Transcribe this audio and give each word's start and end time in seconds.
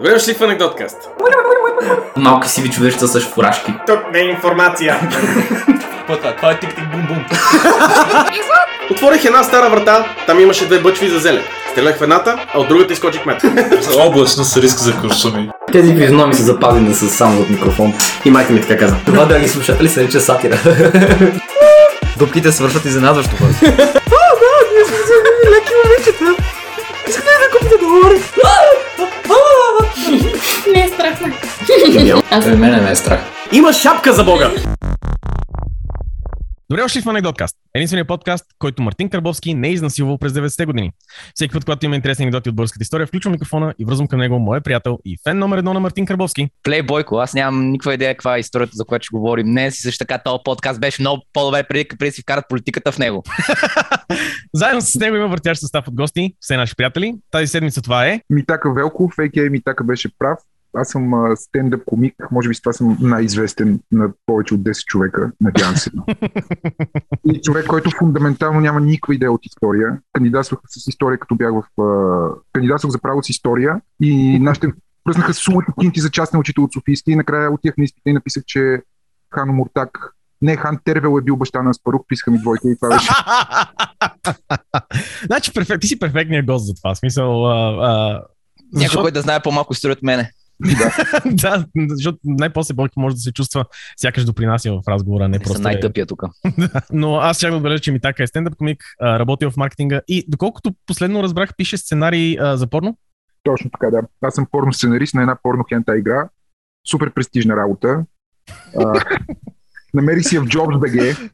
Добре 0.00 0.14
дошли 0.14 0.34
в 0.34 0.40
анекдоткаст. 0.40 0.96
Малки 2.16 2.48
сиви 2.48 2.70
човечета 2.70 3.08
с 3.08 3.20
фуражки. 3.20 3.74
Тук 3.86 3.98
не 4.12 4.18
е 4.18 4.22
информация. 4.22 5.00
Това, 6.06 6.36
това 6.36 6.52
е 6.52 6.58
тик-тик 6.58 6.90
бум-бум. 6.92 7.24
Отворих 8.90 9.24
една 9.24 9.42
стара 9.42 9.70
врата, 9.70 10.06
там 10.26 10.40
имаше 10.40 10.66
две 10.66 10.78
бъчви 10.80 11.08
за 11.08 11.18
зелен. 11.18 11.42
Стрелях 11.72 11.98
в 11.98 12.02
едната, 12.02 12.46
а 12.54 12.58
от 12.58 12.68
другата 12.68 12.92
изкочих 12.92 13.26
мет. 13.26 13.42
Облачно 13.98 14.44
с 14.44 14.56
риск 14.56 14.78
за 14.78 15.00
куршуми. 15.00 15.50
Тези 15.72 15.96
физиономи 15.96 16.34
са 16.34 16.42
запазени 16.42 16.94
с 16.94 17.08
само 17.08 17.40
от 17.40 17.50
микрофон. 17.50 17.94
И 18.24 18.30
майка 18.30 18.52
ми 18.52 18.60
така 18.60 18.78
каза. 18.78 18.96
Това, 19.06 19.24
драги 19.24 19.48
слушатели, 19.48 19.88
се 19.88 20.04
рече 20.04 20.20
сатира. 20.20 20.58
Дупките 22.16 22.52
свършват 22.52 22.84
изненадващо 22.84 23.36
бързо. 23.40 23.58
Не 28.04 28.18
Аз 32.30 32.44
Той 32.44 32.56
мене 32.56 32.80
не 32.80 32.90
е 32.90 32.94
страх. 32.94 33.20
Има 33.52 33.72
шапка 33.72 34.12
за 34.12 34.24
бога! 34.24 34.50
Добре 36.70 36.82
дошли 36.82 37.00
в 37.00 37.06
Анекдоткаст. 37.06 37.56
Единственият 37.74 38.08
подкаст, 38.08 38.44
който 38.58 38.82
Мартин 38.82 39.10
Карбовски 39.10 39.54
не 39.54 39.68
е 39.68 39.72
изнасилвал 39.72 40.18
през 40.18 40.32
90-те 40.32 40.66
години. 40.66 40.90
Всеки 41.34 41.52
път, 41.52 41.64
когато 41.64 41.86
има 41.86 41.96
интересни 41.96 42.22
анекдоти 42.22 42.48
от 42.48 42.54
българската 42.54 42.82
история, 42.82 43.06
включвам 43.06 43.32
микрофона 43.32 43.74
и 43.78 43.84
връзвам 43.84 44.08
към 44.08 44.20
него 44.20 44.38
моя 44.38 44.60
приятел 44.60 44.98
и 45.04 45.18
фен 45.28 45.38
номер 45.38 45.58
едно 45.58 45.74
на 45.74 45.80
Мартин 45.80 46.06
Карбовски. 46.06 46.48
Плейбойко, 46.62 47.16
аз 47.16 47.34
нямам 47.34 47.70
никаква 47.70 47.94
идея 47.94 48.14
каква 48.14 48.36
е 48.36 48.40
историята, 48.40 48.72
за 48.74 48.84
която 48.84 49.04
ще 49.04 49.16
говорим 49.16 49.46
днес 49.46 49.78
и 49.78 49.82
също 49.82 49.98
така 49.98 50.18
този 50.18 50.42
подкаст 50.44 50.80
беше 50.80 51.02
много 51.02 51.22
по-добре 51.32 51.62
преди, 51.62 51.88
преди 51.88 52.10
да 52.10 52.14
си 52.14 52.22
вкарат 52.22 52.44
политиката 52.48 52.92
в 52.92 52.98
него. 52.98 53.22
Заедно 54.54 54.80
с 54.80 54.94
него 54.94 55.16
има 55.16 55.28
въртящ 55.28 55.60
състав 55.60 55.88
от 55.88 55.94
гости, 55.94 56.34
все 56.40 56.56
наши 56.56 56.76
приятели. 56.76 57.14
Тази 57.30 57.46
седмица 57.46 57.82
това 57.82 58.06
е. 58.06 58.20
Митака 58.30 58.72
Велков, 58.72 59.14
а.к.а. 59.18 59.50
Митака 59.50 59.84
беше 59.84 60.08
прав. 60.18 60.38
Аз 60.74 60.88
съм 60.88 61.34
стендъп 61.36 61.84
комик, 61.84 62.14
може 62.30 62.48
би 62.48 62.54
с 62.54 62.60
това 62.60 62.72
съм 62.72 62.96
най-известен 63.00 63.80
на 63.92 64.10
повече 64.26 64.54
от 64.54 64.60
10 64.60 64.84
човека, 64.84 65.32
надявам 65.40 65.76
се. 65.76 65.90
И 67.32 67.40
човек, 67.40 67.66
който 67.66 67.90
фундаментално 67.98 68.60
няма 68.60 68.80
никаква 68.80 69.14
идея 69.14 69.32
от 69.32 69.46
история. 69.46 69.98
Кандидатствах 70.12 70.60
с 70.66 70.86
история, 70.86 71.18
като 71.18 71.34
бях 71.34 71.52
в... 71.52 71.62
Кандидатствах 72.52 72.92
за 72.92 72.98
право 72.98 73.22
с 73.22 73.28
история 73.28 73.80
и 74.00 74.38
нашите 74.38 74.68
пръснаха 75.04 75.34
сумата 75.34 75.66
кинти 75.80 76.00
за 76.00 76.10
частен 76.10 76.40
учител 76.40 76.64
от 76.64 76.72
Софийски 76.72 77.10
и 77.10 77.16
накрая 77.16 77.52
отивах 77.52 77.76
на 77.76 77.84
изпита 77.84 78.10
и 78.10 78.12
написах, 78.12 78.44
че 78.46 78.82
Хано 79.34 79.52
Муртак 79.52 80.14
не, 80.42 80.56
Хан 80.56 80.78
Тервел 80.84 81.18
е 81.18 81.22
бил 81.22 81.36
баща 81.36 81.62
на 81.62 81.70
Аспарух, 81.70 82.02
писаха 82.08 82.30
ми 82.30 82.38
двойка 82.38 82.70
и 82.70 82.76
това 82.76 82.88
беше. 82.88 83.10
значи, 85.26 85.52
перфект, 85.52 85.80
ти 85.80 85.86
си 85.86 85.98
перфектният 85.98 86.46
гост 86.46 86.66
за 86.66 86.74
това. 86.74 86.94
Смисъл, 86.94 87.46
а, 87.46 87.88
а, 87.90 88.22
Някой, 88.72 89.02
който 89.02 89.14
да 89.14 89.20
знае 89.20 89.42
по-малко 89.42 89.72
история 89.72 89.92
от 89.92 90.02
мене. 90.02 90.30
да, 91.26 91.66
защото 91.74 92.18
най-после 92.24 92.74
Бойко 92.74 93.00
може 93.00 93.14
да 93.14 93.20
се 93.20 93.32
чувства 93.32 93.64
сякаш 93.96 94.24
допринася 94.24 94.72
в 94.72 94.82
разговора, 94.88 95.28
не 95.28 95.38
Не 95.38 95.44
просто. 95.44 95.60
е- 95.60 95.62
най-тъпия 95.62 96.06
тук. 96.06 96.22
Но 96.92 97.16
аз 97.16 97.36
ще 97.36 97.50
да 97.50 97.56
отбележа, 97.56 97.80
че 97.80 97.92
Митака 97.92 98.22
е 98.22 98.26
стендъп 98.26 98.56
комик, 98.56 98.84
работил 99.02 99.50
в 99.50 99.56
маркетинга 99.56 100.00
и 100.08 100.24
доколкото 100.28 100.74
последно 100.86 101.22
разбрах, 101.22 101.50
пише 101.56 101.76
сценарий 101.76 102.36
а, 102.40 102.56
за 102.56 102.66
порно. 102.66 102.98
Точно 103.42 103.70
така, 103.70 103.90
да. 103.90 104.00
Аз 104.22 104.34
съм 104.34 104.46
порно 104.50 104.72
сценарист 104.72 105.14
на 105.14 105.20
една 105.20 105.36
порно 105.42 105.64
хента 105.68 105.98
игра. 105.98 106.28
Супер 106.90 107.10
престижна 107.14 107.56
работа. 107.56 108.04
А, 108.78 109.00
намери 109.94 110.22
си 110.22 110.34
я 110.36 110.40
в 110.42 110.46
JobsBG. 110.46 111.30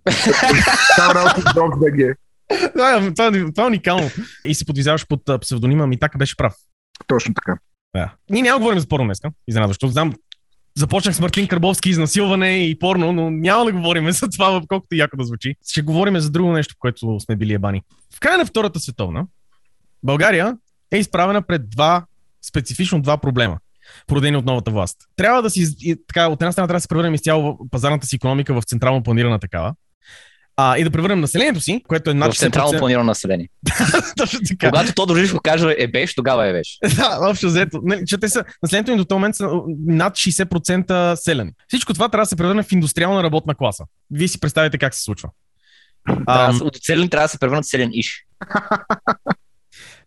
Там 0.96 1.10
работа 1.16 1.40
в 1.40 1.44
JobsBG. 1.44 2.14
Да, 2.76 3.12
това, 3.14 3.26
е- 3.26 3.50
това 3.52 3.64
е 3.64 3.66
уникално. 3.66 4.10
И 4.44 4.54
се 4.54 4.66
подвизаваш 4.66 5.06
под 5.06 5.20
псевдонима 5.40 5.86
Митака 5.86 6.18
беше 6.18 6.36
прав. 6.36 6.54
Точно 7.06 7.34
така. 7.34 7.56
Да. 7.94 8.14
Ние 8.30 8.42
няма 8.42 8.58
да 8.58 8.62
говорим 8.62 8.80
за 8.80 8.86
порно 8.86 9.04
днеска, 9.04 9.30
изненадващо. 9.48 9.88
Знам, 9.88 10.14
започнах 10.76 11.14
с 11.14 11.20
Мартин 11.20 11.48
Карбовски, 11.48 11.90
изнасилване 11.90 12.66
и 12.66 12.78
порно, 12.78 13.12
но 13.12 13.30
няма 13.30 13.64
да 13.64 13.72
говорим 13.72 14.10
за 14.12 14.28
това, 14.28 14.62
колкото 14.68 14.96
яко 14.96 15.16
да 15.16 15.24
звучи. 15.24 15.54
Ще 15.68 15.82
говорим 15.82 16.20
за 16.20 16.30
друго 16.30 16.52
нещо, 16.52 16.74
което 16.78 17.20
сме 17.20 17.36
били 17.36 17.52
ебани. 17.52 17.82
В 18.14 18.20
края 18.20 18.38
на 18.38 18.46
Втората 18.46 18.80
световна, 18.80 19.26
България 20.02 20.56
е 20.92 20.98
изправена 20.98 21.42
пред 21.42 21.70
два, 21.70 22.06
специфично 22.48 23.02
два 23.02 23.18
проблема 23.18 23.58
породени 24.06 24.36
от 24.36 24.44
новата 24.44 24.70
власт. 24.70 24.98
Трябва 25.16 25.42
да 25.42 25.50
си, 25.50 25.96
така, 26.08 26.28
от 26.28 26.42
една 26.42 26.52
страна 26.52 26.66
трябва 26.66 26.76
да 26.76 26.80
се 26.80 26.88
превърнем 26.88 27.14
изцяло 27.14 27.58
пазарната 27.70 28.06
си 28.06 28.16
економика 28.16 28.54
в 28.54 28.64
централно 28.64 29.02
планирана 29.02 29.38
такава, 29.38 29.74
а, 30.56 30.78
и 30.78 30.84
да 30.84 30.90
превърнем 30.90 31.20
населението 31.20 31.60
си, 31.60 31.82
което 31.88 32.10
е 32.10 32.14
над 32.14 32.34
В 32.34 32.38
централно 32.38 32.72
60%. 32.72 32.78
планирано 32.78 33.04
население. 33.04 33.48
Точно 34.16 34.40
така. 34.48 34.70
Когато 34.70 34.94
Тодор 34.94 35.16
Живко 35.16 35.40
каже 35.42 35.74
е 35.78 35.88
беше, 35.88 36.14
тогава 36.14 36.46
е 36.46 36.52
беше. 36.52 36.78
Да, 36.96 37.18
общо 37.30 37.46
взето. 37.46 37.80
Нали, 37.84 38.02
че 38.06 38.18
те 38.18 38.28
са, 38.28 38.44
населението 38.62 38.90
им 38.90 38.96
до 38.96 39.04
този 39.04 39.16
момент 39.16 39.36
са 39.36 39.48
над 39.86 40.14
60% 40.14 41.14
селени. 41.14 41.50
Всичко 41.68 41.94
това 41.94 42.08
трябва 42.08 42.22
да 42.22 42.28
се 42.28 42.36
превърне 42.36 42.62
в 42.62 42.72
индустриална 42.72 43.22
работна 43.22 43.54
класа. 43.54 43.84
Вие 44.10 44.28
си 44.28 44.40
представите 44.40 44.78
как 44.78 44.94
се 44.94 45.02
случва. 45.02 45.28
Да- 46.26 46.58
От 46.62 46.76
селен 46.82 47.08
трябва 47.08 47.24
да 47.24 47.28
се 47.28 47.38
превърнат 47.38 47.66
селен 47.66 47.90
иш. 47.92 48.26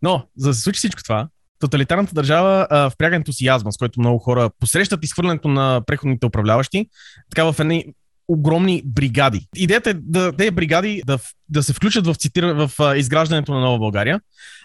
но, 0.01 0.27
за 0.37 0.49
да 0.49 0.53
се 0.53 0.61
случи 0.61 0.77
всичко 0.77 1.03
това, 1.03 1.27
тоталитарната 1.59 2.13
държава 2.13 2.67
а, 2.69 2.89
впряга 2.89 3.15
ентусиазма, 3.15 3.71
с 3.71 3.77
който 3.77 3.99
много 3.99 4.19
хора 4.19 4.49
посрещат 4.59 5.03
изхвърлянето 5.03 5.47
на 5.47 5.81
преходните 5.87 6.25
управляващи, 6.25 6.89
така 7.29 7.51
в 7.51 7.59
едни 7.59 7.85
огромни 8.27 8.81
бригади. 8.85 9.47
Идеята 9.55 9.89
е 9.89 9.93
да 9.93 10.31
тези 10.31 10.51
бригади 10.51 11.01
да, 11.05 11.19
да 11.49 11.63
се 11.63 11.73
включат 11.73 12.07
в, 12.07 12.15
цитира, 12.15 12.67
в 12.67 12.95
изграждането 12.97 13.53
на 13.53 13.59
Нова 13.59 13.79
България, 13.79 14.21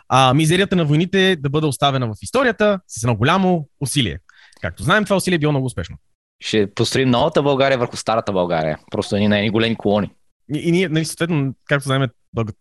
а 0.09 0.34
мизерията 0.34 0.77
на 0.77 0.84
войните 0.84 1.37
да 1.37 1.50
бъде 1.50 1.67
оставена 1.67 2.06
в 2.06 2.15
историята 2.23 2.81
с 2.87 3.03
едно 3.03 3.17
голямо 3.17 3.69
усилие. 3.81 4.19
Както 4.61 4.83
знаем, 4.83 5.05
това 5.05 5.17
усилие 5.17 5.34
е 5.34 5.39
било 5.39 5.53
много 5.53 5.67
успешно. 5.67 5.97
Ще 6.41 6.75
построим 6.75 7.11
новата 7.11 7.43
България 7.43 7.78
върху 7.78 7.97
старата 7.97 8.33
България. 8.33 8.78
Просто 8.91 9.17
едни 9.17 9.28
на 9.28 9.39
едни 9.39 9.50
големи 9.50 9.77
колони. 9.77 10.11
И, 10.55 10.59
и 10.59 10.73
ние, 10.73 10.89
нали, 10.89 11.05
съответно, 11.05 11.55
както 11.69 11.84
знаем, 11.84 12.09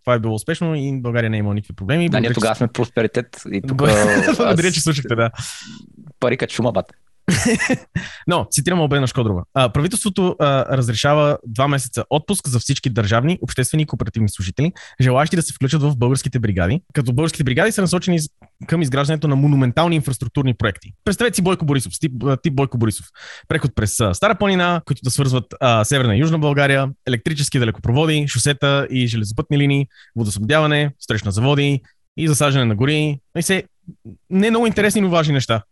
това 0.03 0.13
е 0.13 0.19
било 0.19 0.35
успешно 0.35 0.75
и 0.75 1.01
България 1.01 1.29
не 1.29 1.37
е 1.37 1.39
имала 1.39 1.55
никакви 1.55 1.75
проблеми. 1.75 2.09
Да, 2.09 2.19
ние 2.19 2.33
тогава 2.33 2.55
че- 2.55 2.57
сме 2.57 2.67
просперитет 2.67 3.41
и 3.51 3.61
тук 3.67 3.77
Благодаря, 3.77 4.71
че 4.73 4.81
слушахте, 4.81 5.15
да. 5.15 5.31
пари 6.19 6.37
като 6.37 6.53
шума, 6.53 6.71
бат. 6.71 6.91
Но, 8.27 8.47
цитирам 8.51 8.79
Албена 8.79 9.07
Шкодрова. 9.07 9.43
А, 9.53 9.69
правителството 9.69 10.35
а, 10.39 10.77
разрешава 10.77 11.37
два 11.47 11.67
месеца 11.67 12.03
отпуск 12.09 12.47
за 12.47 12.59
всички 12.59 12.89
държавни, 12.89 13.39
обществени 13.41 13.83
и 13.83 13.85
кооперативни 13.85 14.29
служители, 14.29 14.71
желащи 15.01 15.35
да 15.35 15.41
се 15.41 15.53
включат 15.53 15.81
в 15.81 15.97
българските 15.97 16.39
бригади, 16.39 16.81
като 16.93 17.13
българските 17.13 17.43
бригади 17.43 17.71
са 17.71 17.81
насочени 17.81 18.19
към 18.67 18.81
изграждането 18.81 19.27
на 19.27 19.35
монументални 19.35 19.95
инфраструктурни 19.95 20.53
проекти. 20.53 20.93
Представете 21.03 21.35
си 21.35 21.41
Бойко 21.41 21.65
Борисов, 21.65 21.93
тип, 21.99 22.11
тип 22.43 22.55
Бойко 22.55 22.77
Борисов. 22.77 23.05
Преход 23.47 23.71
през 23.75 23.99
а, 23.99 24.13
Стара 24.13 24.35
планина, 24.35 24.81
които 24.85 25.01
да 25.03 25.11
свързват 25.11 25.45
а, 25.59 25.83
Северна 25.83 26.15
и 26.15 26.19
Южна 26.19 26.39
България, 26.39 26.89
електрически 27.07 27.59
далекопроводи, 27.59 28.27
шосета 28.27 28.87
и 28.91 29.07
железопътни 29.07 29.57
линии, 29.57 29.87
водоснабдяване, 30.15 30.91
строеж 30.99 31.23
на 31.23 31.31
заводи 31.31 31.81
и 32.17 32.27
засаждане 32.27 32.65
на 32.65 32.75
гори. 32.75 33.19
И 33.37 33.41
се, 33.41 33.63
не 34.29 34.49
много 34.49 34.67
интересни, 34.67 35.01
но 35.01 35.09
важни 35.09 35.33
неща. 35.33 35.63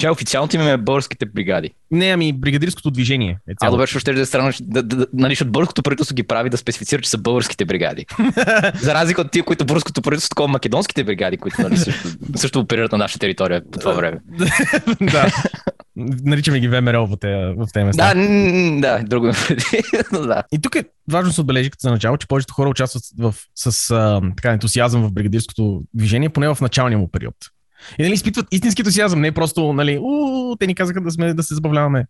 Че 0.00 0.10
официалното 0.10 0.56
име 0.56 0.70
е 0.70 0.76
българските 0.76 1.26
бригади. 1.26 1.70
Не, 1.90 2.06
ами 2.06 2.32
бригадирското 2.32 2.90
движение 2.90 3.38
е 3.48 3.52
А 3.52 3.54
цяло. 3.60 3.76
добре, 3.76 3.86
ще 3.86 4.12
да 4.12 4.20
е 4.20 4.26
странно, 4.26 4.52
да, 4.60 4.82
да, 4.82 4.96
да, 4.96 5.06
нали, 5.12 5.32
защото 5.32 5.50
българското 5.50 5.82
правителство 5.82 6.14
ги 6.14 6.22
прави 6.22 6.50
да 6.50 6.56
специфицира, 6.56 7.02
че 7.02 7.10
са 7.10 7.18
българските 7.18 7.64
бригади. 7.64 8.06
За 8.80 8.94
разлика 8.94 9.20
от 9.20 9.30
тия, 9.30 9.44
които 9.44 9.64
българското 9.66 10.02
правителство, 10.02 10.28
такова 10.28 10.48
македонските 10.48 11.04
бригади, 11.04 11.36
които 11.36 11.62
нали, 11.62 11.76
също, 11.76 12.08
също 12.36 12.60
оперират 12.60 12.92
на 12.92 12.98
наша 12.98 13.18
територия 13.18 13.62
по 13.72 13.78
това 13.78 13.92
време. 13.92 14.18
да. 15.00 15.26
Наричаме 16.24 16.60
ги 16.60 16.68
ВМРО 16.68 17.06
в 17.06 17.16
тези, 17.20 17.54
в 17.56 17.66
тези 17.72 17.84
места. 17.84 18.14
Да, 18.14 18.20
да, 18.80 19.04
друго 19.04 19.30
да. 20.12 20.42
И 20.52 20.60
тук 20.62 20.74
е 20.74 20.84
важно 21.10 21.28
да 21.28 21.34
се 21.34 21.40
отбележи 21.40 21.70
като 21.70 21.82
за 21.82 21.90
начало, 21.90 22.16
че 22.16 22.28
повечето 22.28 22.54
хора 22.54 22.68
участват 22.68 23.02
в, 23.18 23.34
с 23.54 23.90
а, 23.90 24.20
така, 24.36 24.52
ентусиазъм 24.52 25.02
в 25.02 25.12
бригадирското 25.12 25.82
движение, 25.94 26.28
поне 26.28 26.54
в 26.54 26.60
началния 26.60 26.98
му 26.98 27.08
период. 27.10 27.34
И 27.98 28.02
нали, 28.02 28.12
изпитват 28.12 28.46
истински 28.50 28.82
ентусиазъм, 28.82 29.20
не 29.20 29.32
просто, 29.32 29.72
нали, 29.72 29.98
у, 30.02 30.56
те 30.56 30.66
ни 30.66 30.74
казаха 30.74 31.00
да, 31.00 31.10
сме, 31.10 31.34
да 31.34 31.42
се 31.42 31.54
забавляваме. 31.54 32.06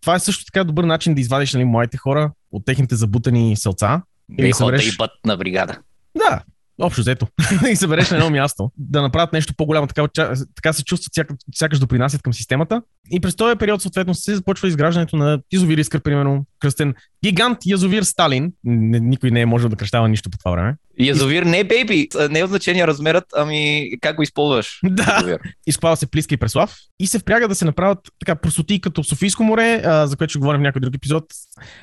Това 0.00 0.14
е 0.14 0.20
също 0.20 0.44
така 0.44 0.64
добър 0.64 0.84
начин 0.84 1.14
да 1.14 1.20
извадиш 1.20 1.54
нали, 1.54 1.64
младите 1.64 1.96
хора 1.96 2.32
от 2.52 2.64
техните 2.64 2.96
забутани 2.96 3.56
селца. 3.56 4.02
Вие 4.28 4.46
Или 4.46 4.52
хората 4.52 4.84
и 4.84 4.96
път 4.98 5.10
на 5.26 5.36
бригада. 5.36 5.78
Да, 6.16 6.42
общо 6.78 7.00
взето. 7.00 7.26
и 7.70 7.76
събереш 7.76 8.10
на 8.10 8.16
едно 8.16 8.30
място, 8.30 8.70
да 8.78 9.02
направят 9.02 9.32
нещо 9.32 9.54
по-голямо, 9.56 9.86
така, 9.86 10.08
така 10.54 10.72
се 10.72 10.84
чувстват, 10.84 11.14
сяка, 11.14 11.34
сякаш 11.54 11.78
допринасят 11.78 12.22
към 12.22 12.34
системата. 12.34 12.82
И 13.10 13.20
през 13.20 13.36
този 13.36 13.56
период, 13.56 13.82
съответно, 13.82 14.14
се 14.14 14.34
започва 14.34 14.68
изграждането 14.68 15.16
на 15.16 15.40
язовир 15.52 15.78
Искър, 15.78 16.00
примерно, 16.00 16.44
кръстен 16.60 16.94
гигант 17.24 17.58
язовир 17.66 18.02
Сталин. 18.02 18.52
Никой 18.64 19.30
не 19.30 19.40
е 19.40 19.46
можел 19.46 19.68
да 19.68 19.76
кръщава 19.76 20.08
нищо 20.08 20.30
по 20.30 20.38
това 20.38 20.50
време. 20.50 20.74
Язовир 21.00 21.42
не, 21.42 21.64
бейби. 21.64 22.08
Не 22.30 22.38
е 22.38 22.44
от 22.44 22.50
значение 22.50 22.86
размерът, 22.86 23.24
ами 23.36 23.90
как 24.00 24.16
го 24.16 24.22
използваш. 24.22 24.80
Да. 24.98 25.38
Изкопава 25.66 25.96
се 25.96 26.10
Плиска 26.10 26.34
и 26.34 26.36
Преслав 26.36 26.74
и 27.00 27.06
се 27.06 27.18
впряга 27.18 27.48
да 27.48 27.54
се 27.54 27.64
направят 27.64 27.98
така 28.18 28.34
просоти 28.34 28.80
като 28.80 29.04
Софийско 29.04 29.42
море, 29.42 29.82
а, 29.84 30.06
за 30.06 30.16
което 30.16 30.30
ще 30.30 30.38
говорим 30.38 30.60
в 30.60 30.62
някой 30.62 30.80
друг 30.80 30.94
епизод, 30.94 31.24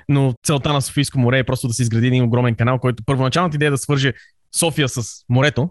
но 0.09 0.33
целта 0.45 0.73
на 0.73 0.81
Софийско 0.81 1.19
море 1.19 1.39
е 1.39 1.43
просто 1.43 1.67
да 1.67 1.73
се 1.73 1.81
изгради 1.81 2.07
един 2.07 2.23
огромен 2.23 2.55
канал, 2.55 2.79
който 2.79 3.03
първоначалната 3.05 3.55
идея 3.55 3.67
е 3.67 3.71
да 3.71 3.77
свърже 3.77 4.13
София 4.57 4.89
с 4.89 5.03
морето 5.29 5.69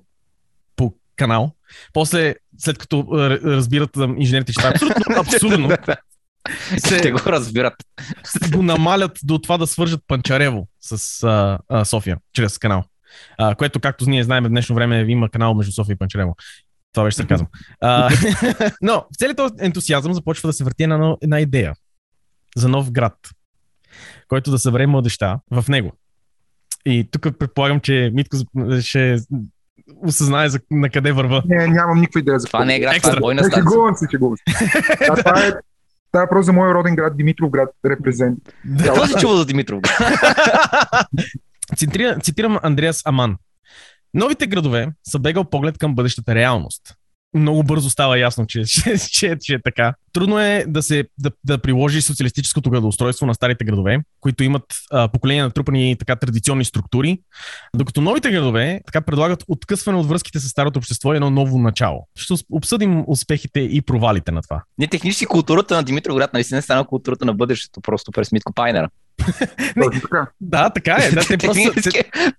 по 0.77 0.95
канал 1.17 1.53
После, 1.93 2.35
след 2.59 2.79
като 2.79 3.07
разбират 3.45 3.97
инженерите, 4.17 4.53
че 4.53 4.57
това 4.57 4.69
е 4.69 4.73
абсолютно 4.73 5.05
абсурдно, 5.21 5.69
Те 6.71 6.81
се 6.81 7.11
го 7.11 7.21
разбират. 7.27 7.75
го 8.53 8.63
намалят 8.63 9.19
до 9.23 9.39
това 9.39 9.59
да 9.59 9.67
свържат 9.67 10.01
Панчарево 10.07 10.69
с 10.81 11.23
а, 11.23 11.59
а, 11.69 11.85
София, 11.85 12.19
чрез 12.33 12.59
канал. 12.59 12.85
А, 13.39 13.55
което, 13.55 13.81
както 13.81 14.11
ние 14.11 14.25
знаем, 14.25 14.45
в 14.45 14.49
днешно 14.49 14.75
време 14.75 15.05
има 15.09 15.29
канал 15.29 15.55
между 15.55 15.73
София 15.73 15.95
и 15.95 15.99
Панчарево. 15.99 16.37
Това 16.93 17.05
беше 17.05 17.17
сарказъм. 17.17 17.47
А, 17.81 18.11
но 18.83 18.93
в 18.95 19.17
целият 19.19 19.37
този 19.37 19.55
ентусиазъм 19.61 20.15
започва 20.15 20.49
да 20.49 20.53
се 20.53 20.65
върти 20.65 20.83
една, 20.83 21.17
една 21.23 21.41
идея 21.41 21.75
за 22.57 22.69
нов 22.69 22.91
град, 22.91 23.19
който 24.29 24.51
да 24.51 24.59
събере 24.59 24.87
младеща 24.87 25.41
в 25.51 25.65
него. 25.69 25.93
И 26.87 27.09
тук 27.11 27.39
предполагам, 27.39 27.81
че 27.81 28.11
Митко 28.15 28.37
ще 28.81 29.17
осъзнае 29.97 30.49
за, 30.49 30.61
на 30.71 30.91
къде 30.91 31.13
върва. 31.13 31.43
Не, 31.47 31.67
нямам 31.67 32.01
никаква 32.01 32.21
идея 32.21 32.39
за 32.39 32.47
Това 32.47 32.65
не 32.65 32.77
е 32.77 32.81
град, 32.81 32.89
това 32.89 32.97
Екстра. 32.97 33.17
е 33.17 33.21
бойна 33.21 33.43
Не, 33.43 33.49
станция. 33.49 33.63
шегувам 33.71 33.95
се, 33.95 34.07
шегувам 34.11 34.37
се. 34.37 34.45
Да, 35.07 35.15
това 35.17 35.47
е, 35.47 35.51
това 36.13 36.23
е 36.23 36.29
просто 36.29 36.43
за 36.43 36.53
моя 36.53 36.75
роден 36.75 36.95
град, 36.97 37.17
Димитровград, 37.17 37.69
репрезент. 37.87 38.39
Какво 38.85 39.07
си 39.07 39.15
чувал 39.21 39.37
за 39.37 39.47
Димитров? 39.47 39.81
Цитира, 41.77 42.19
цитирам 42.19 42.59
Андреас 42.63 43.03
Аман. 43.05 43.37
Новите 44.15 44.47
градове 44.47 44.89
са 45.05 45.19
бегал 45.19 45.45
поглед 45.45 45.79
към 45.79 45.95
бъдещата 45.95 46.35
реалност. 46.35 46.95
Много 47.35 47.63
бързо 47.63 47.91
става 47.91 48.19
ясно, 48.19 48.47
че, 48.47 48.65
че, 48.65 48.99
че, 49.11 49.37
че 49.41 49.55
е 49.55 49.63
така. 49.63 49.95
Трудно 50.13 50.39
е 50.39 50.65
да 50.69 50.83
се 50.83 51.05
да, 51.19 51.31
да 51.45 51.59
приложи 51.59 52.03
социалистическото 52.03 52.71
градоустройство 52.71 53.27
на 53.27 53.35
старите 53.35 53.65
градове, 53.65 53.99
които 54.21 54.45
имат 54.45 54.63
а, 54.91 55.09
поколения 55.09 55.45
натрупани 55.45 55.97
така 55.99 56.17
традиционни 56.17 56.65
структури, 56.65 57.19
докато 57.77 58.01
новите 58.01 58.31
градове 58.31 58.81
така 58.87 59.01
предлагат 59.01 59.45
откъсване 59.49 59.99
от 59.99 60.09
връзките 60.09 60.41
с 60.41 60.49
старото 60.49 60.79
общество 60.79 61.13
и 61.13 61.17
едно 61.17 61.31
ново 61.31 61.59
начало. 61.59 62.09
Ще 62.17 62.35
обсъдим 62.51 63.05
успехите 63.07 63.61
и 63.61 63.83
провалите 63.83 64.33
на 64.33 64.43
това. 64.43 64.63
Не, 64.79 64.87
технически 64.87 65.27
културата 65.27 65.75
на 65.75 65.83
Димитров 65.83 66.33
наистина 66.33 66.63
стана 66.63 66.87
културата 66.87 67.25
на 67.25 67.35
бъдещето, 67.35 67.81
просто 67.81 68.13
през 68.13 68.33
Митко 68.33 68.53
Пайнера. 68.53 68.89
Така. 70.03 70.27
Да, 70.41 70.71
така 70.71 70.97
е. 71.01 71.11
Да, 71.11 71.21
те 71.21 71.39
просто, 71.39 71.73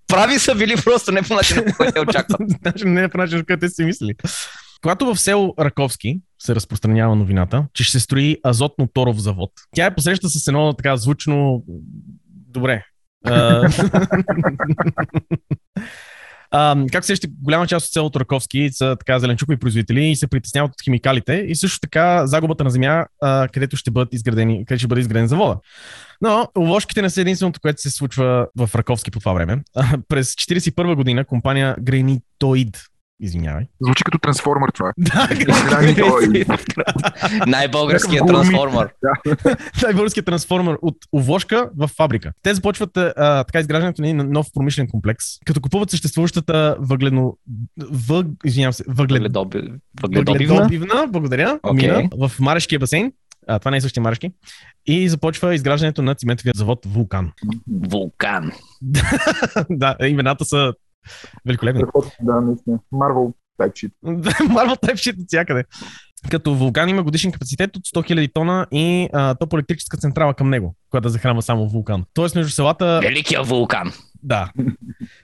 прави 0.07 0.39
са 0.39 0.55
били 0.55 0.75
просто 0.83 1.11
не 1.11 1.21
по 1.21 1.33
начина, 1.33 1.65
по 1.65 1.73
който 1.77 1.93
те 1.93 1.99
очакват. 1.99 2.41
Не 2.85 3.03
е 3.03 3.09
по 3.09 3.17
начин, 3.17 3.45
който 3.45 3.59
те 3.59 3.69
си 3.69 3.83
мислили. 3.83 4.13
Когато 4.85 5.05
в 5.05 5.17
село 5.17 5.53
Раковски 5.59 6.21
се 6.39 6.55
разпространява 6.55 7.15
новината, 7.15 7.65
че 7.73 7.83
ще 7.83 7.91
се 7.91 7.99
строи 7.99 8.37
азотно-торов 8.43 9.17
завод, 9.17 9.51
тя 9.75 9.85
е 9.85 9.95
посреща 9.95 10.29
с 10.29 10.47
едно 10.47 10.73
така 10.73 10.97
звучно... 10.97 11.63
Добре. 12.27 12.83
А, 13.23 13.69
А, 16.51 16.85
как 16.91 17.03
се 17.03 17.07
сещате, 17.07 17.33
голяма 17.41 17.67
част 17.67 17.87
от 17.87 17.93
селото 17.93 18.19
Раковски 18.19 18.69
са 18.71 18.95
така 18.99 19.19
зеленчукови 19.19 19.57
производители 19.57 20.05
и 20.05 20.15
се 20.15 20.27
притесняват 20.27 20.71
от 20.71 20.81
химикалите 20.83 21.33
и 21.33 21.55
също 21.55 21.79
така 21.79 22.27
загубата 22.27 22.63
на 22.63 22.69
земя, 22.69 23.05
а, 23.21 23.47
където 23.47 23.77
ще 23.77 23.91
бъдат 23.91 24.13
изградени, 24.13 24.65
където 24.65 24.79
ще 24.79 24.87
бъде 24.87 25.01
изграден 25.01 25.27
завода. 25.27 25.57
Но 26.21 26.47
овошките 26.57 27.01
не 27.01 27.09
са 27.09 27.21
единственото, 27.21 27.59
което 27.61 27.81
се 27.81 27.91
случва 27.91 28.47
в 28.57 28.69
Раковски 28.75 29.11
по 29.11 29.19
това 29.19 29.33
време. 29.33 29.61
А, 29.75 29.97
през 30.07 30.33
1941 30.33 30.95
година 30.95 31.25
компания 31.25 31.75
Гранитоид 31.81 32.81
Извинявай. 33.19 33.65
Звучи 33.81 34.03
като 34.03 34.17
трансформер 34.19 34.69
това. 34.69 34.93
Да, 34.97 35.27
Гранитоид. 35.69 36.47
Най-българският 37.47 38.27
трансформер. 38.27 38.89
най-българският 39.83 40.25
трансформер 40.25 40.77
от 40.81 40.97
овошка 41.15 41.69
в 41.77 41.87
фабрика. 41.87 42.31
Те 42.43 42.53
започват 42.53 42.97
а, 42.97 43.43
така 43.43 43.59
изграждането 43.59 44.01
на 44.01 44.07
един 44.09 44.31
нов 44.31 44.47
промишлен 44.53 44.87
комплекс, 44.87 45.25
като 45.45 45.61
купуват 45.61 45.89
съществуващата 45.89 46.75
въгледно... 46.79 47.37
Въг... 47.91 48.27
Извинявам 48.45 48.73
се, 48.73 48.83
въглед... 48.87 49.21
Въгледоби- 49.23 49.79
Въгледобивна. 50.01 50.55
въгледобивна, 50.55 51.07
благодаря, 51.07 51.59
Окей. 51.63 51.91
мина 51.91 52.09
в 52.17 52.31
Марешкия 52.39 52.79
басейн. 52.79 53.11
А, 53.47 53.59
това 53.59 53.71
не 53.71 53.77
е 53.77 53.81
същия 53.81 54.03
Марешки. 54.03 54.31
И 54.85 55.09
започва 55.09 55.55
изграждането 55.55 56.01
на 56.01 56.15
циментовия 56.15 56.53
завод 56.55 56.79
Вулкан. 56.85 57.31
Вулкан. 57.67 58.51
да, 59.69 59.95
имената 60.07 60.45
са 60.45 60.73
великолепни. 61.45 61.83
Да, 62.21 62.41
наистина. 62.41 62.79
Marvel 62.93 63.33
type. 63.61 63.91
Марвел 64.49 64.75
Type 64.83 65.21
от 65.21 65.27
всякъде. 65.27 65.63
Като 66.31 66.55
вулкан 66.55 66.89
има 66.89 67.03
годишен 67.03 67.31
капацитет 67.31 67.75
от 67.75 67.83
100 67.83 68.13
000 68.13 68.33
тона 68.33 68.67
и 68.71 69.09
а, 69.13 69.35
топоелектрическа 69.35 69.97
централа 69.97 70.33
към 70.33 70.49
него, 70.49 70.75
която 70.89 71.03
да 71.03 71.09
захранва 71.09 71.41
само 71.41 71.67
вулкан. 71.67 72.03
Тоест 72.13 72.35
между 72.35 72.51
селата... 72.51 72.99
Великия 73.03 73.43
вулкан. 73.43 73.91
Да. 74.25 74.51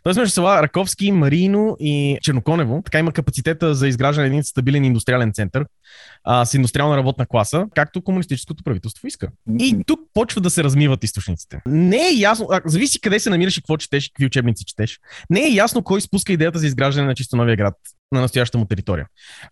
Тоест 0.03 0.19
между 0.19 0.33
села 0.33 0.63
Раковски, 0.63 1.11
Марино 1.11 1.77
и 1.79 2.17
Черноконево, 2.21 2.81
така 2.85 2.99
има 2.99 3.11
капацитета 3.11 3.75
за 3.75 3.87
изграждане 3.87 4.27
на 4.27 4.33
един 4.33 4.43
стабилен 4.43 4.85
индустриален 4.85 5.33
център 5.33 5.65
а, 6.23 6.45
с 6.45 6.53
индустриална 6.53 6.97
работна 6.97 7.25
класа, 7.25 7.65
както 7.75 8.01
комунистическото 8.01 8.63
правителство 8.63 9.07
иска. 9.07 9.27
И 9.59 9.83
тук 9.87 9.99
почва 10.13 10.41
да 10.41 10.49
се 10.49 10.63
размиват 10.63 11.03
източниците. 11.03 11.61
Не 11.65 12.07
е 12.07 12.13
ясно, 12.17 12.47
а, 12.51 12.61
зависи 12.65 13.01
къде 13.01 13.19
се 13.19 13.29
намираш 13.29 13.57
и 13.57 13.61
какво 13.61 13.77
четеш, 13.77 14.09
какви 14.09 14.25
учебници 14.25 14.65
четеш. 14.65 14.99
Не 15.29 15.39
е 15.39 15.53
ясно 15.53 15.83
кой 15.83 16.01
спуска 16.01 16.33
идеята 16.33 16.59
за 16.59 16.67
изграждане 16.67 17.07
на 17.07 17.15
чисто 17.15 17.35
новия 17.35 17.55
град 17.55 17.73
на 18.11 18.21
настоящата 18.21 18.57
му 18.57 18.65
територия. 18.65 19.05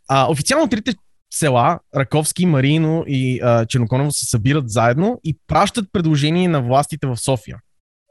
А, 0.08 0.32
официално 0.32 0.70
трите 0.70 0.94
села, 1.34 1.80
Раковски, 1.96 2.46
Марино 2.46 3.04
и 3.08 3.40
а, 3.42 3.66
Черноконево 3.66 4.12
се 4.12 4.26
събират 4.26 4.70
заедно 4.70 5.20
и 5.24 5.38
пращат 5.48 5.86
предложение 5.92 6.48
на 6.48 6.62
властите 6.62 7.08
в 7.08 7.18
София. 7.18 7.58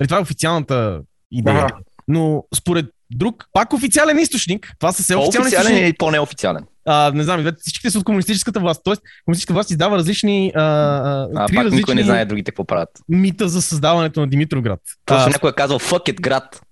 Нали, 0.00 0.08
Това 0.08 0.18
е 0.18 0.22
официалната 0.22 1.00
идея. 1.32 1.56
Ага. 1.56 1.76
Но 2.08 2.44
според 2.54 2.86
друг, 3.10 3.44
пак 3.52 3.72
официален 3.72 4.18
източник, 4.18 4.72
това 4.78 4.92
са 4.92 5.02
все 5.02 5.16
официални 5.16 5.48
източници. 5.48 5.84
и 5.84 5.92
по-неофициален. 5.98 6.64
А, 6.86 7.12
не 7.14 7.22
знам, 7.22 7.46
всичките 7.58 7.90
са 7.90 7.98
от 7.98 8.04
комунистическата 8.04 8.60
власт. 8.60 8.80
Тоест, 8.84 9.02
комунистическата 9.24 9.54
власт 9.54 9.70
издава 9.70 9.96
различни, 9.96 10.52
а, 10.54 10.62
а, 10.62 11.46
три 11.46 11.56
пак 11.56 11.64
различни 11.64 11.78
никой 11.78 11.94
не 11.94 12.02
знае 12.02 12.24
другите 12.24 12.50
какво 12.50 12.64
правят. 12.64 12.88
мита 13.08 13.48
за 13.48 13.62
създаването 13.62 14.20
на 14.20 14.28
Димитровград. 14.28 14.80
Просто 15.06 15.28
А, 15.28 15.30
някой 15.30 15.50
е 15.50 15.52
казал 15.52 15.78
fuck 15.78 16.12
it 16.12 16.20
град. 16.20 16.62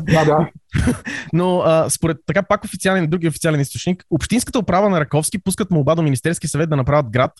Да, 0.00 0.24
да. 0.24 0.48
Но 1.32 1.60
а, 1.60 1.90
според 1.90 2.16
така 2.26 2.42
пак 2.42 2.64
официален 2.64 3.04
и 3.04 3.08
други 3.08 3.28
официален 3.28 3.60
източник, 3.60 4.04
Общинската 4.10 4.58
управа 4.58 4.90
на 4.90 5.00
Раковски 5.00 5.38
пускат 5.38 5.70
молба 5.70 5.94
до 5.94 6.02
Министерски 6.02 6.48
съвет 6.48 6.70
да 6.70 6.76
направят 6.76 7.10
град, 7.10 7.32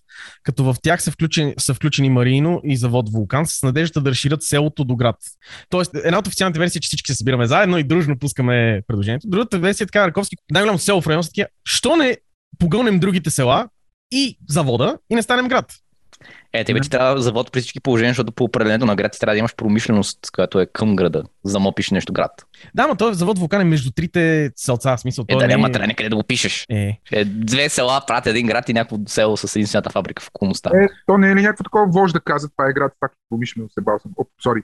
като 0.43 0.65
в 0.65 0.77
тях 0.83 1.03
са 1.03 1.11
включени, 1.11 1.55
са 1.59 1.75
включени 1.75 2.11
Марино 2.11 2.61
и 2.65 2.77
завод 2.77 3.13
Вулкан 3.13 3.47
с 3.47 3.63
надеждата 3.63 4.01
да 4.01 4.11
разширят 4.11 4.43
селото 4.43 4.85
до 4.85 4.97
град. 4.97 5.17
Тоест, 5.71 5.91
една 6.05 6.19
от 6.19 6.27
официалните 6.27 6.59
версии 6.59 6.79
е, 6.79 6.81
че 6.81 6.87
всички 6.87 7.13
се 7.13 7.19
събираме 7.19 7.47
заедно 7.47 7.79
и 7.79 7.85
дружно 7.85 8.19
пускаме 8.19 8.83
предложението. 8.87 9.29
Другата 9.29 9.59
версия 9.59 9.85
е 9.85 9.87
така, 9.87 10.07
Раковски, 10.07 10.37
най-голямо 10.51 10.79
село 10.79 11.01
в 11.01 11.07
района 11.07 11.23
са 11.23 11.31
такива, 11.31 11.49
що 11.65 11.97
не 11.97 12.17
погълнем 12.59 13.01
другите 13.01 13.31
села 13.31 13.69
и 14.13 14.39
завода 14.49 14.99
и 15.11 15.15
не 15.15 15.23
станем 15.23 15.49
град. 15.49 15.73
Е, 16.53 16.65
тебе 16.65 16.81
ти 16.81 16.91
трябва 16.91 17.23
завод 17.23 17.53
при 17.53 17.61
всички 17.61 17.81
положения, 17.81 18.11
защото 18.11 18.33
по 18.33 18.45
определението 18.45 18.87
на 18.87 18.97
град 18.97 19.13
ти 19.13 19.19
трябва 19.19 19.35
да 19.35 19.39
имаш 19.39 19.57
промишленост, 19.57 20.19
която 20.35 20.61
е 20.61 20.67
към 20.67 20.97
града, 20.97 21.23
за 21.45 21.53
да 21.53 21.59
мопиш 21.59 21.91
нещо 21.91 22.13
град. 22.13 22.31
Да, 22.75 22.87
но 22.87 22.97
този 22.97 23.19
завод 23.19 23.39
Вулкан 23.39 23.61
е 23.61 23.65
между 23.65 23.91
трите 23.91 24.51
селца, 24.57 24.97
в 24.97 25.01
смисъл. 25.01 25.25
Е, 25.29 25.37
да 25.37 25.47
не 25.47 25.47
няма 25.47 25.73
трябва 25.73 25.87
някъде 25.87 26.09
да 26.09 26.17
го 26.17 26.23
пишеш. 26.23 26.67
Е, 26.71 27.01
Е, 27.13 27.25
две 27.25 27.69
села 27.69 28.03
правят 28.07 28.27
един 28.27 28.47
град 28.47 28.69
и 28.69 28.73
някакво 28.73 28.97
село 29.07 29.37
с 29.37 29.57
единствената 29.57 29.91
фабрика 29.91 30.23
в 30.23 30.29
околността. 30.29 30.71
Е, 30.75 30.87
то 31.07 31.19
не 31.19 31.31
е 31.31 31.35
ли 31.35 31.43
някакво 31.43 31.65
такова 31.65 31.87
вож 31.87 32.13
да 32.13 32.21
казва, 32.21 32.51
това 32.57 32.71
е 32.71 32.73
град, 32.73 32.93
пак 33.01 33.13
промишлено 33.31 33.69
се 33.69 33.81
бал 33.81 33.99
съм. 33.99 34.13
О, 34.19 34.25
сори, 34.43 34.63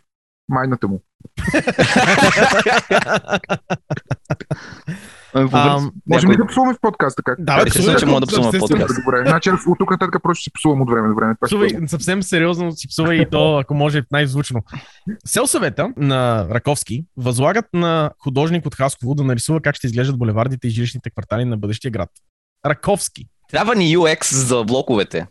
майната 0.48 0.88
му. 0.88 1.02
Ами, 5.34 5.50
някой- 6.06 6.32
ли 6.32 6.36
да 6.36 6.46
псуваме 6.46 6.74
в 6.74 6.80
подкаста? 6.80 7.22
Как? 7.22 7.44
да, 7.44 7.56
Е, 7.56 7.62
естествено, 7.66 7.98
че 7.98 8.06
мога 8.06 8.20
да 8.20 8.26
псуваме 8.26 8.58
в 8.58 8.60
подкаст. 8.60 8.94
Добре, 9.04 9.22
значи 9.26 9.50
от 9.50 9.78
тук 9.78 9.90
нататък 9.90 10.22
просто 10.22 10.40
ще 10.40 10.50
псувам 10.58 10.82
от 10.82 10.90
време 10.90 11.08
на 11.08 11.14
време. 11.14 11.34
Псувай, 11.46 11.68
съвсем 11.86 12.22
сериозно 12.22 12.72
си 12.72 12.88
псувай 12.88 13.16
и 13.16 13.26
то, 13.30 13.58
ако 13.62 13.74
може, 13.74 14.02
най-звучно. 14.12 14.62
Селсъвета 15.26 15.88
на 15.96 16.46
Раковски 16.50 17.04
възлагат 17.16 17.64
на 17.72 18.10
художник 18.18 18.66
от 18.66 18.74
Хасково 18.74 19.14
да 19.14 19.24
нарисува 19.24 19.60
как 19.60 19.76
ще 19.76 19.86
изглеждат 19.86 20.18
булевардите 20.18 20.66
и 20.66 20.70
жилищните 20.70 21.10
квартали 21.10 21.44
на 21.44 21.56
бъдещия 21.56 21.90
град. 21.90 22.10
Раковски. 22.66 23.28
Трябва 23.50 23.74
ни 23.74 23.96
UX 23.96 24.34
за 24.34 24.64
блоковете. 24.64 25.26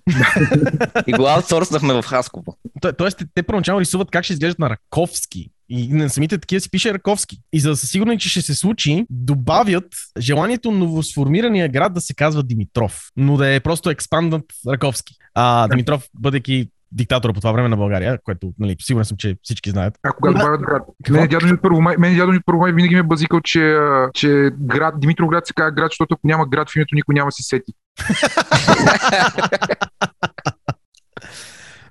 и 1.08 1.12
го 1.12 1.28
аутсорснахме 1.28 1.94
в 1.94 2.04
Хасково. 2.08 2.58
То, 2.82 2.94
тоест, 2.94 3.18
те, 3.18 3.26
те 3.36 3.44
първоначално 3.44 3.82
рисуват 3.82 4.12
как 4.12 4.24
ще 4.24 4.34
изглеждат 4.34 4.60
на 4.60 4.70
Раковски. 4.70 5.50
И 5.76 5.88
на 5.94 6.10
самите 6.10 6.38
такива 6.38 6.60
си 6.60 6.72
пише 6.72 6.94
Раковски. 6.94 7.38
И 7.54 7.60
за 7.60 7.70
да 7.70 7.76
са 7.76 7.88
сигурни, 7.88 8.20
че 8.20 8.30
ще 8.30 8.42
се 8.42 8.56
случи, 8.56 9.06
добавят 9.10 9.86
желанието 10.20 10.72
новосформирания 10.72 11.70
град 11.70 11.94
да 11.94 12.02
се 12.02 12.14
казва 12.14 12.44
Димитров, 12.44 13.02
но 13.18 13.38
да 13.38 13.54
е 13.56 13.60
просто 13.60 13.90
експандът 13.90 14.46
Раковски. 14.68 15.16
А 15.36 15.68
Димитров, 15.68 16.08
бъдейки 16.20 16.70
диктатора 16.92 17.34
по 17.34 17.40
това 17.40 17.52
време 17.52 17.70
на 17.70 17.78
България, 17.78 18.20
което 18.24 18.54
нали, 18.60 18.76
сигурен 18.82 19.06
съм, 19.06 19.18
че 19.18 19.36
всички 19.44 19.70
знаят. 19.70 19.94
А 20.04 20.12
кога 20.12 20.32
добавят 20.32 20.62
град? 20.62 20.84
Мене 21.10 21.28
дядо 21.28 21.46
ми 21.46 21.54
от 21.54 21.62
Първомай, 21.62 21.96
мене 21.98 22.16
дядо 22.16 22.32
ми 22.32 22.38
от 22.38 22.46
Първомай 22.46 22.72
винаги 22.72 22.96
ме 22.96 23.00
е 23.00 23.04
базикал, 23.04 23.42
че, 23.42 23.78
че 24.14 24.50
град, 24.60 25.00
Димитровград 25.00 25.48
се 25.48 25.54
казва 25.54 25.72
град, 25.72 25.92
защото 25.92 26.14
ако 26.14 26.28
няма 26.28 26.48
град 26.48 26.70
в 26.70 26.76
името, 26.76 26.96
никой 26.96 27.16
няма 27.16 27.32
се 27.32 27.44
сети. 27.44 27.74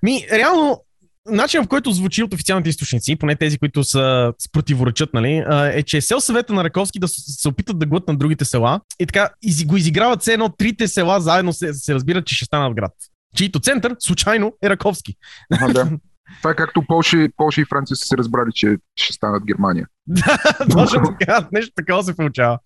Ми, 0.02 0.26
реално, 0.32 0.80
начинът, 1.26 1.66
в 1.66 1.68
който 1.68 1.90
звучи 1.90 2.22
от 2.22 2.34
официалните 2.34 2.70
източници, 2.70 3.16
поне 3.16 3.36
тези, 3.36 3.58
които 3.58 3.84
са 3.84 4.32
противоречат, 4.52 5.14
нали, 5.14 5.44
а, 5.48 5.66
е, 5.66 5.82
че 5.82 6.00
сел 6.00 6.20
съвета 6.20 6.52
на 6.52 6.64
Раковски 6.64 6.98
да 6.98 7.08
се 7.08 7.48
опитат 7.48 7.78
да 7.78 7.86
глътнат 7.86 8.18
другите 8.18 8.44
села 8.44 8.80
и 9.00 9.06
така 9.06 9.30
го 9.66 9.76
изиграват 9.76 10.20
все 10.20 10.32
едно 10.32 10.48
трите 10.48 10.88
села 10.88 11.20
заедно 11.20 11.52
се, 11.52 11.74
се 11.74 11.94
разбират, 11.94 12.26
че 12.26 12.34
ще 12.34 12.44
станат 12.44 12.74
град. 12.74 12.92
Чието 13.36 13.60
център, 13.60 13.96
случайно, 13.98 14.54
е 14.62 14.70
Раковски. 14.70 15.14
Ага, 15.52 15.72
да. 15.72 15.90
Това 16.38 16.50
е 16.50 16.56
както 16.56 16.82
Полша, 16.88 17.28
Полша 17.36 17.60
и 17.60 17.64
Франция 17.64 17.96
са 17.96 18.06
се 18.06 18.16
разбрали, 18.16 18.50
че 18.54 18.76
ще 18.96 19.12
станат 19.12 19.46
Германия. 19.46 19.86
Да, 20.06 20.56
точно 20.70 21.16
така, 21.18 21.48
нещо 21.52 21.72
такова 21.76 22.02
се 22.02 22.16
получава. 22.16 22.58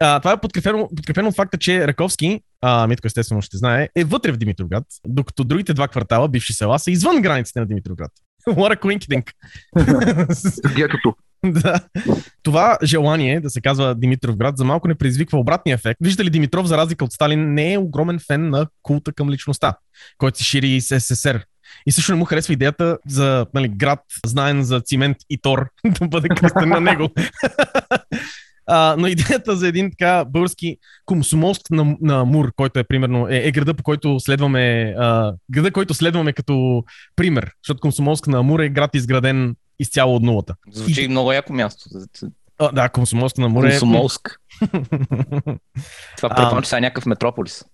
А, 0.00 0.20
това 0.20 0.32
е 0.32 0.40
подкрепено, 0.40 0.88
подкрепено 0.96 1.28
от 1.28 1.36
факта, 1.36 1.58
че 1.58 1.86
Раковски, 1.86 2.40
а, 2.62 2.86
Митко 2.86 3.06
естествено 3.06 3.42
ще 3.42 3.56
знае, 3.56 3.88
е 3.96 4.04
вътре 4.04 4.32
в 4.32 4.36
Димитровград, 4.36 4.84
докато 5.06 5.44
другите 5.44 5.74
два 5.74 5.88
квартала, 5.88 6.28
бивши 6.28 6.52
села, 6.52 6.78
са 6.78 6.90
извън 6.90 7.22
границите 7.22 7.60
на 7.60 7.66
Димитровград. 7.66 8.10
A 8.48 8.76
coincidence. 8.76 9.32
С 10.32 10.74
гетото. 10.74 11.14
да. 11.44 11.80
Това 12.42 12.78
желание 12.82 13.40
да 13.40 13.50
се 13.50 13.60
казва 13.60 13.94
Димитровград 13.94 14.56
за 14.56 14.64
малко 14.64 14.88
не 14.88 14.94
предизвиква 14.94 15.38
обратния 15.38 15.74
ефект. 15.74 15.98
Виждате 16.00 16.24
ли, 16.24 16.30
Димитров, 16.30 16.66
за 16.66 16.76
разлика 16.76 17.04
от 17.04 17.12
Сталин, 17.12 17.54
не 17.54 17.72
е 17.72 17.78
огромен 17.78 18.18
фен 18.26 18.50
на 18.50 18.66
култа 18.82 19.12
към 19.12 19.30
личността, 19.30 19.74
който 20.18 20.38
се 20.38 20.44
шири 20.44 20.68
и 20.68 20.80
с 20.80 21.00
СССР. 21.00 21.42
И 21.86 21.92
също 21.92 22.12
не 22.12 22.18
му 22.18 22.24
харесва 22.24 22.52
идеята 22.52 22.98
за 23.08 23.46
нали, 23.54 23.68
град, 23.68 24.00
знаен 24.26 24.62
за 24.62 24.80
цимент 24.80 25.16
и 25.30 25.38
тор, 25.38 25.68
да 26.00 26.08
бъде 26.08 26.28
кръстен 26.28 26.68
на 26.68 26.80
него. 26.80 27.08
А, 28.68 28.96
но 28.98 29.06
идеята 29.06 29.56
за 29.56 29.68
един 29.68 29.90
така 29.90 30.24
български 30.24 30.76
комсомолск 31.06 31.70
на, 31.70 31.96
на 32.00 32.24
Мур, 32.24 32.52
който 32.56 32.78
е 32.80 32.84
примерно 32.84 33.28
е, 33.28 33.36
е 33.36 33.50
града, 33.50 33.74
по 33.74 33.82
който 33.82 34.20
следваме, 34.20 34.94
а, 34.98 35.32
града, 35.50 35.70
който 35.70 35.94
следваме 35.94 36.32
като 36.32 36.84
пример, 37.16 37.50
защото 37.64 37.80
комсомолск 37.80 38.26
на 38.26 38.38
Амур 38.38 38.60
е 38.60 38.68
град 38.68 38.94
изграден 38.94 39.54
изцяло 39.78 40.16
от 40.16 40.22
нулата. 40.22 40.54
Звучи 40.72 41.08
много 41.08 41.32
яко 41.32 41.52
място. 41.52 41.84
А, 42.58 42.72
да, 42.72 42.88
комсомолск 42.88 43.38
на 43.38 43.46
Амур 43.46 43.64
е... 43.64 43.70
Комсомолск. 43.70 44.40
Това 46.16 46.28
предполагам, 46.28 46.62
че 46.62 46.68
сега 46.68 46.78
е 46.78 46.80
някакъв 46.80 47.06
метрополис. 47.06 47.64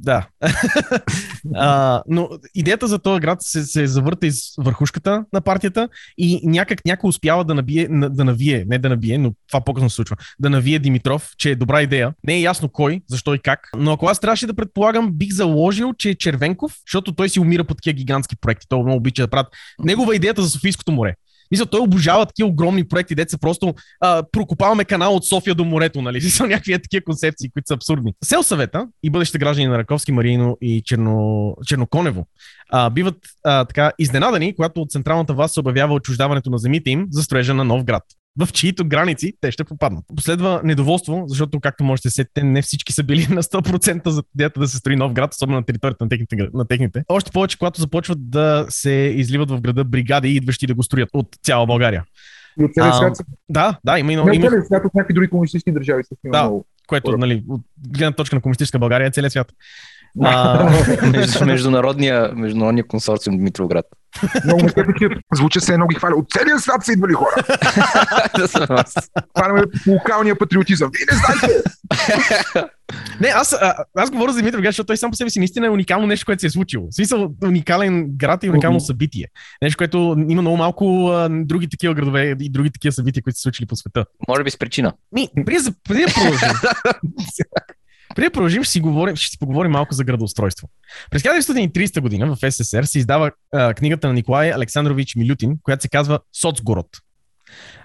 Да. 0.00 0.28
а, 1.54 2.02
но 2.08 2.28
идеята 2.54 2.86
за 2.88 2.98
този 2.98 3.20
град 3.20 3.38
се, 3.42 3.64
се 3.64 3.86
завърта 3.86 4.26
из 4.26 4.36
върхушката 4.58 5.24
на 5.32 5.40
партията 5.40 5.88
и 6.18 6.40
някак 6.44 6.84
някой 6.84 7.08
успява 7.08 7.44
да, 7.44 7.54
набие, 7.54 7.86
на- 7.90 8.10
да 8.10 8.24
навие, 8.24 8.64
не 8.68 8.78
да 8.78 8.88
набие, 8.88 9.18
но 9.18 9.32
това 9.48 9.60
по-късно 9.60 9.90
се 9.90 9.96
случва, 9.96 10.16
да 10.38 10.50
навие 10.50 10.78
Димитров, 10.78 11.30
че 11.38 11.50
е 11.50 11.56
добра 11.56 11.82
идея. 11.82 12.14
Не 12.26 12.34
е 12.34 12.40
ясно 12.40 12.68
кой, 12.68 13.00
защо 13.08 13.34
и 13.34 13.38
как. 13.38 13.60
Но 13.76 13.92
ако 13.92 14.06
аз 14.06 14.20
трябваше 14.20 14.46
да 14.46 14.54
предполагам, 14.54 15.12
бих 15.12 15.32
заложил, 15.32 15.92
че 15.98 16.10
е 16.10 16.14
Червенков, 16.14 16.72
защото 16.86 17.14
той 17.14 17.28
си 17.28 17.40
умира 17.40 17.64
по 17.64 17.74
такива 17.74 17.94
гигантски 17.94 18.36
проекти. 18.36 18.66
Той 18.68 18.82
много 18.82 18.96
обича 18.96 19.22
да 19.22 19.28
правят. 19.28 19.48
Негова 19.84 20.16
идеята 20.16 20.42
за 20.42 20.50
Софийското 20.50 20.92
море. 20.92 21.14
Мисля, 21.50 21.66
той 21.66 21.80
обожава 21.80 22.26
такива 22.26 22.48
огромни 22.48 22.88
проекти, 22.88 23.14
деца 23.14 23.38
просто 23.40 23.74
а, 24.00 24.22
прокопаваме 24.32 24.84
канал 24.84 25.14
от 25.14 25.26
София 25.26 25.54
до 25.54 25.64
морето, 25.64 26.02
нали? 26.02 26.20
Са 26.30 26.46
някакви 26.46 26.72
е 26.72 26.82
такива 26.82 27.04
концепции, 27.04 27.50
които 27.52 27.66
са 27.66 27.74
абсурдни. 27.74 28.14
Сел 28.24 28.42
съвета 28.42 28.88
и 29.02 29.10
бъдещите 29.10 29.38
граждани 29.38 29.68
на 29.68 29.78
Раковски, 29.78 30.12
Марино 30.12 30.58
и 30.60 30.82
Черно... 30.84 31.56
Черноконево 31.66 32.26
а, 32.70 32.90
биват 32.90 33.16
а, 33.44 33.64
така 33.64 33.92
изненадани, 33.98 34.54
когато 34.54 34.80
от 34.80 34.90
централната 34.90 35.34
власт 35.34 35.54
се 35.54 35.60
обявява 35.60 35.94
отчуждаването 35.94 36.50
на 36.50 36.58
земите 36.58 36.90
им 36.90 37.06
за 37.10 37.22
строежа 37.22 37.54
на 37.54 37.64
нов 37.64 37.84
град 37.84 38.02
в 38.38 38.52
чието 38.52 38.84
граници 38.84 39.32
те 39.40 39.50
ще 39.50 39.64
попаднат. 39.64 40.04
Последва 40.16 40.60
недоволство, 40.64 41.24
защото, 41.28 41.60
както 41.60 41.84
можете 41.84 42.08
да 42.08 42.10
се 42.10 42.14
сетите, 42.14 42.42
не 42.42 42.62
всички 42.62 42.92
са 42.92 43.04
били 43.04 43.26
на 43.30 43.42
100% 43.42 44.08
за 44.08 44.22
идеята 44.34 44.60
да 44.60 44.68
се 44.68 44.76
строи 44.76 44.96
нов 44.96 45.12
град, 45.12 45.34
особено 45.34 45.58
на 45.58 45.64
територията 45.64 46.04
на 46.04 46.08
техните, 46.08 46.48
на 46.54 46.66
техните. 46.68 47.04
Още 47.08 47.30
повече, 47.30 47.58
когато 47.58 47.80
започват 47.80 48.30
да 48.30 48.66
се 48.68 48.90
изливат 48.90 49.50
в 49.50 49.60
града 49.60 49.84
бригади, 49.84 50.28
идващи 50.28 50.66
да 50.66 50.74
го 50.74 50.82
строят 50.82 51.08
от 51.12 51.28
цяла 51.44 51.66
България. 51.66 52.04
И 52.60 52.64
от 52.64 52.74
целия 52.74 52.94
свят, 52.94 53.16
Да, 53.48 53.78
да, 53.84 53.98
има 53.98 54.12
и 54.12 54.16
много. 54.16 54.32
Има, 54.32 54.48
целия 54.48 54.64
свят, 54.64 54.84
от 54.84 54.94
някакви 54.94 55.14
други 55.14 55.30
комунистически 55.30 55.72
държави 55.72 56.02
също 56.04 56.20
Да. 56.24 56.42
много. 56.42 56.66
което, 56.86 57.18
нали, 57.18 57.44
от 57.48 57.60
гледна 57.88 58.12
точка 58.12 58.36
на 58.36 58.42
комунистическа 58.42 58.78
България 58.78 59.06
е 59.06 59.10
целият 59.10 59.32
свят. 59.32 59.52
А, 60.24 60.70
Между, 61.10 61.46
международния, 61.46 62.32
международния 62.34 62.86
консорциум 62.86 63.36
Димитровград. 63.36 63.86
Много 64.44 64.62
ме 64.64 64.72
кефи, 64.72 64.90
че 64.98 65.08
звуча 65.34 65.60
се 65.60 65.72
едно 65.72 65.86
ги 65.86 65.96
хваля. 65.96 66.14
От 66.16 66.30
целия 66.30 66.58
свят 66.58 66.84
са 66.84 66.92
идвали 66.92 67.12
хора. 67.12 67.34
Това 69.34 69.58
е 69.58 69.90
локалния 69.90 70.38
патриотизъм. 70.38 70.90
Вие 70.98 71.06
не 71.12 71.18
знаете. 71.18 71.62
не, 73.20 73.28
аз, 73.28 73.52
а, 73.52 73.74
аз 73.96 74.10
говоря 74.10 74.32
за 74.32 74.38
Димитър 74.38 74.62
защото 74.64 74.86
той 74.86 74.96
сам 74.96 75.10
по 75.10 75.16
себе 75.16 75.30
си 75.30 75.38
наистина 75.38 75.66
е 75.66 75.70
уникално 75.70 76.06
нещо, 76.06 76.26
което 76.26 76.40
се 76.40 76.46
е 76.46 76.50
случило. 76.50 76.88
В 76.90 76.94
смисъл, 76.94 77.34
уникален 77.44 78.06
град 78.08 78.44
и 78.44 78.50
уникално 78.50 78.80
събитие. 78.80 79.26
Нещо, 79.62 79.78
което 79.78 80.16
има 80.28 80.42
много 80.42 80.56
малко 80.56 81.08
а, 81.08 81.28
други 81.30 81.68
такива 81.68 81.94
градове 81.94 82.36
и 82.40 82.50
други 82.50 82.70
такива 82.70 82.92
събития, 82.92 83.22
които 83.22 83.38
са 83.38 83.42
случили 83.42 83.66
по 83.66 83.76
света. 83.76 84.04
Може 84.28 84.44
би 84.44 84.50
с 84.50 84.58
причина. 84.58 84.92
Ми, 85.12 85.28
преди 85.46 86.04
да 86.04 86.12
продължим. 86.14 86.48
преди 88.14 88.26
да 88.26 88.32
продължим, 88.32 88.62
ще 88.62 88.72
си, 88.72 88.80
говорим, 88.80 89.16
ще 89.16 89.30
си 89.30 89.38
поговорим 89.38 89.72
малко 89.72 89.94
за 89.94 90.04
градоустройство. 90.04 90.68
През 91.10 91.22
1930 91.22 92.00
година 92.00 92.36
в 92.36 92.50
СССР 92.50 92.86
се 92.86 92.98
издава 92.98 93.30
а, 93.54 93.74
книгата 93.74 94.06
на 94.06 94.12
Николай 94.12 94.52
Александрович 94.52 95.14
Милютин, 95.16 95.58
която 95.62 95.82
се 95.82 95.88
казва 95.88 96.18
Соцгород. 96.40 96.86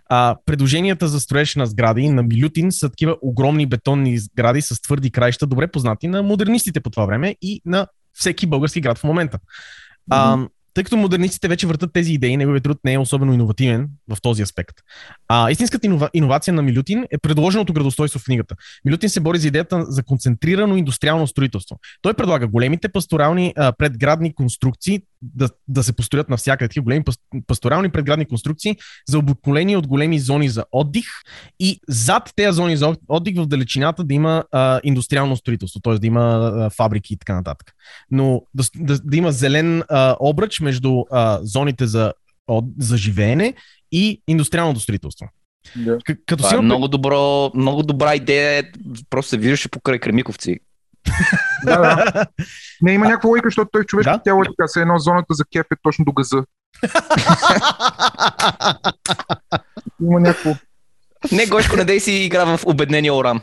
А, 0.10 0.36
предложенията 0.46 1.08
за 1.08 1.20
строеж 1.20 1.56
на 1.56 1.66
сгради 1.66 2.10
на 2.10 2.24
Милютин 2.24 2.72
са 2.72 2.90
такива 2.90 3.18
огромни 3.22 3.66
бетонни 3.66 4.18
сгради 4.18 4.62
с 4.62 4.82
твърди 4.82 5.12
краища, 5.12 5.48
добре 5.48 5.68
познати 5.68 6.08
на 6.08 6.24
модернистите 6.24 6.82
по 6.82 6.90
това 6.90 7.06
време 7.06 7.36
и 7.42 7.62
на 7.66 7.88
всеки 8.14 8.48
български 8.48 8.82
град 8.82 8.98
в 8.98 9.04
момента. 9.04 9.40
А, 10.10 10.48
тъй 10.76 10.84
като 10.84 10.98
модернистите 10.98 11.48
вече 11.48 11.68
въртат 11.68 11.94
тези 11.94 12.14
идеи, 12.14 12.38
неговият 12.38 12.64
труд 12.64 12.78
не 12.86 12.94
е 12.94 13.00
особено 13.00 13.34
иновативен 13.34 13.90
в 14.10 14.18
този 14.22 14.42
аспект. 14.42 14.76
А, 15.28 15.52
истинската 15.52 15.88
инова, 15.88 16.10
иновация 16.14 16.54
на 16.54 16.62
Милютин 16.62 17.06
е 17.12 17.18
предложеното 17.18 17.74
градостройство 17.74 18.20
в 18.20 18.24
книгата. 18.24 18.56
Милютин 18.86 19.10
се 19.10 19.20
бори 19.20 19.38
за 19.38 19.48
идеята 19.48 19.86
за 19.88 20.04
концентрирано 20.04 20.78
индустриално 20.78 21.28
строителство. 21.28 21.80
Той 22.02 22.14
предлага 22.14 22.48
големите 22.48 22.90
пасторални 22.90 23.54
а, 23.58 23.72
предградни 23.72 24.36
конструкции 24.36 25.02
да, 25.22 25.50
да 25.68 25.84
се 25.84 25.94
построят 25.94 26.30
навсякъде, 26.30 26.68
такива 26.68 26.84
големи 26.84 27.04
пас- 27.04 27.44
пасторални 27.48 27.90
предградни 27.90 28.26
конструкции 28.26 28.78
за 29.08 29.20
обиколени 29.20 29.78
от 29.78 29.88
големи 29.88 30.20
зони 30.20 30.50
за 30.50 30.66
отдих 30.72 31.06
и 31.60 31.80
зад 31.88 32.32
тези 32.36 32.56
зони 32.56 32.78
за 32.78 32.96
отдих 33.08 33.36
в 33.38 33.48
далечината 33.48 34.04
да 34.04 34.14
има 34.14 34.44
а, 34.52 34.80
индустриално 34.84 35.38
строителство, 35.38 35.80
т.е. 35.80 36.00
да 36.00 36.08
има 36.08 36.52
а, 36.56 36.70
фабрики 36.70 37.14
и 37.14 37.18
така 37.18 37.36
нататък. 37.36 37.72
Но 38.12 38.42
да, 38.54 38.64
да, 38.76 39.00
да 39.00 39.18
има 39.18 39.32
зелен 39.32 39.84
а, 39.90 40.16
обръч 40.20 40.60
между 40.60 41.04
а, 41.12 41.40
зоните 41.42 41.88
за, 41.88 42.14
от, 42.48 42.66
за 42.80 42.98
живеене 42.98 43.54
и 43.92 44.22
индустриалното 44.28 44.80
строителство. 44.80 45.28
Да. 45.76 45.98
К- 45.98 46.20
като 46.26 46.38
Това 46.38 46.50
си 46.50 46.56
е 46.56 46.62
много, 46.62 46.88
добро, 46.88 47.52
много 47.56 47.84
добра 47.84 48.16
идея. 48.16 48.64
Просто 49.10 49.30
се 49.30 49.38
виждаше 49.38 49.70
покрай 49.70 50.00
Кремиковци. 50.00 50.60
Да, 51.66 51.78
да. 51.80 52.26
Не, 52.82 52.94
има 52.94 53.06
някаква 53.06 53.30
логика, 53.30 53.48
защото 53.48 53.70
той 53.72 53.84
в 53.84 53.86
човешкото 53.86 54.18
Да. 54.18 54.24
тяло 54.24 54.42
е 54.42 54.46
така, 54.46 54.68
се 54.68 54.82
едно 54.82 55.00
зоната 55.00 55.34
за 55.34 55.44
кеф 55.54 55.66
е 55.72 55.76
точно 55.84 56.06
до 56.06 56.12
газа. 56.12 56.38
Има 60.02 60.20
някакво... 60.20 60.56
Не, 61.32 61.46
Гошко, 61.46 61.76
не 61.76 61.86
дей 61.86 62.00
си 62.00 62.12
игра 62.12 62.58
в 62.58 62.60
обеднения 62.66 63.14
Оран. 63.16 63.42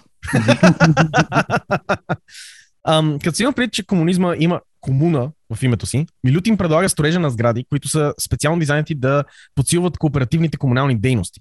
Ам, 2.88 3.19
като 3.25 3.37
си 3.37 3.42
има 3.42 3.52
предвид, 3.52 3.73
че 3.73 3.87
комунизма 3.87 4.35
има 4.38 4.61
комуна 4.81 5.31
в 5.54 5.62
името 5.62 5.87
си, 5.87 6.07
Милютин 6.25 6.57
предлага 6.57 6.88
строежа 6.88 7.21
на 7.21 7.31
сгради, 7.31 7.64
които 7.69 7.88
са 7.88 8.14
специално 8.21 8.61
дизайнати 8.61 8.95
да 8.95 9.25
подсилват 9.54 9.99
кооперативните 9.99 10.57
комунални 10.57 11.00
дейности. 11.00 11.40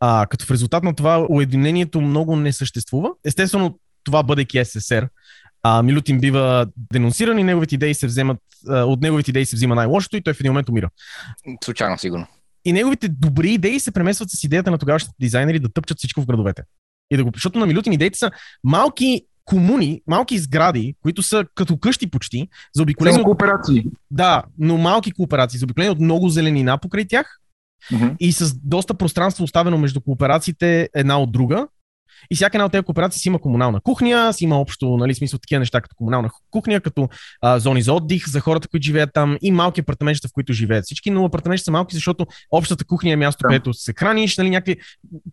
А, 0.00 0.26
като 0.26 0.46
в 0.46 0.50
резултат 0.50 0.84
на 0.84 0.94
това 0.94 1.26
уединението 1.30 2.00
много 2.00 2.36
не 2.36 2.52
съществува. 2.52 3.10
Естествено, 3.24 3.78
това 4.04 4.22
бъдейки 4.22 4.64
СССР, 4.64 5.08
а, 5.62 5.82
Милютин 5.82 6.20
бива 6.20 6.66
денонсиран 6.92 7.38
и 7.38 7.44
неговите 7.44 7.74
идеи 7.74 7.94
се 7.94 8.06
вземат, 8.06 8.38
а, 8.68 8.82
от 8.82 9.00
неговите 9.00 9.30
идеи 9.30 9.46
се 9.46 9.56
взима 9.56 9.74
най-лошото 9.74 10.16
и 10.16 10.22
той 10.22 10.34
в 10.34 10.40
един 10.40 10.52
момент 10.52 10.68
умира. 10.68 10.90
Случайно, 11.64 11.98
сигурно. 11.98 12.26
И 12.64 12.72
неговите 12.72 13.08
добри 13.08 13.50
идеи 13.52 13.80
се 13.80 13.90
преместват 13.92 14.30
с 14.30 14.44
идеята 14.44 14.70
на 14.70 14.78
тогавашните 14.78 15.14
дизайнери 15.20 15.58
да 15.58 15.72
тъпчат 15.72 15.98
всичко 15.98 16.20
в 16.20 16.26
градовете. 16.26 16.62
И 17.10 17.16
да 17.16 17.24
го, 17.24 17.30
защото 17.34 17.58
на 17.58 17.66
Милютин 17.66 17.92
идеите 17.92 18.18
са 18.18 18.30
малки 18.64 19.22
комуни, 19.44 20.00
малки 20.06 20.38
сгради, 20.38 20.94
които 21.02 21.22
са 21.22 21.44
като 21.54 21.76
къщи 21.76 22.10
почти, 22.10 22.48
заобиколени 22.74 23.16
от, 23.18 23.24
кооперации. 23.24 23.84
да, 24.10 24.42
но 24.58 24.76
малки 24.78 25.12
кооперации, 25.12 25.58
заобиколени 25.58 25.90
от 25.90 26.00
много 26.00 26.28
зеленина 26.28 26.78
покрай 26.78 27.04
тях 27.04 27.38
Мгм. 27.92 28.08
и 28.20 28.32
с 28.32 28.54
доста 28.64 28.94
пространство 28.94 29.44
оставено 29.44 29.78
между 29.78 30.00
кооперациите 30.00 30.88
една 30.94 31.18
от 31.20 31.32
друга. 31.32 31.66
И 32.30 32.34
всяка 32.36 32.56
една 32.56 32.64
от 32.66 32.72
тези 32.72 32.82
кооперации 32.84 33.20
си 33.20 33.28
има 33.28 33.38
комунална 33.38 33.80
кухня, 33.80 34.32
си 34.32 34.44
има 34.44 34.60
общо, 34.60 34.96
нали, 34.96 35.14
смисъл 35.14 35.38
такива 35.38 35.58
неща 35.58 35.80
като 35.80 35.94
комунална 35.96 36.30
кухня, 36.50 36.80
като 36.80 37.08
а, 37.42 37.58
зони 37.58 37.82
за 37.82 37.92
отдих 37.92 38.28
за 38.28 38.40
хората, 38.40 38.68
които 38.68 38.84
живеят 38.84 39.10
там 39.14 39.36
и 39.42 39.50
малки 39.50 39.80
апартаментчета, 39.80 40.28
в 40.28 40.32
които 40.32 40.52
живеят 40.52 40.84
всички, 40.84 41.10
но 41.10 41.24
апартаментчета 41.24 41.64
са 41.64 41.70
малки, 41.70 41.94
защото 41.94 42.26
общата 42.50 42.84
кухня 42.84 43.10
е 43.10 43.16
място, 43.16 43.42
Да. 43.42 43.48
където 43.48 43.74
се 43.74 43.92
храниш, 43.92 44.38
нали, 44.38 44.50
някакви 44.50 44.76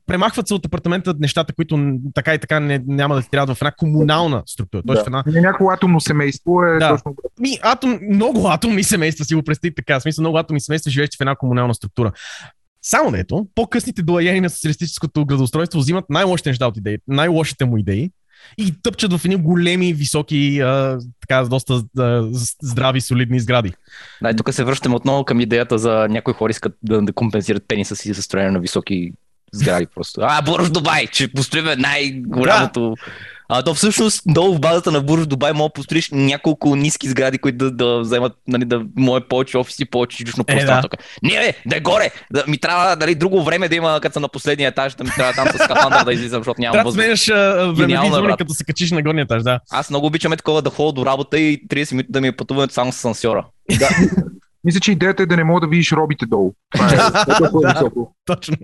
премахват 0.06 0.48
се 0.48 0.54
от 0.54 0.66
апартамента 0.66 1.14
нещата, 1.20 1.54
които 1.54 1.98
така 2.14 2.34
и 2.34 2.40
така 2.40 2.60
не, 2.60 2.84
няма 2.88 3.16
да 3.16 3.22
ти 3.22 3.30
трябва 3.30 3.56
в 3.56 3.62
една 3.62 3.72
комунална 3.72 4.44
структура. 4.46 4.84
Тоест 4.88 5.04
в 5.04 5.08
една 5.08 5.24
Не 5.28 5.42
някакво 5.42 5.70
атомно 5.70 6.00
семейство 6.02 6.64
е 6.64 6.80
Да. 6.80 6.90
точно. 6.90 7.16
ми, 7.40 7.58
атом, 7.62 8.00
много 8.12 8.48
атомни 8.48 8.84
семейства 8.84 9.26
си 9.26 9.36
го 9.36 9.44
представи 9.44 9.76
така. 9.76 10.00
В 10.00 10.02
смисъл, 10.02 10.22
много 10.22 10.38
атомни 10.38 10.62
семейства 10.62 10.92
живеещи 10.92 11.18
в 11.18 11.22
една 11.22 11.36
комунална 11.36 11.74
структура. 11.74 12.12
Само 12.82 13.12
дето, 13.12 13.48
по-късните 13.56 14.02
доаяни 14.02 14.42
на 14.42 14.50
социалистическото 14.50 15.26
градоустройство 15.26 15.80
взимат 15.80 16.06
най-лошите 16.10 16.50
неща 16.50 16.68
от 16.68 16.78
идеи, 16.78 16.98
най-лошите 17.08 17.66
му 17.66 17.78
идеи 17.78 18.12
и 18.58 18.74
тъпчат 18.84 19.14
в 19.14 19.26
едни 19.26 19.36
големи, 19.36 19.94
високи, 19.94 20.60
а, 20.60 21.00
така, 21.22 21.44
доста 21.44 21.84
а, 21.98 22.30
здрави, 22.64 23.02
солидни 23.02 23.40
сгради. 23.40 23.74
Да, 24.22 24.30
и 24.30 24.36
тук 24.36 24.54
се 24.54 24.64
връщаме 24.64 24.96
отново 24.96 25.26
към 25.26 25.40
идеята 25.40 25.78
за 25.78 26.08
някои 26.10 26.34
хора 26.34 26.52
искат 26.52 26.74
да, 26.84 27.02
да 27.02 27.14
компенсират 27.14 27.64
пениса 27.68 27.96
си 27.96 28.14
за 28.14 28.24
строене 28.24 28.52
на 28.52 28.60
високи 28.60 29.12
сгради 29.54 29.88
просто. 29.96 30.22
А, 30.24 30.42
Бурж 30.42 30.70
Дубай, 30.70 31.08
че 31.08 31.34
построиме 31.34 31.76
най-голямото... 31.76 32.96
А 33.52 33.64
то 33.64 33.74
всъщност 33.74 34.22
долу 34.28 34.56
в 34.56 34.60
базата 34.60 34.92
на 34.92 35.02
Бурж 35.02 35.28
Дубай 35.28 35.54
мога 35.54 35.70
да 35.70 35.74
построиш 35.74 36.10
няколко 36.12 36.76
ниски 36.76 37.10
сгради, 37.10 37.38
които 37.38 37.58
да, 37.58 37.72
да 37.72 38.00
вземат, 38.00 38.34
нали, 38.48 38.66
да 38.66 38.82
може 38.98 39.24
повече 39.24 39.58
офиси, 39.58 39.86
повече 39.86 40.18
жилищно 40.18 40.44
Е, 40.48 40.56
пространство. 40.56 40.90
Не, 41.24 41.30
бе, 41.30 41.54
да 41.66 41.76
е 41.76 41.80
горе! 41.80 42.12
Да, 42.32 42.44
ми 42.48 42.58
трябва 42.58 42.96
нали, 42.96 43.16
друго 43.16 43.44
време 43.44 43.70
да 43.70 43.76
има, 43.76 44.00
като 44.02 44.14
съм 44.14 44.22
на 44.22 44.28
последния 44.30 44.70
етаж, 44.70 44.96
да 44.96 45.04
ми 45.04 45.10
трябва 45.10 45.34
там 45.34 45.48
с 45.48 45.64
скафандър 45.64 46.04
да 46.04 46.14
излизам, 46.14 46.40
защото 46.40 46.62
нямам 46.62 46.74
Трябва 46.74 46.92
да 46.92 46.98
въздух. 46.98 47.24
сменяш 47.24 47.28
времеви 47.70 48.10
зони, 48.10 48.34
като 48.38 48.54
се 48.54 48.64
качиш 48.64 48.92
на 48.92 49.02
горния 49.02 49.24
етаж, 49.24 49.44
да. 49.44 49.60
Аз 49.72 49.90
много 49.90 50.08
обичам 50.08 50.34
е 50.34 50.38
такова 50.38 50.62
да 50.62 50.70
ходя 50.70 50.92
до 50.92 51.06
работа 51.06 51.40
и 51.40 51.68
30 51.68 51.92
минути 51.92 52.12
да 52.12 52.22
ми 52.22 52.28
е 52.28 52.32
пътуването 52.32 52.74
само 52.74 52.92
с 52.92 52.96
асансьора. 52.96 53.46
Мисля, 54.64 54.80
че 54.80 54.92
идеята 54.92 55.24
е 55.24 55.26
да 55.26 55.38
не 55.38 55.44
мога 55.44 55.62
да 55.62 55.68
видиш 55.68 55.92
робите 55.92 56.26
долу. 56.26 56.54
Това 56.72 56.86
е 56.86 56.96
Да. 57.62 57.74
високо. 57.74 58.16
Точно. 58.26 58.58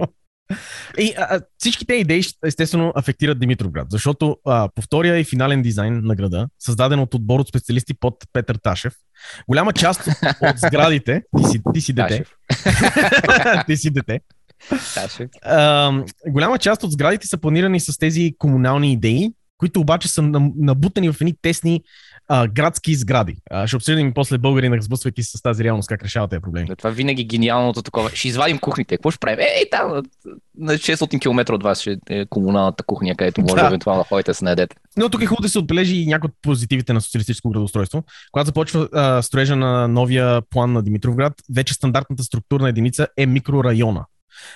И 0.98 1.14
а, 1.18 1.42
всички 1.58 1.86
тези 1.86 2.02
идеи 2.02 2.24
естествено 2.46 2.94
афектират 2.96 3.40
Димитровград, 3.40 3.88
защото 3.90 4.38
а, 4.46 4.70
по 4.76 4.82
втория 4.82 5.20
и 5.20 5.24
финален 5.24 5.62
дизайн 5.62 6.02
на 6.04 6.16
града, 6.16 6.48
създаден 6.60 7.00
от 7.00 7.14
отбор 7.14 7.40
от 7.40 7.48
специалисти 7.48 7.94
под 7.94 8.16
Петър 8.34 8.56
Ташев, 8.64 8.94
голяма 9.50 9.74
част 9.74 10.08
от 10.42 10.58
сградите, 10.58 11.24
ти 11.38 11.44
си, 11.44 11.62
ти 11.74 11.82
си 11.82 11.94
дете, 11.94 12.24
ти 13.68 13.78
си 13.78 13.90
дете, 13.90 14.20
а, 15.44 15.92
голяма 16.28 16.58
част 16.58 16.84
от 16.84 16.92
сградите 16.92 17.28
са 17.28 17.38
планирани 17.38 17.80
с 17.80 17.98
тези 17.98 18.34
комунални 18.38 18.94
идеи, 18.94 19.32
които 19.58 19.80
обаче 19.80 20.08
са 20.08 20.22
набутани 20.58 21.12
в 21.12 21.22
едни 21.22 21.34
тесни 21.42 21.82
а, 22.28 22.48
градски 22.48 22.96
сгради. 22.96 23.36
А, 23.52 23.68
ще 23.68 23.76
обсъдим 23.76 24.14
после 24.14 24.38
българина, 24.38 24.82
сблъсвайки 24.82 25.24
се 25.24 25.38
с 25.38 25.42
тази 25.42 25.64
реалност, 25.64 25.90
как 25.90 26.04
решават 26.04 26.30
тези 26.30 26.42
проблеми. 26.42 26.68
Да, 26.68 26.76
това 26.76 26.90
винаги 26.90 27.22
е 27.22 27.26
гениалното 27.26 27.82
такова. 27.82 28.10
Ще 28.10 28.28
извадим 28.28 28.58
кухните. 28.60 28.98
Какво 28.98 29.12
ще 29.12 29.20
правим? 29.20 29.40
Ей, 29.40 29.70
там 29.72 29.90
на- 29.90 30.04
на 30.58 30.74
600 30.74 31.20
км 31.20 31.54
от 31.54 31.64
вас 31.64 31.82
ще 31.82 31.98
е 32.10 32.26
комуналната 32.26 32.84
кухня, 32.84 33.16
където 33.16 33.42
може 33.42 33.56
Да. 33.56 33.68
евентуално 33.68 34.02
да 34.02 34.08
ходите 34.08 34.32
да 34.32 34.36
се 34.36 34.46
наедете. 34.46 34.76
Но 34.98 35.10
тук 35.10 35.22
е 35.22 35.26
хубаво 35.26 35.42
да 35.42 35.50
се 35.50 35.60
отбележи 35.60 35.96
и 35.96 36.06
някои 36.08 36.28
от 36.28 36.34
позитивите 36.42 36.94
на 36.94 37.02
социалистическо 37.02 37.50
градостройство. 37.50 38.04
Когато 38.32 38.46
започва 38.46 38.90
а, 38.94 39.22
строежа 39.22 39.56
на 39.56 39.88
новия 39.88 40.42
план 40.42 40.74
на 40.74 40.84
Димитровград, 40.84 41.34
вече 41.56 41.74
стандартната 41.74 42.24
структурна 42.24 42.70
единица 42.70 43.08
е 43.18 43.26
микрорайона. 43.26 44.06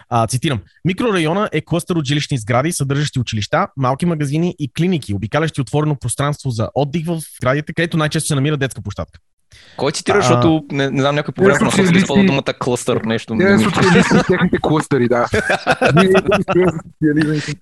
А, 0.09 0.27
цитирам. 0.27 0.61
Микрорайона 0.85 1.49
е 1.51 1.61
клъстър 1.61 1.95
от 1.95 2.05
жилищни 2.05 2.37
сгради, 2.37 2.71
съдържащи 2.71 3.19
училища, 3.19 3.67
малки 3.77 4.05
магазини 4.05 4.55
и 4.59 4.73
клиники, 4.73 5.13
обикалящи 5.13 5.61
отворено 5.61 5.95
пространство 5.95 6.49
за 6.49 6.69
отдих 6.75 7.05
в 7.05 7.21
сградите, 7.37 7.73
където 7.73 7.97
най-често 7.97 8.27
се 8.27 8.35
намира 8.35 8.57
детска 8.57 8.81
площадка. 8.81 9.19
Кой 9.77 9.91
цитира, 9.91 10.17
А. 10.17 10.21
защото 10.21 10.63
не, 10.71 10.89
не 10.89 11.01
знам 11.01 11.15
някой 11.15 11.33
по 11.33 11.43
време 11.43 11.59
на 11.61 11.71
социалисти- 11.71 11.97
използва 11.97 12.25
думата 12.25 12.53
клъстър, 12.59 13.01
нещо. 13.01 13.35
Те 13.39 13.57
са 13.57 13.63
социалисти 13.63 14.15
и 14.15 14.23
техните 14.27 14.57
клъстери, 14.61 15.07
да. 15.07 15.25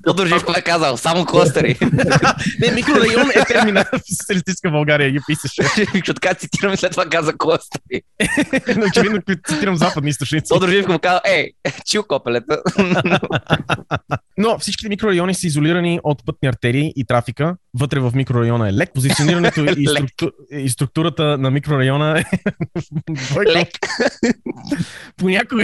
Тодор 0.06 0.28
Живков 0.28 0.58
е 0.58 0.62
казал, 0.62 0.98
само 0.98 1.26
клъстери. 1.26 1.78
Не, 2.62 2.72
микрорайон 2.72 3.30
е 3.32 3.46
термина 3.46 3.86
в 3.86 4.00
социалистическа 4.12 4.72
България, 4.72 5.12
ги 5.12 5.20
писаше. 5.28 5.62
Защото 5.64 6.14
така 6.14 6.34
цитирам 6.34 6.74
и 6.74 6.78
след 6.78 6.92
това 6.92 7.06
каза 7.06 7.34
клъстери. 7.34 8.02
Но 8.78 8.86
очевидно 8.86 9.20
цитирам 9.48 9.76
западни 9.76 10.10
източници. 10.10 10.50
Тодор 10.50 10.70
Живков 10.70 11.00
каза, 11.00 11.22
ей, 11.26 11.52
чил 11.86 12.04
копелета. 12.04 12.62
Но 14.38 14.60
всичките 14.60 14.90
микрорайони 14.90 15.34
са 15.34 15.48
изолирани 15.48 16.00
от 16.04 16.26
пътни 16.26 16.48
артерии 16.48 16.94
и 16.96 17.06
трафика. 17.06 17.56
Вътре 17.74 18.00
в 18.00 18.12
микрорайона 18.16 18.70
е 18.70 18.74
лек. 18.74 18.90
Позиционирането 18.94 19.60
и, 19.60 19.64
Лек. 19.66 19.90
структу... 19.90 20.30
и 20.52 20.70
структурата 20.70 21.38
на 21.38 21.52
микрорайона 21.52 21.77
е... 21.82 22.24
Бойко, 23.34 23.52
Лек. 23.58 23.70
понякога, 25.18 25.64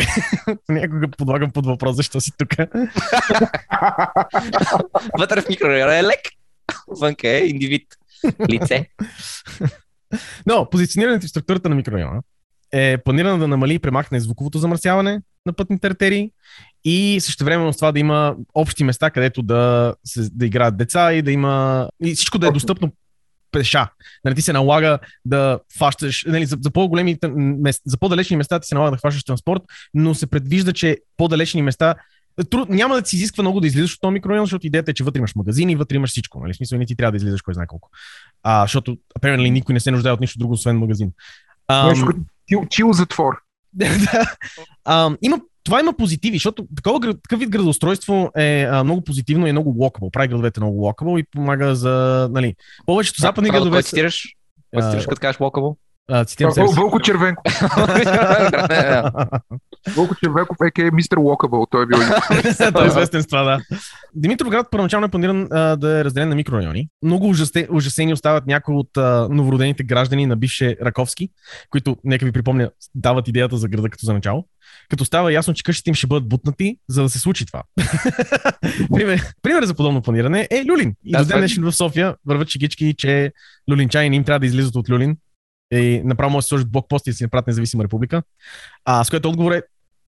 понякога 0.67 1.07
подлагам 1.17 1.51
под 1.51 1.65
въпрос, 1.65 1.95
защо 1.95 2.21
си 2.21 2.31
тук. 2.37 2.49
Вътре 5.17 5.41
в 5.41 5.49
микрорайона 5.49 5.97
е 5.97 6.03
лек. 6.03 6.21
Вънка 6.87 7.29
е 7.29 7.39
индивид. 7.39 7.87
Лице. 8.51 8.89
Но 10.45 10.69
позиционирането 10.69 11.25
и 11.25 11.29
структурата 11.29 11.69
на 11.69 11.75
микрорайона 11.75 12.21
е 12.71 12.97
планирано 12.97 13.37
да 13.37 13.47
намали 13.47 13.73
и 13.73 13.79
премахне 13.79 14.19
звуковото 14.19 14.59
замърсяване 14.59 15.21
на 15.45 15.53
пътните 15.53 15.87
артерии 15.87 16.31
и 16.83 17.17
също 17.21 17.45
време 17.45 17.73
с 17.73 17.75
това 17.75 17.91
да 17.91 17.99
има 17.99 18.35
общи 18.53 18.83
места, 18.83 19.09
където 19.09 19.41
да, 19.41 19.95
се, 20.05 20.29
да 20.31 20.45
играят 20.45 20.77
деца 20.77 21.13
и 21.13 21.21
да 21.21 21.31
има 21.31 21.89
и 22.03 22.15
всичко 22.15 22.37
да 22.37 22.47
е 22.47 22.51
достъпно 22.51 22.91
пеша. 23.53 23.87
Нали, 24.25 24.35
ти 24.35 24.41
се 24.41 24.53
налага 24.53 24.99
да 25.25 25.59
фащаш, 25.77 26.25
нали, 26.27 26.45
за, 26.45 26.57
за 26.61 26.71
по-големи 26.71 27.17
за 27.85 27.97
по-далечни 27.99 28.37
места 28.37 28.59
ти 28.59 28.67
се 28.67 28.75
налага 28.75 28.91
да 28.91 28.97
хващаш 28.97 29.23
транспорт, 29.23 29.61
но 29.93 30.15
се 30.15 30.27
предвижда, 30.27 30.73
че 30.73 30.97
по-далечни 31.17 31.61
места 31.61 31.95
Труд, 32.49 32.69
няма 32.69 33.01
да 33.01 33.05
се 33.05 33.15
изисква 33.15 33.41
много 33.41 33.59
да 33.59 33.67
излизаш 33.67 33.93
от 33.93 34.01
този 34.01 34.13
микрорайон, 34.13 34.45
защото 34.45 34.67
идеята 34.67 34.91
е, 34.91 34.93
че 34.93 35.03
вътре 35.03 35.17
имаш 35.17 35.35
магазини, 35.35 35.75
вътре 35.75 35.95
имаш 35.95 36.09
всичко. 36.09 36.39
Нали? 36.39 36.53
В 36.53 36.55
смисъл, 36.55 36.79
не 36.79 36.85
ти 36.85 36.95
трябва 36.95 37.11
да 37.11 37.17
излизаш 37.17 37.41
кой 37.41 37.53
знае 37.53 37.67
колко. 37.67 37.89
А, 38.43 38.63
защото, 38.63 38.97
апременно, 39.15 39.43
никой 39.43 39.73
не 39.73 39.79
се 39.79 39.91
нуждае 39.91 40.13
от 40.13 40.19
нищо 40.19 40.39
друго, 40.39 40.53
освен 40.53 40.77
магазин. 40.77 41.11
Ам, 41.67 41.87
Нещо 41.87 42.13
чил 42.69 42.93
затвор. 42.93 43.33
да. 43.73 44.35
Ам, 44.85 45.17
има, 45.21 45.39
това 45.63 45.79
има 45.79 45.93
позитиви, 45.93 46.35
защото 46.35 46.65
такова, 46.75 46.99
такъв 46.99 47.39
вид 47.39 47.49
градоустройство 47.49 48.31
е 48.37 48.67
а, 48.71 48.83
много 48.83 49.01
позитивно 49.01 49.47
и 49.47 49.51
много 49.51 49.75
локабъл. 49.79 50.09
Прави 50.09 50.27
градовете 50.27 50.59
много 50.59 50.81
локабъл 50.81 51.17
и 51.17 51.23
помага 51.31 51.75
за, 51.75 52.27
нали, 52.31 52.55
повечето 52.85 53.21
западни 53.21 53.49
Право, 53.49 53.59
градове 53.59 53.75
Кой 53.75 53.83
цитираш? 53.83 54.23
Кой 54.73 54.83
цитираш, 54.83 55.05
като 55.05 55.21
кажеш 55.21 55.39
си. 56.69 56.75
Вълко 56.75 56.99
Червенко. 56.99 57.43
Вълко 59.95 60.15
Червенков 60.15 60.57
е 60.79 60.91
мистер 60.91 61.17
Локабъл. 61.17 61.65
Той 61.71 61.83
е 61.83 61.85
бил 61.85 61.97
Той 62.73 62.85
е 62.85 62.87
известен 62.87 63.23
с 63.23 63.27
това, 63.27 63.43
да. 63.43 63.59
Димитровград 64.15 64.67
първоначално 64.71 65.05
е 65.05 65.09
планиран 65.09 65.47
а, 65.51 65.75
да 65.75 65.99
е 65.99 66.03
разделен 66.03 66.29
на 66.29 66.35
микрорайони. 66.35 66.87
Много 67.03 67.27
ужасте, 67.27 67.67
ужасени 67.71 68.13
остават 68.13 68.47
някои 68.47 68.75
от 68.75 68.97
а, 68.97 69.27
новородените 69.31 69.83
граждани 69.83 70.25
на 70.25 70.35
бивше 70.35 70.77
Раковски, 70.85 71.29
които, 71.69 71.97
нека 72.03 72.25
ви 72.25 72.31
припомня, 72.31 72.69
дават 72.95 73.27
идеята 73.27 73.57
за 73.57 73.67
града 73.67 73.89
като 73.89 74.05
за 74.05 74.13
начало. 74.13 74.45
Като 74.89 75.05
става 75.05 75.33
ясно, 75.33 75.53
че 75.53 75.63
къщите 75.63 75.89
им 75.89 75.93
ще 75.93 76.07
бъдат 76.07 76.29
бутнати, 76.29 76.77
за 76.89 77.01
да 77.01 77.09
се 77.09 77.19
случи 77.19 77.45
това. 77.45 77.63
пример, 78.95 79.33
пример 79.41 79.63
за 79.63 79.73
подобно 79.73 80.01
планиране 80.01 80.47
е 80.51 80.65
Люлин. 80.65 80.95
И 81.05 81.11
до 81.11 81.17
това 81.17 81.27
ден 81.27 81.37
е- 81.37 81.39
днешен 81.39 81.63
в 81.63 81.71
София 81.71 82.15
върват 82.25 82.47
чигички, 82.47 82.95
че 82.97 83.31
люлинчани 83.71 84.15
им 84.15 84.23
трябва 84.23 84.39
да 84.39 84.45
излизат 84.45 84.75
от 84.75 84.89
Люлин. 84.89 85.17
И 85.73 86.01
направо 86.05 86.31
може 86.31 86.37
да 86.37 86.41
се 86.41 86.49
сложат 86.49 86.71
блокпости 86.71 87.09
и 87.09 87.11
да 87.11 87.17
си 87.17 87.23
направят 87.23 87.47
независима 87.47 87.83
република. 87.83 88.23
А, 88.85 89.03
с 89.03 89.09
което 89.09 89.29
отговор 89.29 89.51
е 89.51 89.61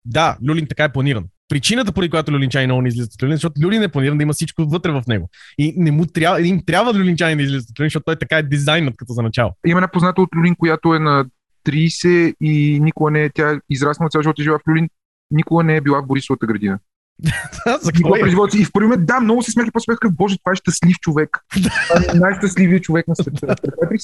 да, 0.06 0.38
Люлин 0.48 0.68
така 0.68 0.84
е 0.84 0.94
планиран. 0.94 1.26
Причината, 1.50 1.92
поради 1.92 2.10
която 2.10 2.32
люлинчани 2.32 2.68
много 2.68 2.82
не 2.82 2.88
излизат 2.88 3.14
от 3.14 3.24
Люлин, 3.24 3.36
защото 3.36 3.62
Люлин 3.64 3.84
е 3.84 3.88
планиран 3.88 4.18
да 4.18 4.24
има 4.24 4.34
всичко 4.34 4.66
вътре 4.66 4.92
в 4.92 5.04
него. 5.08 5.30
И 5.58 5.74
не 5.78 5.92
му 5.92 6.06
трябва, 6.06 6.48
им 6.48 6.62
трябва 6.66 6.94
люлинчани 6.94 7.36
да 7.36 7.44
излизат 7.44 7.70
от 7.70 7.80
Люлин, 7.80 7.88
защото 7.88 8.04
той 8.04 8.16
така 8.16 8.38
е 8.38 8.44
дизайнът 8.44 8.98
като 8.98 9.14
за 9.14 9.22
начало. 9.22 9.52
Има 9.68 9.78
една 9.78 9.92
позната 9.92 10.22
от 10.22 10.30
Люлин, 10.36 10.56
която 10.56 10.94
е 10.94 11.00
на 11.00 11.26
30 11.68 12.36
и 12.42 12.80
никога 12.80 13.12
не 13.12 13.24
е, 13.24 13.30
тя 13.30 13.52
е 13.52 13.60
израснала 13.70 14.10
цял 14.10 14.22
живот 14.22 14.40
и 14.40 14.44
жива 14.44 14.60
в 14.60 14.68
Люлин, 14.70 14.90
никога 15.32 15.64
не 15.64 15.76
е 15.76 15.82
била 15.82 16.02
в 16.02 16.08
Борисовата 16.08 16.46
градина. 16.46 16.80
за 17.82 17.92
какво 17.92 18.16
е? 18.16 18.20
през 18.20 18.30
живота 18.30 18.52
си. 18.52 18.62
И 18.62 18.66
в 18.66 18.72
първи 18.72 18.88
момент, 18.88 19.06
да, 19.06 19.20
много 19.20 19.44
се 19.44 19.52
смех 19.52 19.68
и 19.68 19.72
после 19.72 19.96
казах, 19.96 20.16
боже, 20.16 20.38
това 20.38 20.52
е 20.52 20.56
щастлив 20.56 21.00
човек. 21.00 21.40
Това 21.88 22.14
е 22.14 22.18
най-щастливият 22.18 22.84
човек 22.84 23.08
на 23.08 23.16
света. 23.16 23.56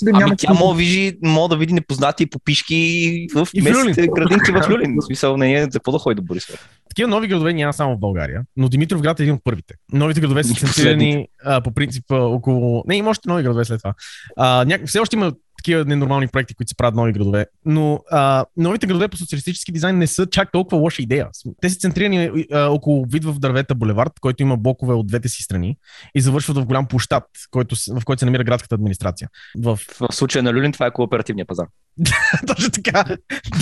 Да 0.02 0.12
Ами 0.14 0.36
тя 0.38 0.54
мога, 0.54 0.78
вижи, 0.78 1.18
мога 1.24 1.50
да 1.50 1.58
види 1.58 1.74
непознати 1.74 2.26
попишки 2.26 3.28
в 3.36 3.48
местните 3.64 4.02
Люлин. 4.02 4.14
градинки 4.14 4.52
в 4.52 4.70
Люлин. 4.70 4.98
В 5.02 5.06
смисъл, 5.06 5.38
не 5.38 5.54
е 5.54 5.62
за 5.62 5.70
какво 5.72 5.92
да 5.92 5.98
ходи 5.98 6.16
до 6.16 6.22
Борисов. 6.22 6.70
Такива 6.90 7.10
нови 7.10 7.28
градове 7.28 7.54
няма 7.54 7.74
само 7.74 7.96
в 7.96 8.00
България, 8.00 8.42
но 8.58 8.70
Димитровград 8.70 9.20
е 9.20 9.24
един 9.24 9.36
от 9.36 9.42
първите. 9.44 9.74
Новите 9.94 10.22
градове 10.22 10.44
са 10.44 10.54
центрирани 10.54 11.28
по 11.64 11.72
принцип 11.72 12.06
около... 12.10 12.84
Не, 12.88 12.96
има 12.96 13.10
още 13.10 13.30
нови 13.30 13.44
градове 13.44 13.66
след 13.66 13.80
това. 13.80 13.94
А, 14.38 14.66
ня... 14.66 14.80
Все 14.86 15.00
още 15.00 15.16
има 15.16 15.34
такива 15.58 15.86
ненормални 15.86 16.28
проекти, 16.28 16.56
които 16.56 16.70
се 16.70 16.76
правят 16.76 16.96
нови 16.96 17.12
градове. 17.12 17.46
Но 17.66 18.00
а, 18.12 18.46
новите 18.58 18.88
градове 18.88 19.08
по 19.08 19.18
социалистически 19.18 19.72
дизайн 19.72 19.98
не 19.98 20.08
са 20.08 20.26
чак 20.26 20.52
толкова 20.52 20.78
лоша 20.78 21.02
идея. 21.02 21.28
Те 21.62 21.70
са 21.70 21.76
центрирани 21.76 22.46
а, 22.52 22.68
около 22.68 23.06
вид 23.06 23.26
в 23.26 23.40
дървета 23.40 23.76
булевард, 23.76 24.12
който 24.22 24.44
има 24.44 24.58
блокове 24.58 24.94
от 24.94 25.08
двете 25.08 25.30
си 25.30 25.44
страни 25.44 25.78
и 26.16 26.22
завършват 26.22 26.58
в 26.58 26.66
голям 26.66 26.86
площад, 26.86 27.24
който, 27.52 27.76
в 28.00 28.06
който 28.06 28.20
се 28.20 28.26
намира 28.26 28.44
градската 28.44 28.76
администрация. 28.76 29.30
В... 29.58 29.80
В 30.00 30.16
случая 30.16 30.44
на 30.44 30.54
Люлин 30.54 30.72
това 30.72 30.86
е 30.86 30.92
кооперативния 30.92 31.46
пазар. 31.46 31.66
Точно 32.48 32.72
така. 32.72 33.04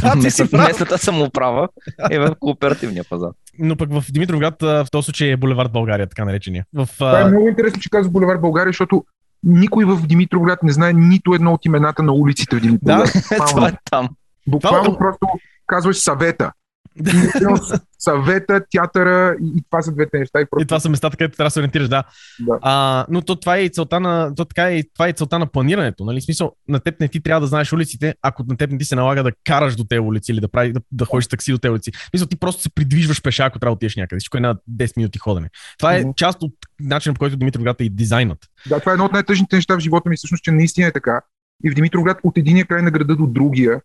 Да, 0.01 0.13
ти 0.21 0.31
си 0.31 0.51
прав. 0.51 0.67
местната 0.67 0.97
самоуправа 0.97 1.67
е 2.11 2.19
в 2.19 2.35
кооперативния 2.39 3.03
пазар. 3.09 3.29
Но 3.59 3.75
пък 3.75 3.93
в 3.93 4.05
Димитровград 4.11 4.55
в 4.61 4.87
този 4.91 5.05
случай 5.05 5.31
е 5.31 5.37
булевард 5.37 5.71
България, 5.71 6.07
така 6.07 6.25
наречения. 6.25 6.65
В, 6.73 6.89
Това 6.97 7.21
е 7.21 7.25
много 7.25 7.47
интересно, 7.47 7.81
че 7.81 7.89
казва 7.89 8.11
Булевар 8.11 8.37
България, 8.37 8.69
защото 8.69 9.05
никой 9.43 9.85
в 9.85 10.07
Димитровград 10.07 10.63
не 10.63 10.71
знае 10.71 10.93
нито 10.93 11.33
едно 11.33 11.53
от 11.53 11.65
имената 11.65 12.03
на 12.03 12.13
улиците 12.13 12.55
в 12.55 12.59
Димитровград. 12.59 13.11
това 13.49 13.67
е 13.67 13.73
там. 13.91 14.09
Буквално 14.47 14.97
просто 14.97 15.27
казваш 15.67 15.97
съвета. 15.97 16.51
И 16.99 17.03
съвета, 17.99 18.61
театъра 18.71 19.35
и, 19.41 19.53
и 19.57 19.63
това 19.69 19.81
са 19.81 19.91
двете 19.91 20.19
неща. 20.19 20.39
И 20.39 20.43
И 20.43 20.45
просто, 20.45 20.67
това 20.67 20.79
са 20.79 20.89
местата, 20.89 21.17
където 21.17 21.37
трябва 21.37 21.47
да 21.47 21.51
се 21.51 21.59
ориентираш, 21.59 21.89
да. 21.89 22.03
Да. 22.39 22.59
А, 22.61 23.05
но 23.09 23.21
то, 23.21 23.35
това 23.35 23.57
е 23.57 23.63
и 23.63 23.69
целта 23.69 23.99
на, 23.99 24.35
то 24.35 24.45
така 24.45 24.69
е, 24.69 24.75
и 24.75 24.83
това 24.93 25.07
е 25.07 25.09
и 25.09 25.13
целта 25.13 25.39
на 25.39 25.45
планирането. 25.45 26.05
Нали? 26.05 26.19
В 26.21 26.23
смисъл, 26.23 26.55
на 26.67 26.79
теб 26.79 26.99
не 26.99 27.07
ти 27.07 27.23
трябва 27.23 27.41
да 27.41 27.47
знаеш 27.47 27.73
улиците, 27.73 28.15
ако 28.21 28.43
на 28.49 28.57
теб 28.57 28.71
не 28.71 28.77
ти 28.77 28.85
се 28.85 28.95
налага 28.95 29.23
да 29.23 29.31
караш 29.45 29.75
до 29.75 29.83
тези 29.83 29.99
улици 29.99 30.31
или 30.31 30.39
да, 30.39 30.47
прави, 30.47 30.73
да, 30.73 30.81
да 30.91 31.05
ходиш 31.05 31.27
такси 31.27 31.51
до 31.51 31.57
тези 31.57 31.71
улици. 31.71 31.91
В 31.91 32.09
смисъл, 32.09 32.27
ти 32.27 32.35
просто 32.35 32.61
се 32.61 32.69
придвижваш 32.69 33.21
пеша, 33.21 33.43
ако 33.43 33.59
трябва 33.59 33.71
да 33.71 33.75
отидеш 33.75 33.95
някъде. 33.95 34.19
Всичко 34.19 34.37
е 34.37 34.41
на 34.41 34.55
10 34.71 34.97
минути 34.97 35.19
ходене. 35.19 35.49
Това 35.77 35.95
е 35.95 35.99
Мгм. 36.01 36.09
част 36.15 36.43
от 36.43 36.53
начина, 36.79 37.13
по 37.15 37.19
който 37.19 37.37
Димитровград 37.37 37.81
е 37.81 37.83
и 37.83 37.89
дизайнът. 37.89 38.39
да, 38.69 38.79
това 38.79 38.91
е 38.91 38.93
едно 38.93 39.05
от 39.05 39.11
най-тъжните 39.13 39.55
неща 39.55 39.75
в 39.75 39.79
живота 39.79 40.09
ми, 40.09 40.17
всъщност, 40.17 40.43
че 40.43 40.51
наистина 40.51 40.87
е 40.87 40.91
така. 40.91 41.21
И 41.63 41.71
в 41.71 41.73
Димитровград 41.73 42.17
от 42.23 42.37
единия 42.37 42.65
край 42.65 42.81
на 42.81 42.91
града 42.91 43.15
до 43.15 43.27
другия. 43.27 43.81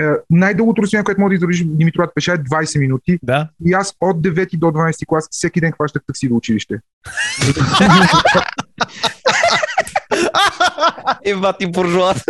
Е, 0.00 0.04
най-дългото 0.30 0.82
разстояние, 0.82 1.04
което 1.04 1.20
може 1.20 1.28
да 1.28 1.34
издържиш 1.34 1.66
в 1.66 1.76
Димитровград 1.76 2.14
пеша 2.14 2.32
е 2.32 2.38
20 2.38 2.78
минути. 2.78 3.18
Да. 3.22 3.48
И 3.66 3.72
аз 3.72 3.94
от 4.00 4.22
9 4.22 4.58
до 4.58 4.66
12 4.66 5.06
клас 5.06 5.28
всеки 5.30 5.60
ден 5.60 5.72
хващах 5.72 6.02
такси 6.06 6.28
до 6.28 6.36
училище. 6.36 6.80
И 11.24 11.34
бати 11.34 11.66
буржуаз. 11.66 12.24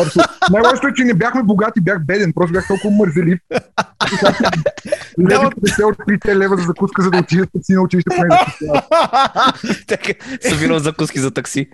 Абсолютно. 0.00 0.34
Най-лошото 0.50 0.86
е, 0.88 0.94
че 0.94 1.04
не 1.04 1.14
бяхме 1.14 1.42
богати, 1.42 1.80
бях 1.80 2.06
беден, 2.06 2.32
просто 2.34 2.52
бях 2.52 2.66
толкова 2.68 2.90
мързелив. 2.90 3.38
Леви 5.20 5.44
50 5.44 5.84
от 5.84 5.96
3 5.98 6.34
лева 6.34 6.56
за 6.56 6.62
закуска, 6.62 7.02
за 7.02 7.10
да 7.10 7.18
отида 7.18 7.46
такси 7.46 7.72
на 7.72 7.82
училище. 7.82 8.10
поне 8.16 8.28
да. 8.28 8.46
Така, 9.86 10.12
събирал 10.40 10.78
закуски 10.78 11.18
за 11.18 11.30
такси. 11.30 11.68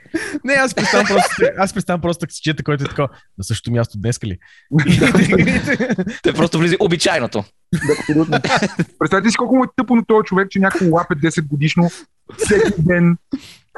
Не, 0.45 0.53
аз 0.53 0.75
представям 0.75 1.07
просто, 1.07 1.35
аз 1.59 1.73
представям 1.75 2.01
просто 2.01 2.21
таксичета, 2.21 2.63
който 2.63 2.85
е 2.85 2.89
такова. 2.89 3.09
На 3.39 3.45
същото 3.45 3.73
място 3.73 3.99
днеска 3.99 4.27
ли? 4.27 4.39
Той 6.23 6.33
просто 6.33 6.59
влиза 6.59 6.77
обичайното. 6.81 7.45
Да, 7.87 7.93
абсолютно. 7.99 8.39
Представете 8.99 9.31
си 9.31 9.37
колко 9.37 9.57
му 9.57 9.65
е 9.65 9.67
тъпо 9.77 9.97
на 9.97 10.05
този 10.07 10.25
човек, 10.25 10.51
че 10.51 10.59
някой 10.59 10.89
лапе 10.89 11.15
10 11.15 11.47
годишно, 11.47 11.91
всеки 12.39 12.73
ден 12.79 13.17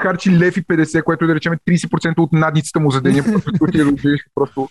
харчи 0.01 0.39
лев 0.39 0.57
и 0.57 0.65
50, 0.65 1.03
което 1.03 1.25
е 1.25 1.29
да 1.29 1.35
речем 1.35 1.53
30% 1.69 2.19
от 2.19 2.33
надницата 2.33 2.81
му 2.81 2.91
за 2.91 3.01
деня, 3.01 3.25
просто 3.33 3.51
отиде 3.61 3.85
да 3.85 3.91
училище. 3.91 4.31
Просто 4.35 4.69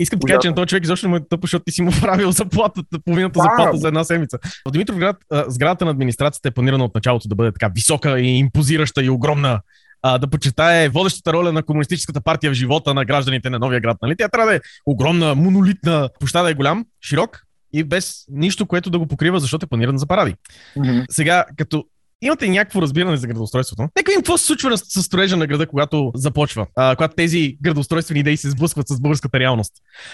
Искам 0.00 0.18
да 0.18 0.26
кажа, 0.26 0.40
че 0.40 0.48
на 0.48 0.54
този 0.54 0.66
човек 0.66 0.84
изобщо 0.84 1.06
не 1.06 1.10
му 1.10 1.16
е 1.16 1.28
тъпо, 1.28 1.46
защото 1.46 1.64
ти 1.64 1.72
си 1.72 1.82
му 1.82 1.90
правил 2.00 2.32
заплатата, 2.32 2.98
половината 3.04 3.40
заплата 3.40 3.76
за 3.76 3.88
една 3.88 4.04
седмица. 4.04 4.38
В 4.68 4.70
Димитровград 4.70 5.16
сградата 5.46 5.84
на 5.84 5.90
администрацията 5.90 6.48
е 6.48 6.50
планирана 6.52 6.84
от 6.84 6.94
началото 6.94 7.28
да 7.28 7.34
бъде 7.34 7.52
така 7.52 7.70
висока 7.74 8.20
и 8.20 8.38
импозираща 8.38 9.04
и 9.04 9.10
огромна. 9.10 9.60
А, 10.02 10.18
да 10.18 10.26
почитае 10.26 10.88
водещата 10.88 11.32
роля 11.32 11.52
на 11.52 11.62
комунистическата 11.62 12.20
партия 12.20 12.50
в 12.50 12.54
живота 12.54 12.94
на 12.94 13.04
гражданите 13.04 13.50
на 13.50 13.58
новия 13.58 13.80
град. 13.80 13.96
Нали? 14.02 14.16
Тя 14.16 14.28
трябва 14.28 14.50
да 14.50 14.56
е 14.56 14.60
огромна, 14.86 15.34
монолитна, 15.34 16.08
площада 16.20 16.50
е 16.50 16.54
голям, 16.54 16.84
широк 17.02 17.42
и 17.72 17.84
без 17.84 18.24
нищо, 18.30 18.66
което 18.66 18.90
да 18.90 18.98
го 18.98 19.06
покрива, 19.06 19.40
защото 19.40 19.64
е 19.64 19.68
планиран 19.68 19.98
за 19.98 20.06
паради. 20.06 20.34
Сега, 21.10 21.44
като 21.56 21.84
имате 22.22 22.48
някакво 22.48 22.82
разбиране 22.82 23.16
за 23.16 23.26
градоустройството, 23.26 23.82
нека 23.82 24.10
видим 24.10 24.20
какво 24.20 24.38
се 24.38 24.46
случва 24.46 24.78
с 24.78 25.02
строежа 25.02 25.36
на 25.36 25.46
града, 25.46 25.66
когато 25.66 26.12
започва, 26.14 26.66
а, 26.76 26.96
когато 26.96 27.14
тези 27.14 27.56
градоустройствени 27.62 28.20
идеи 28.20 28.36
се 28.36 28.50
сблъскват 28.50 28.88
с 28.88 29.00
българската 29.00 29.38
реалност. 29.38 29.72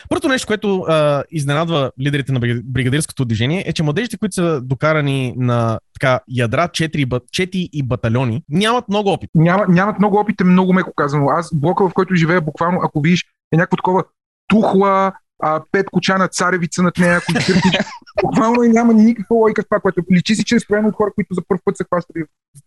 Първото 0.08 0.28
нещо, 0.28 0.46
което 0.46 0.78
а, 0.80 1.24
изненадва 1.30 1.90
лидерите 2.00 2.32
на 2.32 2.40
брига- 2.40 2.62
бригадирското 2.64 3.24
движение 3.24 3.64
е, 3.66 3.72
че 3.72 3.82
младежите, 3.82 4.18
които 4.18 4.34
са 4.34 4.60
докарани 4.60 5.34
на 5.36 5.78
така, 6.00 6.20
ядра, 6.28 6.68
четири, 6.68 7.06
чети 7.32 7.68
и 7.72 7.82
батальони, 7.82 8.42
нямат 8.48 8.88
много 8.88 9.10
опит. 9.10 9.30
няма, 9.34 9.64
нямат 9.68 9.98
много 9.98 10.16
опит, 10.16 10.40
е 10.40 10.44
много 10.44 10.72
меко 10.72 10.92
казано. 10.96 11.28
Аз 11.28 11.50
блока, 11.54 11.88
в 11.88 11.92
който 11.94 12.14
живея, 12.14 12.40
буквално, 12.40 12.80
ако 12.82 13.00
видиш, 13.00 13.24
е 13.52 13.56
някакво 13.56 13.76
такова 13.76 14.04
тухла, 14.48 15.12
а, 15.42 15.62
пет 15.72 15.86
кочана 15.90 16.28
царевица 16.28 16.82
над 16.82 16.98
нея, 16.98 17.20
които 17.20 17.46
кърпиш. 17.46 17.78
Буквално 18.22 18.62
и 18.62 18.68
няма 18.68 18.94
никаква 18.94 19.36
лойка 19.36 19.62
в 19.62 19.68
това, 19.70 19.80
което 19.80 20.00
личи 20.12 20.34
си, 20.34 20.44
че 20.44 20.54
е 20.54 20.76
от 20.76 20.94
хора, 20.94 21.10
които 21.14 21.34
за 21.34 21.42
първ 21.48 21.60
път 21.64 21.76
са 21.76 21.84
хващали. 21.84 22.24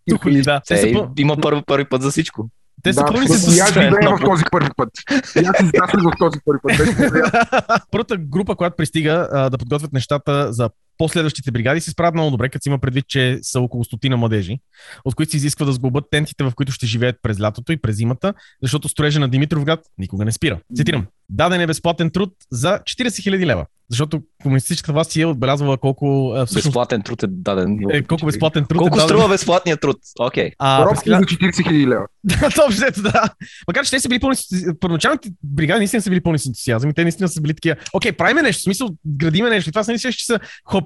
Тухоли, 0.09 0.41
да. 0.41 0.61
Те 0.67 0.73
Е, 0.73 0.77
са, 0.77 0.87
пъл- 0.87 1.09
има 1.17 1.37
първи, 1.37 1.61
първи 1.67 1.85
път 1.85 2.01
за 2.01 2.11
всичко. 2.11 2.49
те 2.83 2.93
са 2.93 2.99
да, 2.99 3.05
пълни 3.05 3.27
просто 3.27 3.51
и 3.51 3.59
аз 3.59 3.69
с 3.69 3.73
живея 3.73 3.91
в 3.91 4.19
този 4.25 4.43
първи 4.51 4.69
път. 4.77 4.89
И 5.35 5.45
аз 5.45 5.59
израснах 5.63 6.03
в 6.03 6.11
този 6.19 6.39
първи 6.45 6.59
път. 6.63 7.81
Първата 7.91 8.17
група, 8.17 8.55
която 8.55 8.75
пристига 8.75 9.29
а, 9.31 9.49
да 9.49 9.57
подготвят 9.57 9.93
нещата 9.93 10.53
за 10.53 10.69
последващите 10.99 11.51
бригади, 11.51 11.81
се 11.81 11.91
справят 11.91 12.13
много 12.13 12.31
добре, 12.31 12.49
като 12.49 12.63
си 12.63 12.69
има 12.69 12.79
предвид, 12.79 13.05
че 13.07 13.39
са 13.41 13.59
около 13.59 13.83
стотина 13.83 14.17
младежи, 14.17 14.57
от 15.05 15.15
които 15.15 15.31
се 15.31 15.37
изисква 15.37 15.65
да 15.65 15.71
сглобят 15.73 16.03
тентите, 16.11 16.43
в 16.43 16.51
които 16.55 16.71
ще 16.71 16.85
живеят 16.85 17.15
през 17.21 17.41
лятото 17.41 17.71
и 17.71 17.77
през 17.77 17.95
зимата, 17.95 18.33
защото 18.61 18.89
строежа 18.89 19.19
на 19.19 19.29
Димитровград 19.29 19.79
никога 19.97 20.25
не 20.25 20.31
спира. 20.31 20.59
Цитирам. 20.75 21.05
Даден 21.29 21.61
е 21.61 21.67
безплатен 21.67 22.11
труд 22.11 22.33
за 22.51 22.79
40 22.79 23.07
000 23.07 23.45
лева, 23.45 23.65
защото 23.89 24.21
комунистическата 24.43 24.93
власт 24.93 25.11
си 25.11 25.21
е 25.21 25.25
отбелязвала 25.25 25.77
колко 25.77 26.33
а, 26.35 26.45
всъщност 26.45 26.65
Безплатен 26.65 27.01
труд 27.01 27.23
е 27.23 27.27
даден. 27.27 27.77
е, 27.91 28.03
колко 28.03 28.25
безплатен 28.25 28.65
труд 28.65 28.77
Колко 28.77 28.95
е 28.95 28.97
даден. 28.97 29.07
струва 29.07 29.29
безплатният 29.29 29.81
труд? 29.81 29.97
Окей. 30.19 30.51
А, 30.59 30.85
през 30.85 30.97
Робки 30.97 31.09
за 31.09 31.15
40 31.15 31.63
хиляди 31.63 31.87
лева. 31.87 32.05
Да, 32.55 32.67
взето, 32.69 33.01
да. 33.01 33.23
Макар, 33.67 33.85
че 33.85 33.91
те 33.91 33.99
са 33.99 34.09
били 34.09 34.19
пълни. 34.19 34.35
Първоначалните 34.79 35.29
бригади 35.43 35.77
наистина 35.77 36.01
са 36.01 36.09
били 36.09 36.21
пълни 36.21 36.39
с 36.39 36.45
ентусиазъм 36.45 36.89
и 36.89 36.93
те 36.93 37.03
наистина 37.03 37.29
са 37.29 37.41
били 37.41 37.53
такива. 37.53 37.75
Окей, 37.93 38.11
правиме 38.11 38.41
нещо, 38.41 38.59
в 38.59 38.63
смисъл, 38.63 38.89
градиме 39.07 39.49
нещо. 39.49 39.69
И 39.69 39.73
това 39.73 39.83
са 39.83 39.91
наистина, 39.91 40.13
че 40.13 40.25
са 40.25 40.39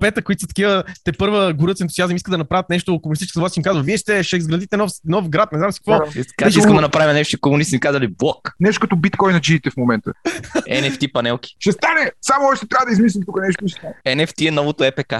хопета, 0.03 0.21
които 0.21 0.41
са 0.41 0.47
такива, 0.47 0.83
те 1.03 1.11
първа 1.11 1.53
горят 1.53 1.77
с 1.77 1.81
ентусиазъм, 1.81 2.15
искат 2.15 2.31
да 2.31 2.37
направят 2.37 2.69
нещо, 2.69 3.01
комунистическа 3.01 3.39
власт 3.39 3.57
им 3.57 3.63
казва, 3.63 3.83
вие 3.83 3.97
ще, 3.97 4.23
ще 4.23 4.37
изградите 4.37 4.77
нов, 4.77 4.91
нов 5.05 5.29
град, 5.29 5.51
не 5.51 5.59
знам 5.59 5.71
си 5.71 5.79
какво. 5.79 6.11
Така 6.37 6.51
че 6.51 6.59
искам 6.59 6.75
да 6.75 6.81
направим 6.81 7.15
нещо, 7.15 7.37
комунисти 7.41 7.75
ни 7.75 7.79
казали 7.79 8.07
блок. 8.07 8.55
Нещо 8.59 8.79
като 8.79 8.95
биткоин 8.95 9.33
на 9.33 9.41
джиите 9.41 9.69
в 9.69 9.77
момента. 9.77 10.11
NFT 10.55 11.11
панелки. 11.11 11.55
Ще 11.59 11.71
стане! 11.71 12.11
Само 12.21 12.47
още 12.47 12.67
трябва 12.67 12.85
да 12.85 12.91
измислим 12.91 13.23
тук 13.25 13.41
нещо. 13.41 13.67
ще 13.67 13.79
стане. 13.79 13.93
NFT 14.07 14.47
е 14.47 14.51
новото 14.51 14.83
ЕПК. 14.83 15.13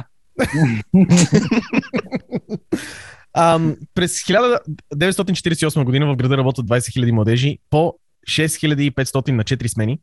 Ам, 3.38 3.76
през 3.96 4.20
1948 4.24 5.84
година 5.84 6.14
в 6.14 6.16
града 6.16 6.38
работят 6.38 6.66
20 6.66 6.78
000 6.78 7.12
младежи 7.12 7.58
по 7.70 7.94
6500 8.30 9.32
на 9.32 9.44
4 9.44 9.68
смени 9.68 10.00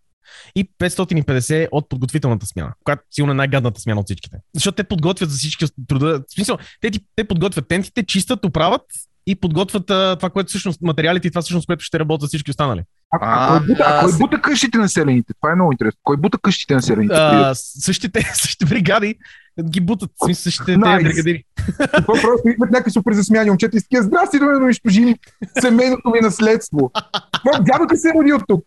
и 0.57 0.71
550 0.81 1.69
от 1.73 1.89
подготвителната 1.89 2.47
смяна, 2.47 2.73
която 2.85 3.03
сигурно 3.11 3.33
е 3.33 3.37
най-гадната 3.37 3.81
смяна 3.81 4.01
от 4.01 4.07
всичките. 4.07 4.37
Защото 4.55 4.77
те 4.77 4.85
подготвят 4.85 5.31
за 5.31 5.37
всички 5.37 5.67
труда. 5.89 6.23
В 6.29 6.35
смисъл, 6.35 6.59
те, 6.81 6.91
ти- 6.91 7.05
те 7.17 7.25
подготвят 7.25 7.69
тентите, 7.69 8.03
чистят, 8.07 8.45
оправят 8.45 8.83
и 9.27 9.35
подготвят 9.35 9.91
а, 9.91 10.17
това, 10.17 10.31
което 10.31 10.49
всъщност 10.49 10.83
материалите 10.83 11.29
и 11.29 11.31
това 11.31 11.43
всъщност, 11.43 11.67
което 11.67 11.85
ще 11.85 11.99
работят 11.99 12.29
всички 12.29 12.51
останали. 12.51 12.83
А, 13.13 13.19
а, 13.23 13.59
кой 13.59 13.67
бута, 13.67 13.85
а 13.87 14.01
кой 14.01 14.19
бута 14.19 14.41
къщите 14.43 14.79
на 14.79 14.89
селените? 14.89 15.33
Това 15.41 15.53
е 15.53 15.55
много 15.55 15.73
интересно. 15.73 16.01
Кой 16.03 16.17
бута 16.17 16.39
къщите 16.39 16.75
на 16.75 16.83
селените? 16.83 17.15
А, 17.15 17.55
същите, 17.55 18.21
същите 18.35 18.65
бригади 18.65 19.15
ги 19.63 19.81
бутат, 19.81 20.11
в 20.13 20.25
смисъл, 20.25 20.43
същите 20.43 20.73
Nice. 20.73 21.03
бригадири. 21.03 21.45
Това 21.79 22.21
просто 22.21 22.49
идват 22.49 22.71
някакви 22.71 22.91
супер 22.91 23.13
засмяни 23.13 23.51
момчета 23.51 23.77
и 23.77 23.81
такива, 23.81 24.03
здрасти, 24.03 24.39
да 24.39 24.45
ме 24.45 24.65
унищожим 24.65 25.15
семейното 25.61 26.11
ми 26.11 26.21
наследство. 26.21 26.91
Това 27.45 27.59
дядото 27.59 27.97
се 27.97 28.13
роди 28.15 28.33
от 28.33 28.43
тук. 28.49 28.65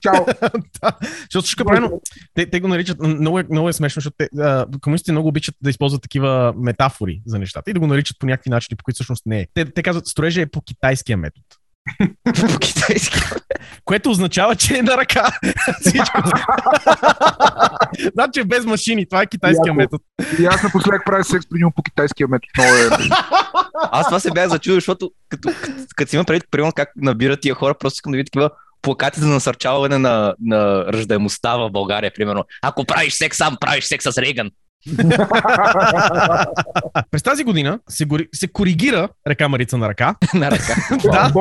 Чао. 0.00 0.24
Защото 1.20 1.44
всичко 1.44 1.64
правилно. 1.64 2.00
Те, 2.34 2.50
те 2.50 2.60
го 2.60 2.68
наричат, 2.68 3.00
много 3.00 3.38
е, 3.38 3.44
много 3.50 3.68
е 3.68 3.72
смешно, 3.72 4.00
защото 4.00 4.16
те, 4.18 4.28
а, 4.40 4.66
комунистите 4.80 5.12
много 5.12 5.28
обичат 5.28 5.54
да 5.62 5.70
използват 5.70 6.02
такива 6.02 6.54
метафори 6.56 7.22
за 7.26 7.38
нещата 7.38 7.70
и 7.70 7.74
да 7.74 7.80
го 7.80 7.86
наричат 7.86 8.16
по 8.18 8.26
някакви 8.26 8.50
начини, 8.50 8.76
по 8.76 8.84
които 8.84 8.94
всъщност 8.94 9.26
не 9.26 9.40
е. 9.40 9.46
Те, 9.54 9.64
те 9.64 9.82
казват, 9.82 10.06
строежа 10.06 10.40
е 10.40 10.46
по 10.46 10.60
китайския 10.60 11.16
метод. 11.16 11.44
По 12.24 12.58
китайски. 12.58 13.20
Което 13.84 14.10
означава, 14.10 14.56
че 14.56 14.78
е 14.78 14.82
на 14.82 14.96
ръка. 14.96 15.26
Всичко. 15.80 16.22
значи 18.12 18.40
е 18.40 18.44
без 18.44 18.64
машини. 18.64 19.08
Това 19.08 19.22
е 19.22 19.26
китайския 19.26 19.70
Яко. 19.70 19.74
метод. 19.74 20.04
И 20.38 20.46
аз 20.46 20.62
напоследък 20.62 21.02
правя 21.06 21.24
секс 21.24 21.46
при 21.50 21.58
него 21.58 21.72
по 21.76 21.82
китайския 21.82 22.28
метод. 22.28 22.48
Много 22.58 22.76
е. 22.76 23.08
Аз 23.92 24.06
това 24.06 24.20
се 24.20 24.30
бях 24.30 24.48
зачудил, 24.48 24.76
защото 24.76 25.10
като, 25.28 25.48
като, 25.62 25.82
като 25.96 26.10
си 26.10 26.16
има 26.16 26.24
предвид, 26.24 26.44
примерно 26.50 26.72
как 26.72 26.88
набират 26.96 27.40
тия 27.40 27.54
хора, 27.54 27.74
просто 27.78 27.96
искам 27.96 28.12
да 28.12 28.16
видя 28.16 28.26
такива 28.26 28.50
плакати 28.82 29.20
за 29.20 29.26
насърчаване 29.26 29.98
на, 29.98 30.34
на 30.40 30.84
ръждаемостта 30.92 31.56
в 31.56 31.70
България, 31.70 32.12
примерно. 32.14 32.44
Ако 32.62 32.84
правиш 32.84 33.14
секс 33.14 33.36
сам, 33.36 33.56
правиш 33.60 33.84
секс 33.84 34.04
с 34.04 34.18
Рейган. 34.18 34.50
През 37.10 37.22
тази 37.22 37.44
година 37.44 37.78
се, 37.88 38.04
гори, 38.04 38.28
се 38.34 38.48
коригира 38.48 39.08
река 39.26 39.48
Марица 39.48 39.78
на 39.78 39.88
ръка. 39.88 40.14
на 40.34 40.50
ръка. 40.50 40.74
да, 41.04 41.32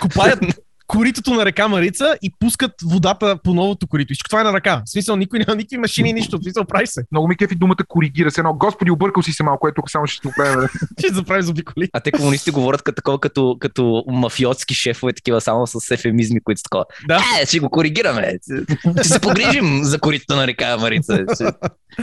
копаят, 0.00 0.40
коритото 0.86 1.34
на 1.34 1.44
река 1.44 1.68
Марица 1.68 2.16
и 2.22 2.32
пускат 2.38 2.72
водата 2.84 3.38
по 3.44 3.54
новото 3.54 3.86
корито. 3.86 4.14
Всичко 4.14 4.28
това 4.28 4.40
е 4.40 4.44
на 4.44 4.52
ръка. 4.52 4.82
В 4.86 4.90
смисъл, 4.90 5.16
никой 5.16 5.38
няма 5.38 5.56
никакви 5.56 5.78
машини, 5.78 6.12
нищо. 6.12 6.38
В 6.38 6.42
смисъл, 6.42 6.64
прави 6.64 6.86
се. 6.86 7.04
Много 7.12 7.28
ми 7.28 7.36
кефи 7.36 7.54
думата 7.54 7.76
коригира 7.88 8.30
се 8.30 8.40
едно. 8.40 8.54
Господи, 8.54 8.90
объркал 8.90 9.22
си 9.22 9.32
се 9.32 9.42
малко, 9.42 9.68
ето 9.68 9.82
само 9.86 10.06
ще 10.06 10.28
го 10.28 10.34
правим. 10.36 10.68
Ще 10.98 11.14
заправи 11.14 11.42
зобиколи. 11.42 11.88
А 11.92 12.00
те 12.00 12.12
комунисти 12.12 12.50
говорят 12.50 12.82
като, 12.82 12.96
такова, 12.96 13.20
като, 13.20 13.56
като 13.60 14.04
мафиотски 14.06 14.74
шефове, 14.74 15.12
такива 15.12 15.40
само 15.40 15.66
с 15.66 15.90
ефемизми, 15.90 16.40
които 16.44 16.58
са 16.58 16.62
такова. 16.62 16.84
Да. 17.08 17.20
Е, 17.40 17.46
ще 17.46 17.60
го 17.60 17.70
коригираме. 17.70 18.38
Ще 19.00 19.08
се 19.08 19.20
погрижим 19.20 19.84
за 19.84 20.00
коритото 20.00 20.36
на 20.36 20.46
река 20.46 20.76
Марица. 20.76 21.24
Ще, 21.34 21.44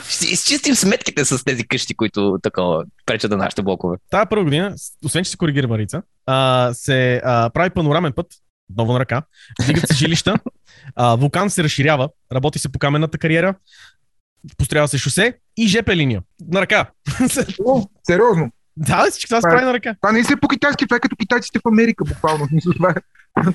ще 0.09 0.25
изчистим 0.25 0.75
сметките 0.75 1.25
с 1.25 1.43
тези 1.43 1.67
къщи, 1.67 1.95
които 1.95 2.37
такова 2.41 2.83
пречат 3.05 3.31
на 3.31 3.37
нашите 3.37 3.61
блокове. 3.61 3.97
Тая 4.09 4.25
първа 4.25 4.43
година, 4.43 4.75
освен 5.05 5.23
че 5.23 5.31
се 5.31 5.37
коригира 5.37 5.67
Марица, 5.67 6.01
а, 6.25 6.69
се 6.73 7.21
а, 7.25 7.49
прави 7.49 7.69
панорамен 7.69 8.13
път, 8.13 8.27
отново 8.71 8.93
на 8.93 8.99
ръка, 8.99 9.23
вдигат 9.61 9.87
се 9.87 9.95
жилища, 9.95 10.35
а, 10.95 11.15
вулкан 11.15 11.49
се 11.49 11.63
разширява, 11.63 12.09
работи 12.31 12.59
се 12.59 12.71
по 12.71 12.79
каменната 12.79 13.17
кариера, 13.17 13.55
построява 14.57 14.87
се 14.87 14.97
шосе 14.97 15.37
и 15.57 15.67
ЖП 15.67 15.95
линия. 15.95 16.21
На 16.47 16.61
ръка. 16.61 16.91
О, 17.65 17.83
сериозно. 18.03 18.51
Да, 18.81 19.05
всичко 19.11 19.27
това 19.29 19.41
се 19.41 19.47
прави 19.49 19.65
на 19.65 19.73
ръка. 19.73 19.95
Това 20.01 20.11
не 20.11 20.19
е 20.19 20.35
по 20.41 20.47
китайски, 20.47 20.85
това 20.85 20.97
е 20.97 20.99
като 20.99 21.15
китайците 21.15 21.59
в 21.59 21.67
Америка, 21.67 22.03
буквално. 22.05 22.47
Това 22.75 22.89
е. 22.89 22.93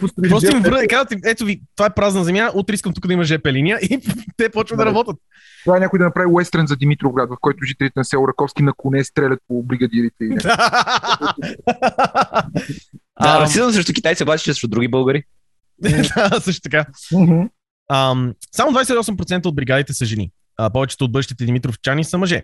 Построиш 0.01 0.31
Просто 0.31 0.57
им 0.57 0.63
връ... 0.63 0.87
казват 0.89 1.13
им, 1.13 1.21
ето 1.25 1.45
ви, 1.45 1.61
това 1.77 1.87
е 1.87 1.95
празна 1.95 2.25
земя, 2.25 2.51
утре 2.55 2.75
искам 2.75 2.93
тук 2.93 3.07
да 3.07 3.13
има 3.13 3.25
ЖП 3.25 3.53
линия 3.53 3.79
и 3.83 4.01
те 4.37 4.49
почват 4.49 4.79
да 4.79 4.85
Да. 4.85 4.91
работят. 4.91 5.17
Това 5.65 5.77
е 5.77 5.81
някой 5.81 5.99
да 5.99 6.05
направи 6.05 6.27
уестрен 6.33 6.67
за 6.67 6.77
Димитровград, 6.77 7.31
в 7.31 7.37
който 7.41 7.65
жителите 7.65 7.93
на 7.97 8.05
село 8.05 8.29
Раковски 8.29 8.63
на 8.63 8.73
коне 8.73 9.05
стрелят 9.05 9.39
по 9.49 9.63
бригадирите. 9.63 10.25
И... 10.25 10.37
А, 13.17 13.41
расизъм 13.41 13.73
срещу 13.73 13.93
китайци 13.93 14.23
обаче 14.23 14.45
срещу 14.45 14.69
други 14.69 14.89
българи. 14.89 15.23
да, 15.81 16.41
също 16.41 16.61
така. 16.63 16.85
Ам, 17.93 18.33
само 18.53 18.73
28% 18.73 19.47
от 19.47 19.55
бригадите 19.57 19.93
са 19.93 20.05
жени. 20.05 20.31
А, 20.57 20.71
повечето 20.71 21.05
от 21.05 21.13
бъдещите 21.13 21.45
димитровчани 21.45 22.05
са 22.05 22.19
мъже, 22.19 22.43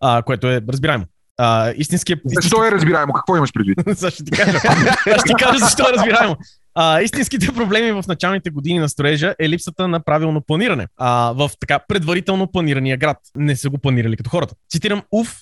а, 0.00 0.22
което 0.22 0.46
е 0.48 0.60
разбираемо. 0.68 1.04
А, 1.38 1.72
истинският... 1.76 2.20
Защо 2.24 2.64
е 2.64 2.70
разбираемо? 2.70 3.12
Какво 3.12 3.36
имаш 3.36 3.52
предвид? 3.52 3.78
Ще 4.14 4.24
ти 4.24 4.30
кажа. 4.30 4.58
Аз 5.06 5.20
ще 5.20 5.22
ти 5.26 5.34
кажа 5.38 5.58
защо 5.58 5.88
е 5.88 5.92
разбираемо. 5.92 6.36
А, 6.74 7.00
истинските 7.00 7.52
проблеми 7.52 7.92
в 7.92 8.04
началните 8.08 8.50
години 8.50 8.78
на 8.78 8.88
строежа 8.88 9.34
е 9.38 9.48
липсата 9.48 9.88
на 9.88 10.00
правилно 10.00 10.40
планиране. 10.40 10.86
А, 10.96 11.32
в 11.32 11.50
така 11.60 11.78
предварително 11.88 12.46
планирания 12.46 12.96
град. 12.96 13.18
Не 13.36 13.56
са 13.56 13.70
го 13.70 13.78
планирали 13.78 14.16
като 14.16 14.30
хората. 14.30 14.54
Цитирам 14.70 15.02
Уф, 15.12 15.36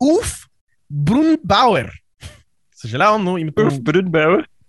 Уф 0.00 0.46
Брунбауер. 0.90 1.90
Съжалявам, 2.76 3.24
но 3.24 3.38
името 3.38 3.64
му... 3.64 3.84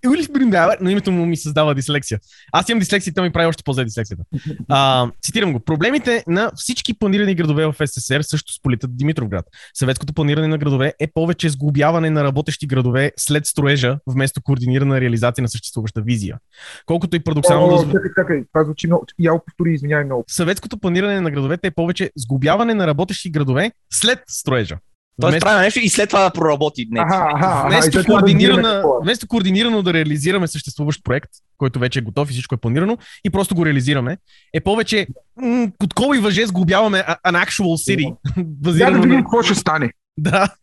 Улиф 0.07 0.31
Брунбауер, 0.31 0.77
но 0.81 0.89
името 0.89 1.11
му 1.11 1.25
ми 1.25 1.37
създава 1.37 1.75
дислексия. 1.75 2.19
Аз 2.51 2.69
имам 2.69 2.79
дислексия, 2.79 3.13
той 3.13 3.23
ми 3.23 3.31
прави 3.31 3.47
още 3.47 3.63
по-зле 3.63 3.85
дислексията. 3.85 4.23
А, 4.69 5.11
цитирам 5.23 5.53
го. 5.53 5.59
Проблемите 5.59 6.23
на 6.27 6.51
всички 6.55 6.99
планирани 6.99 7.35
градове 7.35 7.65
в 7.65 7.87
СССР 7.87 8.23
също 8.23 8.53
сполитат 8.53 8.97
Димитровград. 8.97 9.45
Съветското 9.73 10.13
планиране 10.13 10.47
на 10.47 10.57
градове 10.57 10.93
е 10.99 11.07
повече 11.07 11.49
сглобяване 11.49 12.09
на 12.09 12.23
работещи 12.23 12.67
градове 12.67 13.11
след 13.17 13.45
строежа, 13.45 13.99
вместо 14.07 14.41
координирана 14.41 15.01
реализация 15.01 15.41
на 15.41 15.49
съществуваща 15.49 16.01
визия. 16.01 16.37
Колкото 16.85 17.15
и 17.15 17.19
парадоксално 17.19 17.75
О, 17.75 17.91
чакай, 17.91 18.11
чакай, 18.15 18.43
това 18.53 18.63
звучи 18.63 18.87
много. 18.87 19.05
Я 19.19 19.31
повтори, 19.45 19.73
извинявай 19.73 20.05
много. 20.05 20.23
Съветското 20.27 20.77
планиране 20.77 21.21
на 21.21 21.31
градовете 21.31 21.67
е 21.67 21.71
повече 21.71 22.11
сглобяване 22.17 22.73
на 22.73 22.87
работещи 22.87 23.29
градове 23.29 23.71
след 23.93 24.19
строежа. 24.27 24.77
Тоест 25.21 25.31
Вместо- 25.31 25.45
правим 25.45 25.61
нещо 25.61 25.79
и 25.79 25.89
след 25.89 26.09
това 26.09 26.21
да 26.21 26.29
проработи. 26.31 26.87
Не, 26.91 26.99
Аха, 26.99 27.27
аха, 27.33 27.45
аха. 27.47 27.67
Вместо, 27.67 27.91
да 27.91 27.97
разбираме 27.97 28.19
координирана, 28.19 28.73
е. 28.75 29.03
вместо 29.03 29.27
координирано 29.27 29.81
да 29.81 29.93
реализираме 29.93 30.47
съществуващ 30.47 31.03
проект, 31.03 31.29
който 31.57 31.79
вече 31.79 31.99
е 31.99 32.03
готов 32.03 32.29
и 32.29 32.33
всичко 32.33 32.55
е 32.55 32.59
планирано, 32.59 32.97
и 33.23 33.29
просто 33.29 33.55
го 33.55 33.65
реализираме, 33.65 34.17
е 34.53 34.59
повече 34.59 35.07
м- 35.37 35.67
под 35.79 35.93
кола 35.93 36.17
и 36.17 36.19
въже 36.19 36.45
сглобяваме 36.45 36.97
an 37.25 37.45
actual 37.45 37.61
city. 37.87 38.15
Базирано 38.37 38.97
да 38.97 39.03
видим 39.03 39.19
какво 39.19 39.41
ще 39.43 39.55
стане. 39.55 39.89
Да. 40.17 40.53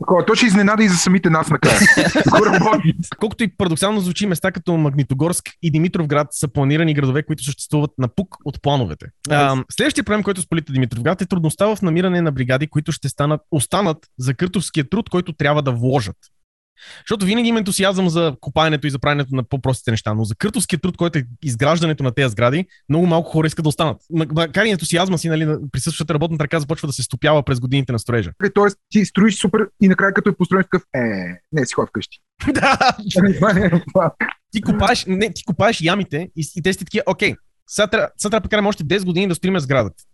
Такова, 0.00 0.26
То 0.26 0.34
ще 0.34 0.46
изненада 0.46 0.84
и 0.84 0.88
за 0.88 0.96
самите 0.96 1.30
нас 1.30 1.50
накрая. 1.50 1.78
Колкото 3.18 3.44
и 3.44 3.56
парадоксално 3.56 4.00
звучи, 4.00 4.26
места 4.26 4.52
като 4.52 4.76
Магнитогорск 4.76 5.44
и 5.62 5.70
Димитровград 5.70 6.28
са 6.30 6.48
планирани 6.48 6.94
градове, 6.94 7.22
които 7.22 7.44
съществуват 7.44 7.90
на 7.98 8.08
пук 8.08 8.36
от 8.44 8.62
плановете. 8.62 9.06
А, 9.30 9.64
следващия 9.70 10.04
проблем, 10.04 10.22
който 10.22 10.42
сполита 10.42 10.72
Димитровград 10.72 11.22
е 11.22 11.26
трудността 11.26 11.66
в 11.66 11.82
намиране 11.82 12.20
на 12.20 12.32
бригади, 12.32 12.66
които 12.66 12.92
ще 12.92 13.08
станат, 13.08 13.40
останат 13.50 13.98
за 14.18 14.34
къртовския 14.34 14.88
труд, 14.88 15.10
който 15.10 15.32
трябва 15.32 15.62
да 15.62 15.72
вложат. 15.72 16.16
Защото 16.98 17.26
винаги 17.26 17.48
има 17.48 17.58
ентусиазъм 17.58 18.08
за 18.08 18.34
копаенето 18.40 18.86
и 18.86 18.90
за 18.90 18.98
правенето 18.98 19.34
на 19.34 19.42
по-простите 19.42 19.90
неща, 19.90 20.14
но 20.14 20.24
за 20.24 20.34
къртовския 20.34 20.78
труд, 20.78 20.96
който 20.96 21.18
е 21.18 21.24
изграждането 21.42 22.02
на 22.02 22.12
тези 22.12 22.32
сгради, 22.32 22.66
много 22.88 23.06
малко 23.06 23.30
хора 23.30 23.46
искат 23.46 23.62
да 23.62 23.68
останат. 23.68 23.96
Макар 24.10 24.64
и 24.64 24.70
ентусиазма 24.70 25.18
си, 25.18 25.28
нали, 25.28 25.44
на 25.44 25.58
присъстващата 25.72 26.14
работната 26.14 26.44
ръка 26.44 26.60
започва 26.60 26.86
да 26.86 26.92
се 26.92 27.02
стопява 27.02 27.42
през 27.42 27.60
годините 27.60 27.92
на 27.92 27.98
строежа. 27.98 28.32
Тоест, 28.54 28.78
ти 28.90 29.04
строиш 29.04 29.38
супер 29.38 29.60
и 29.82 29.88
накрая 29.88 30.14
като 30.14 30.30
е 30.30 30.36
построен 30.36 30.62
такъв, 30.62 30.82
е, 30.94 31.00
не 31.52 31.66
си 31.66 31.74
ходя 31.74 31.86
вкъщи. 31.86 32.18
да, 32.52 32.78
не 33.22 33.66
е 33.66 33.70
ти 34.52 34.62
копаеш, 34.62 35.04
не, 35.08 35.32
ти 35.32 35.44
копаеш 35.44 35.80
ямите 35.80 36.28
и, 36.36 36.46
и 36.56 36.62
те 36.62 36.72
си 36.72 36.78
такива, 36.78 37.02
окей, 37.06 37.34
сега 37.66 37.86
трябва, 37.86 38.10
да 38.40 38.68
още 38.68 38.84
10 38.84 39.04
години 39.04 39.28
да 39.28 39.34
строим 39.34 39.60
сградата. 39.60 40.04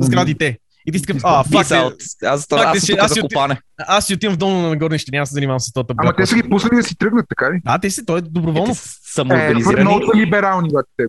Сградите. 0.00 0.58
И 0.86 0.92
ти 0.92 0.98
си 0.98 1.04
такъв, 1.04 1.22
а, 1.24 1.44
фак, 1.44 1.66
out. 1.66 1.94
Аз, 2.26 2.46
Факт 2.46 2.62
е, 2.62 2.76
аз, 2.76 2.90
аз 2.90 3.10
аз 3.10 3.20
копане. 3.20 3.60
аз 3.78 4.06
си 4.06 4.14
отивам 4.14 4.34
в 4.34 4.38
долу 4.38 4.52
на 4.52 4.68
нагорни, 4.68 4.98
ще 4.98 5.10
няма 5.10 5.22
да 5.22 5.26
се 5.26 5.34
занимавам 5.34 5.60
с 5.60 5.72
този 5.72 5.86
Ама 5.96 6.16
те 6.16 6.26
са 6.26 6.34
ги 6.34 6.50
пуснали 6.50 6.76
да 6.76 6.82
си 6.82 6.98
тръгнат, 6.98 7.26
така 7.28 7.52
ли? 7.52 7.60
А, 7.64 7.78
те 7.78 7.90
си, 7.90 8.06
той 8.06 8.18
е 8.18 8.22
доброволно. 8.22 8.72
Е, 8.72 8.74
самоорганизирани. 9.14 9.80
много 9.84 10.06
са 10.06 10.18
либерални, 10.18 10.68
когато 10.68 10.88
те 10.96 11.04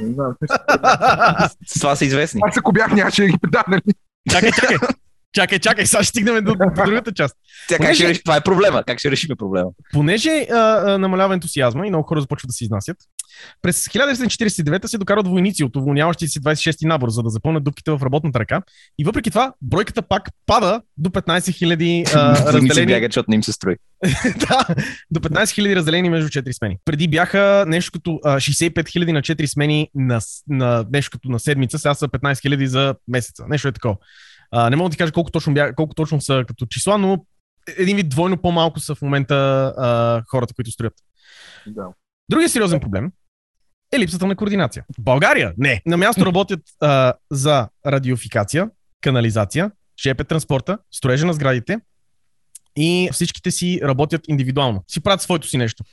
знам. 0.00 0.34
С 1.66 1.74
това 1.80 1.96
са 1.96 2.04
известни. 2.04 2.40
Аз 2.44 2.56
ако 2.56 2.72
бях, 2.72 2.92
нямаше 2.92 3.22
да 3.22 3.28
ги 3.28 3.34
да, 3.50 3.64
нали? 3.68 3.82
чакай, 4.30 4.50
чакай. 4.52 4.76
Чакай, 5.32 5.58
чакай, 5.58 5.86
сега 5.86 6.02
ще 6.02 6.08
стигнем 6.08 6.44
до, 6.44 6.54
до 6.54 6.84
другата 6.84 7.12
част. 7.12 7.36
Тя 7.68 7.78
как 7.78 7.94
ще 7.94 8.08
реши? 8.08 8.22
Това 8.22 8.36
е 8.36 8.40
проблема. 8.40 8.82
Как 8.86 8.98
ще 8.98 9.10
решим 9.10 9.36
проблема? 9.38 9.70
Понеже 9.92 10.46
а, 10.50 10.54
а, 10.56 10.98
намалява 10.98 11.34
ентусиазма 11.34 11.86
и 11.86 11.90
много 11.90 12.08
хора 12.08 12.20
започват 12.20 12.48
да 12.48 12.52
се 12.52 12.64
изнасят, 12.64 12.96
през 13.62 13.84
1949 13.84 14.86
се 14.86 14.98
докарват 14.98 15.28
войници 15.28 15.64
от 15.64 15.76
уволняващи 15.76 16.28
се 16.28 16.40
26-ти 16.40 16.86
набор, 16.86 17.08
за 17.08 17.22
да 17.22 17.30
запълнят 17.30 17.64
дупките 17.64 17.90
в 17.90 18.00
работната 18.02 18.38
ръка. 18.38 18.62
И 18.98 19.04
въпреки 19.04 19.30
това, 19.30 19.52
бройката 19.62 20.02
пак 20.02 20.28
пада 20.46 20.82
до 20.96 21.10
15 21.10 21.38
000 21.38 22.14
а, 22.14 22.34
Войници 22.52 22.68
разделени. 22.68 22.92
бягат, 22.92 23.12
защото 23.12 23.30
не 23.30 23.34
им 23.34 23.42
се 23.42 23.52
строи. 23.52 23.76
да, 24.48 24.66
до 25.10 25.20
15 25.20 25.44
000 25.44 25.76
разделени 25.76 26.10
между 26.10 26.28
4 26.28 26.52
смени. 26.52 26.76
Преди 26.84 27.08
бяха 27.08 27.64
нещо 27.68 27.92
като 27.92 28.20
а, 28.24 28.36
65 28.36 28.72
000 28.72 29.12
на 29.12 29.22
4 29.22 29.46
смени 29.46 29.88
на, 29.94 30.20
на 30.48 30.84
нещо 30.92 31.10
като 31.10 31.28
на 31.28 31.40
седмица, 31.40 31.78
сега 31.78 31.94
са 31.94 32.08
15 32.08 32.32
000 32.32 32.64
за 32.64 32.94
месеца. 33.08 33.44
Нещо 33.48 33.68
е 33.68 33.72
такова. 33.72 33.96
А, 34.50 34.70
не 34.70 34.76
мога 34.76 34.88
да 34.88 34.92
ти 34.92 34.98
кажа 34.98 35.12
колко 35.12 35.30
точно, 35.30 35.54
бя, 35.54 35.74
колко 35.74 35.94
точно 35.94 36.20
са 36.20 36.44
като 36.48 36.66
числа, 36.66 36.98
но 36.98 37.24
един 37.78 37.96
вид 37.96 38.08
двойно 38.08 38.36
по-малко 38.36 38.80
са 38.80 38.94
в 38.94 39.02
момента 39.02 39.34
а, 39.78 40.22
хората, 40.30 40.54
които 40.54 40.70
строят. 40.70 40.94
Да. 41.66 41.88
Другия 42.30 42.48
сериозен 42.48 42.80
проблем 42.80 43.12
е 43.92 43.98
липсата 43.98 44.26
на 44.26 44.36
координация. 44.36 44.84
В 44.98 45.02
България 45.02 45.52
не. 45.58 45.82
На 45.86 45.96
място 45.96 46.26
работят 46.26 46.60
а, 46.80 47.14
за 47.30 47.68
радиофикация, 47.86 48.70
канализация, 49.00 49.70
ЖП 50.02 50.24
транспорта, 50.24 50.78
строежа 50.90 51.26
на 51.26 51.32
сградите 51.32 51.78
и 52.76 53.08
всичките 53.12 53.50
си 53.50 53.80
работят 53.84 54.28
индивидуално. 54.28 54.84
Си 54.88 55.00
правят 55.00 55.22
своето 55.22 55.48
си 55.48 55.58
нещо. 55.58 55.84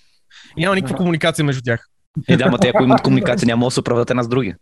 И 0.58 0.62
няма 0.62 0.76
никаква 0.76 0.96
комуникация 0.96 1.46
между 1.46 1.62
тях. 1.62 1.88
Е, 2.28 2.38
да, 2.38 2.50
ма 2.50 2.58
те 2.58 2.67
ако 2.67 2.84
имат 2.84 3.02
комуникация, 3.02 3.46
няма 3.46 3.67
да 3.67 3.72
се 3.72 3.80
оправдат 3.80 4.10
една 4.10 4.24
с 4.24 4.28
други. 4.28 4.56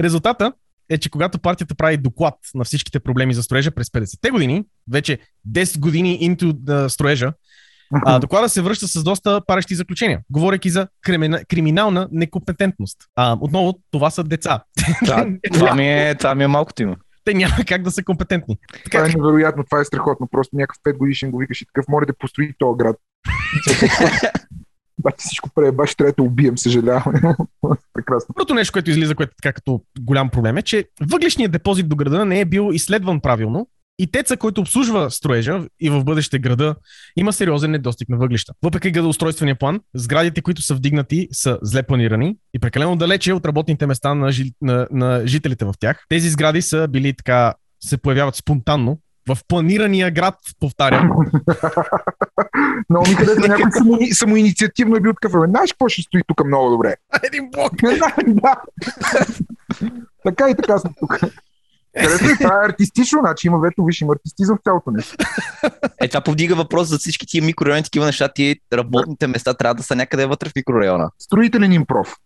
Резултата 0.00 0.52
е, 0.88 0.98
че 0.98 1.10
когато 1.10 1.38
партията 1.38 1.74
прави 1.74 1.96
доклад 1.96 2.34
на 2.54 2.64
всичките 2.64 3.00
проблеми 3.00 3.34
за 3.34 3.42
строежа 3.42 3.70
през 3.70 3.88
50-те 3.88 4.30
години, 4.30 4.64
вече 4.90 5.18
10 5.48 5.78
години 5.78 6.18
into 6.20 6.52
the 6.52 6.88
строежа, 6.88 7.32
а, 8.04 8.18
доклада 8.20 8.48
се 8.48 8.62
връща 8.62 8.88
с 8.88 9.02
доста 9.02 9.40
парещи 9.46 9.74
заключения, 9.74 10.20
говорейки 10.30 10.70
за 10.70 10.88
кримина, 11.02 11.44
криминална 11.44 12.08
некомпетентност. 12.12 12.98
А, 13.16 13.36
отново, 13.40 13.74
това 13.90 14.10
са 14.10 14.24
деца. 14.24 14.62
Това, 15.04 15.26
това, 15.52 15.74
ми 15.74 15.88
е, 15.92 16.14
това 16.14 16.34
ми 16.34 16.44
е 16.44 16.48
малкото 16.48 16.82
има. 16.82 16.96
Те 17.24 17.34
няма 17.34 17.54
как 17.68 17.82
да 17.82 17.90
са 17.90 18.04
компетентни. 18.04 18.58
Това 18.90 19.04
е 19.04 19.08
невероятно, 19.08 19.64
това 19.64 19.80
е 19.80 19.84
страхотно. 19.84 20.28
Просто 20.30 20.56
някакъв 20.56 20.78
5 20.82 20.96
годишен 20.96 21.30
го 21.30 21.38
викаш 21.38 21.60
и 21.60 21.66
такъв, 21.66 21.88
моля 21.88 22.06
да 22.06 22.12
построи 22.18 22.54
този 22.58 22.78
град. 22.78 22.96
Бати 24.98 25.24
всичко 25.24 25.50
прави, 25.54 25.72
баш 25.72 25.94
трябва 25.94 26.12
да 26.12 26.22
убием, 26.22 26.58
съжалявам. 26.58 27.14
Прекрасно. 27.94 28.34
Първото 28.34 28.54
нещо, 28.54 28.72
което 28.72 28.90
излиза, 28.90 29.14
което 29.14 29.30
е 29.30 29.36
така 29.42 29.52
като 29.52 29.82
голям 30.00 30.30
проблем 30.30 30.56
е, 30.56 30.62
че 30.62 30.88
въглешният 31.00 31.52
депозит 31.52 31.88
до 31.88 31.96
града 31.96 32.24
не 32.24 32.40
е 32.40 32.44
бил 32.44 32.70
изследван 32.72 33.20
правилно 33.20 33.68
и 33.98 34.06
теца, 34.06 34.36
който 34.36 34.60
обслужва 34.60 35.10
строежа 35.10 35.66
и 35.80 35.90
в 35.90 36.04
бъдеще 36.04 36.38
града, 36.38 36.74
има 37.16 37.32
сериозен 37.32 37.70
недостиг 37.70 38.08
на 38.08 38.16
въглища. 38.16 38.52
Въпреки 38.62 38.90
градоустройствения 38.90 39.54
план, 39.54 39.80
сградите, 39.94 40.42
които 40.42 40.62
са 40.62 40.74
вдигнати, 40.74 41.28
са 41.32 41.58
зле 41.62 41.82
планирани 41.82 42.36
и 42.54 42.58
прекалено 42.58 42.96
далече 42.96 43.32
от 43.32 43.46
работните 43.46 43.86
места 43.86 44.14
на, 44.14 44.32
жи, 44.32 44.52
на, 44.62 44.88
на 44.90 45.26
жителите 45.26 45.64
в 45.64 45.74
тях. 45.80 46.04
Тези 46.08 46.30
сгради 46.30 46.62
са 46.62 46.88
били 46.88 47.12
така, 47.16 47.54
се 47.80 47.96
появяват 47.96 48.36
спонтанно 48.36 48.98
В 49.28 49.38
планирания 49.48 50.10
град, 50.10 50.34
повтарям. 50.60 51.10
Много 52.90 53.08
ми 53.08 53.14
харесва 53.14 53.48
някой 53.48 53.72
само, 53.72 53.98
самоинициативно 54.12 54.96
е 54.96 55.00
бил 55.00 55.12
такъв. 55.12 55.34
«Абе, 55.34 55.46
Знаеш 55.48 55.72
какво 55.72 55.88
ще 55.88 56.02
стои 56.02 56.22
тук 56.26 56.44
много 56.44 56.70
добре? 56.70 56.96
Един 57.22 57.50
блок. 57.50 57.72
да. 58.26 58.56
така 60.24 60.50
и 60.50 60.54
така 60.54 60.78
сме 60.78 60.90
тук. 61.00 61.22
Ми, 61.96 62.36
това 62.40 62.54
е 62.54 62.68
артистично, 62.68 63.20
значи 63.20 63.46
има 63.46 63.58
вето, 63.58 63.84
виж, 63.84 64.00
има 64.00 64.12
артистизъм 64.12 64.56
в 64.56 64.62
цялото 64.64 64.90
нещо. 64.90 65.16
Е, 66.00 66.08
това 66.08 66.20
повдига 66.20 66.54
въпрос 66.54 66.88
за 66.88 66.98
всички 66.98 67.26
тия 67.26 67.42
микрорайони, 67.42 67.82
такива 67.82 68.06
неща, 68.06 68.28
тия 68.28 68.56
работните 68.72 69.26
места 69.26 69.54
трябва 69.54 69.74
да 69.74 69.82
са 69.82 69.96
някъде 69.96 70.26
вътре 70.26 70.48
в 70.48 70.52
микрорайона. 70.56 71.10
Строителен 71.18 71.72
импров. 71.72 72.16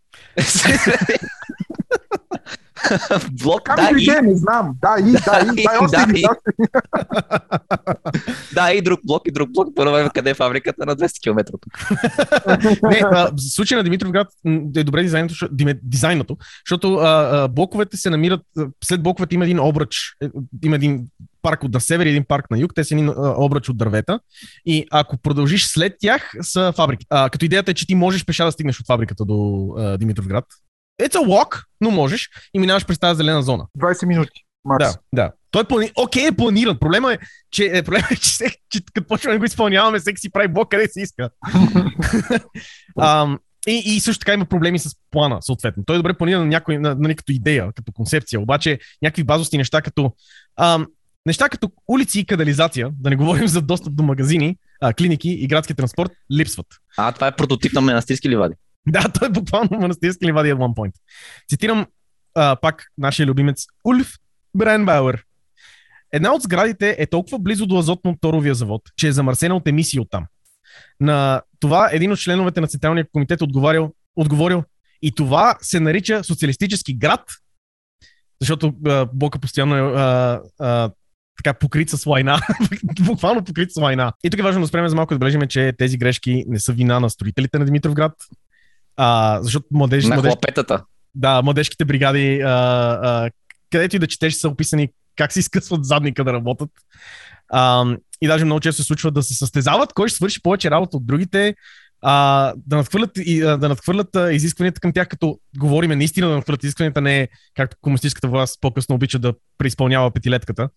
Блок, 3.43 3.63
да, 3.77 3.91
и, 3.99 4.23
не 4.23 4.37
знам. 4.37 4.75
Да, 4.83 4.97
и, 4.99 5.13
да, 5.13 5.41
и, 5.43 5.47
да, 5.63 5.63
и, 5.63 5.67
още 5.81 5.97
Да, 5.97 6.07
и. 6.19 6.25
да, 8.55 8.73
и 8.73 8.83
друг 8.83 9.01
блок, 9.05 9.23
и 9.27 9.33
друг 9.33 9.53
блок. 9.53 9.69
Първо 9.77 10.11
къде 10.15 10.31
е 10.31 10.35
фабриката 10.35 10.87
на 10.87 10.97
200 10.97 11.23
км 11.23 11.53
от 11.55 11.61
тук. 11.61 11.73
Не, 12.83 13.01
а, 13.05 13.31
в 13.31 13.55
случая 13.55 13.79
на 13.79 13.85
Димитровград 13.85 14.29
е 14.77 14.85
добре 14.85 15.03
дизайнато, 15.03 15.35
дизайнато, 15.83 16.37
защото 16.69 16.95
а, 16.95 17.29
а, 17.33 17.49
блоковете 17.49 17.97
се 17.97 18.11
намират, 18.11 18.41
след 18.85 19.03
блоковете 19.03 19.35
има 19.35 19.45
един 19.45 19.61
обръч, 19.61 19.97
е, 20.23 20.29
има 20.65 20.77
един 20.77 21.07
парк 21.43 21.65
от 21.65 21.75
на 21.75 21.81
север 21.81 22.07
и 22.07 22.09
един 22.09 22.25
парк 22.29 22.51
на 22.51 22.59
юг, 22.59 22.73
те 22.75 22.85
са 22.85 22.95
един 22.95 23.13
обръч 23.19 23.69
от 23.69 23.77
дървета 23.77 24.21
и 24.67 24.87
ако 24.91 25.17
продължиш 25.17 25.67
след 25.67 25.95
тях 26.01 26.33
са 26.41 26.73
фабрики. 26.77 27.07
А, 27.11 27.31
като 27.31 27.45
идеята 27.45 27.71
е, 27.71 27.75
че 27.75 27.87
ти 27.87 27.95
можеш 27.95 28.25
пеша 28.25 28.45
да 28.45 28.53
стигнеш 28.53 28.81
от 28.81 28.87
фабриката 28.87 29.25
до 29.25 29.69
а, 29.79 29.99
Димитровград. 29.99 30.45
It's 31.03 31.15
a 31.15 31.27
walk, 31.27 31.65
но 31.81 31.91
можеш 31.91 32.29
и 32.55 32.59
минаваш 32.59 32.87
през 32.87 32.99
тази 32.99 33.17
зелена 33.17 33.43
зона. 33.43 33.67
20 33.79 34.07
минути. 34.07 34.45
Макс. 34.65 34.85
Да, 34.85 34.99
да. 35.15 35.33
Той 35.51 35.63
е 35.63 35.65
плани... 35.65 35.91
Окей, 35.97 36.27
е 36.27 36.33
планиран. 36.33 36.79
Проблема 36.79 37.13
е, 37.13 37.19
че, 37.51 37.71
е, 37.73 37.83
проблема 37.83 38.07
е, 38.11 38.17
че, 38.17 38.31
се, 38.31 38.57
че 38.71 38.81
като 38.95 39.07
почваме 39.07 39.35
да 39.35 39.39
го 39.39 39.45
изпълняваме, 39.45 39.99
всеки 39.99 40.21
си 40.21 40.31
прави 40.31 40.49
блок 40.49 40.69
къде 40.71 40.89
си 40.89 41.01
иска. 41.01 41.31
Ам, 43.01 43.39
и, 43.69 43.83
и 43.87 44.01
също 44.01 44.21
така 44.21 44.35
има 44.35 44.45
проблеми 44.45 44.79
с 44.79 44.91
плана, 45.11 45.43
съответно. 45.43 45.85
Той 45.87 45.97
е 45.97 45.99
добре 45.99 46.15
планиран 46.15 46.43
на 46.43 46.49
някой, 46.49 46.79
на, 46.79 46.95
на, 46.95 47.15
като 47.15 47.33
идея, 47.33 47.73
като 47.77 47.93
концепция, 47.93 48.41
обаче 48.41 48.79
някакви 49.03 49.25
базовски 49.25 49.59
неща, 49.59 49.83
като 49.83 50.13
ам, 50.57 50.87
неща 51.27 51.49
като 51.49 51.71
улици 51.89 52.21
и 52.21 52.27
канализация, 52.27 52.91
да 53.01 53.11
не 53.11 53.17
говорим 53.17 53.49
за 53.49 53.63
достъп 53.63 53.95
до 53.95 54.03
магазини, 54.03 54.57
а, 54.81 54.93
клиники 54.93 55.31
и 55.31 55.47
градски 55.47 55.75
транспорт, 55.75 56.11
липсват. 56.33 56.67
А, 56.97 57.13
това 57.13 57.27
е 57.27 57.37
прототип 57.37 57.73
на 57.73 57.81
манастирски 57.81 58.29
ливади. 58.29 58.55
Да, 58.93 59.09
той 59.09 59.29
е 59.29 59.31
буквално 59.31 59.69
манастирски 59.73 60.27
ливади 60.27 60.53
at 60.53 60.57
one 60.57 60.75
point. 60.75 60.93
Цитирам 61.49 61.87
а, 62.35 62.57
пак 62.57 62.85
нашия 62.99 63.27
любимец 63.27 63.67
Ульф 63.85 64.15
Бренбауер. 64.55 65.25
Една 66.13 66.35
от 66.35 66.43
сградите 66.43 66.97
е 66.99 67.07
толкова 67.07 67.39
близо 67.39 67.67
до 67.67 67.83
азотно-торовия 67.83 68.53
завод, 68.53 68.83
че 68.97 69.09
е 69.09 69.13
замърсена 69.13 69.57
от 69.57 69.69
емисии 69.69 70.01
оттам. 70.01 70.27
На 71.01 71.43
това 71.61 71.89
един 71.93 72.13
от 72.13 72.19
членовете 72.19 72.61
на 72.61 72.67
Централния 72.67 73.07
комитет 73.13 73.43
отговарял, 73.43 73.93
отговорил 74.17 74.65
и 75.03 75.15
това 75.15 75.57
се 75.61 75.81
нарича 75.81 76.25
социалистически 76.25 76.95
град, 76.95 77.21
защото 78.41 78.75
а, 78.87 79.07
блока 79.13 79.39
постоянно 79.39 79.77
е 79.77 79.81
а, 79.81 80.41
а, 80.59 80.91
така 81.37 81.59
покрит 81.59 81.91
с 81.91 82.07
лайна. 82.07 82.41
Буквално 83.01 83.45
покрит 83.45 83.73
с 83.73 83.81
лайна. 83.81 84.13
И 84.25 84.31
тук 84.31 84.41
е 84.41 84.43
важно 84.43 84.61
да 84.61 84.67
спреме 84.67 84.89
за 84.89 84.97
малко 84.97 85.11
да 85.11 85.15
отбележим, 85.15 85.41
че 85.49 85.75
тези 85.79 85.99
грешки 85.99 86.45
не 86.49 86.61
са 86.61 86.73
вина 86.73 87.01
на 87.01 87.11
строителите 87.11 87.59
на 87.59 87.65
Димитровград, 87.65 88.13
а, 89.01 89.39
защото 89.43 89.67
младеж, 89.71 90.05
На 90.05 90.15
младеж, 90.15 90.33
хлапетата. 90.33 90.85
да, 91.15 91.43
младежките 91.43 91.85
бригади, 91.85 92.41
а, 92.41 92.51
а, 93.03 93.31
където 93.71 93.97
и 93.97 93.99
да 93.99 94.07
четеш, 94.07 94.35
са 94.35 94.49
описани 94.49 94.89
как 95.17 95.33
се 95.33 95.41
изкъсват 95.41 95.85
задника 95.85 96.25
да 96.25 96.33
работят. 96.33 96.71
А, 97.49 97.85
и 98.23 98.27
даже 98.27 98.45
много 98.45 98.61
често 98.61 98.83
се 98.83 98.87
случва 98.87 99.11
да 99.11 99.23
се 99.23 99.35
състезават, 99.35 99.93
кой 99.93 100.09
ще 100.09 100.17
свърши 100.17 100.43
повече 100.43 100.71
работа 100.71 100.97
от 100.97 101.07
другите, 101.07 101.55
а, 102.03 102.53
да 102.67 102.77
надхвърлят, 102.77 103.11
и, 103.17 103.41
да 103.41 103.69
надхвърлят 103.69 104.17
а, 104.17 104.33
изискванията 104.33 104.81
към 104.81 104.93
тях, 104.93 105.09
като 105.09 105.39
говориме 105.59 105.97
наистина 105.97 106.29
да 106.29 106.35
надхвърлят 106.35 106.65
изискванията, 106.65 107.01
не 107.01 107.21
е 107.21 107.29
както 107.55 107.77
комунистическата 107.81 108.29
власт 108.29 108.59
по-късно 108.61 108.95
обича 108.95 109.19
да 109.19 109.33
преизпълнява 109.59 110.11
петилетката. 110.11 110.69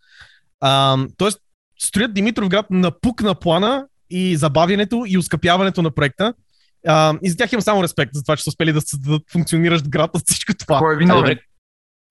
А, 0.60 0.98
тоест, 1.18 1.40
строят 1.80 2.14
Димитровград 2.14 2.66
на 2.70 2.92
пук 3.02 3.24
на 3.24 3.36
плана 3.36 3.86
и 4.10 4.36
забавянето 4.38 5.04
и 5.08 5.18
ускъпяването 5.18 5.82
на 5.82 5.92
проекта. 5.92 6.34
А, 6.88 7.14
и 7.24 7.30
за 7.30 7.38
тях 7.38 7.52
имам 7.52 7.62
само 7.62 7.84
респект 7.84 8.12
за 8.14 8.24
това, 8.24 8.38
че 8.38 8.44
са 8.44 8.50
успели 8.50 8.74
да 8.74 8.82
създадат 8.82 9.22
функциониращ 9.32 9.90
град 9.90 10.12
от 10.14 10.24
всичко 10.28 10.54
това. 10.54 10.78
Кой 10.80 10.94
е 10.94 10.98
виновен? 10.98 11.40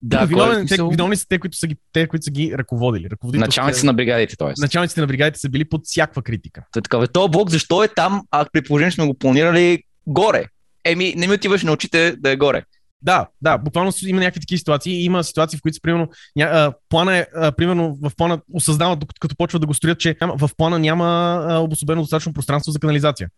Да, 0.01 0.25
виновен, 0.25 0.55
кой 0.55 0.61
е 0.63 0.65
те, 0.67 0.83
виновни 0.89 1.15
са 1.15 1.25
те, 1.29 1.39
които 1.39 1.57
са 1.57 1.67
ги, 1.67 1.75
те, 1.93 2.07
които 2.07 2.23
са 2.23 2.31
ги 2.31 2.53
ръководили. 2.57 3.09
Ръководителите- 3.09 3.47
Началници 3.47 3.85
на 3.85 3.93
бригадите, 3.93 4.35
т.е. 4.37 4.53
Началниците 4.57 5.01
на 5.01 5.07
бригадите 5.07 5.39
са 5.39 5.49
били 5.49 5.69
под 5.69 5.81
всякаква 5.85 6.21
критика. 6.21 6.63
Той 6.71 6.79
е 6.79 6.83
така, 6.83 6.99
бе, 6.99 7.07
този 7.07 7.31
блок 7.31 7.49
защо 7.49 7.83
е 7.83 7.87
там, 7.87 8.21
а 8.31 8.45
при 8.53 8.61
положение 8.61 8.91
сме 8.91 9.05
го 9.05 9.13
планирали 9.13 9.83
горе? 10.07 10.45
Еми, 10.85 11.13
не 11.17 11.27
ми 11.27 11.33
отиваш 11.33 11.63
на 11.63 11.71
очите 11.71 12.15
да 12.19 12.29
е 12.29 12.35
горе. 12.35 12.63
Да, 13.01 13.27
да, 13.41 13.57
буквално 13.57 13.91
има 14.05 14.19
някакви 14.19 14.39
такива 14.39 14.57
ситуации. 14.57 15.03
Има 15.03 15.23
ситуации, 15.23 15.59
в 15.59 15.61
които, 15.61 15.79
примерно, 15.81 16.07
ня, 16.35 16.43
а, 16.43 16.73
плана 16.89 17.17
е, 17.17 17.25
а, 17.35 17.51
примерно, 17.51 17.97
в 18.01 18.11
плана 18.17 18.41
осъзнават, 18.53 18.99
докато 18.99 19.19
като 19.19 19.35
почват 19.35 19.61
да 19.61 19.67
го 19.67 19.73
строят, 19.73 19.99
че 19.99 20.15
в 20.21 20.49
плана 20.57 20.79
няма 20.79 21.05
а, 21.49 21.57
обособено 21.57 22.01
достатъчно 22.01 22.33
пространство 22.33 22.71
за 22.71 22.79
канализация. 22.79 23.29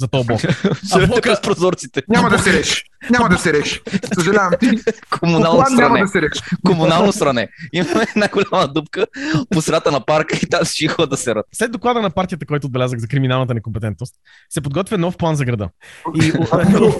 За 0.00 0.08
този 0.08 0.26
блок. 0.26 0.40
А 0.92 1.06
блока- 1.06 1.36
с 1.36 1.40
прозорците. 1.40 2.02
Няма 2.08 2.30
да 2.30 2.38
се 2.38 2.52
реши. 2.52 2.82
Няма 3.10 3.28
да 3.28 3.38
се 3.38 3.52
реши. 3.52 3.80
Съжалявам 4.14 4.52
ти. 4.60 4.70
Комунално 5.20 5.60
План 5.60 5.74
няма 5.74 5.88
стране. 5.88 6.00
да 6.00 6.08
се 6.08 6.22
реши. 6.22 6.40
Комунално 6.66 7.12
стране. 7.12 7.48
Имаме 7.72 8.06
една 8.16 8.28
голяма 8.28 8.68
дупка 8.68 9.06
по 9.50 9.62
средата 9.62 9.90
на 9.90 10.06
парка 10.06 10.36
и 10.42 10.46
там 10.46 10.64
всички 10.64 10.88
ходят 10.88 11.10
да 11.10 11.16
се 11.16 11.34
рад. 11.34 11.46
След 11.52 11.72
доклада 11.72 12.02
на 12.02 12.10
партията, 12.10 12.46
който 12.46 12.66
отбелязах 12.66 12.98
за 12.98 13.08
криминалната 13.08 13.54
некомпетентност, 13.54 14.14
се 14.50 14.60
подготвя 14.60 14.98
нов 14.98 15.16
план 15.16 15.36
за 15.36 15.44
града. 15.44 15.68
И, 16.14 16.32